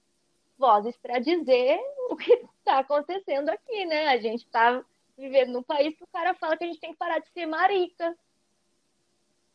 Vozes 0.58 0.96
para 0.98 1.20
dizer 1.20 1.80
o 2.10 2.16
que 2.16 2.32
está 2.60 2.80
acontecendo 2.80 3.50
aqui, 3.50 3.86
né? 3.86 4.08
A 4.08 4.18
gente 4.18 4.46
está 4.46 4.84
vivendo 5.22 5.54
num 5.54 5.64
país 5.64 5.96
que 5.96 6.04
o 6.04 6.08
cara 6.12 6.34
fala 6.34 6.58
que 6.58 6.64
a 6.64 6.68
gente 6.68 6.80
tem 6.80 6.92
que 6.92 6.98
parar 6.98 7.20
de 7.20 7.30
ser 7.30 7.46
marica. 7.46 8.16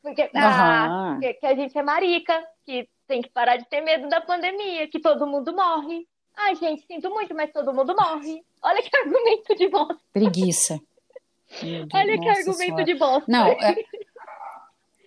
Porque, 0.03 0.31
ah, 0.35 0.87
Aham. 0.87 1.21
que, 1.21 1.35
que 1.35 1.47
a 1.47 1.55
gente 1.55 1.77
é 1.77 1.83
marica, 1.83 2.47
que 2.65 2.89
tem 3.09 3.21
que 3.21 3.29
parar 3.31 3.57
de 3.57 3.69
ter 3.69 3.81
medo 3.81 4.09
da 4.09 4.21
pandemia, 4.21 4.89
que 4.89 5.01
todo 5.01 5.27
mundo 5.27 5.53
morre. 5.55 6.07
Ai, 6.37 6.55
gente, 6.55 6.87
sinto 6.87 7.11
muito, 7.11 7.35
mas 7.35 7.53
todo 7.53 7.75
mundo 7.75 7.95
morre. 7.99 8.45
Olha 8.63 8.83
que 8.83 8.91
argumento 8.97 9.55
de 9.57 9.69
bosta. 9.69 9.99
Preguiça. 10.13 10.81
Olha 11.93 12.19
que 12.19 12.27
nossa 12.27 12.41
argumento 12.41 12.57
Senhora. 12.57 12.85
de 12.85 12.95
bosta. 12.95 13.25
Não, 13.31 13.49
é- 13.49 13.75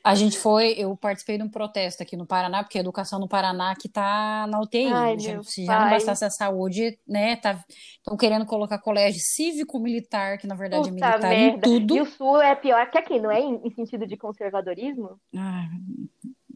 a 0.10 0.16
gente 0.16 0.38
foi, 0.38 0.74
eu 0.78 0.96
participei 0.98 1.38
de 1.38 1.44
um 1.44 1.50
protesto 1.50 2.02
aqui 2.02 2.18
no 2.18 2.26
Paraná, 2.26 2.64
porque 2.64 2.78
a 2.78 2.82
educação 2.82 3.20
no 3.20 3.28
Paraná 3.28 3.76
que 3.76 3.88
tá 3.88 4.48
na 4.48 4.60
UTI. 4.60 4.88
Ai, 4.88 5.16
meu 5.16 5.44
se 5.44 5.66
já 5.66 5.80
não 5.80 5.90
bastasse 5.90 6.26
a 6.26 6.30
saúde, 6.30 6.98
né? 7.08 7.36
Tá, 7.36 7.64
estão 7.98 8.18
querendo 8.18 8.46
colocar 8.46 8.80
colégio 8.80 9.22
cívico-militar, 9.24 10.38
que 10.38 10.48
na 10.48 10.56
verdade 10.56 10.90
é 10.90 10.92
Puta 10.92 11.06
militar 11.08 11.34
em 11.34 11.46
merda. 11.48 11.62
tudo. 11.62 11.96
E 11.96 12.02
o 12.02 12.06
Sul 12.06 12.42
é 12.42 12.56
pior 12.56 12.90
que 12.90 12.98
aqui, 12.98 13.20
não 13.20 13.32
é? 13.32 13.40
Em, 13.40 13.62
em 13.64 13.72
sentido 13.72 14.08
de 14.08 14.18
conservadorismo? 14.18 15.20
Ai, 15.36 15.68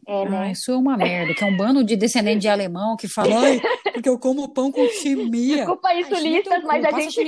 É, 0.06 0.28
né? 0.28 0.38
ai, 0.38 0.50
isso 0.52 0.70
é 0.70 0.76
uma 0.76 0.96
merda, 0.96 1.34
que 1.34 1.42
é 1.42 1.46
um 1.46 1.56
bando 1.56 1.82
de 1.82 1.96
descendente 1.96 2.40
de 2.40 2.48
alemão 2.48 2.96
que 2.96 3.08
fala, 3.08 3.38
ai, 3.40 3.60
porque 3.92 4.08
eu 4.08 4.18
como 4.18 4.52
pão 4.52 4.70
com 4.70 4.86
chimia. 4.88 5.56
Desculpa 5.56 5.88
Ai, 5.88 6.04
sulistas, 6.04 6.52
teu 6.52 6.60
cu, 6.60 6.66
mas 6.66 6.84
a 6.84 6.90
gente, 6.90 7.20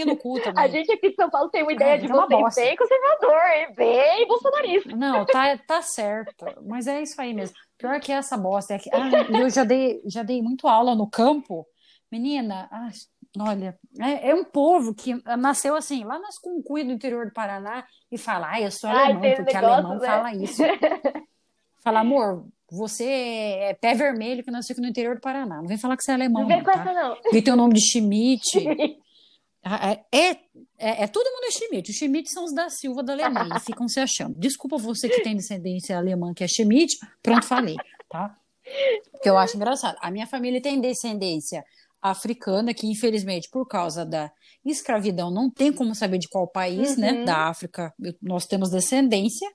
a 0.56 0.68
gente 0.68 0.92
aqui 0.92 1.10
de 1.10 1.16
São 1.16 1.30
Paulo 1.30 1.48
tem 1.48 1.62
uma 1.62 1.72
ideia 1.72 1.92
Ai, 1.92 1.98
de 1.98 2.06
é 2.06 2.08
uma 2.08 2.26
vocês 2.26 2.40
bosta. 2.40 2.60
bem 2.60 2.76
conservador, 2.76 3.74
bem 3.76 4.26
bolsonarista. 4.26 4.96
Não, 4.96 5.24
tá, 5.24 5.58
tá 5.58 5.82
certo. 5.82 6.44
Mas 6.66 6.86
é 6.86 7.02
isso 7.02 7.20
aí 7.20 7.32
mesmo. 7.32 7.56
Pior 7.78 7.98
que 8.00 8.12
essa 8.12 8.36
bosta. 8.36 8.74
É 8.74 8.78
que, 8.78 8.90
ah, 8.92 9.10
eu 9.30 9.48
já 9.48 9.64
dei, 9.64 10.00
já 10.06 10.22
dei 10.22 10.42
muito 10.42 10.68
aula 10.68 10.94
no 10.94 11.08
campo. 11.08 11.66
Menina, 12.10 12.68
ai, 12.70 12.90
olha, 13.38 13.78
é, 14.00 14.30
é 14.30 14.34
um 14.34 14.44
povo 14.44 14.94
que 14.94 15.14
nasceu 15.36 15.74
assim, 15.74 16.04
lá 16.04 16.18
nas 16.18 16.38
Cuncuí 16.38 16.84
do 16.84 16.92
interior 16.92 17.26
do 17.26 17.32
Paraná, 17.32 17.84
e 18.10 18.16
fala, 18.16 18.48
ai, 18.50 18.64
eu 18.64 18.70
sou 18.70 18.88
Ai, 18.88 19.04
alemão, 19.06 19.20
tem 19.22 19.36
porque 19.36 19.54
negócio, 19.54 19.74
alemão 19.74 19.98
né? 19.98 20.06
fala 20.06 20.34
isso. 20.34 20.62
Fala, 21.82 22.00
amor, 22.00 22.46
você 22.70 23.04
é 23.04 23.74
pé 23.74 23.94
vermelho 23.94 24.42
que 24.42 24.50
nasceu 24.50 24.74
aqui 24.74 24.80
no 24.80 24.88
interior 24.88 25.14
do 25.14 25.20
Paraná. 25.20 25.56
Não 25.56 25.68
vem 25.68 25.78
falar 25.78 25.96
que 25.96 26.02
você 26.02 26.10
é 26.10 26.14
alemão, 26.14 26.42
Não 26.42 26.48
vem 26.48 26.58
não, 26.58 26.64
com 26.64 26.72
tá? 26.72 26.80
essa, 26.80 26.92
não. 26.92 27.16
Porque 27.16 27.42
tem 27.42 27.52
o 27.52 27.56
nome 27.56 27.74
de 27.74 27.80
Schmidt. 27.80 28.42
Ah, 29.68 29.98
É, 30.12 30.16
é, 30.16 30.30
é, 30.78 31.02
é 31.02 31.06
todo 31.08 31.28
mundo 31.28 31.44
é 31.48 31.50
Schmidt. 31.50 31.90
Os 31.90 31.96
Schmidt 31.96 32.30
são 32.30 32.44
os 32.44 32.54
da 32.54 32.70
Silva 32.70 33.02
da 33.02 33.14
Alemanha 33.14 33.58
ficam 33.58 33.88
se 33.88 33.98
achando. 33.98 34.38
Desculpa 34.38 34.78
você 34.78 35.08
que 35.08 35.22
tem 35.22 35.34
descendência 35.34 35.98
alemã 35.98 36.32
que 36.32 36.44
é 36.44 36.46
Schmidt. 36.46 36.96
Pronto, 37.20 37.44
falei, 37.44 37.74
tá? 38.08 38.38
Porque 39.10 39.28
eu 39.28 39.36
acho 39.36 39.56
engraçado. 39.56 39.96
A 40.00 40.08
minha 40.08 40.26
família 40.28 40.62
tem 40.62 40.80
descendência 40.80 41.64
africana, 42.00 42.72
que 42.72 42.86
infelizmente, 42.86 43.48
por 43.50 43.66
causa 43.66 44.06
da 44.06 44.30
escravidão, 44.64 45.32
não 45.32 45.50
tem 45.50 45.72
como 45.72 45.96
saber 45.96 46.18
de 46.18 46.28
qual 46.28 46.46
país, 46.46 46.96
né? 46.96 47.12
Uhum. 47.12 47.24
Da 47.24 47.48
África, 47.48 47.92
nós 48.22 48.46
temos 48.46 48.70
descendência. 48.70 49.50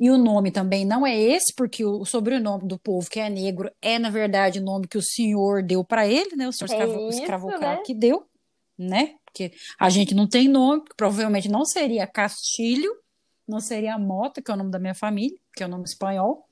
E 0.00 0.10
o 0.10 0.16
nome 0.16 0.50
também 0.50 0.86
não 0.86 1.06
é 1.06 1.14
esse, 1.14 1.54
porque 1.54 1.84
o 1.84 2.06
sobrenome 2.06 2.66
do 2.66 2.78
povo 2.78 3.08
que 3.10 3.20
é 3.20 3.28
negro 3.28 3.70
é, 3.82 3.98
na 3.98 4.08
verdade, 4.08 4.58
o 4.58 4.62
nome 4.62 4.88
que 4.88 4.96
o 4.96 5.02
senhor 5.02 5.62
deu 5.62 5.84
para 5.84 6.08
ele, 6.08 6.34
né? 6.36 6.48
O 6.48 6.52
senhor 6.52 6.72
É 6.72 7.08
escravo, 7.10 7.48
né? 7.48 7.76
que 7.84 7.92
deu, 7.92 8.26
né? 8.78 9.16
Porque 9.26 9.52
a 9.78 9.90
gente 9.90 10.14
não 10.14 10.26
tem 10.26 10.48
nome, 10.48 10.84
provavelmente 10.96 11.50
não 11.50 11.66
seria 11.66 12.06
Castilho, 12.06 12.90
não 13.46 13.60
seria 13.60 13.98
Mota, 13.98 14.40
que 14.40 14.50
é 14.50 14.54
o 14.54 14.56
nome 14.56 14.70
da 14.70 14.78
minha 14.78 14.94
família, 14.94 15.38
que 15.54 15.62
é 15.62 15.66
o 15.66 15.68
nome 15.68 15.84
espanhol, 15.84 16.46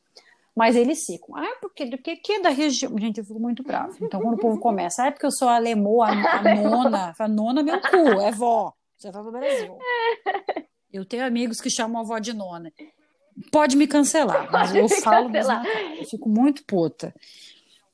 mas 0.54 0.76
eles 0.76 1.06
ficam. 1.06 1.34
Ah, 1.34 1.56
porque 1.58 1.86
do 1.86 1.96
que, 1.96 2.20
é 2.30 2.40
da 2.42 2.50
região? 2.50 2.98
Gente, 2.98 3.18
eu 3.18 3.24
fico 3.24 3.40
muito 3.40 3.62
brava. 3.62 3.96
Então, 4.02 4.20
quando 4.20 4.34
o 4.34 4.38
povo 4.38 4.60
começa, 4.60 5.04
ah, 5.04 5.06
é 5.06 5.10
porque 5.10 5.24
eu 5.24 5.32
sou 5.32 5.48
alemã, 5.48 6.04
a, 6.04 6.38
a 6.38 6.42
nona, 6.54 7.14
fala, 7.14 7.32
nona 7.32 7.62
meu 7.62 7.80
cu, 7.80 8.20
é 8.20 8.30
vó, 8.30 8.74
você 8.98 9.10
vai 9.10 9.22
pro 9.22 9.32
Brasil. 9.32 9.78
Eu 10.92 11.06
tenho 11.06 11.24
amigos 11.24 11.62
que 11.62 11.70
chamam 11.70 11.98
a 11.98 12.04
avó 12.04 12.18
de 12.18 12.34
nona. 12.34 12.70
Pode 13.50 13.76
me 13.76 13.86
cancelar, 13.86 14.50
mas 14.50 14.70
Pode 14.72 14.78
eu 14.78 14.88
falo 14.88 15.28
mesmo. 15.28 15.52
cancelar. 15.52 15.96
Eu 15.98 16.04
fico 16.04 16.28
muito 16.28 16.64
puta. 16.64 17.14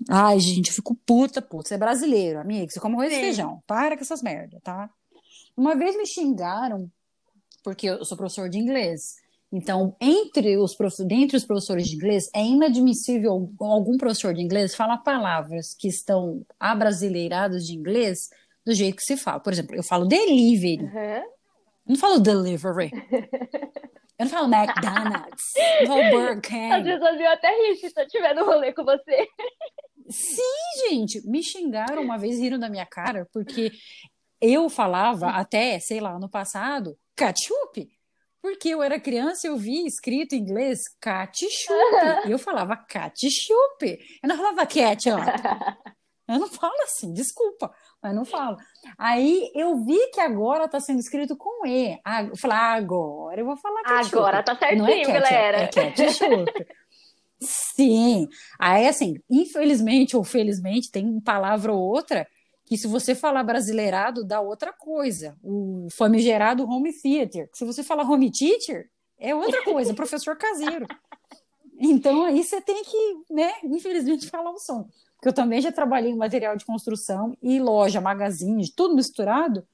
Ai, 0.09 0.38
gente, 0.40 0.68
eu 0.68 0.74
fico 0.74 0.95
puta, 1.07 1.40
puta. 1.40 1.68
Você 1.68 1.74
é 1.74 1.78
brasileiro, 1.78 2.40
amigo. 2.40 2.70
Você 2.70 2.80
come 2.80 2.95
arroz 2.95 3.12
e 3.12 3.20
feijão. 3.20 3.62
Para 3.66 3.97
com 3.97 4.03
essas 4.03 4.22
merdas, 4.22 4.61
tá? 4.62 4.90
Uma 5.57 5.74
vez 5.76 5.97
me 5.97 6.07
xingaram, 6.07 6.90
porque 7.62 7.88
eu 7.88 8.05
sou 8.05 8.16
professor 8.16 8.49
de 8.49 8.59
inglês. 8.59 9.16
Então, 9.53 9.95
entre 10.01 10.57
os, 10.57 10.74
dentre 11.07 11.36
os 11.36 11.45
professores 11.45 11.86
de 11.86 11.95
inglês, 11.95 12.24
é 12.34 12.42
inadmissível 12.45 13.53
algum 13.61 13.97
professor 13.97 14.34
de 14.34 14.42
inglês 14.42 14.74
falar 14.74 14.99
palavras 14.99 15.74
que 15.78 15.86
estão 15.86 16.45
abrasileiradas 16.59 17.64
de 17.64 17.74
inglês 17.74 18.30
do 18.66 18.74
jeito 18.74 18.97
que 18.97 19.05
se 19.05 19.16
fala. 19.16 19.38
Por 19.38 19.53
exemplo, 19.53 19.76
eu 19.76 19.82
falo 19.84 20.07
delivery. 20.07 20.82
Uhum. 20.82 21.22
Não 21.86 21.97
falo 21.97 22.18
delivery. 22.18 22.90
Eu 24.19 24.27
não 24.27 24.31
falo 24.31 24.55
McDonald's. 24.55 25.53
Não 25.81 25.87
falo 25.89 26.11
Burger 26.11 26.37
As 26.39 26.41
King. 26.43 26.85
pessoas 26.85 27.21
iam 27.21 27.33
até 27.33 27.49
rir 27.49 27.77
se 27.77 27.93
eu 27.97 28.05
estiver 28.05 28.35
no 28.35 28.45
rolê 28.45 28.73
com 28.73 28.85
você. 28.85 29.29
Sim, 30.09 30.89
gente, 30.89 31.27
me 31.29 31.43
xingaram 31.43 32.03
uma 32.03 32.17
vez, 32.19 32.39
riram 32.39 32.59
da 32.59 32.69
minha 32.69 32.87
cara, 32.87 33.27
porque 33.33 33.73
eu 34.41 34.69
falava 34.69 35.31
até, 35.31 35.79
sei 35.81 36.01
lá, 36.01 36.12
ano 36.12 36.29
passado, 36.29 36.97
ketchup. 37.17 37.89
Porque 38.43 38.69
eu 38.69 38.83
era 38.83 39.01
criança, 39.01 39.47
eu 39.47 39.57
vi 39.57 39.87
escrito 39.87 40.35
em 40.35 40.41
inglês 40.41 40.81
ketchup. 41.01 41.53
e 42.27 42.31
eu 42.31 42.39
falava 42.39 42.77
ketchup. 42.77 43.99
Eu 44.23 44.29
não 44.29 44.37
falava 44.37 44.67
ketchup. 44.67 45.23
Eu 46.29 46.39
não 46.39 46.49
falo 46.49 46.83
assim, 46.83 47.12
desculpa, 47.12 47.75
mas 48.05 48.15
não 48.15 48.25
falo. 48.27 48.59
Aí 48.99 49.51
eu 49.55 49.83
vi 49.83 49.99
que 50.13 50.21
agora 50.21 50.69
tá 50.69 50.79
sendo 50.79 51.01
escrito 51.01 51.35
com 51.35 51.67
E. 51.67 51.99
Eu 52.29 52.37
falei, 52.37 52.57
ah, 52.59 52.75
agora 52.75 53.41
eu 53.41 53.47
vou 53.47 53.57
falar 53.57 53.83
ketchup. 53.83 54.17
Agora 54.17 54.43
tá 54.43 54.55
certinho, 54.55 54.83
não 54.83 54.89
é 54.89 54.97
ketchup, 54.97 55.13
galera. 55.13 55.57
É 55.63 55.67
ketchup. 55.69 56.67
Sim. 57.41 58.29
Aí, 58.59 58.87
assim, 58.87 59.17
infelizmente 59.31 60.17
ou 60.17 60.23
felizmente, 60.23 60.91
tem 60.91 61.07
uma 61.07 61.23
palavra 61.23 61.73
ou 61.73 61.81
outra 61.81 62.29
que 62.67 62.77
se 62.77 62.87
você 62.87 63.15
falar 63.15 63.43
brasileirado, 63.43 64.23
dá 64.23 64.39
outra 64.39 64.71
coisa. 64.71 65.35
O 65.43 65.89
famigerado 65.91 66.65
home 66.65 66.93
theater. 66.93 67.49
Se 67.55 67.65
você 67.65 67.83
falar 67.83 68.05
home 68.05 68.31
teacher, 68.31 68.91
é 69.19 69.35
outra 69.35 69.65
coisa, 69.65 69.95
professor 69.95 70.37
caseiro. 70.37 70.87
Então 71.77 72.25
aí 72.25 72.41
você 72.45 72.61
tem 72.61 72.85
que, 72.85 73.17
né, 73.29 73.53
infelizmente, 73.65 74.31
falar 74.31 74.53
o 74.53 74.61
som. 74.61 74.89
Porque 75.25 75.31
eu 75.31 75.43
também 75.43 75.59
já 75.59 75.72
trabalhei 75.72 76.12
em 76.12 76.16
material 76.16 76.55
de 76.55 76.66
construção 76.66 77.35
e 77.43 77.59
loja, 77.59 77.99
magazine, 77.99 78.70
tudo 78.70 78.95
misturado, 78.95 79.66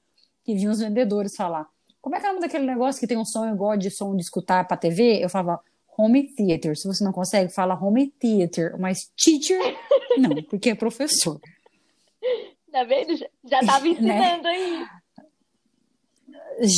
e 0.47 0.55
vi 0.55 0.69
uns 0.69 0.79
vendedores 0.79 1.35
falar. 1.35 1.67
Como 2.01 2.15
é 2.15 2.21
que 2.21 2.27
é 2.27 2.29
o 2.29 2.35
nome 2.35 2.47
daquele 2.47 2.65
negócio 2.65 3.01
que 3.01 3.07
tem 3.09 3.19
um 3.19 3.25
som 3.25 3.53
igual 3.53 3.77
de 3.77 3.91
som 3.91 4.15
de 4.15 4.23
escutar 4.23 4.65
para 4.69 4.77
TV? 4.77 5.19
Eu 5.21 5.29
falava 5.29 5.61
home 5.99 6.33
theater. 6.37 6.77
Se 6.77 6.87
você 6.87 7.03
não 7.03 7.11
consegue, 7.11 7.53
fala 7.53 7.75
home 7.75 8.13
theater. 8.13 8.79
Mas 8.79 9.11
teacher, 9.17 9.59
não, 10.19 10.41
porque 10.45 10.71
é 10.71 10.75
professor. 10.77 11.41
Tá 12.71 12.85
vendo? 12.85 13.17
Já 13.45 13.59
estava 13.59 13.81
né? 13.83 13.91
ensinando 13.91 14.43
né? 14.45 14.51
aí. 14.51 14.87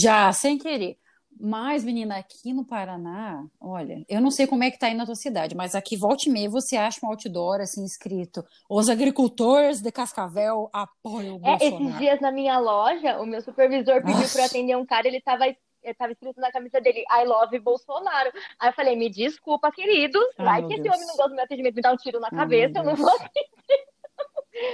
Já, 0.01 0.33
sem 0.33 0.57
querer. 0.57 0.97
Mas, 1.45 1.83
menina, 1.83 2.19
aqui 2.19 2.53
no 2.53 2.65
Paraná, 2.65 3.45
olha, 3.61 4.05
eu 4.09 4.21
não 4.21 4.31
sei 4.31 4.47
como 4.47 4.63
é 4.63 4.71
que 4.71 4.79
tá 4.79 4.87
aí 4.87 4.95
na 4.95 5.05
tua 5.05 5.17
cidade, 5.17 5.57
mas 5.57 5.75
aqui, 5.75 5.97
volta 5.97 6.29
e 6.29 6.33
meia, 6.33 6.49
você 6.49 6.77
acha 6.77 7.05
um 7.05 7.09
outdoor, 7.09 7.61
assim, 7.61 7.85
escrito 7.85 8.45
os 8.71 8.89
agricultores 8.89 9.81
de 9.81 9.91
Cascavel 9.91 10.71
apoiam 10.73 11.35
o 11.35 11.39
Bolsonaro. 11.41 11.65
É, 11.65 11.67
esses 11.67 11.99
dias 11.99 12.21
na 12.21 12.31
minha 12.31 12.61
loja, 12.61 13.21
o 13.21 13.27
meu 13.27 13.43
supervisor 13.43 14.05
pediu 14.05 14.29
para 14.33 14.45
atender 14.45 14.77
um 14.77 14.87
cara, 14.87 15.09
ele 15.09 15.21
tava 15.21 15.45
estava 15.83 16.13
escrito 16.13 16.41
na 16.41 16.53
camisa 16.53 16.81
dele, 16.81 17.05
I 17.11 17.25
love 17.25 17.59
Bolsonaro. 17.59 18.31
Aí 18.61 18.69
eu 18.69 18.73
falei, 18.73 18.95
me 18.95 19.11
desculpa, 19.11 19.73
querido, 19.73 20.21
vai 20.39 20.63
que 20.63 20.69
Deus. 20.69 20.79
esse 20.79 20.89
homem 20.91 21.07
não 21.09 21.17
gosta 21.17 21.29
do 21.31 21.35
meu 21.35 21.45
atendimento, 21.45 21.75
me 21.75 21.83
dá 21.83 21.93
um 21.93 21.97
tiro 21.97 22.21
na 22.21 22.31
cabeça, 22.31 22.79
eu 22.79 22.85
não 22.85 22.95
vou 22.95 23.09
atender. 23.11 23.85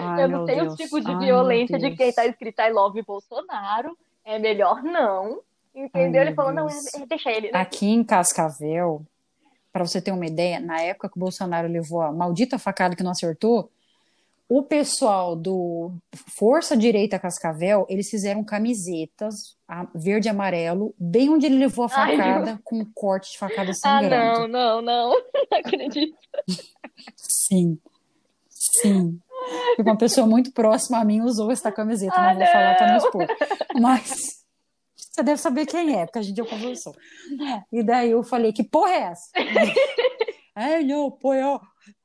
Ai, 0.00 0.24
eu 0.24 0.28
não 0.28 0.44
sei 0.44 0.56
Deus. 0.56 0.74
o 0.74 0.76
tipo 0.76 1.00
de 1.00 1.10
Ai, 1.10 1.18
violência 1.18 1.78
de 1.78 1.96
quem 1.96 2.12
tá 2.12 2.26
escrito 2.26 2.60
I 2.60 2.70
love 2.70 3.00
Bolsonaro. 3.00 3.96
É 4.22 4.38
melhor 4.38 4.82
não. 4.82 5.40
Entendeu? 5.79 6.20
Ai, 6.20 6.29
ele 6.29 6.35
falou, 6.35 6.53
Deus. 6.53 6.74
não, 6.99 7.07
deixa 7.07 7.31
ele. 7.31 7.53
Né? 7.53 7.59
Aqui 7.59 7.87
em 7.87 8.03
Cascavel, 8.03 9.03
para 9.72 9.87
você 9.87 10.01
ter 10.01 10.11
uma 10.11 10.26
ideia, 10.26 10.59
na 10.59 10.81
época 10.81 11.09
que 11.09 11.16
o 11.16 11.20
Bolsonaro 11.20 11.68
levou 11.68 12.03
a 12.03 12.11
maldita 12.11 12.59
facada 12.59 12.97
que 12.97 13.03
não 13.03 13.12
acertou, 13.12 13.70
o 14.49 14.62
pessoal 14.62 15.37
do 15.37 15.93
Força 16.37 16.76
Direita 16.76 17.18
Cascavel, 17.18 17.87
eles 17.89 18.09
fizeram 18.09 18.43
camisetas 18.43 19.57
verde 19.95 20.26
e 20.26 20.31
amarelo, 20.31 20.95
bem 20.99 21.29
onde 21.29 21.47
ele 21.47 21.59
levou 21.59 21.85
a 21.85 21.89
facada, 21.89 22.53
Ai, 22.53 22.59
com 22.64 22.79
um 22.79 22.85
corte 22.95 23.33
de 23.33 23.39
facada 23.39 23.72
sangrando. 23.74 24.14
Ah, 24.16 24.49
não, 24.49 24.49
não, 24.49 24.83
não, 24.83 25.11
não 25.51 25.59
acredito. 25.59 26.16
Sim, 27.14 27.79
sim. 28.49 29.20
E 29.79 29.83
uma 29.83 29.97
pessoa 29.97 30.26
muito 30.26 30.51
próxima 30.51 30.99
a 30.99 31.05
mim 31.05 31.20
usou 31.20 31.53
essa 31.53 31.70
camiseta, 31.70 32.14
ah, 32.16 32.33
não 32.33 32.39
vou 32.41 32.47
falar 32.47 32.74
para 32.74 32.89
não 32.89 32.97
expor. 32.97 33.26
Mas 33.79 34.38
você 35.18 35.22
deve 35.22 35.40
saber 35.40 35.66
quem 35.66 35.98
é, 35.98 36.06
porque 36.06 36.18
a 36.18 36.22
gente 36.22 36.36
já 36.36 36.44
conversou. 36.44 36.94
E 37.72 37.82
daí 37.82 38.10
eu 38.10 38.22
falei, 38.22 38.52
que 38.52 38.62
porra 38.62 38.90
é 38.90 39.00
essa? 39.02 39.30
Aí, 40.54 40.84
não, 40.84 41.10
põe 41.10 41.42
ó, 41.42 41.60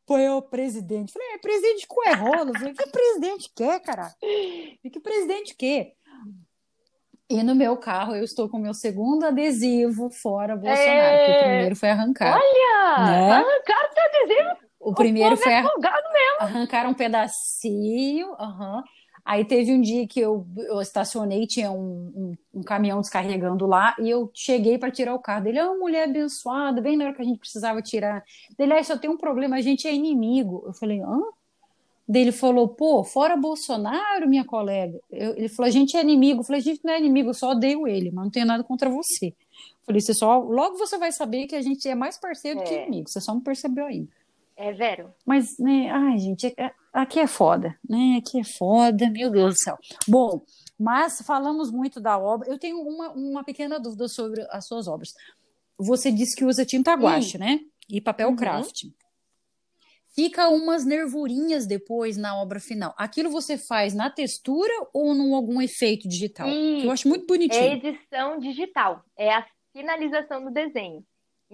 põe 0.05 0.27
o 0.29 0.41
presidente. 0.41 1.13
Falei, 1.13 1.29
é 1.33 1.37
presidente 1.37 1.87
com 1.87 2.07
errolo. 2.07 2.53
Falei, 2.53 2.73
que 2.73 2.89
presidente 2.89 3.51
quer, 3.55 3.79
cara? 3.81 4.11
E 4.21 4.89
que 4.89 4.99
presidente 4.99 5.55
quer? 5.55 5.93
E 7.29 7.41
no 7.41 7.55
meu 7.55 7.77
carro 7.77 8.15
eu 8.15 8.23
estou 8.23 8.49
com 8.49 8.57
o 8.57 8.61
meu 8.61 8.73
segundo 8.73 9.25
adesivo 9.25 10.09
fora 10.09 10.55
Bolsonaro, 10.55 10.83
é... 10.83 11.25
que 11.25 11.31
o 11.31 11.39
primeiro 11.39 11.75
foi 11.75 11.89
arrancar. 11.89 12.37
Olha! 12.37 13.05
Né? 13.05 13.31
Arrancaram 13.31 13.89
o 13.89 14.23
adesivo 14.23 14.63
o 14.83 14.93
primeiro 14.93 15.37
foi 15.37 15.51
mesmo. 15.51 15.71
arrancar 16.39 16.87
um 16.87 16.93
pedacinho, 16.93 18.27
uhum. 18.31 18.83
Aí 19.25 19.45
teve 19.45 19.71
um 19.71 19.79
dia 19.79 20.05
que 20.05 20.19
eu, 20.19 20.45
eu 20.57 20.81
estacionei, 20.81 21.47
tinha 21.47 21.71
um, 21.71 22.11
um, 22.13 22.37
um, 22.55 22.61
caminhão 22.61 22.99
descarregando 22.99 23.65
lá, 23.65 23.95
e 23.97 24.09
eu 24.09 24.29
cheguei 24.33 24.77
para 24.77 24.91
tirar 24.91 25.15
o 25.15 25.19
carro 25.19 25.45
dele. 25.45 25.59
É 25.59 25.65
uma 25.65 25.77
mulher 25.77 26.09
abençoada, 26.09 26.81
bem 26.81 26.97
na 26.97 27.05
hora 27.05 27.13
que 27.13 27.21
a 27.21 27.25
gente 27.25 27.39
precisava 27.39 27.81
tirar. 27.81 28.21
Dele, 28.57 28.73
aí 28.73 28.83
só 28.83 28.97
tem 28.97 29.09
um 29.09 29.17
problema, 29.17 29.55
a 29.55 29.61
gente 29.61 29.87
é 29.87 29.93
inimigo. 29.93 30.63
Eu 30.65 30.73
falei, 30.73 30.99
hã? 30.99 31.21
Dele 32.05 32.33
falou, 32.33 32.67
pô, 32.67 33.01
fora 33.05 33.37
Bolsonaro, 33.37 34.27
minha 34.27 34.43
colega. 34.43 34.99
Eu, 35.09 35.37
ele 35.37 35.47
falou, 35.47 35.69
a 35.69 35.71
gente 35.71 35.95
é 35.95 36.01
inimigo. 36.01 36.41
Eu 36.41 36.43
falei, 36.43 36.59
a 36.59 36.63
gente 36.63 36.81
não 36.83 36.91
é 36.91 36.99
inimigo, 36.99 37.29
eu 37.29 37.33
só 37.33 37.51
odeio 37.51 37.87
ele, 37.87 38.11
mas 38.11 38.25
não 38.25 38.31
tenho 38.31 38.45
nada 38.45 38.61
contra 38.61 38.89
você. 38.89 39.27
Eu 39.27 39.85
falei, 39.85 40.01
você 40.01 40.13
só, 40.13 40.37
logo 40.37 40.77
você 40.77 40.97
vai 40.97 41.13
saber 41.13 41.47
que 41.47 41.55
a 41.55 41.61
gente 41.61 41.87
é 41.87 41.95
mais 41.95 42.17
parceiro 42.17 42.59
é. 42.59 42.63
do 42.63 42.67
que 42.67 42.75
é. 42.75 42.81
inimigo, 42.85 43.09
você 43.09 43.21
só 43.21 43.33
não 43.33 43.39
percebeu 43.39 43.85
ainda. 43.85 44.11
É 44.57 44.73
vero. 44.73 45.13
Mas, 45.25 45.57
né, 45.57 45.89
ai, 45.89 46.17
gente, 46.17 46.53
é, 46.57 46.71
aqui 46.93 47.19
é 47.19 47.27
foda, 47.27 47.77
né? 47.87 48.17
Aqui 48.19 48.39
é 48.39 48.43
foda, 48.43 49.09
meu 49.09 49.31
Deus 49.31 49.55
do 49.55 49.59
céu. 49.59 49.77
Bom, 50.07 50.45
mas 50.79 51.21
falamos 51.21 51.71
muito 51.71 51.99
da 51.99 52.17
obra. 52.17 52.49
Eu 52.49 52.57
tenho 52.57 52.79
uma, 52.79 53.11
uma 53.11 53.43
pequena 53.43 53.79
dúvida 53.79 54.07
sobre 54.07 54.45
as 54.49 54.67
suas 54.67 54.87
obras. 54.87 55.13
Você 55.77 56.11
disse 56.11 56.35
que 56.35 56.45
usa 56.45 56.65
tinta 56.65 56.93
guache, 56.93 57.37
né? 57.37 57.59
E 57.89 57.99
papel 57.99 58.29
uhum. 58.29 58.35
craft. 58.35 58.85
Fica 60.15 60.47
umas 60.47 60.85
nervurinhas 60.85 61.65
depois 61.65 62.17
na 62.17 62.39
obra 62.39 62.59
final. 62.59 62.93
Aquilo 62.97 63.31
você 63.31 63.57
faz 63.57 63.95
na 63.95 64.11
textura 64.11 64.71
ou 64.93 65.15
num 65.15 65.33
algum 65.33 65.59
efeito 65.59 66.07
digital? 66.07 66.47
eu 66.47 66.91
acho 66.91 67.07
muito 67.07 67.25
bonitinho. 67.25 67.63
É 67.63 67.73
edição 67.73 68.37
digital. 68.39 69.03
É 69.17 69.33
a 69.33 69.45
finalização 69.71 70.43
do 70.43 70.51
desenho. 70.51 71.03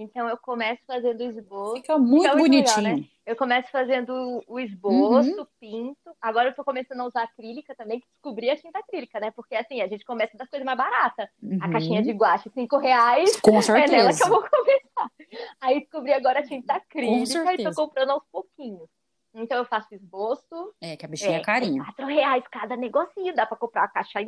Então 0.02 0.30
eu 0.30 0.38
começo 0.38 0.82
fazendo 0.88 1.20
o 1.20 1.30
esboço. 1.30 1.76
Fica 1.76 1.98
muito 1.98 2.24
fica 2.24 2.36
muito 2.36 2.50
bonitinho. 2.50 2.78
Legal, 2.78 3.00
né? 3.00 3.06
Eu 3.26 3.36
começo 3.36 3.70
fazendo 3.70 4.42
o 4.48 4.60
esboço, 4.60 5.38
uhum. 5.38 5.48
pinto. 5.60 6.16
Agora 6.22 6.50
eu 6.50 6.56
tô 6.56 6.64
começando 6.64 7.02
a 7.02 7.06
usar 7.06 7.24
acrílica 7.24 7.76
também, 7.76 8.00
que 8.00 8.08
descobri 8.08 8.50
a 8.50 8.56
tinta 8.56 8.80
acrílica, 8.80 9.20
né? 9.20 9.30
Porque 9.32 9.56
assim, 9.56 9.82
a 9.82 9.88
gente 9.88 10.06
começa 10.06 10.38
das 10.38 10.50
coisas 10.50 10.66
mais 10.66 10.78
baratas. 10.78 11.30
Uhum. 11.44 11.60
A 11.62 11.70
caixinha 11.70 12.02
de 12.02 12.12
guache, 12.12 12.50
cinco 12.50 12.78
reais. 12.78 13.36
Com 13.42 13.62
certeza. 13.62 13.94
É 13.94 13.98
nela 13.98 14.16
que 14.16 14.24
eu 14.24 14.30
vou 14.30 14.42
começar. 14.50 15.12
Aí 15.60 15.82
descobri 15.82 16.14
agora 16.14 16.40
a 16.40 16.44
tinta 16.44 16.76
acrílica 16.76 17.54
e 17.54 17.64
tô 17.66 17.74
comprando 17.74 18.12
aos 18.12 18.24
pouquinhos. 18.32 18.88
Então 19.34 19.58
eu 19.58 19.66
faço 19.66 19.94
esboço. 19.94 20.74
É, 20.82 20.96
que 20.96 21.06
a 21.06 21.10
bichinha 21.10 21.38
é, 21.38 21.42
é 21.42 21.44
carinha. 21.44 21.84
quatro 21.84 22.06
reais 22.08 22.44
cada 22.50 22.76
negocinho, 22.78 23.36
dá 23.36 23.46
pra 23.46 23.58
comprar 23.58 23.84
a 23.84 23.88
caixa 23.90 24.20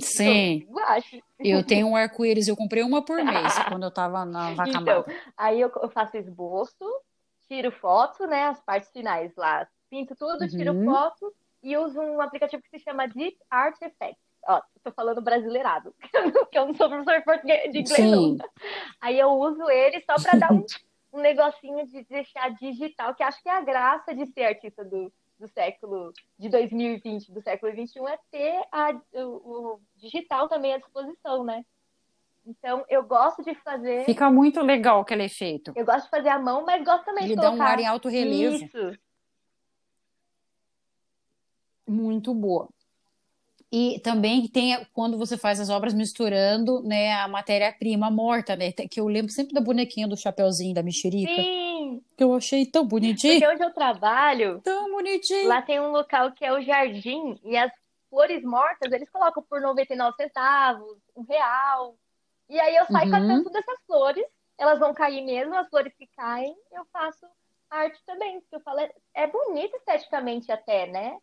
Sim. 0.00 0.66
Eu 1.38 1.64
tenho 1.64 1.88
um 1.88 1.96
arco-íris, 1.96 2.48
eu 2.48 2.56
comprei 2.56 2.82
uma 2.82 3.02
por 3.04 3.22
mês 3.24 3.54
quando 3.68 3.84
eu 3.84 3.90
tava 3.90 4.24
na 4.24 4.52
vaca 4.54 4.70
Então, 4.70 5.04
aí 5.36 5.60
eu, 5.60 5.72
eu, 5.82 5.88
faço 5.88 6.16
esboço, 6.16 6.84
tiro 7.48 7.72
foto, 7.72 8.26
né? 8.26 8.44
As 8.44 8.60
partes 8.60 8.90
finais 8.90 9.34
lá. 9.36 9.66
Pinto 9.90 10.14
tudo, 10.14 10.48
tiro 10.48 10.72
uhum. 10.72 10.84
foto 10.84 11.34
e 11.62 11.76
uso 11.76 12.00
um 12.00 12.20
aplicativo 12.20 12.62
que 12.62 12.78
se 12.78 12.84
chama 12.84 13.06
Deep 13.08 13.36
Art 13.50 13.80
Effects. 13.80 14.22
Ó, 14.46 14.60
tô 14.82 14.90
falando 14.90 15.22
brasileirado, 15.22 15.94
que 16.50 16.58
eu 16.58 16.66
não 16.66 16.74
sou 16.74 16.88
professor 16.88 17.40
de 17.44 17.78
inglês, 17.78 17.88
Sim. 17.88 18.10
não. 18.10 18.36
Aí 19.00 19.18
eu 19.18 19.30
uso 19.30 19.70
ele 19.70 20.00
só 20.00 20.16
para 20.20 20.36
dar 20.36 20.52
um, 20.52 20.64
um 21.12 21.20
negocinho 21.20 21.86
de 21.86 22.02
deixar 22.04 22.50
digital, 22.54 23.14
que 23.14 23.22
acho 23.22 23.40
que 23.40 23.48
é 23.48 23.52
a 23.52 23.60
graça 23.60 24.12
de 24.12 24.26
ser 24.26 24.44
artista 24.44 24.84
do, 24.84 25.12
do 25.38 25.48
século 25.48 26.12
de 26.38 26.48
2020, 26.48 27.32
do 27.32 27.42
século 27.42 27.72
21 27.72 28.08
é 28.08 28.18
ter 28.30 28.62
a, 28.70 29.00
o, 29.14 29.20
o 29.20 29.80
digital 29.96 30.48
também 30.48 30.74
à 30.74 30.78
disposição, 30.78 31.44
né? 31.44 31.64
Então, 32.46 32.84
eu 32.88 33.04
gosto 33.04 33.42
de 33.42 33.54
fazer. 33.56 34.04
Fica 34.04 34.30
muito 34.30 34.60
legal 34.60 35.00
aquele 35.00 35.24
efeito. 35.24 35.72
Eu 35.76 35.84
gosto 35.84 36.04
de 36.04 36.10
fazer 36.10 36.28
a 36.28 36.38
mão, 36.38 36.64
mas 36.64 36.84
gosto 36.84 37.04
também 37.04 37.24
Ele 37.24 37.34
de 37.34 37.40
colocar. 37.40 37.56
Dá 37.56 37.64
um 37.64 37.66
ar 37.66 37.80
em 37.80 37.86
alto 37.86 38.08
relevo. 38.08 38.64
Isso. 38.64 38.98
Muito 41.86 42.34
boa. 42.34 42.68
E 43.70 43.98
também 44.00 44.46
tem 44.48 44.86
quando 44.92 45.16
você 45.16 45.38
faz 45.38 45.58
as 45.58 45.70
obras 45.70 45.94
misturando, 45.94 46.82
né, 46.82 47.14
a 47.14 47.26
matéria-prima 47.26 48.10
morta, 48.10 48.54
né? 48.54 48.70
Que 48.70 49.00
eu 49.00 49.06
lembro 49.06 49.32
sempre 49.32 49.54
da 49.54 49.60
bonequinha 49.60 50.06
do 50.06 50.16
chapeuzinho 50.16 50.74
da 50.74 50.82
mexerica. 50.82 51.34
Sim. 51.34 51.71
Que 52.16 52.24
eu 52.24 52.34
achei 52.34 52.66
tão 52.66 52.86
bonitinho. 52.86 53.40
Porque 53.40 53.54
onde 53.54 53.64
eu 53.64 53.72
trabalho, 53.72 54.60
tão 54.62 54.90
bonitinho. 54.90 55.48
Lá 55.48 55.62
tem 55.62 55.80
um 55.80 55.90
local 55.90 56.32
que 56.32 56.44
é 56.44 56.52
o 56.52 56.62
jardim 56.62 57.38
e 57.44 57.56
as 57.56 57.72
flores 58.08 58.42
mortas, 58.44 58.92
eles 58.92 59.08
colocam 59.10 59.42
por 59.42 59.60
99 59.60 60.14
centavos, 60.16 60.98
um 61.16 61.22
real. 61.22 61.96
E 62.48 62.60
aí 62.60 62.76
eu 62.76 62.86
saio 62.86 63.06
uhum. 63.06 63.12
catando 63.12 63.44
todas 63.44 63.62
essas 63.62 63.80
flores, 63.86 64.26
elas 64.58 64.78
vão 64.78 64.92
cair 64.92 65.22
mesmo, 65.22 65.54
as 65.54 65.68
flores 65.68 65.94
que 65.94 66.06
caem, 66.08 66.54
eu 66.70 66.84
faço 66.92 67.26
arte 67.70 67.98
também, 68.04 68.40
porque 68.40 68.56
eu 68.56 68.60
falo, 68.60 68.80
é, 68.80 68.92
é 69.14 69.26
bonito 69.26 69.74
esteticamente 69.76 70.52
até, 70.52 70.86
né? 70.86 71.16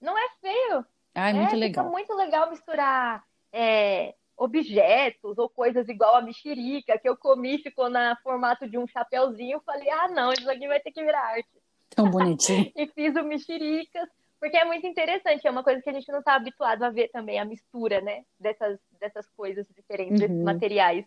Não 0.00 0.16
é 0.16 0.28
feio. 0.40 0.84
Ah, 1.14 1.30
é 1.30 1.32
muito 1.32 1.54
é, 1.54 1.58
legal. 1.58 1.84
Fica 1.86 1.96
muito 1.96 2.14
legal 2.14 2.50
misturar 2.50 3.24
é, 3.50 4.14
objetos 4.36 5.38
ou 5.38 5.48
coisas 5.48 5.88
igual 5.88 6.16
a 6.16 6.22
mexerica 6.22 6.98
que 6.98 7.08
eu 7.08 7.16
comi 7.16 7.58
ficou 7.58 7.88
na 7.88 8.16
formato 8.22 8.68
de 8.68 8.76
um 8.76 8.86
chapéuzinho. 8.86 9.60
Falei, 9.64 9.88
ah, 9.90 10.08
não, 10.08 10.32
isso 10.32 10.48
aqui 10.50 10.68
vai 10.68 10.80
ter 10.80 10.92
que 10.92 11.02
virar 11.02 11.20
arte. 11.20 11.48
Tão 11.90 12.10
bonitinho. 12.10 12.70
e 12.76 12.86
fiz 12.88 13.14
o 13.16 13.22
mexericas, 13.22 14.08
porque 14.38 14.56
é 14.56 14.64
muito 14.64 14.86
interessante, 14.86 15.46
é 15.46 15.50
uma 15.50 15.64
coisa 15.64 15.80
que 15.80 15.88
a 15.88 15.92
gente 15.92 16.10
não 16.12 16.18
está 16.18 16.34
habituado 16.34 16.82
a 16.82 16.90
ver 16.90 17.08
também, 17.08 17.38
a 17.38 17.44
mistura, 17.44 18.00
né, 18.00 18.24
dessas, 18.38 18.78
dessas 19.00 19.26
coisas 19.30 19.66
diferentes, 19.74 20.20
uhum. 20.20 20.28
desses 20.28 20.44
materiais. 20.44 21.06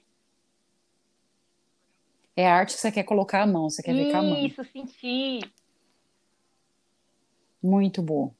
É 2.35 2.47
a 2.47 2.55
arte 2.55 2.73
que 2.73 2.79
você 2.79 2.91
quer 2.91 3.03
colocar 3.03 3.43
a 3.43 3.47
mão, 3.47 3.69
você 3.69 3.83
quer 3.83 3.93
ver 3.93 4.11
com 4.11 4.17
a 4.17 4.23
mão. 4.23 4.45
Isso, 4.45 4.63
sentir. 4.63 5.41
Muito 7.61 8.01
bom. 8.01 8.33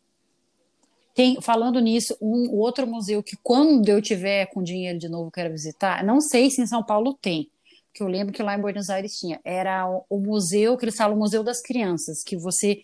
Tem, 1.20 1.42
falando 1.42 1.82
nisso, 1.82 2.16
um 2.22 2.50
outro 2.56 2.88
museu 2.88 3.22
que 3.22 3.36
quando 3.44 3.90
eu 3.90 4.02
tiver 4.02 4.46
com 4.46 4.64
dinheiro 4.64 4.98
de 4.98 5.10
novo 5.10 5.30
quero 5.30 5.50
visitar, 5.50 6.02
não 6.02 6.22
sei 6.22 6.50
se 6.50 6.62
em 6.62 6.66
São 6.66 6.82
Paulo 6.82 7.14
tem, 7.14 7.50
que 7.94 8.02
eu 8.02 8.08
lembro 8.08 8.34
que 8.34 8.42
lá 8.42 8.56
em 8.56 8.62
Buenos 8.62 8.90
Aires 8.90 9.20
tinha, 9.20 9.38
era 9.44 9.86
o, 9.86 10.06
o 10.10 10.18
museu, 10.18 10.78
que 10.78 10.86
eles 10.86 10.96
falam 10.96 11.18
o 11.18 11.20
Museu 11.20 11.44
das 11.44 11.62
Crianças, 11.62 12.24
que 12.24 12.38
você 12.38 12.84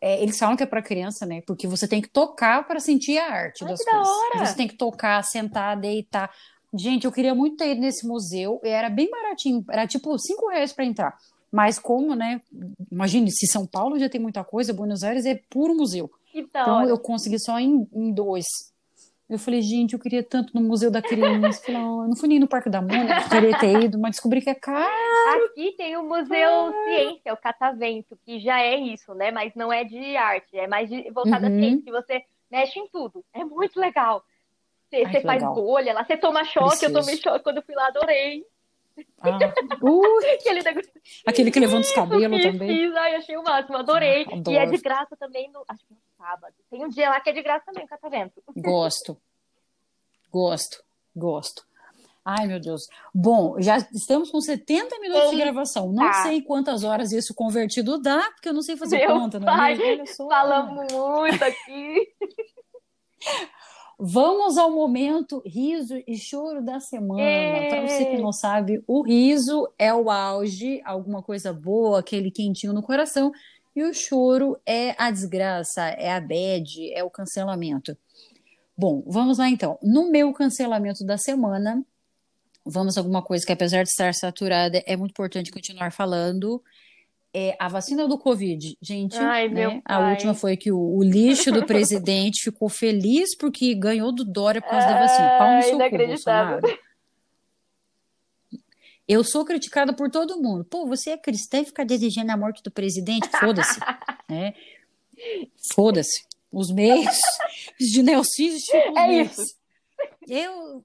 é, 0.00 0.20
eles 0.20 0.36
falam 0.36 0.56
que 0.56 0.64
é 0.64 0.66
para 0.66 0.82
criança, 0.82 1.24
né? 1.24 1.42
Porque 1.46 1.68
você 1.68 1.86
tem 1.86 2.02
que 2.02 2.08
tocar 2.08 2.66
para 2.66 2.80
sentir 2.80 3.18
a 3.18 3.30
arte 3.30 3.62
Ai, 3.62 3.70
das 3.70 3.78
que 3.78 3.88
coisas. 3.88 4.04
Da 4.04 4.12
hora. 4.12 4.46
Você 4.46 4.56
tem 4.56 4.66
que 4.66 4.76
tocar, 4.76 5.22
sentar, 5.22 5.76
deitar. 5.76 6.34
Gente, 6.74 7.04
eu 7.04 7.12
queria 7.12 7.36
muito 7.36 7.58
ter 7.58 7.70
ido 7.70 7.82
nesse 7.82 8.04
museu. 8.04 8.60
Era 8.64 8.90
bem 8.90 9.08
baratinho, 9.08 9.64
era 9.70 9.86
tipo 9.86 10.18
cinco 10.18 10.48
reais 10.48 10.72
para 10.72 10.84
entrar. 10.84 11.16
Mas 11.52 11.78
como, 11.78 12.16
né? 12.16 12.40
Imagine, 12.90 13.30
se 13.30 13.46
São 13.46 13.64
Paulo 13.64 13.96
já 13.96 14.08
tem 14.08 14.20
muita 14.20 14.42
coisa, 14.42 14.72
Buenos 14.72 15.04
Aires 15.04 15.24
é 15.24 15.40
puro 15.48 15.72
museu. 15.72 16.10
Então 16.34 16.78
hora. 16.78 16.88
eu 16.88 16.98
consegui 16.98 17.38
só 17.38 17.58
em, 17.58 17.88
em 17.92 18.12
dois. 18.12 18.44
Eu 19.28 19.38
falei, 19.38 19.62
gente, 19.62 19.94
eu 19.94 19.98
queria 19.98 20.22
tanto 20.22 20.54
no 20.54 20.60
Museu 20.60 20.90
da 20.90 21.00
Criança. 21.00 21.62
Falei, 21.64 21.80
oh, 21.80 22.02
eu 22.02 22.08
não 22.08 22.16
fui 22.16 22.28
nem 22.28 22.38
no 22.38 22.46
Parque 22.46 22.68
da 22.68 22.82
Mônica, 22.82 23.22
eu 23.22 23.28
queria 23.30 23.58
ter 23.58 23.84
ido, 23.84 23.98
mas 23.98 24.12
descobri 24.12 24.42
que 24.42 24.50
é 24.50 24.54
caro. 24.54 24.86
Aqui 25.46 25.72
tem 25.78 25.96
o 25.96 26.02
Museu 26.02 26.72
Ciência, 26.84 27.32
o 27.32 27.36
Catavento, 27.36 28.18
que 28.24 28.38
já 28.38 28.60
é 28.60 28.76
isso, 28.76 29.14
né? 29.14 29.30
Mas 29.30 29.54
não 29.54 29.72
é 29.72 29.82
de 29.82 30.16
arte, 30.16 30.58
é 30.58 30.66
mais 30.66 30.90
de, 30.90 31.10
voltado 31.10 31.46
uhum. 31.46 31.56
a 31.56 31.58
ciência, 31.58 31.84
que 31.84 31.90
você 31.90 32.22
mexe 32.50 32.78
em 32.78 32.86
tudo. 32.88 33.24
É 33.32 33.42
muito 33.44 33.80
legal. 33.80 34.22
Você, 34.90 34.96
Ai, 34.96 35.12
você 35.12 35.20
faz 35.22 35.40
legal. 35.40 35.54
bolha 35.54 35.94
lá, 35.94 36.04
você 36.04 36.16
toma 36.18 36.44
choque, 36.44 36.68
Preciso. 36.68 36.92
eu 36.92 37.00
tomei 37.00 37.16
choque 37.16 37.42
quando 37.42 37.56
eu 37.56 37.62
fui 37.62 37.74
lá, 37.74 37.86
adorei. 37.86 38.44
Ah, 39.20 39.30
uh, 39.30 40.18
aquele, 40.38 40.60
aquele 41.26 41.50
que 41.50 41.60
levanta 41.60 41.86
os 41.86 41.92
cabelos 41.92 42.42
também. 42.42 42.68
Fiz, 42.68 42.94
ai, 42.94 43.16
achei 43.16 43.36
o 43.36 43.42
máximo, 43.42 43.78
adorei. 43.78 44.26
Ah, 44.30 44.50
e 44.50 44.56
é 44.56 44.66
de 44.66 44.76
graça 44.76 45.16
também, 45.16 45.50
no, 45.50 45.64
acho 45.66 45.84
que 45.84 45.94
no 45.94 46.03
sábado. 46.24 46.54
Tem 46.70 46.84
um 46.84 46.88
dia 46.88 47.10
lá 47.10 47.20
que 47.20 47.28
é 47.28 47.32
de 47.32 47.42
graça 47.42 47.66
também, 47.66 47.86
Catavento. 47.86 48.42
Gosto. 48.56 49.20
Gosto, 50.30 50.82
gosto. 51.14 51.66
Ai, 52.24 52.46
meu 52.46 52.58
Deus. 52.58 52.88
Bom, 53.14 53.60
já 53.60 53.76
estamos 53.92 54.30
com 54.30 54.40
70 54.40 54.98
minutos 54.98 55.30
de 55.30 55.36
gravação. 55.36 55.92
Não 55.92 56.10
sei 56.22 56.40
quantas 56.40 56.82
horas 56.82 57.12
isso 57.12 57.34
convertido 57.34 58.00
dá, 58.00 58.22
porque 58.32 58.48
eu 58.48 58.54
não 58.54 58.62
sei 58.62 58.76
fazer 58.76 58.98
meu 59.00 59.08
conta, 59.08 59.38
não 59.38 59.46
pai, 59.46 59.74
é 59.74 60.06
Falamos 60.06 60.90
muito 60.90 61.44
aqui. 61.44 62.08
Vamos 63.96 64.58
ao 64.58 64.72
momento 64.72 65.40
riso 65.46 65.94
e 66.06 66.16
choro 66.16 66.60
da 66.60 66.80
semana. 66.80 67.22
Para 67.68 67.86
você 67.86 68.06
que 68.06 68.18
não 68.18 68.32
sabe, 68.32 68.82
o 68.88 69.02
riso 69.02 69.68
é 69.78 69.94
o 69.94 70.10
auge, 70.10 70.82
alguma 70.84 71.22
coisa 71.22 71.52
boa, 71.52 72.00
aquele 72.00 72.30
quentinho 72.30 72.72
no 72.72 72.82
coração, 72.82 73.30
e 73.74 73.82
o 73.82 73.92
choro 73.92 74.56
é 74.64 74.94
a 74.96 75.10
desgraça, 75.10 75.82
é 75.82 76.12
a 76.12 76.20
bad, 76.20 76.92
é 76.92 77.02
o 77.02 77.10
cancelamento. 77.10 77.96
Bom, 78.76 79.02
vamos 79.06 79.38
lá 79.38 79.48
então. 79.48 79.78
No 79.82 80.10
meu 80.10 80.32
cancelamento 80.32 81.04
da 81.04 81.16
semana, 81.16 81.84
vamos 82.64 82.96
a 82.96 83.00
alguma 83.00 83.22
coisa 83.22 83.44
que, 83.44 83.52
apesar 83.52 83.82
de 83.82 83.88
estar 83.88 84.14
saturada, 84.14 84.82
é 84.86 84.96
muito 84.96 85.10
importante 85.10 85.50
continuar 85.50 85.92
falando. 85.92 86.62
É 87.32 87.56
a 87.58 87.68
vacina 87.68 88.06
do 88.06 88.16
Covid, 88.16 88.76
gente. 88.80 89.16
Ai, 89.16 89.48
né? 89.48 89.82
A 89.84 90.10
última 90.10 90.34
foi 90.34 90.56
que 90.56 90.70
o, 90.70 90.78
o 90.78 91.02
lixo 91.02 91.50
do 91.50 91.66
presidente 91.66 92.42
ficou 92.44 92.68
feliz 92.68 93.36
porque 93.36 93.74
ganhou 93.74 94.12
do 94.12 94.24
Dória 94.24 94.62
por 94.62 94.70
causa 94.70 94.86
da 94.86 95.00
vacina. 95.00 95.38
Pau 95.38 95.56
no 95.56 95.62
seu 95.62 95.90
cu, 95.90 96.06
Bolsonaro. 96.06 96.78
Eu 99.06 99.22
sou 99.22 99.44
criticada 99.44 99.92
por 99.92 100.10
todo 100.10 100.40
mundo. 100.40 100.64
Pô, 100.64 100.86
você 100.86 101.10
é 101.10 101.18
cristã 101.18 101.60
e 101.60 101.64
fica 101.66 101.84
desejando 101.84 102.32
a 102.32 102.36
morte 102.36 102.62
do 102.62 102.70
presidente? 102.70 103.28
Foda-se. 103.28 103.78
né? 104.28 104.54
Foda-se. 105.74 106.24
Os 106.50 106.70
meios 106.70 107.18
de 107.78 108.02
Nelson 108.02 108.30
tipo 108.32 108.98
É 108.98 109.22
isso. 109.22 109.56
Eu, 110.28 110.82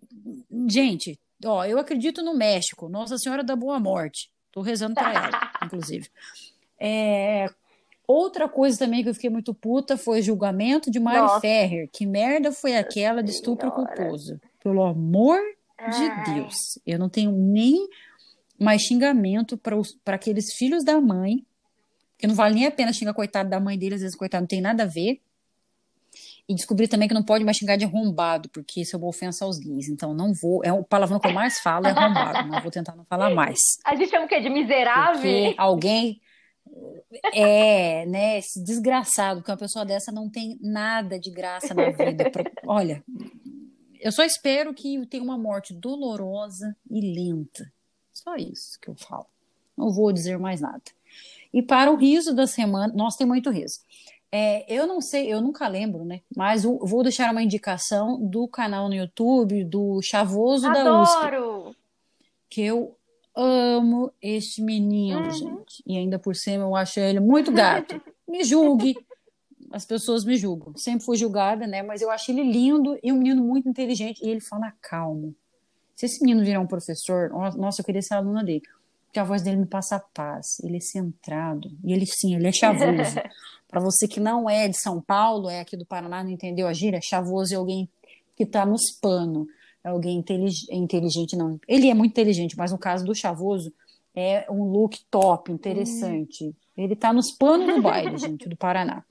gente, 0.68 1.20
ó, 1.46 1.64
eu 1.66 1.80
acredito 1.80 2.22
no 2.22 2.36
México, 2.36 2.90
Nossa 2.90 3.18
Senhora 3.18 3.44
da 3.44 3.56
Boa 3.56 3.80
Morte. 3.80 4.30
Tô 4.52 4.62
rezando 4.62 4.96
para 4.96 5.14
ela, 5.14 5.52
inclusive. 5.64 6.10
É, 6.78 7.50
outra 8.08 8.50
coisa 8.50 8.78
também 8.78 9.04
que 9.04 9.10
eu 9.10 9.14
fiquei 9.14 9.30
muito 9.30 9.54
puta 9.54 9.96
foi 9.96 10.20
o 10.20 10.24
julgamento 10.24 10.92
de 10.92 11.00
Mari 11.00 11.20
Nossa. 11.20 11.40
Ferrer. 11.40 11.90
Que 11.92 12.06
merda 12.06 12.52
foi 12.52 12.76
aquela 12.76 13.22
de 13.22 13.32
estupro 13.32 13.72
culposo? 13.72 14.40
Pelo 14.62 14.84
amor 14.84 15.40
de. 15.88 16.34
Deus. 16.34 16.56
Eu 16.86 17.00
não 17.00 17.08
tenho 17.08 17.32
nem 17.32 17.88
mais 18.60 18.82
xingamento 18.82 19.58
para 19.58 20.16
aqueles 20.16 20.54
filhos 20.54 20.84
da 20.84 21.00
mãe, 21.00 21.46
que 22.18 22.28
não 22.28 22.36
vale 22.36 22.56
nem 22.56 22.66
a 22.66 22.72
pena 22.72 22.92
xingar 22.92 23.14
coitado 23.14 23.50
da 23.50 23.60
mãe 23.60 23.78
deles, 23.78 23.96
às 23.96 24.02
vezes 24.02 24.18
coitado 24.18 24.42
não 24.42 24.48
tem 24.48 24.62
nada 24.62 24.84
a 24.84 24.86
ver. 24.86 25.22
E 26.48 26.56
descobri 26.56 26.88
também 26.88 27.08
que 27.08 27.14
não 27.14 27.24
pode 27.24 27.46
mais 27.46 27.58
xingar 27.58 27.76
de 27.78 27.86
arrombado, 27.86 28.50
porque 28.50 28.82
isso 28.82 28.96
é 28.96 29.00
uma 29.00 29.08
ofensa 29.08 29.46
aos 29.46 29.60
gays. 29.60 29.88
Então 29.88 30.16
não 30.16 30.34
vou. 30.34 30.62
É 30.66 30.74
o 30.74 30.84
palavrão 30.84 31.20
que 31.20 31.28
eu 31.28 31.34
mais 31.34 31.60
falo 31.60 31.86
é 31.86 31.92
arrombado, 31.92 32.50
mas 32.50 32.64
vou 32.64 32.72
tentar 32.72 32.96
não 32.96 33.06
falar 33.06 33.30
mais. 33.30 33.60
A 33.86 33.96
gente 33.96 34.10
chama 34.10 34.26
o 34.26 34.28
quê? 34.28 34.42
De 34.42 34.50
miserável? 34.50 35.22
Porque 35.22 35.56
alguém. 35.58 36.20
É, 37.34 38.06
né? 38.08 38.40
Esse 38.40 38.64
desgraçado, 38.64 39.44
que 39.44 39.52
uma 39.52 39.58
pessoa 39.58 39.86
dessa 39.86 40.12
não 40.12 40.28
tem 40.28 40.58
nada 40.60 41.20
de 41.20 41.30
graça 41.30 41.74
na 41.74 41.92
vida. 41.92 42.32
Olha, 42.66 43.04
eu 44.00 44.12
só 44.12 44.24
espero 44.24 44.74
que 44.74 45.06
tenha 45.06 45.24
uma 45.24 45.38
morte 45.38 45.74
dolorosa 45.74 46.76
e 46.90 47.00
lenta. 47.00 47.72
Só 48.30 48.36
isso 48.36 48.80
que 48.80 48.90
eu 48.90 48.96
falo. 48.96 49.26
Não 49.76 49.92
vou 49.92 50.14
dizer 50.14 50.38
mais 50.38 50.62
nada. 50.62 50.84
E 51.52 51.64
para 51.64 51.92
o 51.92 51.96
riso 51.96 52.36
da 52.36 52.46
semana, 52.46 52.94
nós 52.96 53.16
tem 53.16 53.26
muito 53.26 53.50
riso. 53.50 53.80
É, 54.32 54.72
eu 54.72 54.86
não 54.86 55.02
sei, 55.02 55.34
eu 55.34 55.42
nunca 55.42 55.68
lembro, 55.68 56.06
né? 56.06 56.22
Mas 56.36 56.62
vou 56.64 57.02
deixar 57.02 57.32
uma 57.32 57.42
indicação 57.42 58.24
do 58.24 58.48
canal 58.48 58.88
no 58.88 58.94
YouTube 58.94 59.64
do 59.64 60.00
Chavoso 60.04 60.68
Adoro! 60.68 60.84
da 60.84 61.02
USP. 61.02 61.78
Que 62.48 62.62
eu 62.62 62.96
amo 63.36 64.12
este 64.22 64.62
menino, 64.62 65.22
uhum. 65.22 65.32
gente. 65.32 65.84
E 65.88 65.98
ainda 65.98 66.20
por 66.20 66.36
cima 66.36 66.66
eu 66.66 66.76
acho 66.76 67.00
ele 67.00 67.20
muito 67.20 67.52
gato. 67.52 68.00
Me 68.28 68.44
julgue. 68.44 68.96
As 69.72 69.86
pessoas 69.86 70.24
me 70.26 70.36
julgam. 70.36 70.76
Sempre 70.76 71.06
fui 71.06 71.16
julgada, 71.16 71.68
né? 71.68 71.84
Mas 71.84 72.02
eu 72.02 72.10
acho 72.10 72.32
ele 72.32 72.44
lindo 72.44 72.98
e 73.04 73.12
um 73.12 73.18
menino 73.18 73.44
muito 73.44 73.70
inteligente. 73.70 74.20
E 74.24 74.30
ele 74.30 74.40
fala 74.40 74.74
calmo. 74.82 75.36
Se 76.00 76.06
esse 76.06 76.24
menino 76.24 76.46
virar 76.46 76.62
um 76.62 76.66
professor, 76.66 77.30
nossa, 77.58 77.82
eu 77.82 77.86
queria 77.86 78.02
ser 78.02 78.14
aluna 78.14 78.42
dele. 78.42 78.62
Porque 79.06 79.20
a 79.20 79.24
voz 79.26 79.42
dele 79.42 79.58
me 79.58 79.66
passa 79.66 80.00
paz. 80.00 80.58
Ele 80.64 80.78
é 80.78 80.80
centrado. 80.80 81.70
E 81.84 81.92
ele, 81.92 82.06
sim, 82.06 82.38
ele 82.38 82.48
é 82.48 82.54
chavoso. 82.54 82.86
Para 83.68 83.82
você 83.82 84.08
que 84.08 84.18
não 84.18 84.50
é 84.50 84.70
de 84.70 84.80
São 84.80 85.02
Paulo, 85.02 85.50
é 85.50 85.60
aqui 85.60 85.76
do 85.76 85.86
Paraná, 85.86 86.24
não 86.24 86.32
entendeu 86.32 86.68
a 86.68 86.74
gíria, 86.74 87.02
chavoso 87.04 87.54
é 87.54 87.58
alguém 87.58 87.90
que 88.34 88.44
está 88.44 88.66
nos 88.66 88.98
panos, 89.02 89.46
é 89.84 89.90
alguém 89.90 90.18
inteligente, 90.18 90.74
inteligente, 90.74 91.36
não. 91.36 91.60
Ele 91.68 91.90
é 91.90 91.94
muito 91.94 92.14
inteligente, 92.14 92.56
mas 92.56 92.72
no 92.72 92.78
caso 92.78 93.04
do 93.04 93.14
chavoso, 93.14 93.74
é 94.16 94.50
um 94.50 94.72
look 94.72 94.98
top, 95.12 95.52
interessante. 95.52 96.46
Hum. 96.46 96.54
Ele 96.78 96.94
está 96.94 97.12
nos 97.12 97.30
panos 97.34 97.76
do 97.76 97.82
baile, 97.82 98.16
gente, 98.18 98.48
do 98.48 98.56
Paraná. 98.56 99.04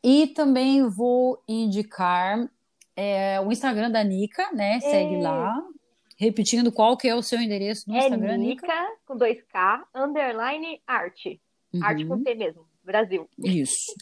E 0.00 0.28
também 0.28 0.88
vou 0.88 1.42
indicar 1.48 2.48
é, 2.96 3.40
o 3.40 3.50
Instagram 3.50 3.90
da 3.90 4.02
Nica, 4.04 4.52
né? 4.52 4.80
Segue 4.80 5.20
lá. 5.20 5.56
Repetindo, 6.16 6.70
qual 6.70 6.96
que 6.96 7.08
é 7.08 7.14
o 7.14 7.22
seu 7.22 7.40
endereço 7.40 7.88
no 7.88 7.96
é 7.96 7.98
Instagram, 7.98 8.36
Nica? 8.36 8.66
Nica 8.66 8.96
com 9.04 9.16
2K, 9.16 9.82
underline 9.94 10.80
arte. 10.86 11.40
Uhum. 11.72 11.84
Arte 11.84 12.04
com 12.06 12.22
T 12.22 12.34
mesmo. 12.34 12.66
Brasil. 12.84 13.28
Isso. 13.38 13.94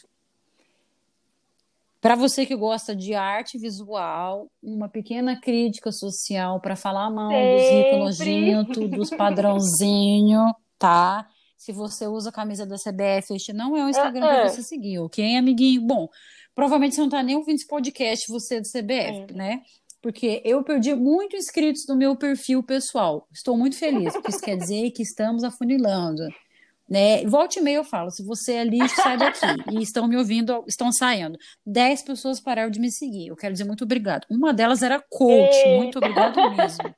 Para 2.03 2.15
você 2.15 2.45
que 2.45 2.53
gosta 2.53 2.93
de 2.93 3.15
arte 3.15 3.57
visual, 3.57 4.51
uma 4.61 4.89
pequena 4.89 5.39
crítica 5.39 5.89
social 5.89 6.59
para 6.59 6.75
falar 6.75 7.09
mal 7.09 7.31
Sempre. 7.31 7.55
dos 7.55 7.69
ricos 7.69 7.99
nojentos, 7.99 8.89
dos 8.89 9.09
padrãozinho, 9.09 10.53
tá? 10.77 11.25
Se 11.55 11.71
você 11.71 12.05
usa 12.05 12.27
a 12.29 12.33
camisa 12.33 12.65
da 12.65 12.75
CBF, 12.75 13.33
este 13.33 13.53
não 13.53 13.77
é 13.77 13.85
o 13.85 13.89
Instagram 13.89 14.25
uh 14.25 14.29
-uh. 14.29 14.35
para 14.35 14.49
você 14.49 14.61
seguir, 14.61 14.99
ok, 14.99 15.37
amiguinho? 15.37 15.81
Bom, 15.81 16.09
provavelmente 16.55 16.95
você 16.95 17.01
não 17.01 17.07
está 17.07 17.23
nem 17.23 17.35
ouvindo 17.35 17.55
esse 17.55 17.67
podcast, 17.67 18.31
você 18.31 18.55
é 18.55 18.61
do 18.61 18.67
CBF, 18.67 19.31
é. 19.31 19.33
né? 19.33 19.61
Porque 20.01 20.41
eu 20.43 20.61
perdi 20.63 20.93
muito 20.93 21.35
inscritos 21.35 21.85
no 21.87 21.95
meu 21.95 22.15
perfil 22.15 22.61
pessoal. 22.61 23.25
Estou 23.31 23.57
muito 23.57 23.77
feliz, 23.77 24.13
porque 24.13 24.31
isso 24.31 24.41
quer 24.41 24.57
dizer 24.57 24.91
que 24.91 25.01
estamos 25.01 25.45
afunilando 25.45 26.23
Né? 26.89 27.25
Volte 27.25 27.59
e 27.59 27.61
meia 27.61 27.77
eu 27.77 27.85
falo, 27.85 28.11
se 28.11 28.21
você 28.21 28.55
é 28.55 28.63
lixo, 28.65 28.95
sai 28.97 29.17
daqui. 29.17 29.45
e 29.71 29.81
estão 29.81 30.05
me 30.05 30.17
ouvindo, 30.17 30.63
estão 30.67 30.91
saindo. 30.91 31.37
Dez 31.65 32.01
pessoas 32.01 32.41
pararam 32.41 32.69
de 32.69 32.81
me 32.81 32.91
seguir. 32.91 33.27
Eu 33.27 33.35
quero 33.37 33.53
dizer 33.53 33.63
muito 33.63 33.85
obrigado. 33.85 34.25
Uma 34.29 34.53
delas 34.53 34.83
era 34.83 35.01
coach. 35.09 35.55
Eita. 35.55 35.77
Muito 35.77 35.97
obrigado 35.97 36.35
mesmo. 36.55 36.93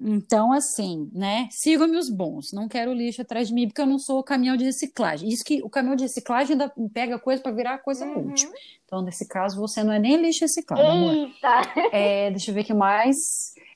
Então, 0.00 0.50
assim, 0.50 1.10
né? 1.12 1.46
Sigam-me 1.50 1.98
os 1.98 2.08
bons. 2.08 2.52
Não 2.52 2.66
quero 2.66 2.94
lixo 2.94 3.20
atrás 3.20 3.48
de 3.48 3.54
mim, 3.54 3.68
porque 3.68 3.82
eu 3.82 3.86
não 3.86 3.98
sou 3.98 4.22
caminhão 4.22 4.56
de 4.56 4.64
reciclagem. 4.64 5.28
Isso 5.28 5.44
que 5.44 5.62
o 5.62 5.68
caminhão 5.68 5.94
de 5.94 6.04
reciclagem 6.04 6.52
ainda 6.52 6.72
pega 6.94 7.18
coisa 7.18 7.42
para 7.42 7.52
virar 7.52 7.78
coisa 7.78 8.06
uhum. 8.06 8.30
útil. 8.30 8.50
Então, 8.86 9.02
nesse 9.02 9.28
caso, 9.28 9.60
você 9.60 9.84
não 9.84 9.92
é 9.92 9.98
nem 9.98 10.16
lixo 10.16 10.40
reciclado. 10.40 10.82
Eita! 10.82 11.60
É, 11.92 12.30
deixa 12.30 12.50
eu 12.50 12.54
ver 12.54 12.62
o 12.62 12.64
que 12.64 12.74
mais. 12.74 13.16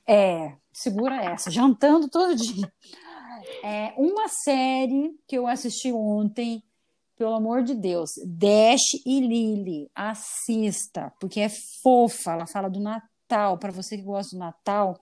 É, 0.07 0.53
segura 0.73 1.23
essa. 1.23 1.51
Jantando 1.51 2.09
todo 2.09 2.35
dia. 2.35 2.73
É, 3.63 3.93
uma 3.99 4.29
série 4.29 5.15
que 5.27 5.37
eu 5.37 5.47
assisti 5.47 5.93
ontem, 5.93 6.63
pelo 7.17 7.35
amor 7.35 7.63
de 7.63 7.75
Deus, 7.75 8.13
Dash 8.25 8.95
e 9.05 9.21
Lily, 9.21 9.91
assista, 9.95 11.13
porque 11.21 11.41
é 11.41 11.51
fofa. 11.83 12.33
Ela 12.33 12.47
fala 12.47 12.71
do 12.71 12.81
Natal. 12.81 13.59
Para 13.59 13.73
você 13.73 13.97
que 13.97 14.03
gosta 14.03 14.35
do 14.35 14.41
Natal 14.41 14.99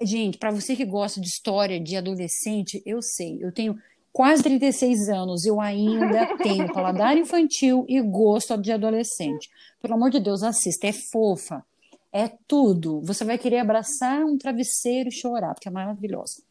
Gente, 0.00 0.36
para 0.36 0.50
você 0.50 0.76
que 0.76 0.84
gosta 0.84 1.20
de 1.20 1.26
história 1.26 1.80
de 1.80 1.96
adolescente, 1.96 2.82
eu 2.84 3.00
sei, 3.00 3.38
eu 3.40 3.50
tenho 3.50 3.78
quase 4.12 4.42
36 4.42 5.08
anos, 5.08 5.46
eu 5.46 5.60
ainda 5.60 6.36
tenho 6.42 6.72
paladar 6.72 7.16
infantil 7.16 7.84
e 7.88 8.00
gosto 8.00 8.56
de 8.58 8.72
adolescente. 8.72 9.50
Pelo 9.80 9.94
amor 9.94 10.10
de 10.10 10.20
Deus, 10.20 10.42
assista, 10.42 10.86
é 10.86 10.92
fofa, 10.92 11.64
é 12.12 12.28
tudo. 12.46 13.00
Você 13.02 13.24
vai 13.24 13.38
querer 13.38 13.58
abraçar 13.58 14.24
um 14.24 14.36
travesseiro 14.36 15.08
e 15.08 15.12
chorar, 15.12 15.54
porque 15.54 15.68
é 15.68 15.72
maravilhosa. 15.72 16.42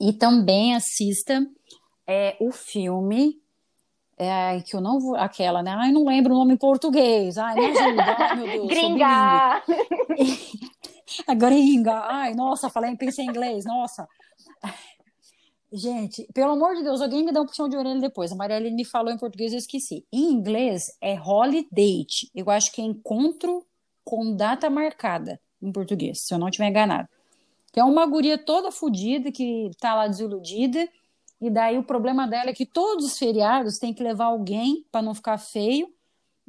E 0.00 0.12
também 0.12 0.76
assista 0.76 1.44
é, 2.06 2.36
o 2.40 2.52
filme 2.52 3.40
é, 4.16 4.60
que 4.60 4.74
eu 4.74 4.80
não 4.80 4.98
vou. 4.98 5.16
Aquela, 5.16 5.62
né? 5.62 5.72
Ai, 5.76 5.92
não 5.92 6.04
lembro 6.04 6.34
o 6.34 6.38
nome 6.38 6.54
em 6.54 6.56
português. 6.56 7.38
Ai, 7.38 7.54
me 7.54 7.66
ajuda. 7.66 8.02
Ai, 8.02 8.36
meu 8.36 8.46
Deus. 8.46 8.66
Gringa! 8.68 9.62
a 11.26 11.34
gringa. 11.34 12.00
Ai, 12.06 12.34
nossa, 12.34 12.68
falei, 12.68 12.96
pensei 12.96 13.24
em 13.24 13.28
inglês, 13.28 13.64
nossa. 13.64 14.08
Gente, 15.70 16.26
pelo 16.32 16.52
amor 16.52 16.74
de 16.76 16.82
Deus, 16.82 17.02
alguém 17.02 17.24
me 17.24 17.30
dá 17.30 17.42
um 17.42 17.46
puxão 17.46 17.68
de 17.68 17.76
orelha 17.76 18.00
depois. 18.00 18.32
A 18.32 18.34
Marielle 18.34 18.70
me 18.70 18.86
falou 18.86 19.12
em 19.12 19.18
português, 19.18 19.52
eu 19.52 19.58
esqueci. 19.58 20.06
Em 20.10 20.32
inglês 20.32 20.96
é 21.00 21.20
holiday. 21.20 22.06
Eu 22.34 22.48
acho 22.48 22.72
que 22.72 22.80
é 22.80 22.84
encontro 22.84 23.66
com 24.02 24.34
data 24.34 24.70
marcada 24.70 25.38
em 25.60 25.70
português, 25.70 26.22
se 26.22 26.32
eu 26.32 26.38
não 26.38 26.48
estiver 26.48 26.68
enganado. 26.68 27.08
Que 27.70 27.80
é 27.80 27.84
uma 27.84 28.06
guria 28.06 28.38
toda 28.38 28.72
fodida 28.72 29.30
que 29.30 29.70
tá 29.78 29.94
lá 29.94 30.08
desiludida. 30.08 30.88
E 31.38 31.50
daí 31.50 31.76
o 31.76 31.84
problema 31.84 32.26
dela 32.26 32.48
é 32.48 32.54
que 32.54 32.64
todos 32.64 33.04
os 33.04 33.18
feriados 33.18 33.78
tem 33.78 33.92
que 33.92 34.02
levar 34.02 34.26
alguém 34.26 34.86
para 34.90 35.02
não 35.02 35.14
ficar 35.14 35.36
feio 35.36 35.92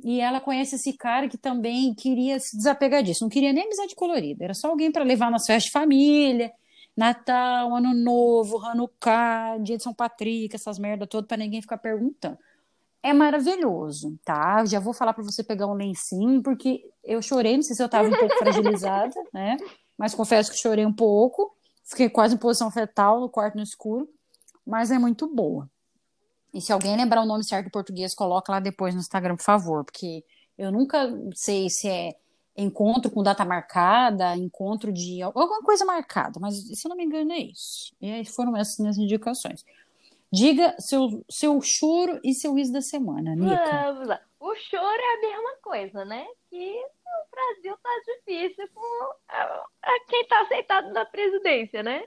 e 0.04 0.20
ela 0.20 0.40
conhece 0.40 0.76
esse 0.76 0.94
cara 0.94 1.28
que 1.28 1.38
também 1.38 1.94
queria 1.94 2.40
se 2.40 2.56
desapegar 2.56 3.04
disso, 3.04 3.24
não 3.24 3.30
queria 3.30 3.54
nem 3.54 3.64
amizade 3.64 3.96
colorida, 3.96 4.44
era 4.44 4.54
só 4.54 4.70
alguém 4.70 4.92
para 4.92 5.04
levar 5.04 5.32
nas 5.32 5.46
festas 5.46 5.66
de 5.66 5.72
família, 5.72 6.52
Natal, 6.96 7.74
Ano 7.76 7.94
Novo, 7.94 8.58
Hanukkah, 8.58 9.58
Dia 9.60 9.78
de 9.78 9.84
São 9.84 9.94
Patrick, 9.94 10.54
essas 10.54 10.78
merda 10.78 11.08
todas 11.08 11.28
para 11.28 11.38
ninguém 11.38 11.62
ficar 11.62 11.78
perguntando. 11.78 12.38
É 13.02 13.14
maravilhoso, 13.14 14.20
tá? 14.26 14.66
Já 14.66 14.80
vou 14.80 14.94
falar 14.94 15.14
para 15.14 15.24
você 15.24 15.42
pegar 15.42 15.68
um 15.68 15.74
lencinho, 15.74 16.44
porque 16.44 16.84
eu 17.02 17.22
chorei, 17.22 17.56
não 17.56 17.64
sei 17.64 17.76
se 17.76 17.82
eu 17.82 17.86
estava 17.86 18.10
um 18.10 18.12
pouco 18.12 18.36
fragilizada, 18.40 19.16
né? 19.34 19.56
Mas 19.98 20.14
confesso 20.14 20.52
que 20.52 20.58
chorei 20.58 20.86
um 20.86 20.94
pouco, 20.94 21.56
fiquei 21.86 22.10
quase 22.10 22.36
em 22.36 22.38
posição 22.38 22.70
fetal 22.70 23.22
no 23.22 23.30
quarto 23.30 23.56
no 23.56 23.64
escuro, 23.64 24.10
mas 24.66 24.92
é 24.92 25.00
muito 25.00 25.34
boa. 25.34 25.70
E 26.54 26.62
se 26.62 26.74
alguém 26.74 26.98
lembrar 26.98 27.22
o 27.22 27.26
nome 27.26 27.44
certo 27.44 27.68
em 27.68 27.72
português, 27.72 28.16
coloca 28.16 28.52
lá 28.52 28.60
depois 28.60 28.94
no 28.94 29.02
Instagram, 29.02 29.36
por 29.36 29.44
favor, 29.44 29.84
porque 29.84 30.24
eu 30.58 30.72
nunca 30.72 31.10
sei 31.36 31.70
se 31.70 31.88
é 31.88 32.16
encontro 32.58 33.10
com 33.10 33.24
data 33.24 33.46
marcada, 33.46 34.36
encontro 34.36 34.92
de 34.92 35.22
alguma 35.22 35.62
coisa 35.62 35.86
marcada, 35.86 36.40
mas 36.40 36.56
se 36.56 36.86
eu 36.86 36.90
não 36.90 36.98
me 36.98 37.06
engano 37.06 37.32
é 37.32 37.40
isso. 37.40 37.96
E 38.02 38.12
aí 38.12 38.26
foram 38.26 38.58
essas 38.58 38.78
minhas 38.80 38.98
indicações. 38.98 39.64
Diga 40.32 40.76
seu, 40.80 41.24
seu 41.30 41.60
choro 41.62 42.20
e 42.24 42.34
seu 42.34 42.54
riso 42.54 42.74
da 42.74 42.82
semana, 42.82 43.36
Nica. 43.36 43.94
Vamos 43.94 44.08
lá. 44.08 44.22
O 44.40 44.56
choro 44.56 44.84
é 44.84 45.16
a 45.16 45.22
mesma 45.22 45.56
coisa, 45.62 46.06
né? 46.06 46.26
Que 46.50 46.76
o 46.76 47.32
Brasil 47.32 47.78
tá 47.82 47.90
difícil 48.06 48.68
com 48.74 49.14
a, 49.28 49.66
a 49.82 50.00
quem 50.08 50.28
tá 50.28 50.42
aceitado 50.42 50.92
na 50.92 51.06
presidência, 51.06 51.82
né? 51.82 52.06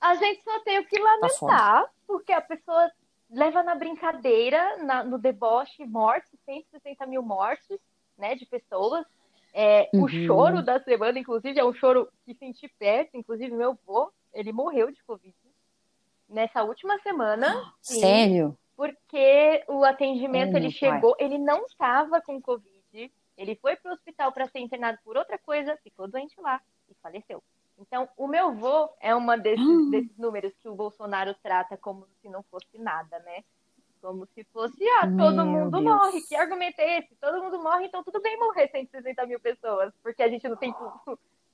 A 0.00 0.14
gente 0.14 0.42
só 0.44 0.60
tem 0.60 0.78
o 0.78 0.86
que 0.86 0.98
tá 0.98 1.04
lamentar, 1.04 1.82
tá 1.82 1.90
porque 2.06 2.32
a 2.32 2.40
pessoa 2.40 2.90
leva 3.30 3.62
na 3.62 3.74
brincadeira, 3.74 4.78
na, 4.78 5.04
no 5.04 5.18
deboche, 5.18 5.84
mortes, 5.84 6.30
160 6.44 7.06
mil 7.06 7.22
mortes, 7.22 7.78
né, 8.16 8.34
de 8.34 8.46
pessoas. 8.46 9.04
É, 9.52 9.88
uhum. 9.92 10.04
O 10.04 10.08
choro 10.08 10.62
da 10.62 10.78
semana, 10.80 11.18
inclusive, 11.18 11.58
é 11.58 11.64
um 11.64 11.72
choro 11.72 12.08
que 12.24 12.34
senti 12.34 12.68
perto. 12.78 13.16
Inclusive, 13.16 13.54
meu 13.54 13.70
avô, 13.70 14.12
ele 14.32 14.52
morreu 14.52 14.90
de 14.90 15.02
Covid 15.04 15.34
nessa 16.28 16.62
última 16.62 16.98
semana. 16.98 17.72
Sim, 17.80 18.00
Sério? 18.00 18.58
Porque 18.76 19.64
o 19.68 19.84
atendimento, 19.84 20.54
ele 20.54 20.70
chegou, 20.70 21.16
pai. 21.16 21.26
ele 21.26 21.38
não 21.38 21.64
estava 21.64 22.20
com 22.20 22.40
Covid, 22.40 23.10
ele 23.38 23.56
foi 23.56 23.74
para 23.76 23.90
o 23.90 23.94
hospital 23.94 24.30
para 24.32 24.48
ser 24.48 24.58
internado 24.58 24.98
por 25.02 25.16
outra 25.16 25.38
coisa, 25.38 25.78
ficou 25.82 26.06
doente 26.06 26.38
lá 26.40 26.60
e 26.90 26.94
faleceu. 27.02 27.42
Então, 27.78 28.08
o 28.16 28.26
meu 28.26 28.54
vô 28.54 28.90
é 29.00 29.14
uma 29.14 29.36
desses, 29.36 29.64
hum. 29.64 29.90
desses 29.90 30.16
números 30.16 30.52
que 30.60 30.68
o 30.68 30.74
Bolsonaro 30.74 31.34
trata 31.42 31.76
como 31.76 32.06
se 32.20 32.28
não 32.28 32.42
fosse 32.44 32.78
nada, 32.78 33.18
né? 33.20 33.44
Como 34.00 34.26
se 34.26 34.44
fosse, 34.44 34.82
ah, 35.00 35.02
todo 35.02 35.44
meu 35.44 35.46
mundo 35.46 35.80
Deus. 35.80 35.84
morre. 35.84 36.22
Que 36.22 36.36
argumento 36.36 36.78
é 36.80 36.98
esse? 36.98 37.14
Todo 37.16 37.42
mundo 37.42 37.62
morre, 37.62 37.86
então 37.86 38.02
tudo 38.02 38.20
bem 38.20 38.38
morrer 38.38 38.68
160 38.68 39.26
mil 39.26 39.40
pessoas, 39.40 39.92
porque 40.02 40.22
a 40.22 40.28
gente 40.28 40.48
não 40.48 40.56
tem 40.56 40.74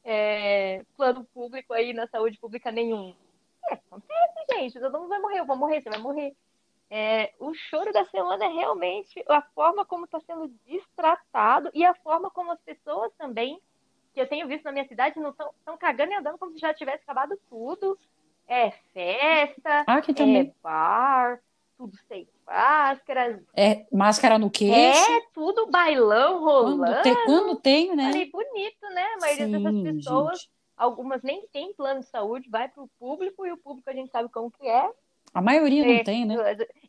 é, 0.05 0.85
plano 0.97 1.25
público 1.33 1.73
aí 1.73 1.93
na 1.93 2.07
saúde 2.07 2.39
pública 2.39 2.71
nenhum. 2.71 3.15
É, 3.71 3.75
acontece, 3.75 4.45
gente. 4.53 4.81
Todo 4.81 4.99
mundo 4.99 5.09
vai 5.09 5.21
morrer. 5.21 5.41
Eu 5.41 5.47
vou 5.47 5.57
morrer, 5.57 5.81
você 5.81 5.91
vai 5.91 5.99
morrer. 5.99 6.37
É, 6.91 7.33
o 7.39 7.55
choro 7.55 7.93
da 7.93 8.05
semana 8.05 8.45
é 8.45 8.49
realmente 8.49 9.25
a 9.27 9.41
forma 9.41 9.85
como 9.85 10.05
está 10.05 10.21
sendo 10.21 10.49
destratado 10.67 11.71
e 11.73 11.85
a 11.87 11.95
forma 11.95 12.31
como 12.31 12.53
as 12.53 12.61
pessoas 12.61 13.11
também 13.15 13.59
que 14.13 14.21
eu 14.21 14.29
tenho 14.29 14.47
visto 14.47 14.65
na 14.65 14.73
minha 14.73 14.87
cidade 14.87 15.19
não 15.19 15.31
estão 15.31 15.77
cagando 15.79 16.13
e 16.13 16.15
andando 16.15 16.39
como 16.39 16.53
se 16.53 16.59
já 16.59 16.73
tivesse 16.75 17.03
acabado 17.03 17.39
tudo. 17.49 17.99
É 18.47 18.71
festa, 18.93 19.85
ah, 19.87 19.99
é 19.99 20.53
bar, 20.63 21.41
tudo 21.79 21.97
sem 22.07 22.29
máscaras. 22.47 23.41
É 23.57 23.87
máscara 23.91 24.39
no 24.39 24.51
queixo. 24.51 25.11
É, 25.11 25.23
tudo 25.33 25.71
bailão 25.71 26.41
rolando. 26.45 26.85
Quando 26.85 27.03
tem, 27.03 27.25
quando 27.25 27.57
tem 27.57 27.97
né? 27.97 28.07
Ali 28.07 28.31
bonito, 28.31 28.89
né? 28.95 29.05
A 29.15 29.21
maioria 29.21 29.47
Sim, 29.47 29.53
dessas 29.53 29.83
pessoas, 29.83 30.41
gente. 30.41 30.51
algumas 30.77 31.23
nem 31.23 31.47
tem 31.49 31.73
plano 31.73 32.01
de 32.01 32.07
saúde, 32.07 32.51
vai 32.51 32.69
para 32.69 32.83
o 32.83 32.91
público 32.99 33.47
e 33.47 33.53
o 33.53 33.57
público 33.57 33.89
a 33.89 33.95
gente 33.95 34.11
sabe 34.11 34.29
como 34.29 34.51
que 34.51 34.67
é. 34.67 34.91
A 35.35 35.41
maioria 35.41 35.85
não 35.85 35.95
é, 35.95 36.05
tem, 36.05 36.27
né? 36.27 36.37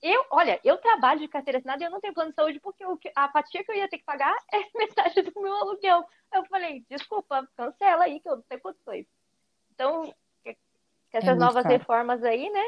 Eu, 0.01 0.25
olha, 0.29 0.59
eu 0.65 0.77
trabalho 0.77 1.21
de 1.21 1.29
carteira 1.29 1.59
assinada 1.59 1.81
e 1.81 1.87
eu 1.87 1.91
não 1.91 2.01
tenho 2.01 2.13
plano 2.13 2.29
de 2.29 2.35
saúde 2.35 2.59
porque 2.59 3.09
a 3.15 3.29
fatia 3.29 3.63
que 3.63 3.71
eu 3.71 3.75
ia 3.75 3.87
ter 3.87 3.99
que 3.99 4.03
pagar 4.03 4.35
é 4.51 4.77
metade 4.77 5.21
do 5.21 5.41
meu 5.41 5.53
aluguel. 5.53 6.05
Eu 6.33 6.43
falei, 6.45 6.83
desculpa, 6.89 7.47
cancela 7.55 8.03
aí 8.03 8.19
que 8.19 8.27
eu 8.27 8.35
não 8.35 8.43
tenho 8.43 8.61
condições. 8.61 9.05
Então, 9.73 10.13
que, 10.43 10.53
que 10.53 11.17
essas 11.17 11.29
é 11.29 11.35
novas 11.35 11.63
caro. 11.63 11.77
reformas 11.77 12.23
aí, 12.23 12.49
né? 12.49 12.65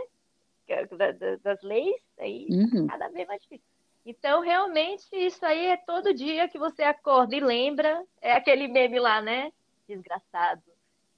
Da, 0.98 1.12
da, 1.12 1.36
das 1.44 1.62
leis, 1.62 2.02
aí 2.18 2.48
uhum. 2.50 2.88
cada 2.88 3.10
vez 3.10 3.28
mais 3.28 3.42
difícil. 3.42 3.66
Então, 4.06 4.40
realmente, 4.42 5.06
isso 5.14 5.46
aí 5.46 5.66
é 5.68 5.78
todo 5.78 6.14
dia 6.14 6.48
que 6.48 6.58
você 6.58 6.84
acorda 6.84 7.36
e 7.36 7.40
lembra. 7.40 8.04
É 8.22 8.32
aquele 8.32 8.68
meme 8.68 9.00
lá, 9.00 9.22
né? 9.22 9.52
Desgraçado 9.88 10.64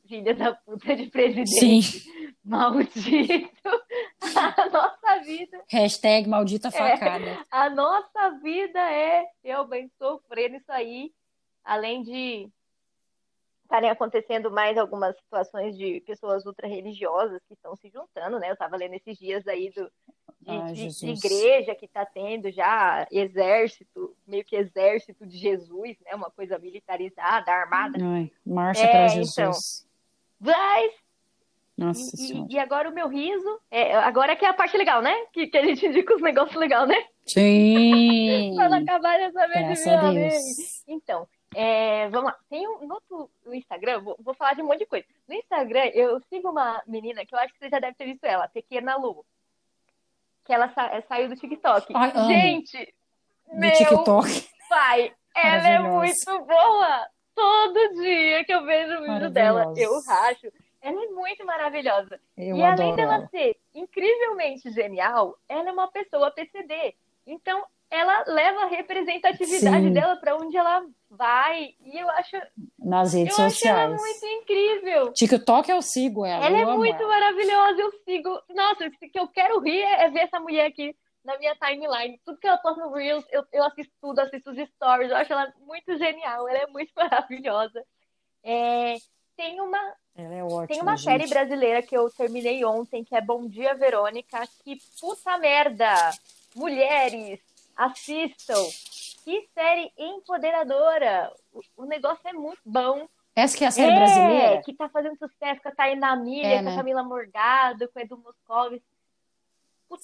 filha 0.08 0.34
da 0.34 0.54
puta 0.54 0.96
de 0.96 1.08
presidente. 1.08 1.50
Sim. 1.50 1.82
Maldito. 2.44 3.70
A 4.36 4.70
nossa 4.70 5.24
vida. 5.24 5.64
Hashtag 5.70 6.30
maldita 6.30 6.70
é, 6.70 6.72
facada. 6.72 7.26
É, 7.26 7.46
a 7.52 7.70
nossa 7.70 8.30
vida 8.42 8.80
é 8.80 9.26
eu 9.44 9.66
bem 9.68 9.90
sofrendo 9.98 10.56
isso 10.56 10.72
aí. 10.72 11.12
Além 11.64 12.02
de 12.04 12.50
estarem 13.64 13.90
acontecendo 13.90 14.50
mais 14.50 14.78
algumas 14.78 15.16
situações 15.18 15.78
de 15.78 16.02
pessoas 16.02 16.46
ultra-religiosas 16.46 17.42
que 17.48 17.54
estão 17.54 17.76
se 17.76 17.90
juntando, 17.90 18.40
né? 18.40 18.50
Eu 18.50 18.54
estava 18.54 18.78
lendo 18.78 18.94
esses 18.94 19.18
dias 19.18 19.46
aí 19.46 19.70
do, 19.72 19.92
de, 20.42 20.52
Ai, 20.52 20.74
de, 20.74 20.88
de 20.88 21.10
igreja 21.10 21.76
que 21.76 21.86
está 21.86 22.06
tendo 22.06 22.50
já 22.50 23.06
exército, 23.12 24.16
meio 24.26 24.46
que 24.46 24.56
exército 24.56 25.26
de 25.26 25.38
Jesus, 25.38 25.98
né? 26.06 26.16
Uma 26.16 26.32
coisa 26.32 26.58
militarizada, 26.58 27.52
armada. 27.52 27.98
Ai, 28.02 28.32
marcha 28.46 28.84
é, 28.84 28.88
para 28.88 29.08
Jesus. 29.10 29.38
Então, 29.38 29.87
Vai! 30.40 30.90
Nossa 31.78 32.16
e, 32.18 32.56
e, 32.56 32.60
agora 32.60 32.90
o 32.90 32.94
meu 32.94 33.08
riso. 33.08 33.60
É, 33.70 33.96
agora 33.98 34.36
que 34.36 34.44
é 34.44 34.50
a 34.50 34.54
parte 34.54 34.76
legal, 34.76 35.02
né? 35.02 35.14
Que, 35.32 35.46
que 35.46 35.58
a 35.58 35.64
gente 35.64 35.86
indica 35.86 36.16
os 36.16 36.22
negócios 36.22 36.56
legais, 36.56 36.88
né? 36.88 37.06
Sim! 37.26 38.54
Pra 38.58 38.68
não 38.68 38.80
acabar 38.80 39.18
dessa 39.18 39.48
vez 39.48 39.84
de 39.84 40.14
vez. 40.14 40.84
Então, 40.88 41.28
é, 41.56 42.10
vamos 42.10 42.32
lá. 42.32 42.38
Tem 42.50 42.68
um, 42.68 42.88
no, 42.88 43.30
no 43.46 43.54
Instagram, 43.54 44.02
vou, 44.02 44.18
vou, 44.20 44.34
falar 44.34 44.54
de 44.54 44.62
um 44.62 44.66
monte 44.66 44.80
de 44.80 44.86
coisa. 44.88 45.06
No 45.28 45.36
Instagram, 45.36 45.86
eu 45.94 46.20
sigo 46.30 46.50
uma 46.50 46.82
menina 46.88 47.26
que 47.26 47.36
eu 47.36 47.40
acho 47.40 47.54
que 47.54 47.60
você 47.60 47.70
já 47.70 47.80
deve 47.80 47.96
ter 47.96 48.06
visto 48.06 48.24
ela, 48.24 48.48
Pequena 48.48 48.96
Lu. 48.96 49.24
que 50.46 50.54
ela 50.54 50.70
sa 50.74 50.88
é, 50.88 51.02
saiu 51.02 51.30
do 51.30 51.36
TikTok. 51.36 51.94
Ai. 51.96 52.28
Gente, 52.28 52.94
Do 53.48 53.60
meu 53.60 53.72
TikTok. 53.72 54.50
pai, 54.68 55.14
ela 55.36 55.68
é 55.68 55.80
muito 55.80 56.46
boa. 56.46 57.08
Todo 57.38 57.94
dia 58.02 58.44
que 58.44 58.52
eu 58.52 58.66
vejo 58.66 58.98
o 58.98 59.02
vídeo 59.04 59.30
dela, 59.30 59.72
eu 59.78 60.02
racho. 60.02 60.48
Ela 60.82 61.04
é 61.04 61.08
muito 61.10 61.46
maravilhosa. 61.46 62.20
Eu 62.36 62.56
e 62.56 62.64
além 62.64 62.96
dela 62.96 63.16
ela. 63.16 63.28
ser 63.28 63.56
incrivelmente 63.76 64.72
genial, 64.72 65.38
ela 65.48 65.70
é 65.70 65.72
uma 65.72 65.88
pessoa 65.92 66.32
PCD. 66.32 66.96
Então, 67.28 67.64
ela 67.92 68.24
leva 68.28 68.62
a 68.64 68.68
representatividade 68.68 69.86
Sim. 69.86 69.94
dela 69.94 70.16
para 70.16 70.36
onde 70.36 70.58
ela 70.58 70.84
vai. 71.12 71.76
E 71.86 71.98
eu 72.02 72.10
acho, 72.10 72.38
Nas 72.80 73.14
eu 73.14 73.20
redes 73.20 73.40
acho 73.40 73.68
ela 73.68 73.96
sociais. 73.98 74.02
muito 74.02 74.26
incrível. 74.42 75.14
TikTok 75.14 75.70
eu 75.70 75.82
sigo 75.84 76.26
ela. 76.26 76.44
Ela 76.46 76.58
é 76.58 76.64
eu 76.64 76.70
amo 76.70 76.80
muito 76.80 77.02
ela. 77.02 77.08
maravilhosa, 77.08 77.82
eu 77.82 77.92
sigo. 78.04 78.30
Nossa, 78.50 78.88
o 78.88 78.92
que 78.92 79.20
eu 79.20 79.28
quero 79.28 79.60
rir 79.60 79.82
é 79.82 80.06
é 80.06 80.10
ver 80.10 80.22
essa 80.22 80.40
mulher 80.40 80.66
aqui 80.66 80.96
na 81.28 81.38
minha 81.38 81.56
timeline. 81.56 82.20
Tudo 82.26 82.40
que 82.40 82.48
ela 82.48 82.58
posta 82.58 82.82
no 82.84 82.94
Reels, 82.94 83.26
eu, 83.30 83.46
eu 83.52 83.64
assisto 83.66 83.94
tudo, 84.02 84.20
assisto 84.20 84.50
os 84.50 84.58
stories. 84.70 85.12
Eu 85.12 85.18
acho 85.18 85.32
ela 85.34 85.54
muito 85.60 85.96
genial, 85.98 86.48
ela 86.48 86.60
é 86.60 86.68
muito 86.68 86.92
maravilhosa. 86.96 87.84
É, 88.44 88.96
tem 89.36 89.60
uma, 89.60 89.78
é 90.16 90.44
ótima, 90.44 90.68
tem 90.68 90.82
uma 90.82 90.96
gente. 90.96 91.04
série 91.04 91.28
brasileira 91.28 91.82
que 91.84 91.96
eu 91.96 92.10
terminei 92.10 92.64
ontem, 92.64 93.04
que 93.04 93.14
é 93.16 93.22
Bom 93.22 93.46
Dia 93.48 93.76
Verônica. 93.76 94.42
Que 94.64 94.78
puta 95.00 95.38
merda! 95.38 95.94
Mulheres, 96.56 97.40
assistam! 97.76 98.64
Que 99.26 99.48
série 99.54 99.92
empoderadora! 99.98 101.32
O, 101.54 101.84
o 101.84 101.86
negócio 101.86 102.22
é 102.26 102.32
muito 102.34 102.62
bom. 102.66 103.08
Essa 103.36 103.56
que 103.58 103.64
é 103.66 103.68
a 103.68 103.72
série 103.72 103.92
É, 103.92 103.96
brasileira? 103.96 104.62
que 104.64 104.74
tá 104.74 104.90
fazendo 104.90 105.18
sucesso 105.18 105.62
com 105.62 105.70
a 105.70 105.76
Tainá 105.76 106.16
Milha, 106.16 106.48
É, 106.48 106.58
com 106.60 106.64
né? 106.64 106.74
a 106.74 106.76
Camila 106.78 107.04
Morgado, 107.04 107.88
com 107.90 108.00
o 108.00 108.02
Edu 108.02 108.18
Moscovis. 108.18 108.82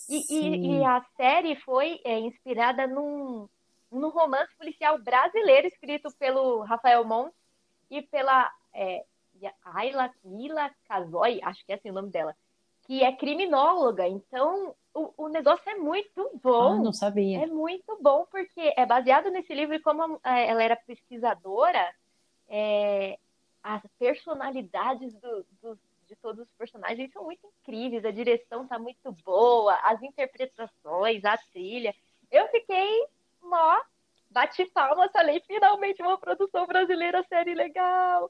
E, 0.10 0.26
e, 0.30 0.78
e 0.80 0.84
a 0.86 1.04
série 1.18 1.56
foi 1.58 2.00
é, 2.04 2.20
inspirada 2.20 2.88
num, 2.88 3.48
num 3.92 4.10
romance 4.10 4.54
policial 4.58 4.98
brasileiro 5.00 5.68
escrito 5.68 6.10
pelo 6.18 6.62
Rafael 6.62 7.04
Montes 7.06 7.38
e 7.90 8.02
pela 8.02 8.52
é, 8.74 9.04
Ayla 9.66 10.12
Mila 10.24 10.72
Casoy, 10.88 11.40
acho 11.44 11.66
que 11.66 11.72
é 11.72 11.76
assim 11.76 11.90
o 11.90 11.94
nome 11.94 12.10
dela, 12.10 12.36
que 12.86 13.04
é 13.04 13.12
criminóloga. 13.16 14.08
Então, 14.08 14.76
o, 14.94 15.14
o 15.18 15.28
negócio 15.28 15.70
é 15.70 15.76
muito 15.76 16.22
Ah, 16.34 16.40
bom. 16.42 16.82
não 16.82 16.94
sabia. 16.94 17.42
É 17.44 17.48
muito 17.48 17.98
bom 18.02 18.26
porque 18.32 18.74
é 18.78 18.86
baseado 18.86 19.30
nesse 19.30 19.54
livro 19.54 19.76
e 19.76 19.80
como 19.82 20.20
é, 20.24 20.48
ela 20.50 20.64
era 20.64 20.76
pesquisadora, 20.76 21.94
é, 22.48 23.18
as 23.62 23.82
personalidades 23.98 25.14
do- 25.16 25.46
do- 25.62 25.80
de 26.08 26.16
todos 26.16 26.46
os 26.46 26.54
personagens 26.58 27.12
são 27.12 27.24
muito 27.24 27.46
incríveis, 27.62 28.06
a 28.06 28.12
direção 28.12 28.68
tá 28.68 28.78
muito 28.80 29.12
boa, 29.24 29.74
as 29.84 30.02
interpretações, 30.02 31.24
a 31.26 31.38
trilha. 31.52 31.94
Eu 32.32 32.48
fiquei 32.50 33.08
mó, 33.42 33.80
bati 34.30 34.66
palmas, 34.66 35.12
falei, 35.12 35.42
finalmente 35.46 36.02
uma 36.02 36.18
produção 36.18 36.66
brasileira, 36.66 37.24
série 37.30 37.54
legal. 37.54 38.30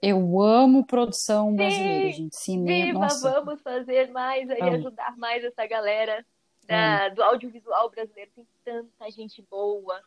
Eu 0.00 0.40
amo 0.40 0.84
produção 0.84 1.54
brasileira, 1.54 2.10
Sim, 2.10 2.12
gente. 2.24 2.36
Cinema, 2.36 2.84
Viva, 2.86 2.98
nossa. 2.98 3.30
vamos 3.30 3.62
fazer 3.62 4.10
mais 4.10 4.50
aí, 4.50 4.60
Amo. 4.60 4.74
ajudar 4.74 5.16
mais 5.16 5.44
essa 5.44 5.64
galera 5.66 6.26
da- 6.64 7.08
do 7.10 7.22
audiovisual 7.22 7.88
brasileiro. 7.88 8.32
Tem 8.34 8.46
tanta 8.64 9.10
gente 9.12 9.40
boa. 9.42 10.02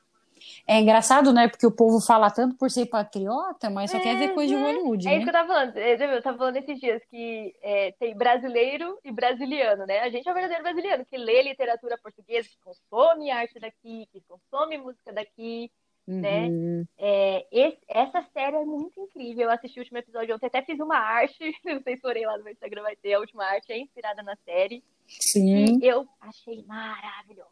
É 0.67 0.80
engraçado, 0.80 1.31
né? 1.34 1.47
Porque 1.47 1.65
o 1.65 1.72
povo 1.72 1.99
fala 1.99 2.30
tanto 2.31 2.55
por 2.55 2.69
ser 2.72 2.85
patriota, 2.88 3.69
mas 3.69 3.91
só 3.91 3.99
quer 3.99 4.17
ver 4.17 4.34
coisa 4.34 4.49
de 4.49 4.55
Uhum. 4.55 4.63
Hollywood, 4.65 5.07
É 5.07 5.15
isso 5.17 5.26
que 5.26 5.26
né? 5.26 5.30
eu 5.30 5.34
tava 5.34 5.47
falando. 5.47 5.77
É, 5.77 6.15
Eu 6.17 6.22
tava 6.23 6.38
falando 6.38 6.57
esses 6.57 6.80
dias 6.80 7.01
que 7.09 7.55
é, 7.61 7.91
tem 7.99 8.15
brasileiro 8.15 8.97
e 9.03 9.11
brasiliano, 9.11 9.85
né? 9.85 9.99
A 9.99 10.09
gente 10.09 10.27
é 10.27 10.31
o 10.31 10.34
verdadeiro 10.34 10.63
brasileiro, 10.63 11.05
que 11.05 11.17
lê 11.17 11.41
literatura 11.43 11.97
portuguesa, 11.97 12.47
que 12.49 12.57
consome 12.63 13.31
arte 13.31 13.59
daqui, 13.59 14.07
que 14.11 14.22
consome 14.27 14.77
música 14.77 15.11
daqui, 15.13 15.72
né? 16.07 16.47
Uhum. 16.49 16.85
É, 16.99 17.45
esse- 17.51 17.81
essa 17.88 18.22
série 18.34 18.55
é 18.57 18.63
muito 18.65 18.99
incrível. 18.99 19.45
Eu 19.45 19.51
assisti 19.51 19.80
o 19.80 19.81
último 19.81 19.97
episódio 19.97 20.35
ontem, 20.35 20.45
até 20.45 20.61
fiz 20.61 20.80
uma 20.80 20.97
arte. 20.97 21.35
Não 21.65 21.81
sei 21.81 21.95
se 21.95 22.01
forem 22.01 22.26
lá 22.26 22.38
no 22.38 22.43
meu 22.43 22.53
Instagram, 22.53 22.84
vai 22.84 22.95
ter 22.95 23.13
a 23.15 23.19
última 23.19 23.43
arte, 23.45 23.72
é 23.72 23.77
inspirada 23.80 24.22
na 24.22 24.35
série. 24.45 24.84
Sim. 25.07 25.80
E 25.81 25.88
eu 25.88 26.07
achei 26.22 26.63
maravilhoso. 26.67 27.49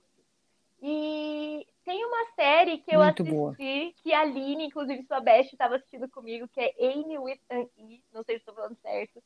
E 0.86 1.66
tem 1.86 2.04
uma 2.04 2.26
série 2.36 2.80
que 2.80 2.94
eu 2.94 3.02
Muito 3.02 3.24
assisti, 3.24 3.34
boa. 3.34 3.56
que 3.56 4.14
a 4.14 4.20
Aline, 4.20 4.66
inclusive 4.66 5.02
sua 5.04 5.22
best, 5.22 5.54
estava 5.54 5.78
assistindo 5.78 6.10
comigo, 6.10 6.46
que 6.50 6.60
é 6.60 6.74
Amy 6.78 7.18
with 7.18 7.40
an 7.50 7.66
E, 7.78 8.02
não 8.14 8.22
sei 8.22 8.36
se 8.36 8.42
estou 8.42 8.54
falando 8.54 8.76
certo. 8.82 9.24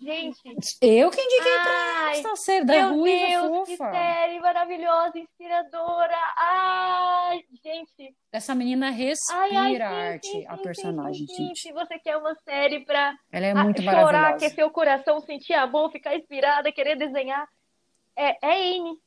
Gente, 0.00 0.40
Eu 0.80 1.10
que 1.10 1.20
indiquei 1.20 1.52
pra 1.52 2.06
ai, 2.06 2.18
essa 2.18 2.36
série 2.36 2.64
da 2.64 2.72
meu 2.72 2.94
Ruiva 2.94 3.26
Deus, 3.26 3.68
que 3.68 3.76
fofa. 3.76 3.90
série 3.92 4.40
maravilhosa, 4.40 5.18
inspiradora. 5.18 6.16
Ai, 6.38 7.44
gente, 7.62 8.16
Essa 8.32 8.54
menina 8.54 8.86
ai, 8.86 8.92
ai, 8.92 9.06
respira 9.08 9.88
sim, 9.88 9.94
arte, 9.94 10.26
sim, 10.28 10.46
a 10.46 10.56
sim, 10.56 10.62
personagem. 10.62 11.26
Se 11.54 11.72
você 11.72 11.98
quer 11.98 12.16
uma 12.16 12.34
série 12.36 12.80
pra 12.86 13.14
Ela 13.30 13.46
é 13.46 13.50
ah, 13.50 13.64
muito 13.64 13.82
chorar, 13.82 14.34
aquecer 14.34 14.64
o 14.64 14.70
coração, 14.70 15.20
sentir 15.20 15.52
amor, 15.52 15.90
ficar 15.90 16.16
inspirada, 16.16 16.72
querer 16.72 16.96
desenhar, 16.96 17.46
é, 18.16 18.38
é 18.40 18.76
Amy. 18.78 19.03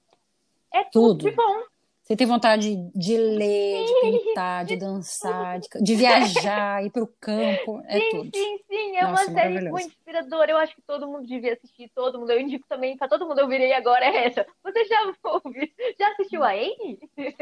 É 0.73 0.84
tudo 0.85 1.18
Tudo. 1.18 1.30
de 1.30 1.35
bom. 1.35 1.64
Você 2.03 2.15
tem 2.15 2.26
vontade 2.26 2.73
de 2.95 3.18
ler, 3.18 3.85
de 3.85 3.99
pintar, 4.23 4.64
de 4.64 4.77
dançar, 4.77 5.60
de, 5.60 5.68
de 5.84 5.94
viajar, 5.94 6.81
ir 6.85 6.89
pro 6.89 7.06
campo, 7.19 7.81
é 7.85 7.99
Sim, 7.99 8.10
tudo. 8.11 8.30
sim, 8.34 8.57
sim. 8.65 8.95
É 8.95 9.02
Nossa, 9.02 9.11
uma 9.11 9.18
série 9.26 9.35
maravilhoso. 9.35 9.69
muito 9.72 9.88
inspiradora. 9.88 10.52
Eu 10.53 10.57
acho 10.57 10.73
que 10.73 10.81
todo 10.84 11.06
mundo 11.06 11.27
devia 11.27 11.52
assistir, 11.52 11.91
todo 11.94 12.18
mundo. 12.18 12.31
Eu 12.31 12.39
indico 12.39 12.65
também 12.69 12.95
pra 12.95 13.10
todo 13.10 13.27
mundo. 13.27 13.39
Eu 13.41 13.48
virei 13.49 13.73
agora 13.73 14.06
é 14.06 14.26
essa. 14.27 14.45
Você 14.64 14.85
já 14.85 15.14
ouviu? 15.26 15.68
Já 15.99 16.10
assistiu 16.14 16.44
a 16.44 16.52
Amy? 16.52 16.98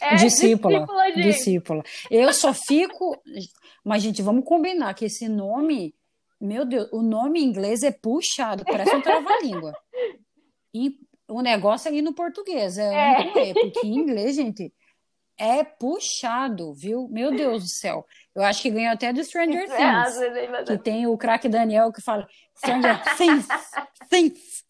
É, 0.00 0.14
Discípula, 0.14 0.86
gente. 1.08 1.22
discípula. 1.22 1.82
Eu 2.08 2.32
só 2.32 2.54
fico. 2.54 3.20
Mas, 3.84 4.00
gente, 4.02 4.22
vamos 4.22 4.44
combinar 4.44 4.94
que 4.94 5.06
esse 5.06 5.28
nome, 5.28 5.92
meu 6.40 6.64
Deus, 6.64 6.88
o 6.92 7.02
nome 7.02 7.40
em 7.40 7.44
inglês 7.44 7.82
é 7.82 7.90
puxado, 7.90 8.64
parece 8.64 8.94
um 8.94 9.02
trava-língua. 9.02 9.74
O 11.28 11.42
negócio 11.42 11.88
ali 11.88 12.00
no 12.02 12.14
português, 12.14 12.78
é, 12.78 12.94
É. 12.94 13.50
é, 13.50 13.54
porque 13.54 13.86
em 13.86 13.94
inglês, 13.94 14.34
gente, 14.36 14.72
é 15.38 15.62
puxado, 15.62 16.74
viu? 16.74 17.06
Meu 17.08 17.30
Deus 17.30 17.62
do 17.62 17.68
céu. 17.68 18.04
Eu 18.34 18.42
acho 18.42 18.60
que 18.62 18.70
ganhou 18.70 18.92
até 18.92 19.12
do 19.12 19.22
Stranger 19.22 19.70
É, 19.70 19.76
Things, 19.76 20.20
é 20.20 20.64
que 20.64 20.78
tem 20.78 21.06
o 21.06 21.16
craque 21.16 21.48
Daniel 21.48 21.92
que 21.92 22.02
fala 22.02 22.26
Stranger 22.56 23.16
Things, 23.16 23.46
Things. 24.08 24.64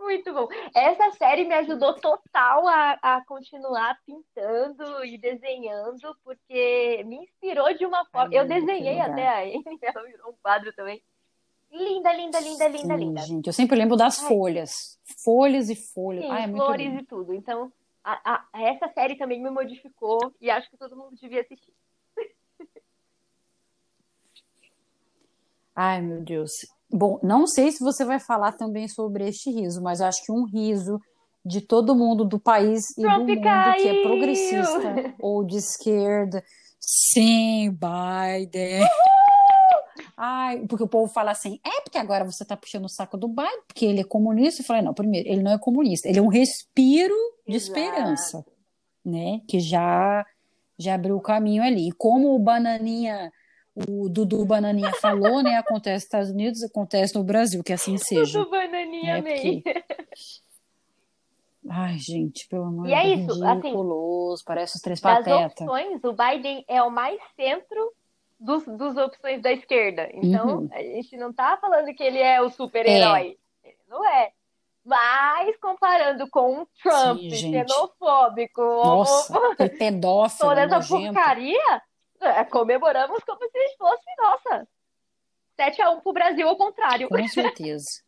Muito 0.00 0.32
bom. 0.32 0.48
Essa 0.74 1.10
série 1.12 1.44
me 1.44 1.54
ajudou 1.54 1.94
total 1.94 2.66
a, 2.66 2.98
a 3.02 3.24
continuar 3.26 3.96
pintando 4.06 5.04
e 5.04 5.18
desenhando, 5.18 6.16
porque 6.24 7.02
me 7.06 7.16
inspirou 7.16 7.72
de 7.74 7.84
uma 7.86 8.04
forma. 8.06 8.30
Ai, 8.32 8.40
Eu 8.40 8.46
desenhei 8.46 9.00
até 9.00 9.26
a 9.28 9.38
Amy, 9.40 9.62
ela 9.82 10.04
virou 10.04 10.30
um 10.30 10.36
quadro 10.42 10.72
também. 10.74 11.02
Linda, 11.76 12.12
linda, 12.12 12.38
linda, 12.38 12.68
linda, 12.68 12.94
Sim, 12.94 13.00
linda. 13.04 13.20
gente, 13.22 13.46
eu 13.48 13.52
sempre 13.52 13.76
lembro 13.76 13.96
das 13.96 14.22
Ai. 14.22 14.28
folhas. 14.28 14.96
Folhas 15.24 15.68
e 15.68 15.74
folhas. 15.74 16.24
Sim, 16.24 16.30
Ai, 16.30 16.44
é 16.44 16.48
flores 16.48 16.86
lindo. 16.86 17.00
e 17.02 17.06
tudo. 17.06 17.34
Então, 17.34 17.72
a- 18.04 18.20
a- 18.52 18.60
essa 18.62 18.88
série 18.94 19.16
também 19.18 19.42
me 19.42 19.50
modificou 19.50 20.32
e 20.40 20.48
acho 20.50 20.70
que 20.70 20.76
todo 20.76 20.96
mundo 20.96 21.16
devia 21.20 21.40
assistir. 21.40 21.74
Ai, 25.74 26.00
meu 26.00 26.20
Deus. 26.22 26.52
Bom, 26.88 27.18
não 27.24 27.44
sei 27.46 27.72
se 27.72 27.82
você 27.82 28.04
vai 28.04 28.20
falar 28.20 28.52
também 28.52 28.86
sobre 28.86 29.26
este 29.28 29.50
riso, 29.50 29.82
mas 29.82 29.98
eu 29.98 30.06
acho 30.06 30.22
que 30.24 30.30
um 30.30 30.44
riso 30.44 31.00
de 31.44 31.60
todo 31.60 31.94
mundo 31.96 32.24
do 32.24 32.38
país 32.38 32.96
e 32.96 33.02
do 33.02 33.08
Trump 33.08 33.18
mundo 33.18 33.34
que 33.34 33.40
caiu! 33.40 33.88
é 33.88 34.02
progressista 34.02 35.14
ou 35.18 35.44
de 35.44 35.56
esquerda. 35.56 36.42
Sim, 36.80 37.70
Biden. 37.72 38.86
Ai, 40.16 40.64
porque 40.68 40.84
o 40.84 40.88
povo 40.88 41.12
fala 41.12 41.32
assim, 41.32 41.58
é 41.64 41.80
porque 41.80 41.98
agora 41.98 42.24
você 42.24 42.44
tá 42.44 42.56
puxando 42.56 42.84
o 42.84 42.88
saco 42.88 43.16
do 43.16 43.26
Biden, 43.28 43.62
porque 43.66 43.84
ele 43.84 44.00
é 44.00 44.04
comunista. 44.04 44.62
Eu 44.62 44.66
falei, 44.66 44.82
não, 44.82 44.94
primeiro, 44.94 45.28
ele 45.28 45.42
não 45.42 45.52
é 45.52 45.58
comunista, 45.58 46.08
ele 46.08 46.18
é 46.18 46.22
um 46.22 46.28
respiro 46.28 47.14
de 47.46 47.56
Exato. 47.56 47.78
esperança, 47.78 48.46
né? 49.04 49.40
Que 49.48 49.58
já 49.58 50.24
já 50.78 50.94
abriu 50.94 51.16
o 51.16 51.20
caminho 51.20 51.62
ali. 51.62 51.88
E 51.88 51.92
como 51.92 52.34
o 52.34 52.38
Bananinha, 52.38 53.32
o 53.88 54.08
Dudu 54.08 54.44
Bananinha 54.44 54.92
falou, 55.00 55.42
né? 55.42 55.56
Acontece 55.56 55.96
nos 55.96 56.04
Estados 56.04 56.30
Unidos, 56.30 56.62
acontece 56.62 57.14
no 57.14 57.24
Brasil, 57.24 57.62
que 57.62 57.72
assim 57.72 57.96
seja. 57.96 58.38
Tudo 58.38 58.50
bananinha, 58.50 59.16
É 59.16 59.18
amei. 59.18 59.62
Ai, 61.68 61.98
gente, 61.98 62.46
pelo 62.48 62.64
amor 62.64 62.86
E 62.86 62.92
é 62.92 63.02
de 63.02 63.24
Deus, 63.24 63.36
isso, 63.38 63.46
assim, 63.46 64.42
parece 64.44 64.76
os 64.76 64.82
três 64.82 65.00
Das 65.00 65.18
patetas. 65.18 65.52
opções, 65.52 66.00
o 66.04 66.12
Biden 66.12 66.64
é 66.68 66.82
o 66.82 66.90
mais 66.90 67.18
centro 67.36 67.92
dos, 68.44 68.64
dos 68.64 68.96
opções 68.96 69.40
da 69.40 69.50
esquerda. 69.52 70.08
Então, 70.12 70.58
Uhum. 70.60 70.68
a 70.72 70.82
gente 70.82 71.16
não 71.16 71.32
tá 71.32 71.56
falando 71.56 71.92
que 71.94 72.02
ele 72.02 72.18
é 72.18 72.40
o 72.42 72.50
super-herói. 72.50 73.38
Ele 73.64 73.76
não 73.88 74.04
é. 74.06 74.30
Mas, 74.84 75.56
comparando 75.56 76.28
com 76.28 76.60
o 76.60 76.66
Trump, 76.82 77.18
Sim, 77.20 77.30
xenofóbico, 77.30 78.60
Nossa, 78.60 79.56
pedófilo, 79.78 80.48
toda 80.50 80.60
essa 80.60 80.76
nojento. 80.76 81.14
porcaria, 81.14 81.82
é, 82.20 82.44
comemoramos 82.44 83.24
como 83.24 83.40
se 83.40 83.76
fosse, 83.78 84.04
nossa, 84.18 84.68
7x1 85.58 86.02
pro 86.02 86.12
Brasil 86.12 86.46
ao 86.46 86.56
contrário. 86.56 87.08
Com 87.08 87.26
certeza. 87.28 88.02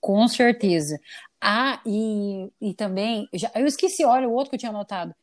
Com 0.00 0.26
certeza. 0.26 0.98
Ah, 1.40 1.80
e, 1.86 2.50
e 2.60 2.74
também, 2.74 3.28
já, 3.32 3.50
eu 3.54 3.66
esqueci, 3.66 4.04
olha, 4.04 4.28
o 4.28 4.32
outro 4.32 4.50
que 4.50 4.56
eu 4.56 4.60
tinha 4.60 4.70
anotado. 4.70 5.14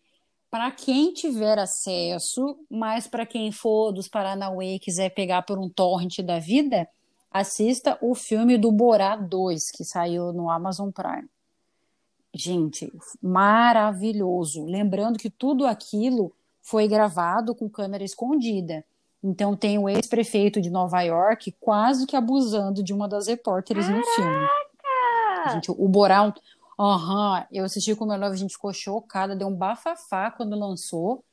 Para 0.50 0.72
quem 0.72 1.14
tiver 1.14 1.60
acesso, 1.60 2.58
mas 2.70 3.08
para 3.08 3.26
quem 3.26 3.52
for 3.52 3.92
dos 3.92 4.08
Paranauê 4.08 4.76
e 4.76 4.80
quiser 4.80 5.10
pegar 5.10 5.42
por 5.42 5.60
um 5.60 5.70
torrent 5.70 6.20
da 6.20 6.40
vida, 6.40 6.88
assista 7.30 7.98
o 8.02 8.16
filme 8.16 8.58
do 8.58 8.72
Borá 8.72 9.16
2, 9.16 9.72
que 9.72 9.84
saiu 9.84 10.32
no 10.32 10.50
Amazon 10.50 10.90
Prime. 10.90 11.28
Gente, 12.34 12.92
maravilhoso. 13.22 14.66
Lembrando 14.66 15.18
que 15.20 15.30
tudo 15.30 15.66
aquilo 15.66 16.32
foi 16.62 16.88
gravado 16.88 17.56
com 17.56 17.70
câmera 17.70 18.04
escondida. 18.04 18.86
Então 19.24 19.56
tem 19.56 19.78
o 19.78 19.90
ex-prefeito 19.90 20.62
de 20.62 20.70
Nova 20.70 21.02
York 21.02 21.56
quase 21.60 22.06
que 22.06 22.16
abusando 22.16 22.84
de 22.84 22.94
uma 22.94 23.08
das 23.08 23.28
repórteres 23.28 23.88
Caraca! 23.88 24.06
no 24.06 24.14
filme. 24.14 24.48
Gente, 25.54 25.72
o 25.72 25.88
Borá, 25.88 26.34
aham, 26.80 27.46
eu 27.52 27.66
assisti 27.66 27.96
com 27.96 28.06
o 28.06 28.08
meu 28.08 28.18
noivo, 28.18 28.34
a 28.34 28.38
gente 28.38 28.54
ficou 28.54 28.74
chocada, 28.74 29.36
deu 29.36 29.48
um 29.48 29.56
bafafá 29.56 30.32
quando 30.32 30.58
lançou, 30.58 31.24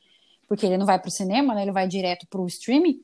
porque 0.48 0.66
ele 0.66 0.78
não 0.78 0.86
vai 0.86 0.98
pro 1.00 1.10
cinema, 1.10 1.54
né? 1.54 1.62
Ele 1.62 1.72
vai 1.72 1.86
direto 1.88 2.26
pro 2.28 2.46
streaming. 2.46 3.02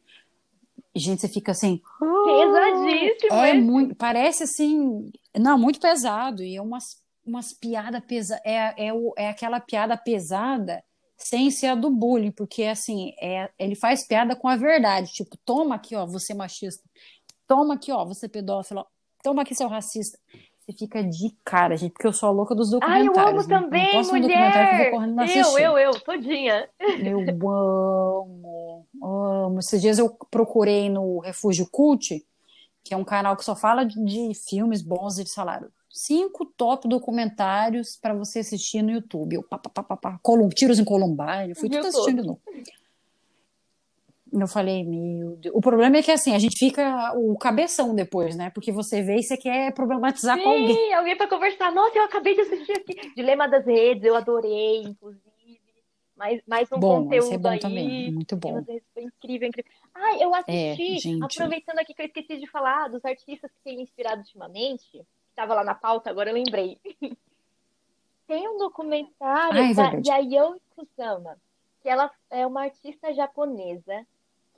Gente, 0.94 1.20
você 1.20 1.28
fica 1.28 1.52
assim. 1.52 1.80
Pesadíssimo. 2.00 3.32
É 3.32 3.50
esse. 3.50 3.60
muito, 3.60 3.94
parece 3.94 4.42
assim, 4.42 5.10
não, 5.36 5.58
muito 5.58 5.80
pesado 5.80 6.42
e 6.42 6.56
é 6.56 6.62
umas 6.62 6.98
umas 7.24 7.52
piadas 7.52 8.02
pesadas, 8.06 8.42
é, 8.44 8.86
é, 8.86 8.92
o- 8.92 9.12
é 9.16 9.28
aquela 9.28 9.60
piada 9.60 9.96
pesada 9.96 10.82
sem 11.18 11.50
ser 11.50 11.66
a 11.68 11.74
do 11.74 11.90
bullying, 11.90 12.32
porque 12.32 12.64
assim, 12.64 13.12
é, 13.20 13.48
ele 13.58 13.76
faz 13.76 14.04
piada 14.06 14.34
com 14.34 14.48
a 14.48 14.56
verdade, 14.56 15.12
tipo, 15.12 15.36
toma 15.44 15.74
aqui, 15.76 15.94
ó, 15.94 16.06
você 16.06 16.32
machista, 16.34 16.82
toma 17.46 17.74
aqui, 17.74 17.92
ó, 17.92 18.04
você 18.06 18.26
pedófilo, 18.28 18.80
ó, 18.80 18.86
toma 19.22 19.42
aqui, 19.42 19.54
seu 19.54 19.68
racista. 19.68 20.18
Você 20.70 20.78
fica 20.78 21.02
de 21.02 21.34
cara, 21.44 21.76
gente, 21.76 21.92
porque 21.92 22.06
eu 22.06 22.12
sou 22.12 22.28
a 22.28 22.32
louca 22.32 22.54
dos 22.54 22.68
Ai, 22.80 23.00
eu 23.06 23.12
documentários. 23.12 23.44
amo 23.44 23.48
né? 23.48 23.60
também, 23.60 24.02
documentário 24.02 24.52
que 24.52 24.54
eu 24.54 24.54
vou 24.54 24.76
mulher! 24.78 24.90
correndo 24.90 25.20
Eu, 25.20 25.24
assistir. 25.24 25.62
eu, 25.62 25.78
eu, 25.78 26.00
todinha. 26.00 26.68
Eu 27.00 27.20
amo, 27.50 28.86
amo. 29.02 29.58
Esses 29.58 29.80
dias 29.80 29.98
eu 29.98 30.10
procurei 30.30 30.88
no 30.88 31.18
Refúgio 31.18 31.66
Cult, 31.70 32.24
que 32.84 32.94
é 32.94 32.96
um 32.96 33.04
canal 33.04 33.36
que 33.36 33.44
só 33.44 33.56
fala 33.56 33.84
de, 33.84 34.02
de 34.04 34.32
filmes 34.34 34.80
bons 34.82 35.18
e 35.18 35.24
de 35.24 35.30
salário. 35.30 35.72
Cinco 35.88 36.46
top 36.46 36.86
documentários 36.88 37.96
para 38.00 38.14
você 38.14 38.38
assistir 38.38 38.80
no 38.82 38.92
YouTube. 38.92 39.34
Eu, 39.34 39.42
pá, 39.42 39.58
pá, 39.58 39.68
pá, 39.70 39.82
pá, 39.82 39.96
pá. 39.96 40.18
Colum- 40.22 40.48
Tiros 40.48 40.78
em 40.78 40.84
Columbine, 40.84 41.50
eu 41.50 41.56
fui 41.56 41.68
tudo 41.68 41.86
assistindo 41.88 42.22
de 42.22 42.28
novo. 42.28 42.40
Eu 44.32 44.46
falei, 44.46 44.84
meu 44.84 45.36
Deus. 45.36 45.54
O 45.54 45.60
problema 45.60 45.96
é 45.96 46.02
que 46.02 46.10
assim, 46.10 46.34
a 46.34 46.38
gente 46.38 46.56
fica 46.58 47.12
o 47.16 47.36
cabeção 47.38 47.94
depois, 47.94 48.36
né? 48.36 48.50
Porque 48.50 48.70
você 48.70 49.02
vê 49.02 49.16
e 49.16 49.22
você 49.22 49.36
quer 49.36 49.72
problematizar 49.74 50.40
com 50.40 50.48
alguém. 50.48 50.74
Sim, 50.74 50.92
alguém 50.94 51.16
pra 51.16 51.26
conversar. 51.28 51.72
Nossa, 51.72 51.98
eu 51.98 52.04
acabei 52.04 52.34
de 52.34 52.42
assistir 52.42 52.72
aqui. 52.72 53.12
Dilema 53.14 53.48
das 53.48 53.64
Redes, 53.66 54.04
eu 54.04 54.14
adorei, 54.14 54.82
inclusive. 54.82 55.20
Mais, 56.16 56.42
mais 56.46 56.70
um 56.70 56.78
Bom, 56.78 57.04
conteúdo 57.04 57.24
esse 57.24 57.34
é 57.34 57.38
bom 57.38 57.48
aí. 57.48 57.58
também, 57.58 58.12
muito 58.12 58.36
bom. 58.36 58.62
Foi 58.92 59.02
incrível, 59.02 59.48
incrível. 59.48 59.70
Ah, 59.94 60.16
eu 60.20 60.34
É, 60.46 60.72
assisti, 60.72 60.98
gente. 60.98 61.22
aproveitando 61.24 61.78
aqui 61.78 61.94
que 61.94 62.02
eu 62.02 62.06
esqueci 62.06 62.36
de 62.38 62.46
falar 62.46 62.88
dos 62.88 63.02
artistas 63.06 63.50
que 63.50 63.58
têm 63.64 63.76
me 63.78 63.82
inspirado 63.84 64.18
ultimamente, 64.20 64.84
que 64.92 65.00
estava 65.30 65.54
lá 65.54 65.64
na 65.64 65.74
pauta, 65.74 66.10
agora 66.10 66.28
eu 66.30 66.34
lembrei. 66.34 66.78
Tem 68.26 68.46
um 68.48 68.58
documentário 68.58 69.60
Ah, 69.60 69.70
é 69.70 69.74
da. 69.74 69.92
Yayoi 70.06 70.60
Kusama, 70.76 71.36
que 71.82 71.88
ela 71.88 72.10
é 72.30 72.46
uma 72.46 72.64
artista 72.64 73.12
japonesa, 73.14 74.06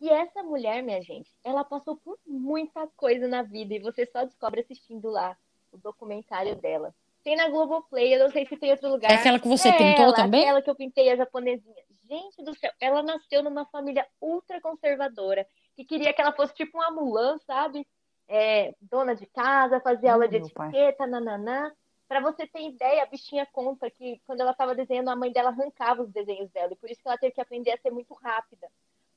que 0.02 0.10
essa 0.10 0.42
mulher, 0.42 0.82
minha 0.82 1.00
gente, 1.00 1.30
ela 1.44 1.62
passou 1.62 1.96
por 1.96 2.18
muita 2.26 2.88
coisa 2.96 3.28
na 3.28 3.44
vida 3.44 3.72
e 3.72 3.78
você 3.78 4.04
só 4.04 4.24
descobre 4.24 4.60
assistindo 4.60 5.08
lá 5.08 5.36
o 5.70 5.78
documentário 5.78 6.56
dela. 6.56 6.92
Tem 7.22 7.36
na 7.36 7.48
Globoplay, 7.48 8.12
eu 8.12 8.18
não 8.18 8.28
sei 8.28 8.44
se 8.44 8.56
tem 8.56 8.70
em 8.70 8.72
outro 8.72 8.88
lugar. 8.88 9.12
É 9.12 9.14
aquela 9.14 9.38
que 9.38 9.46
você 9.46 9.68
É 9.68 9.78
pintou 9.78 10.06
ela, 10.06 10.12
também? 10.12 10.42
Aquela 10.42 10.60
que 10.60 10.68
eu 10.68 10.74
pintei, 10.74 11.08
a 11.08 11.14
japonesinha. 11.14 11.84
Gente 12.08 12.42
do 12.42 12.52
céu, 12.58 12.72
ela 12.80 13.00
nasceu 13.00 13.44
numa 13.44 13.64
família 13.66 14.04
ultra 14.20 14.60
conservadora, 14.60 15.46
que 15.76 15.84
queria 15.84 16.12
que 16.12 16.20
ela 16.20 16.32
fosse 16.32 16.52
tipo 16.52 16.78
uma 16.78 16.90
Mulan, 16.90 17.38
sabe? 17.46 17.86
É, 18.26 18.74
dona 18.80 19.14
de 19.14 19.26
casa, 19.26 19.78
fazia 19.78 20.14
aula 20.14 20.26
de 20.26 20.40
pai. 20.52 20.68
etiqueta, 20.70 21.06
nananã. 21.06 21.70
Pra 22.08 22.20
você 22.20 22.44
ter 22.44 22.62
ideia, 22.62 23.04
a 23.04 23.06
bichinha 23.06 23.46
conta 23.52 23.88
que 23.88 24.20
quando 24.26 24.40
ela 24.40 24.50
estava 24.50 24.74
desenhando, 24.74 25.10
a 25.10 25.16
mãe 25.16 25.30
dela 25.30 25.50
arrancava 25.50 26.02
os 26.02 26.10
desenhos 26.10 26.50
dela. 26.50 26.72
E 26.72 26.76
por 26.76 26.90
isso 26.90 27.00
que 27.00 27.06
ela 27.08 27.16
teve 27.16 27.34
que 27.34 27.40
aprender 27.40 27.70
a 27.70 27.78
ser 27.78 27.92
muito 27.92 28.12
rápida. 28.14 28.68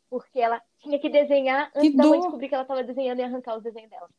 Porque 0.10 0.40
ela 0.40 0.61
tinha 0.77 0.99
que 0.99 1.10
desenhar 1.10 1.72
antes 1.76 1.91
Que 1.91 1.98
da 1.98 2.06
mãe 2.06 2.19
descobrir 2.19 2.48
que 2.49 2.56
ela 2.56 2.64
estava 2.64 2.84
desenhando 2.84 3.19
e 3.19 3.23
arrancar 3.23 3.57
os 3.57 3.64
desenhos 3.64 3.90
dela. 3.90 4.10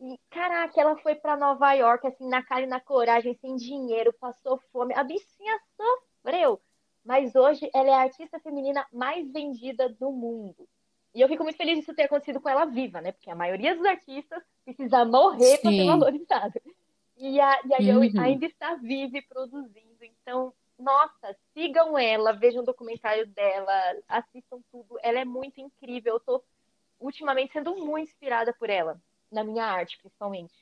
E, 0.00 0.18
caraca, 0.30 0.80
ela 0.80 0.96
foi 0.96 1.14
pra 1.14 1.36
Nova 1.36 1.72
York, 1.74 2.06
assim, 2.06 2.28
na 2.28 2.42
cara 2.42 2.62
e 2.62 2.66
na 2.66 2.80
coragem, 2.80 3.34
sem 3.34 3.56
dinheiro, 3.56 4.12
passou 4.14 4.58
fome. 4.72 4.94
A 4.94 5.04
bichinha 5.04 5.58
sofreu. 5.76 6.60
Mas 7.04 7.34
hoje 7.34 7.68
ela 7.74 7.88
é 7.88 7.94
a 7.94 8.02
artista 8.02 8.38
feminina 8.40 8.86
mais 8.92 9.30
vendida 9.32 9.88
do 9.88 10.10
mundo. 10.10 10.68
E 11.14 11.20
eu 11.20 11.28
fico 11.28 11.42
muito 11.44 11.56
feliz 11.56 11.78
disso 11.78 11.94
ter 11.94 12.04
acontecido 12.04 12.40
com 12.40 12.48
ela 12.48 12.64
viva, 12.64 13.00
né? 13.00 13.12
Porque 13.12 13.30
a 13.30 13.34
maioria 13.34 13.76
dos 13.76 13.84
artistas 13.84 14.42
precisa 14.64 15.04
morrer 15.04 15.58
para 15.58 15.70
ser 15.70 15.84
valorizado. 15.84 16.60
E 17.16 17.40
a, 17.40 17.60
e 17.66 17.74
a 17.74 17.78
Yoi 17.78 18.08
Uhum. 18.08 18.20
ainda 18.20 18.46
está 18.46 18.74
viva 18.76 19.18
e 19.18 19.22
produzindo. 19.22 20.02
Então, 20.02 20.52
nossa, 20.82 21.36
sigam 21.54 21.98
ela, 21.98 22.32
vejam 22.32 22.62
o 22.62 22.66
documentário 22.66 23.26
dela, 23.28 23.72
assistam 24.08 24.60
tudo. 24.70 24.98
Ela 25.02 25.20
é 25.20 25.24
muito 25.24 25.60
incrível. 25.60 26.14
Eu 26.14 26.20
tô 26.20 26.44
ultimamente 27.00 27.52
sendo 27.52 27.76
muito 27.76 28.10
inspirada 28.10 28.52
por 28.52 28.68
ela, 28.68 29.00
na 29.30 29.44
minha 29.44 29.64
arte, 29.64 29.98
principalmente. 29.98 30.54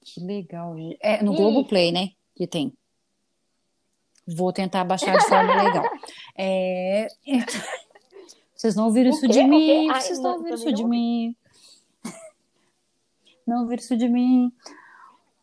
Que 0.00 0.20
legal. 0.20 0.76
É 1.00 1.22
no 1.22 1.32
Isso. 1.32 1.42
Globoplay, 1.42 1.90
né? 1.90 2.10
Que 2.34 2.46
tem. 2.46 2.72
Vou 4.26 4.52
tentar 4.52 4.84
baixar 4.84 5.16
de 5.16 5.28
forma 5.28 5.54
legal. 5.62 5.84
É... 6.36 7.08
Vocês 8.54 8.74
não 8.74 8.86
ouviram 8.86 9.10
isso 9.10 9.28
de 9.28 9.44
mim? 9.44 9.88
Vocês 9.92 10.18
não, 10.18 10.36
ouviram 10.36 10.54
isso 10.54 10.72
de 10.72 10.84
mim? 10.84 11.36
Não 13.46 13.60
ouviram 13.62 13.82
isso 13.82 13.96
de 13.96 14.08
mim? 14.08 14.50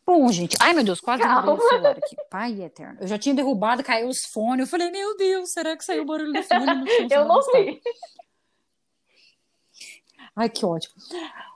Bom, 0.06 0.30
gente. 0.32 0.58
Ai, 0.60 0.74
meu 0.74 0.84
Deus, 0.84 1.00
quase 1.00 1.24
derrubei 1.24 1.54
o 1.54 1.70
celular 1.70 1.98
aqui. 1.98 2.16
Pai 2.30 2.62
eterno. 2.62 2.98
Eu 3.00 3.08
já 3.08 3.18
tinha 3.18 3.34
derrubado, 3.34 3.84
caiu 3.84 4.10
os 4.10 4.26
fones. 4.26 4.66
Eu 4.66 4.68
falei, 4.70 4.92
meu 4.92 5.16
Deus, 5.16 5.52
será 5.52 5.78
que 5.78 5.86
saiu 5.86 6.04
o 6.04 6.06
barulho 6.06 6.34
do 6.34 6.44
fone? 6.44 6.86
Eu 7.10 7.26
não 7.26 7.42
vi. 7.42 7.82
Ai, 10.36 10.50
que 10.50 10.66
ótimo. 10.66 10.96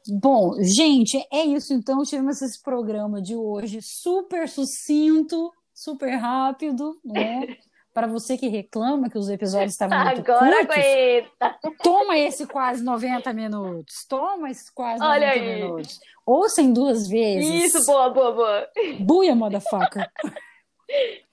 Bom, 0.08 0.54
gente, 0.62 1.18
é 1.32 1.44
isso 1.44 1.74
então. 1.74 2.04
Tivemos 2.04 2.42
esse 2.42 2.62
programa 2.62 3.22
de 3.22 3.36
hoje 3.36 3.82
super 3.82 4.48
sucinto, 4.48 5.52
super 5.74 6.16
rápido, 6.16 7.00
né? 7.04 7.58
Para 7.98 8.06
você 8.06 8.38
que 8.38 8.48
reclama 8.48 9.10
que 9.10 9.18
os 9.18 9.28
episódios 9.28 9.72
estavam 9.72 9.98
muito 10.06 10.20
Agora 10.20 10.68
curtos, 10.68 10.78
aguenta. 10.78 11.60
toma 11.82 12.16
esse 12.16 12.46
quase 12.46 12.84
90 12.84 13.34
minutos. 13.34 14.06
Toma 14.08 14.52
esse 14.52 14.72
quase 14.72 15.04
Olha 15.04 15.30
90 15.30 15.32
aí. 15.34 15.56
minutos. 15.64 16.00
Ouçam 16.24 16.72
duas 16.72 17.08
vezes. 17.08 17.74
Isso, 17.74 17.84
boa, 17.88 18.12
boa, 18.12 18.32
boa. 18.34 18.70
Buia, 19.00 19.36
motherfucker. 19.36 20.08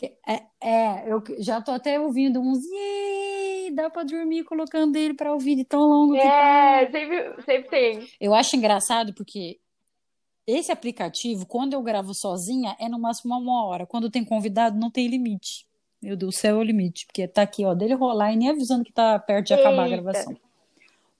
É, 0.00 0.42
é, 0.62 1.12
eu 1.12 1.20
já 1.40 1.60
tô 1.60 1.72
até 1.72 1.98
ouvindo 1.98 2.40
uns 2.40 2.60
yay, 2.64 3.72
dá 3.74 3.90
pra 3.90 4.04
dormir 4.04 4.44
colocando 4.44 4.94
ele 4.94 5.12
pra 5.12 5.32
ouvir 5.32 5.56
de 5.56 5.64
tão 5.64 5.80
longo 5.80 6.12
que 6.12 6.20
tá. 6.20 6.82
É, 6.82 6.86
sempre, 6.88 7.42
sempre 7.42 7.68
tem. 7.68 8.08
Eu 8.20 8.32
acho 8.32 8.54
engraçado 8.54 9.12
porque 9.12 9.58
esse 10.46 10.70
aplicativo, 10.70 11.44
quando 11.46 11.72
eu 11.72 11.82
gravo 11.82 12.14
sozinha, 12.14 12.76
é 12.78 12.88
no 12.88 12.96
máximo 12.96 13.36
uma 13.36 13.64
hora. 13.66 13.86
Quando 13.86 14.08
tem 14.08 14.24
convidado, 14.24 14.78
não 14.78 14.88
tem 14.88 15.08
limite. 15.08 15.67
Meu 16.00 16.16
Deus, 16.16 16.36
o 16.36 16.38
céu 16.38 16.56
é 16.56 16.58
o 16.58 16.62
limite, 16.62 17.06
porque 17.06 17.26
tá 17.26 17.42
aqui, 17.42 17.64
ó, 17.64 17.74
dele 17.74 17.94
rolar 17.94 18.32
e 18.32 18.36
nem 18.36 18.50
avisando 18.50 18.84
que 18.84 18.92
tá 18.92 19.18
perto 19.18 19.48
de 19.48 19.54
acabar 19.54 19.84
a 19.84 19.88
gravação. 19.88 20.36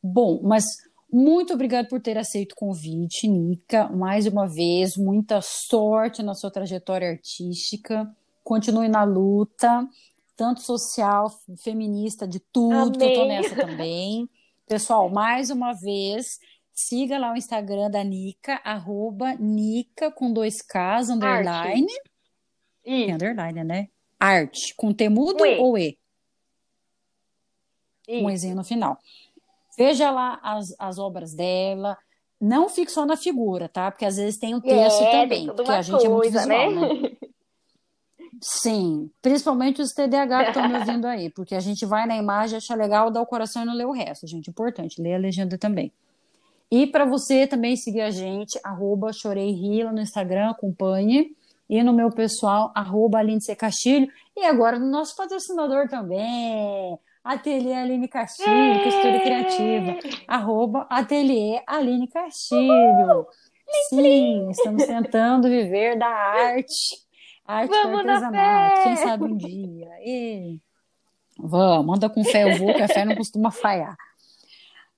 Bom, 0.02 0.40
mas 0.42 0.64
muito 1.12 1.54
obrigado 1.54 1.88
por 1.88 2.00
ter 2.00 2.16
aceito 2.16 2.52
o 2.52 2.56
convite, 2.56 3.26
Nica. 3.26 3.88
Mais 3.88 4.26
uma 4.26 4.46
vez, 4.46 4.96
muita 4.96 5.40
sorte 5.40 6.22
na 6.22 6.34
sua 6.34 6.50
trajetória 6.50 7.08
artística. 7.08 8.08
Continue 8.44 8.88
na 8.88 9.04
luta, 9.04 9.88
tanto 10.36 10.60
social, 10.60 11.28
feminista, 11.62 12.26
de 12.26 12.38
tudo, 12.38 12.98
que 12.98 13.04
eu 13.04 13.14
tô 13.14 13.24
nessa 13.26 13.56
também. 13.56 14.28
Pessoal, 14.66 15.08
mais 15.08 15.50
uma 15.50 15.72
vez, 15.72 16.38
siga 16.72 17.18
lá 17.18 17.32
o 17.32 17.36
Instagram 17.36 17.90
da 17.90 18.04
Nica, 18.04 18.60
arroba 18.62 19.34
Nica 19.34 20.12
com 20.12 20.32
dois 20.32 20.62
Ks, 20.62 21.10
underline. 21.10 21.86
Isso, 22.84 23.14
underline, 23.14 23.64
né? 23.64 23.88
Arte, 24.18 24.74
com 24.76 24.92
T 24.92 25.08
mudo 25.08 25.44
Um 25.44 25.60
ou 25.60 25.78
E? 25.78 25.98
um 28.08 28.28
isso. 28.28 28.30
Ezinho 28.30 28.56
no 28.56 28.64
final. 28.64 28.98
Veja 29.76 30.10
lá 30.10 30.40
as, 30.42 30.74
as 30.78 30.98
obras 30.98 31.34
dela. 31.34 31.96
Não 32.40 32.68
fique 32.68 32.90
só 32.90 33.04
na 33.04 33.16
figura, 33.16 33.68
tá? 33.68 33.90
Porque 33.90 34.04
às 34.04 34.16
vezes 34.16 34.38
tem 34.38 34.54
o 34.54 34.60
texto 34.60 35.02
É, 35.02 35.22
também, 35.22 35.46
porque 35.46 35.70
a 35.70 35.82
gente 35.82 36.04
é 36.04 36.08
muito 36.08 36.20
coisa, 36.20 36.40
visual, 36.40 36.70
né? 36.70 36.88
né? 36.88 37.10
Sim, 38.40 39.10
principalmente 39.20 39.82
os 39.82 39.92
TDAH 39.92 40.44
que 40.44 40.50
estão 40.50 40.68
me 40.68 40.78
ouvindo 40.78 41.06
aí, 41.06 41.28
porque 41.30 41.56
a 41.56 41.60
gente 41.60 41.84
vai 41.84 42.06
na 42.06 42.16
imagem, 42.16 42.56
acha 42.56 42.74
legal, 42.74 43.10
dá 43.10 43.20
o 43.20 43.26
coração 43.26 43.62
e 43.62 43.66
não 43.66 43.74
lê 43.74 43.84
o 43.84 43.90
resto, 43.90 44.28
gente. 44.28 44.48
Importante, 44.48 45.02
lê 45.02 45.14
a 45.14 45.18
legenda 45.18 45.58
também. 45.58 45.92
E 46.70 46.86
para 46.86 47.04
você 47.04 47.46
também 47.46 47.74
seguir 47.76 48.02
a 48.02 48.10
gente, 48.10 48.58
arroba 48.62 49.12
Choreirila 49.12 49.90
no 49.90 50.00
Instagram, 50.00 50.50
acompanhe. 50.50 51.34
E 51.68 51.82
no 51.82 51.92
meu 51.92 52.10
pessoal, 52.10 52.72
arroba 52.74 53.18
Aline 53.18 53.40
C. 53.40 53.54
Castilho. 53.54 54.10
E 54.36 54.44
agora 54.44 54.78
no 54.78 54.86
nosso 54.86 55.14
patrocinador 55.16 55.88
também, 55.88 56.98
Ateliê 57.22 57.74
Aline 57.74 58.08
Castilho, 58.08 58.84
costura 58.84 59.20
criativa. 59.20 59.98
Arroba 60.26 60.86
Ateliê 60.88 61.62
Aline 61.66 62.08
Castilho. 62.08 63.26
Sim, 63.90 64.48
estamos 64.50 64.86
tentando 64.86 65.48
viver 65.48 65.98
da 65.98 66.08
arte. 66.08 66.96
Arte 67.44 67.70
Vamos 67.70 68.02
do 68.02 68.10
artesanato. 68.10 68.82
Quem 68.82 68.96
sabe 68.96 69.24
um 69.24 69.36
dia. 69.36 69.88
E... 70.04 70.60
Vamos, 71.38 71.96
anda 71.96 72.08
com 72.08 72.24
fé, 72.24 72.50
eu 72.50 72.58
vou, 72.58 72.74
que 72.74 72.82
a 72.82 72.88
fé 72.88 73.04
não 73.04 73.14
costuma 73.14 73.50
falhar. 73.50 73.96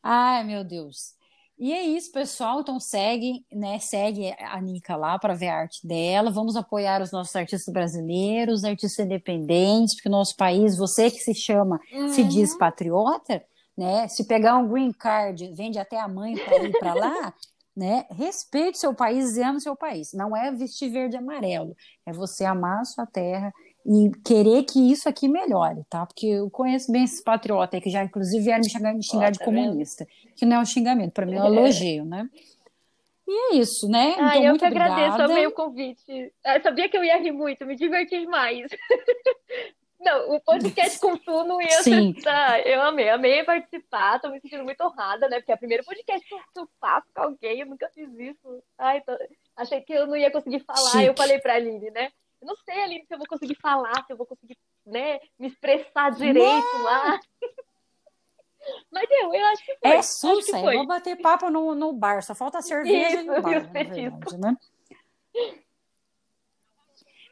Ai, 0.03 0.45
meu 0.45 0.65
Deus. 0.65 1.15
E 1.61 1.75
é 1.75 1.83
isso, 1.83 2.11
pessoal. 2.11 2.61
Então 2.61 2.81
segue, 2.81 3.45
né? 3.53 3.79
Segue 3.79 4.35
a 4.39 4.59
Nica 4.63 4.97
lá 4.97 5.19
para 5.19 5.35
ver 5.35 5.49
a 5.49 5.59
arte 5.59 5.87
dela. 5.87 6.31
Vamos 6.31 6.57
apoiar 6.57 7.03
os 7.03 7.13
nossos 7.13 7.37
artistas 7.37 7.71
brasileiros, 7.71 8.65
artistas 8.65 9.05
independentes, 9.05 9.95
porque 9.95 10.09
o 10.09 10.13
nosso 10.13 10.35
país, 10.37 10.79
você 10.79 11.11
que 11.11 11.19
se 11.19 11.35
chama, 11.35 11.79
uhum. 11.93 12.09
se 12.09 12.25
diz 12.25 12.57
patriota, 12.57 13.45
né? 13.77 14.09
Se 14.09 14.27
pegar 14.27 14.57
um 14.57 14.67
green 14.67 14.91
card, 14.91 15.53
vende 15.53 15.79
até 15.79 16.01
a 16.01 16.09
mãe 16.09 16.35
para 16.35 16.65
ir 16.65 16.73
para 16.79 16.95
lá, 16.95 17.35
né? 17.77 18.07
Respeite 18.11 18.79
seu 18.79 18.95
país 18.95 19.37
e 19.37 19.43
ame 19.43 19.61
seu 19.61 19.77
país. 19.77 20.15
Não 20.15 20.35
é 20.35 20.51
vestir 20.51 20.91
verde 20.91 21.17
e 21.17 21.19
amarelo, 21.19 21.77
é 22.07 22.13
você 22.13 22.47
amar 22.47 22.81
a 22.81 22.85
sua 22.87 23.05
terra 23.05 23.53
e 23.85 24.11
querer 24.25 24.65
que 24.65 24.79
isso 24.91 25.09
aqui 25.09 25.29
melhore, 25.29 25.85
tá? 25.89 26.05
Porque 26.07 26.27
eu 26.27 26.51
conheço 26.51 26.93
bem 26.93 27.05
esses 27.05 27.23
patriotas 27.23 27.75
aí 27.75 27.81
que 27.81 27.91
já, 27.91 28.05
inclusive, 28.05 28.45
vieram 28.45 28.61
me 28.61 28.71
xingar, 28.71 28.95
me 28.95 29.03
xingar 29.03 29.29
oh, 29.29 29.33
tá 29.33 29.39
de 29.39 29.39
comunista, 29.39 30.05
vendo? 30.05 30.35
que 30.37 30.45
não 30.47 30.57
é 30.57 30.61
um 30.61 30.67
xingamento, 30.67 31.13
para 31.13 31.27
mim 31.27 31.37
é 31.37 31.43
um 31.43 31.47
elogio, 31.55 32.05
né? 32.05 32.29
E 33.27 33.55
é 33.55 33.57
isso, 33.57 33.89
né? 33.89 34.17
Ah, 34.19 34.31
então, 34.31 34.43
eu 34.43 34.49
muito 34.51 34.61
que 34.61 34.67
agradeço, 34.67 35.09
obrigada. 35.09 35.33
amei 35.33 35.47
o 35.47 35.53
convite. 35.53 36.33
Eu 36.45 36.63
sabia 36.63 36.89
que 36.89 36.97
eu 36.97 37.05
ia 37.05 37.17
rir 37.17 37.33
muito, 37.33 37.65
me 37.65 37.77
diverti 37.77 38.27
mais. 38.27 38.71
Não, 40.01 40.35
o 40.35 40.41
podcast 40.41 40.99
com 40.99 41.15
tu 41.19 41.45
não 41.45 41.61
ia 41.61 41.83
Sim. 41.83 42.13
acessar. 42.13 42.61
Eu 42.61 42.81
amei, 42.81 43.11
amei 43.11 43.45
participar, 43.45 44.19
tô 44.19 44.31
me 44.31 44.41
sentindo 44.41 44.65
muito 44.65 44.81
honrada, 44.83 45.29
né? 45.29 45.37
Porque 45.37 45.53
é 45.53 45.55
o 45.55 45.59
primeiro 45.59 45.85
podcast 45.85 46.27
que 46.27 46.59
eu 46.59 46.67
faço 46.81 47.07
com 47.15 47.21
alguém, 47.21 47.61
eu 47.61 47.67
nunca 47.67 47.87
fiz 47.91 48.09
isso. 48.19 48.63
Ai, 48.79 49.03
tô... 49.03 49.13
achei 49.55 49.83
que 49.83 49.93
eu 49.93 50.07
não 50.07 50.17
ia 50.17 50.31
conseguir 50.31 50.61
falar, 50.61 50.93
Chique. 50.93 51.05
eu 51.05 51.15
falei 51.15 51.39
pra 51.39 51.55
Aline, 51.55 51.91
né? 51.91 52.11
Eu 52.41 52.47
não 52.47 52.57
sei, 52.57 52.83
Aline, 52.83 53.05
se 53.07 53.15
eu 53.15 53.19
vou 53.19 53.27
conseguir 53.27 53.57
falar, 53.57 54.05
se 54.07 54.13
eu 54.13 54.17
vou 54.17 54.27
conseguir, 54.27 54.57
né, 54.87 55.19
me 55.39 55.49
expressar 55.49 56.11
direito 56.11 56.73
não. 56.75 56.83
lá. 56.85 57.21
Mas 58.91 59.09
eu, 59.11 59.35
eu 59.35 59.45
acho 59.47 59.65
que 59.65 59.77
foi. 59.77 59.91
É 59.91 60.03
sussa, 60.03 60.59
eu 60.59 60.79
vou 60.79 60.87
bater 60.87 61.21
papo 61.21 61.51
no, 61.51 61.75
no 61.75 61.93
bar, 61.93 62.23
só 62.23 62.35
falta 62.35 62.61
cerveja 62.61 63.23
Isso, 63.23 63.33
e 63.33 63.41
bar, 63.41 63.53
e 63.53 63.57
os 63.59 63.67
petiscos. 63.69 64.39
né? 64.39 64.57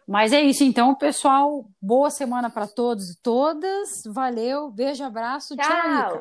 Mas 0.06 0.32
é 0.32 0.40
isso, 0.40 0.64
então, 0.64 0.94
pessoal. 0.94 1.66
Boa 1.80 2.08
semana 2.08 2.48
para 2.48 2.66
todos 2.66 3.10
e 3.10 3.22
todas. 3.22 4.02
Valeu, 4.06 4.70
beijo, 4.70 5.04
abraço. 5.04 5.54
Tchau, 5.54 5.66
Tchau. 5.66 6.16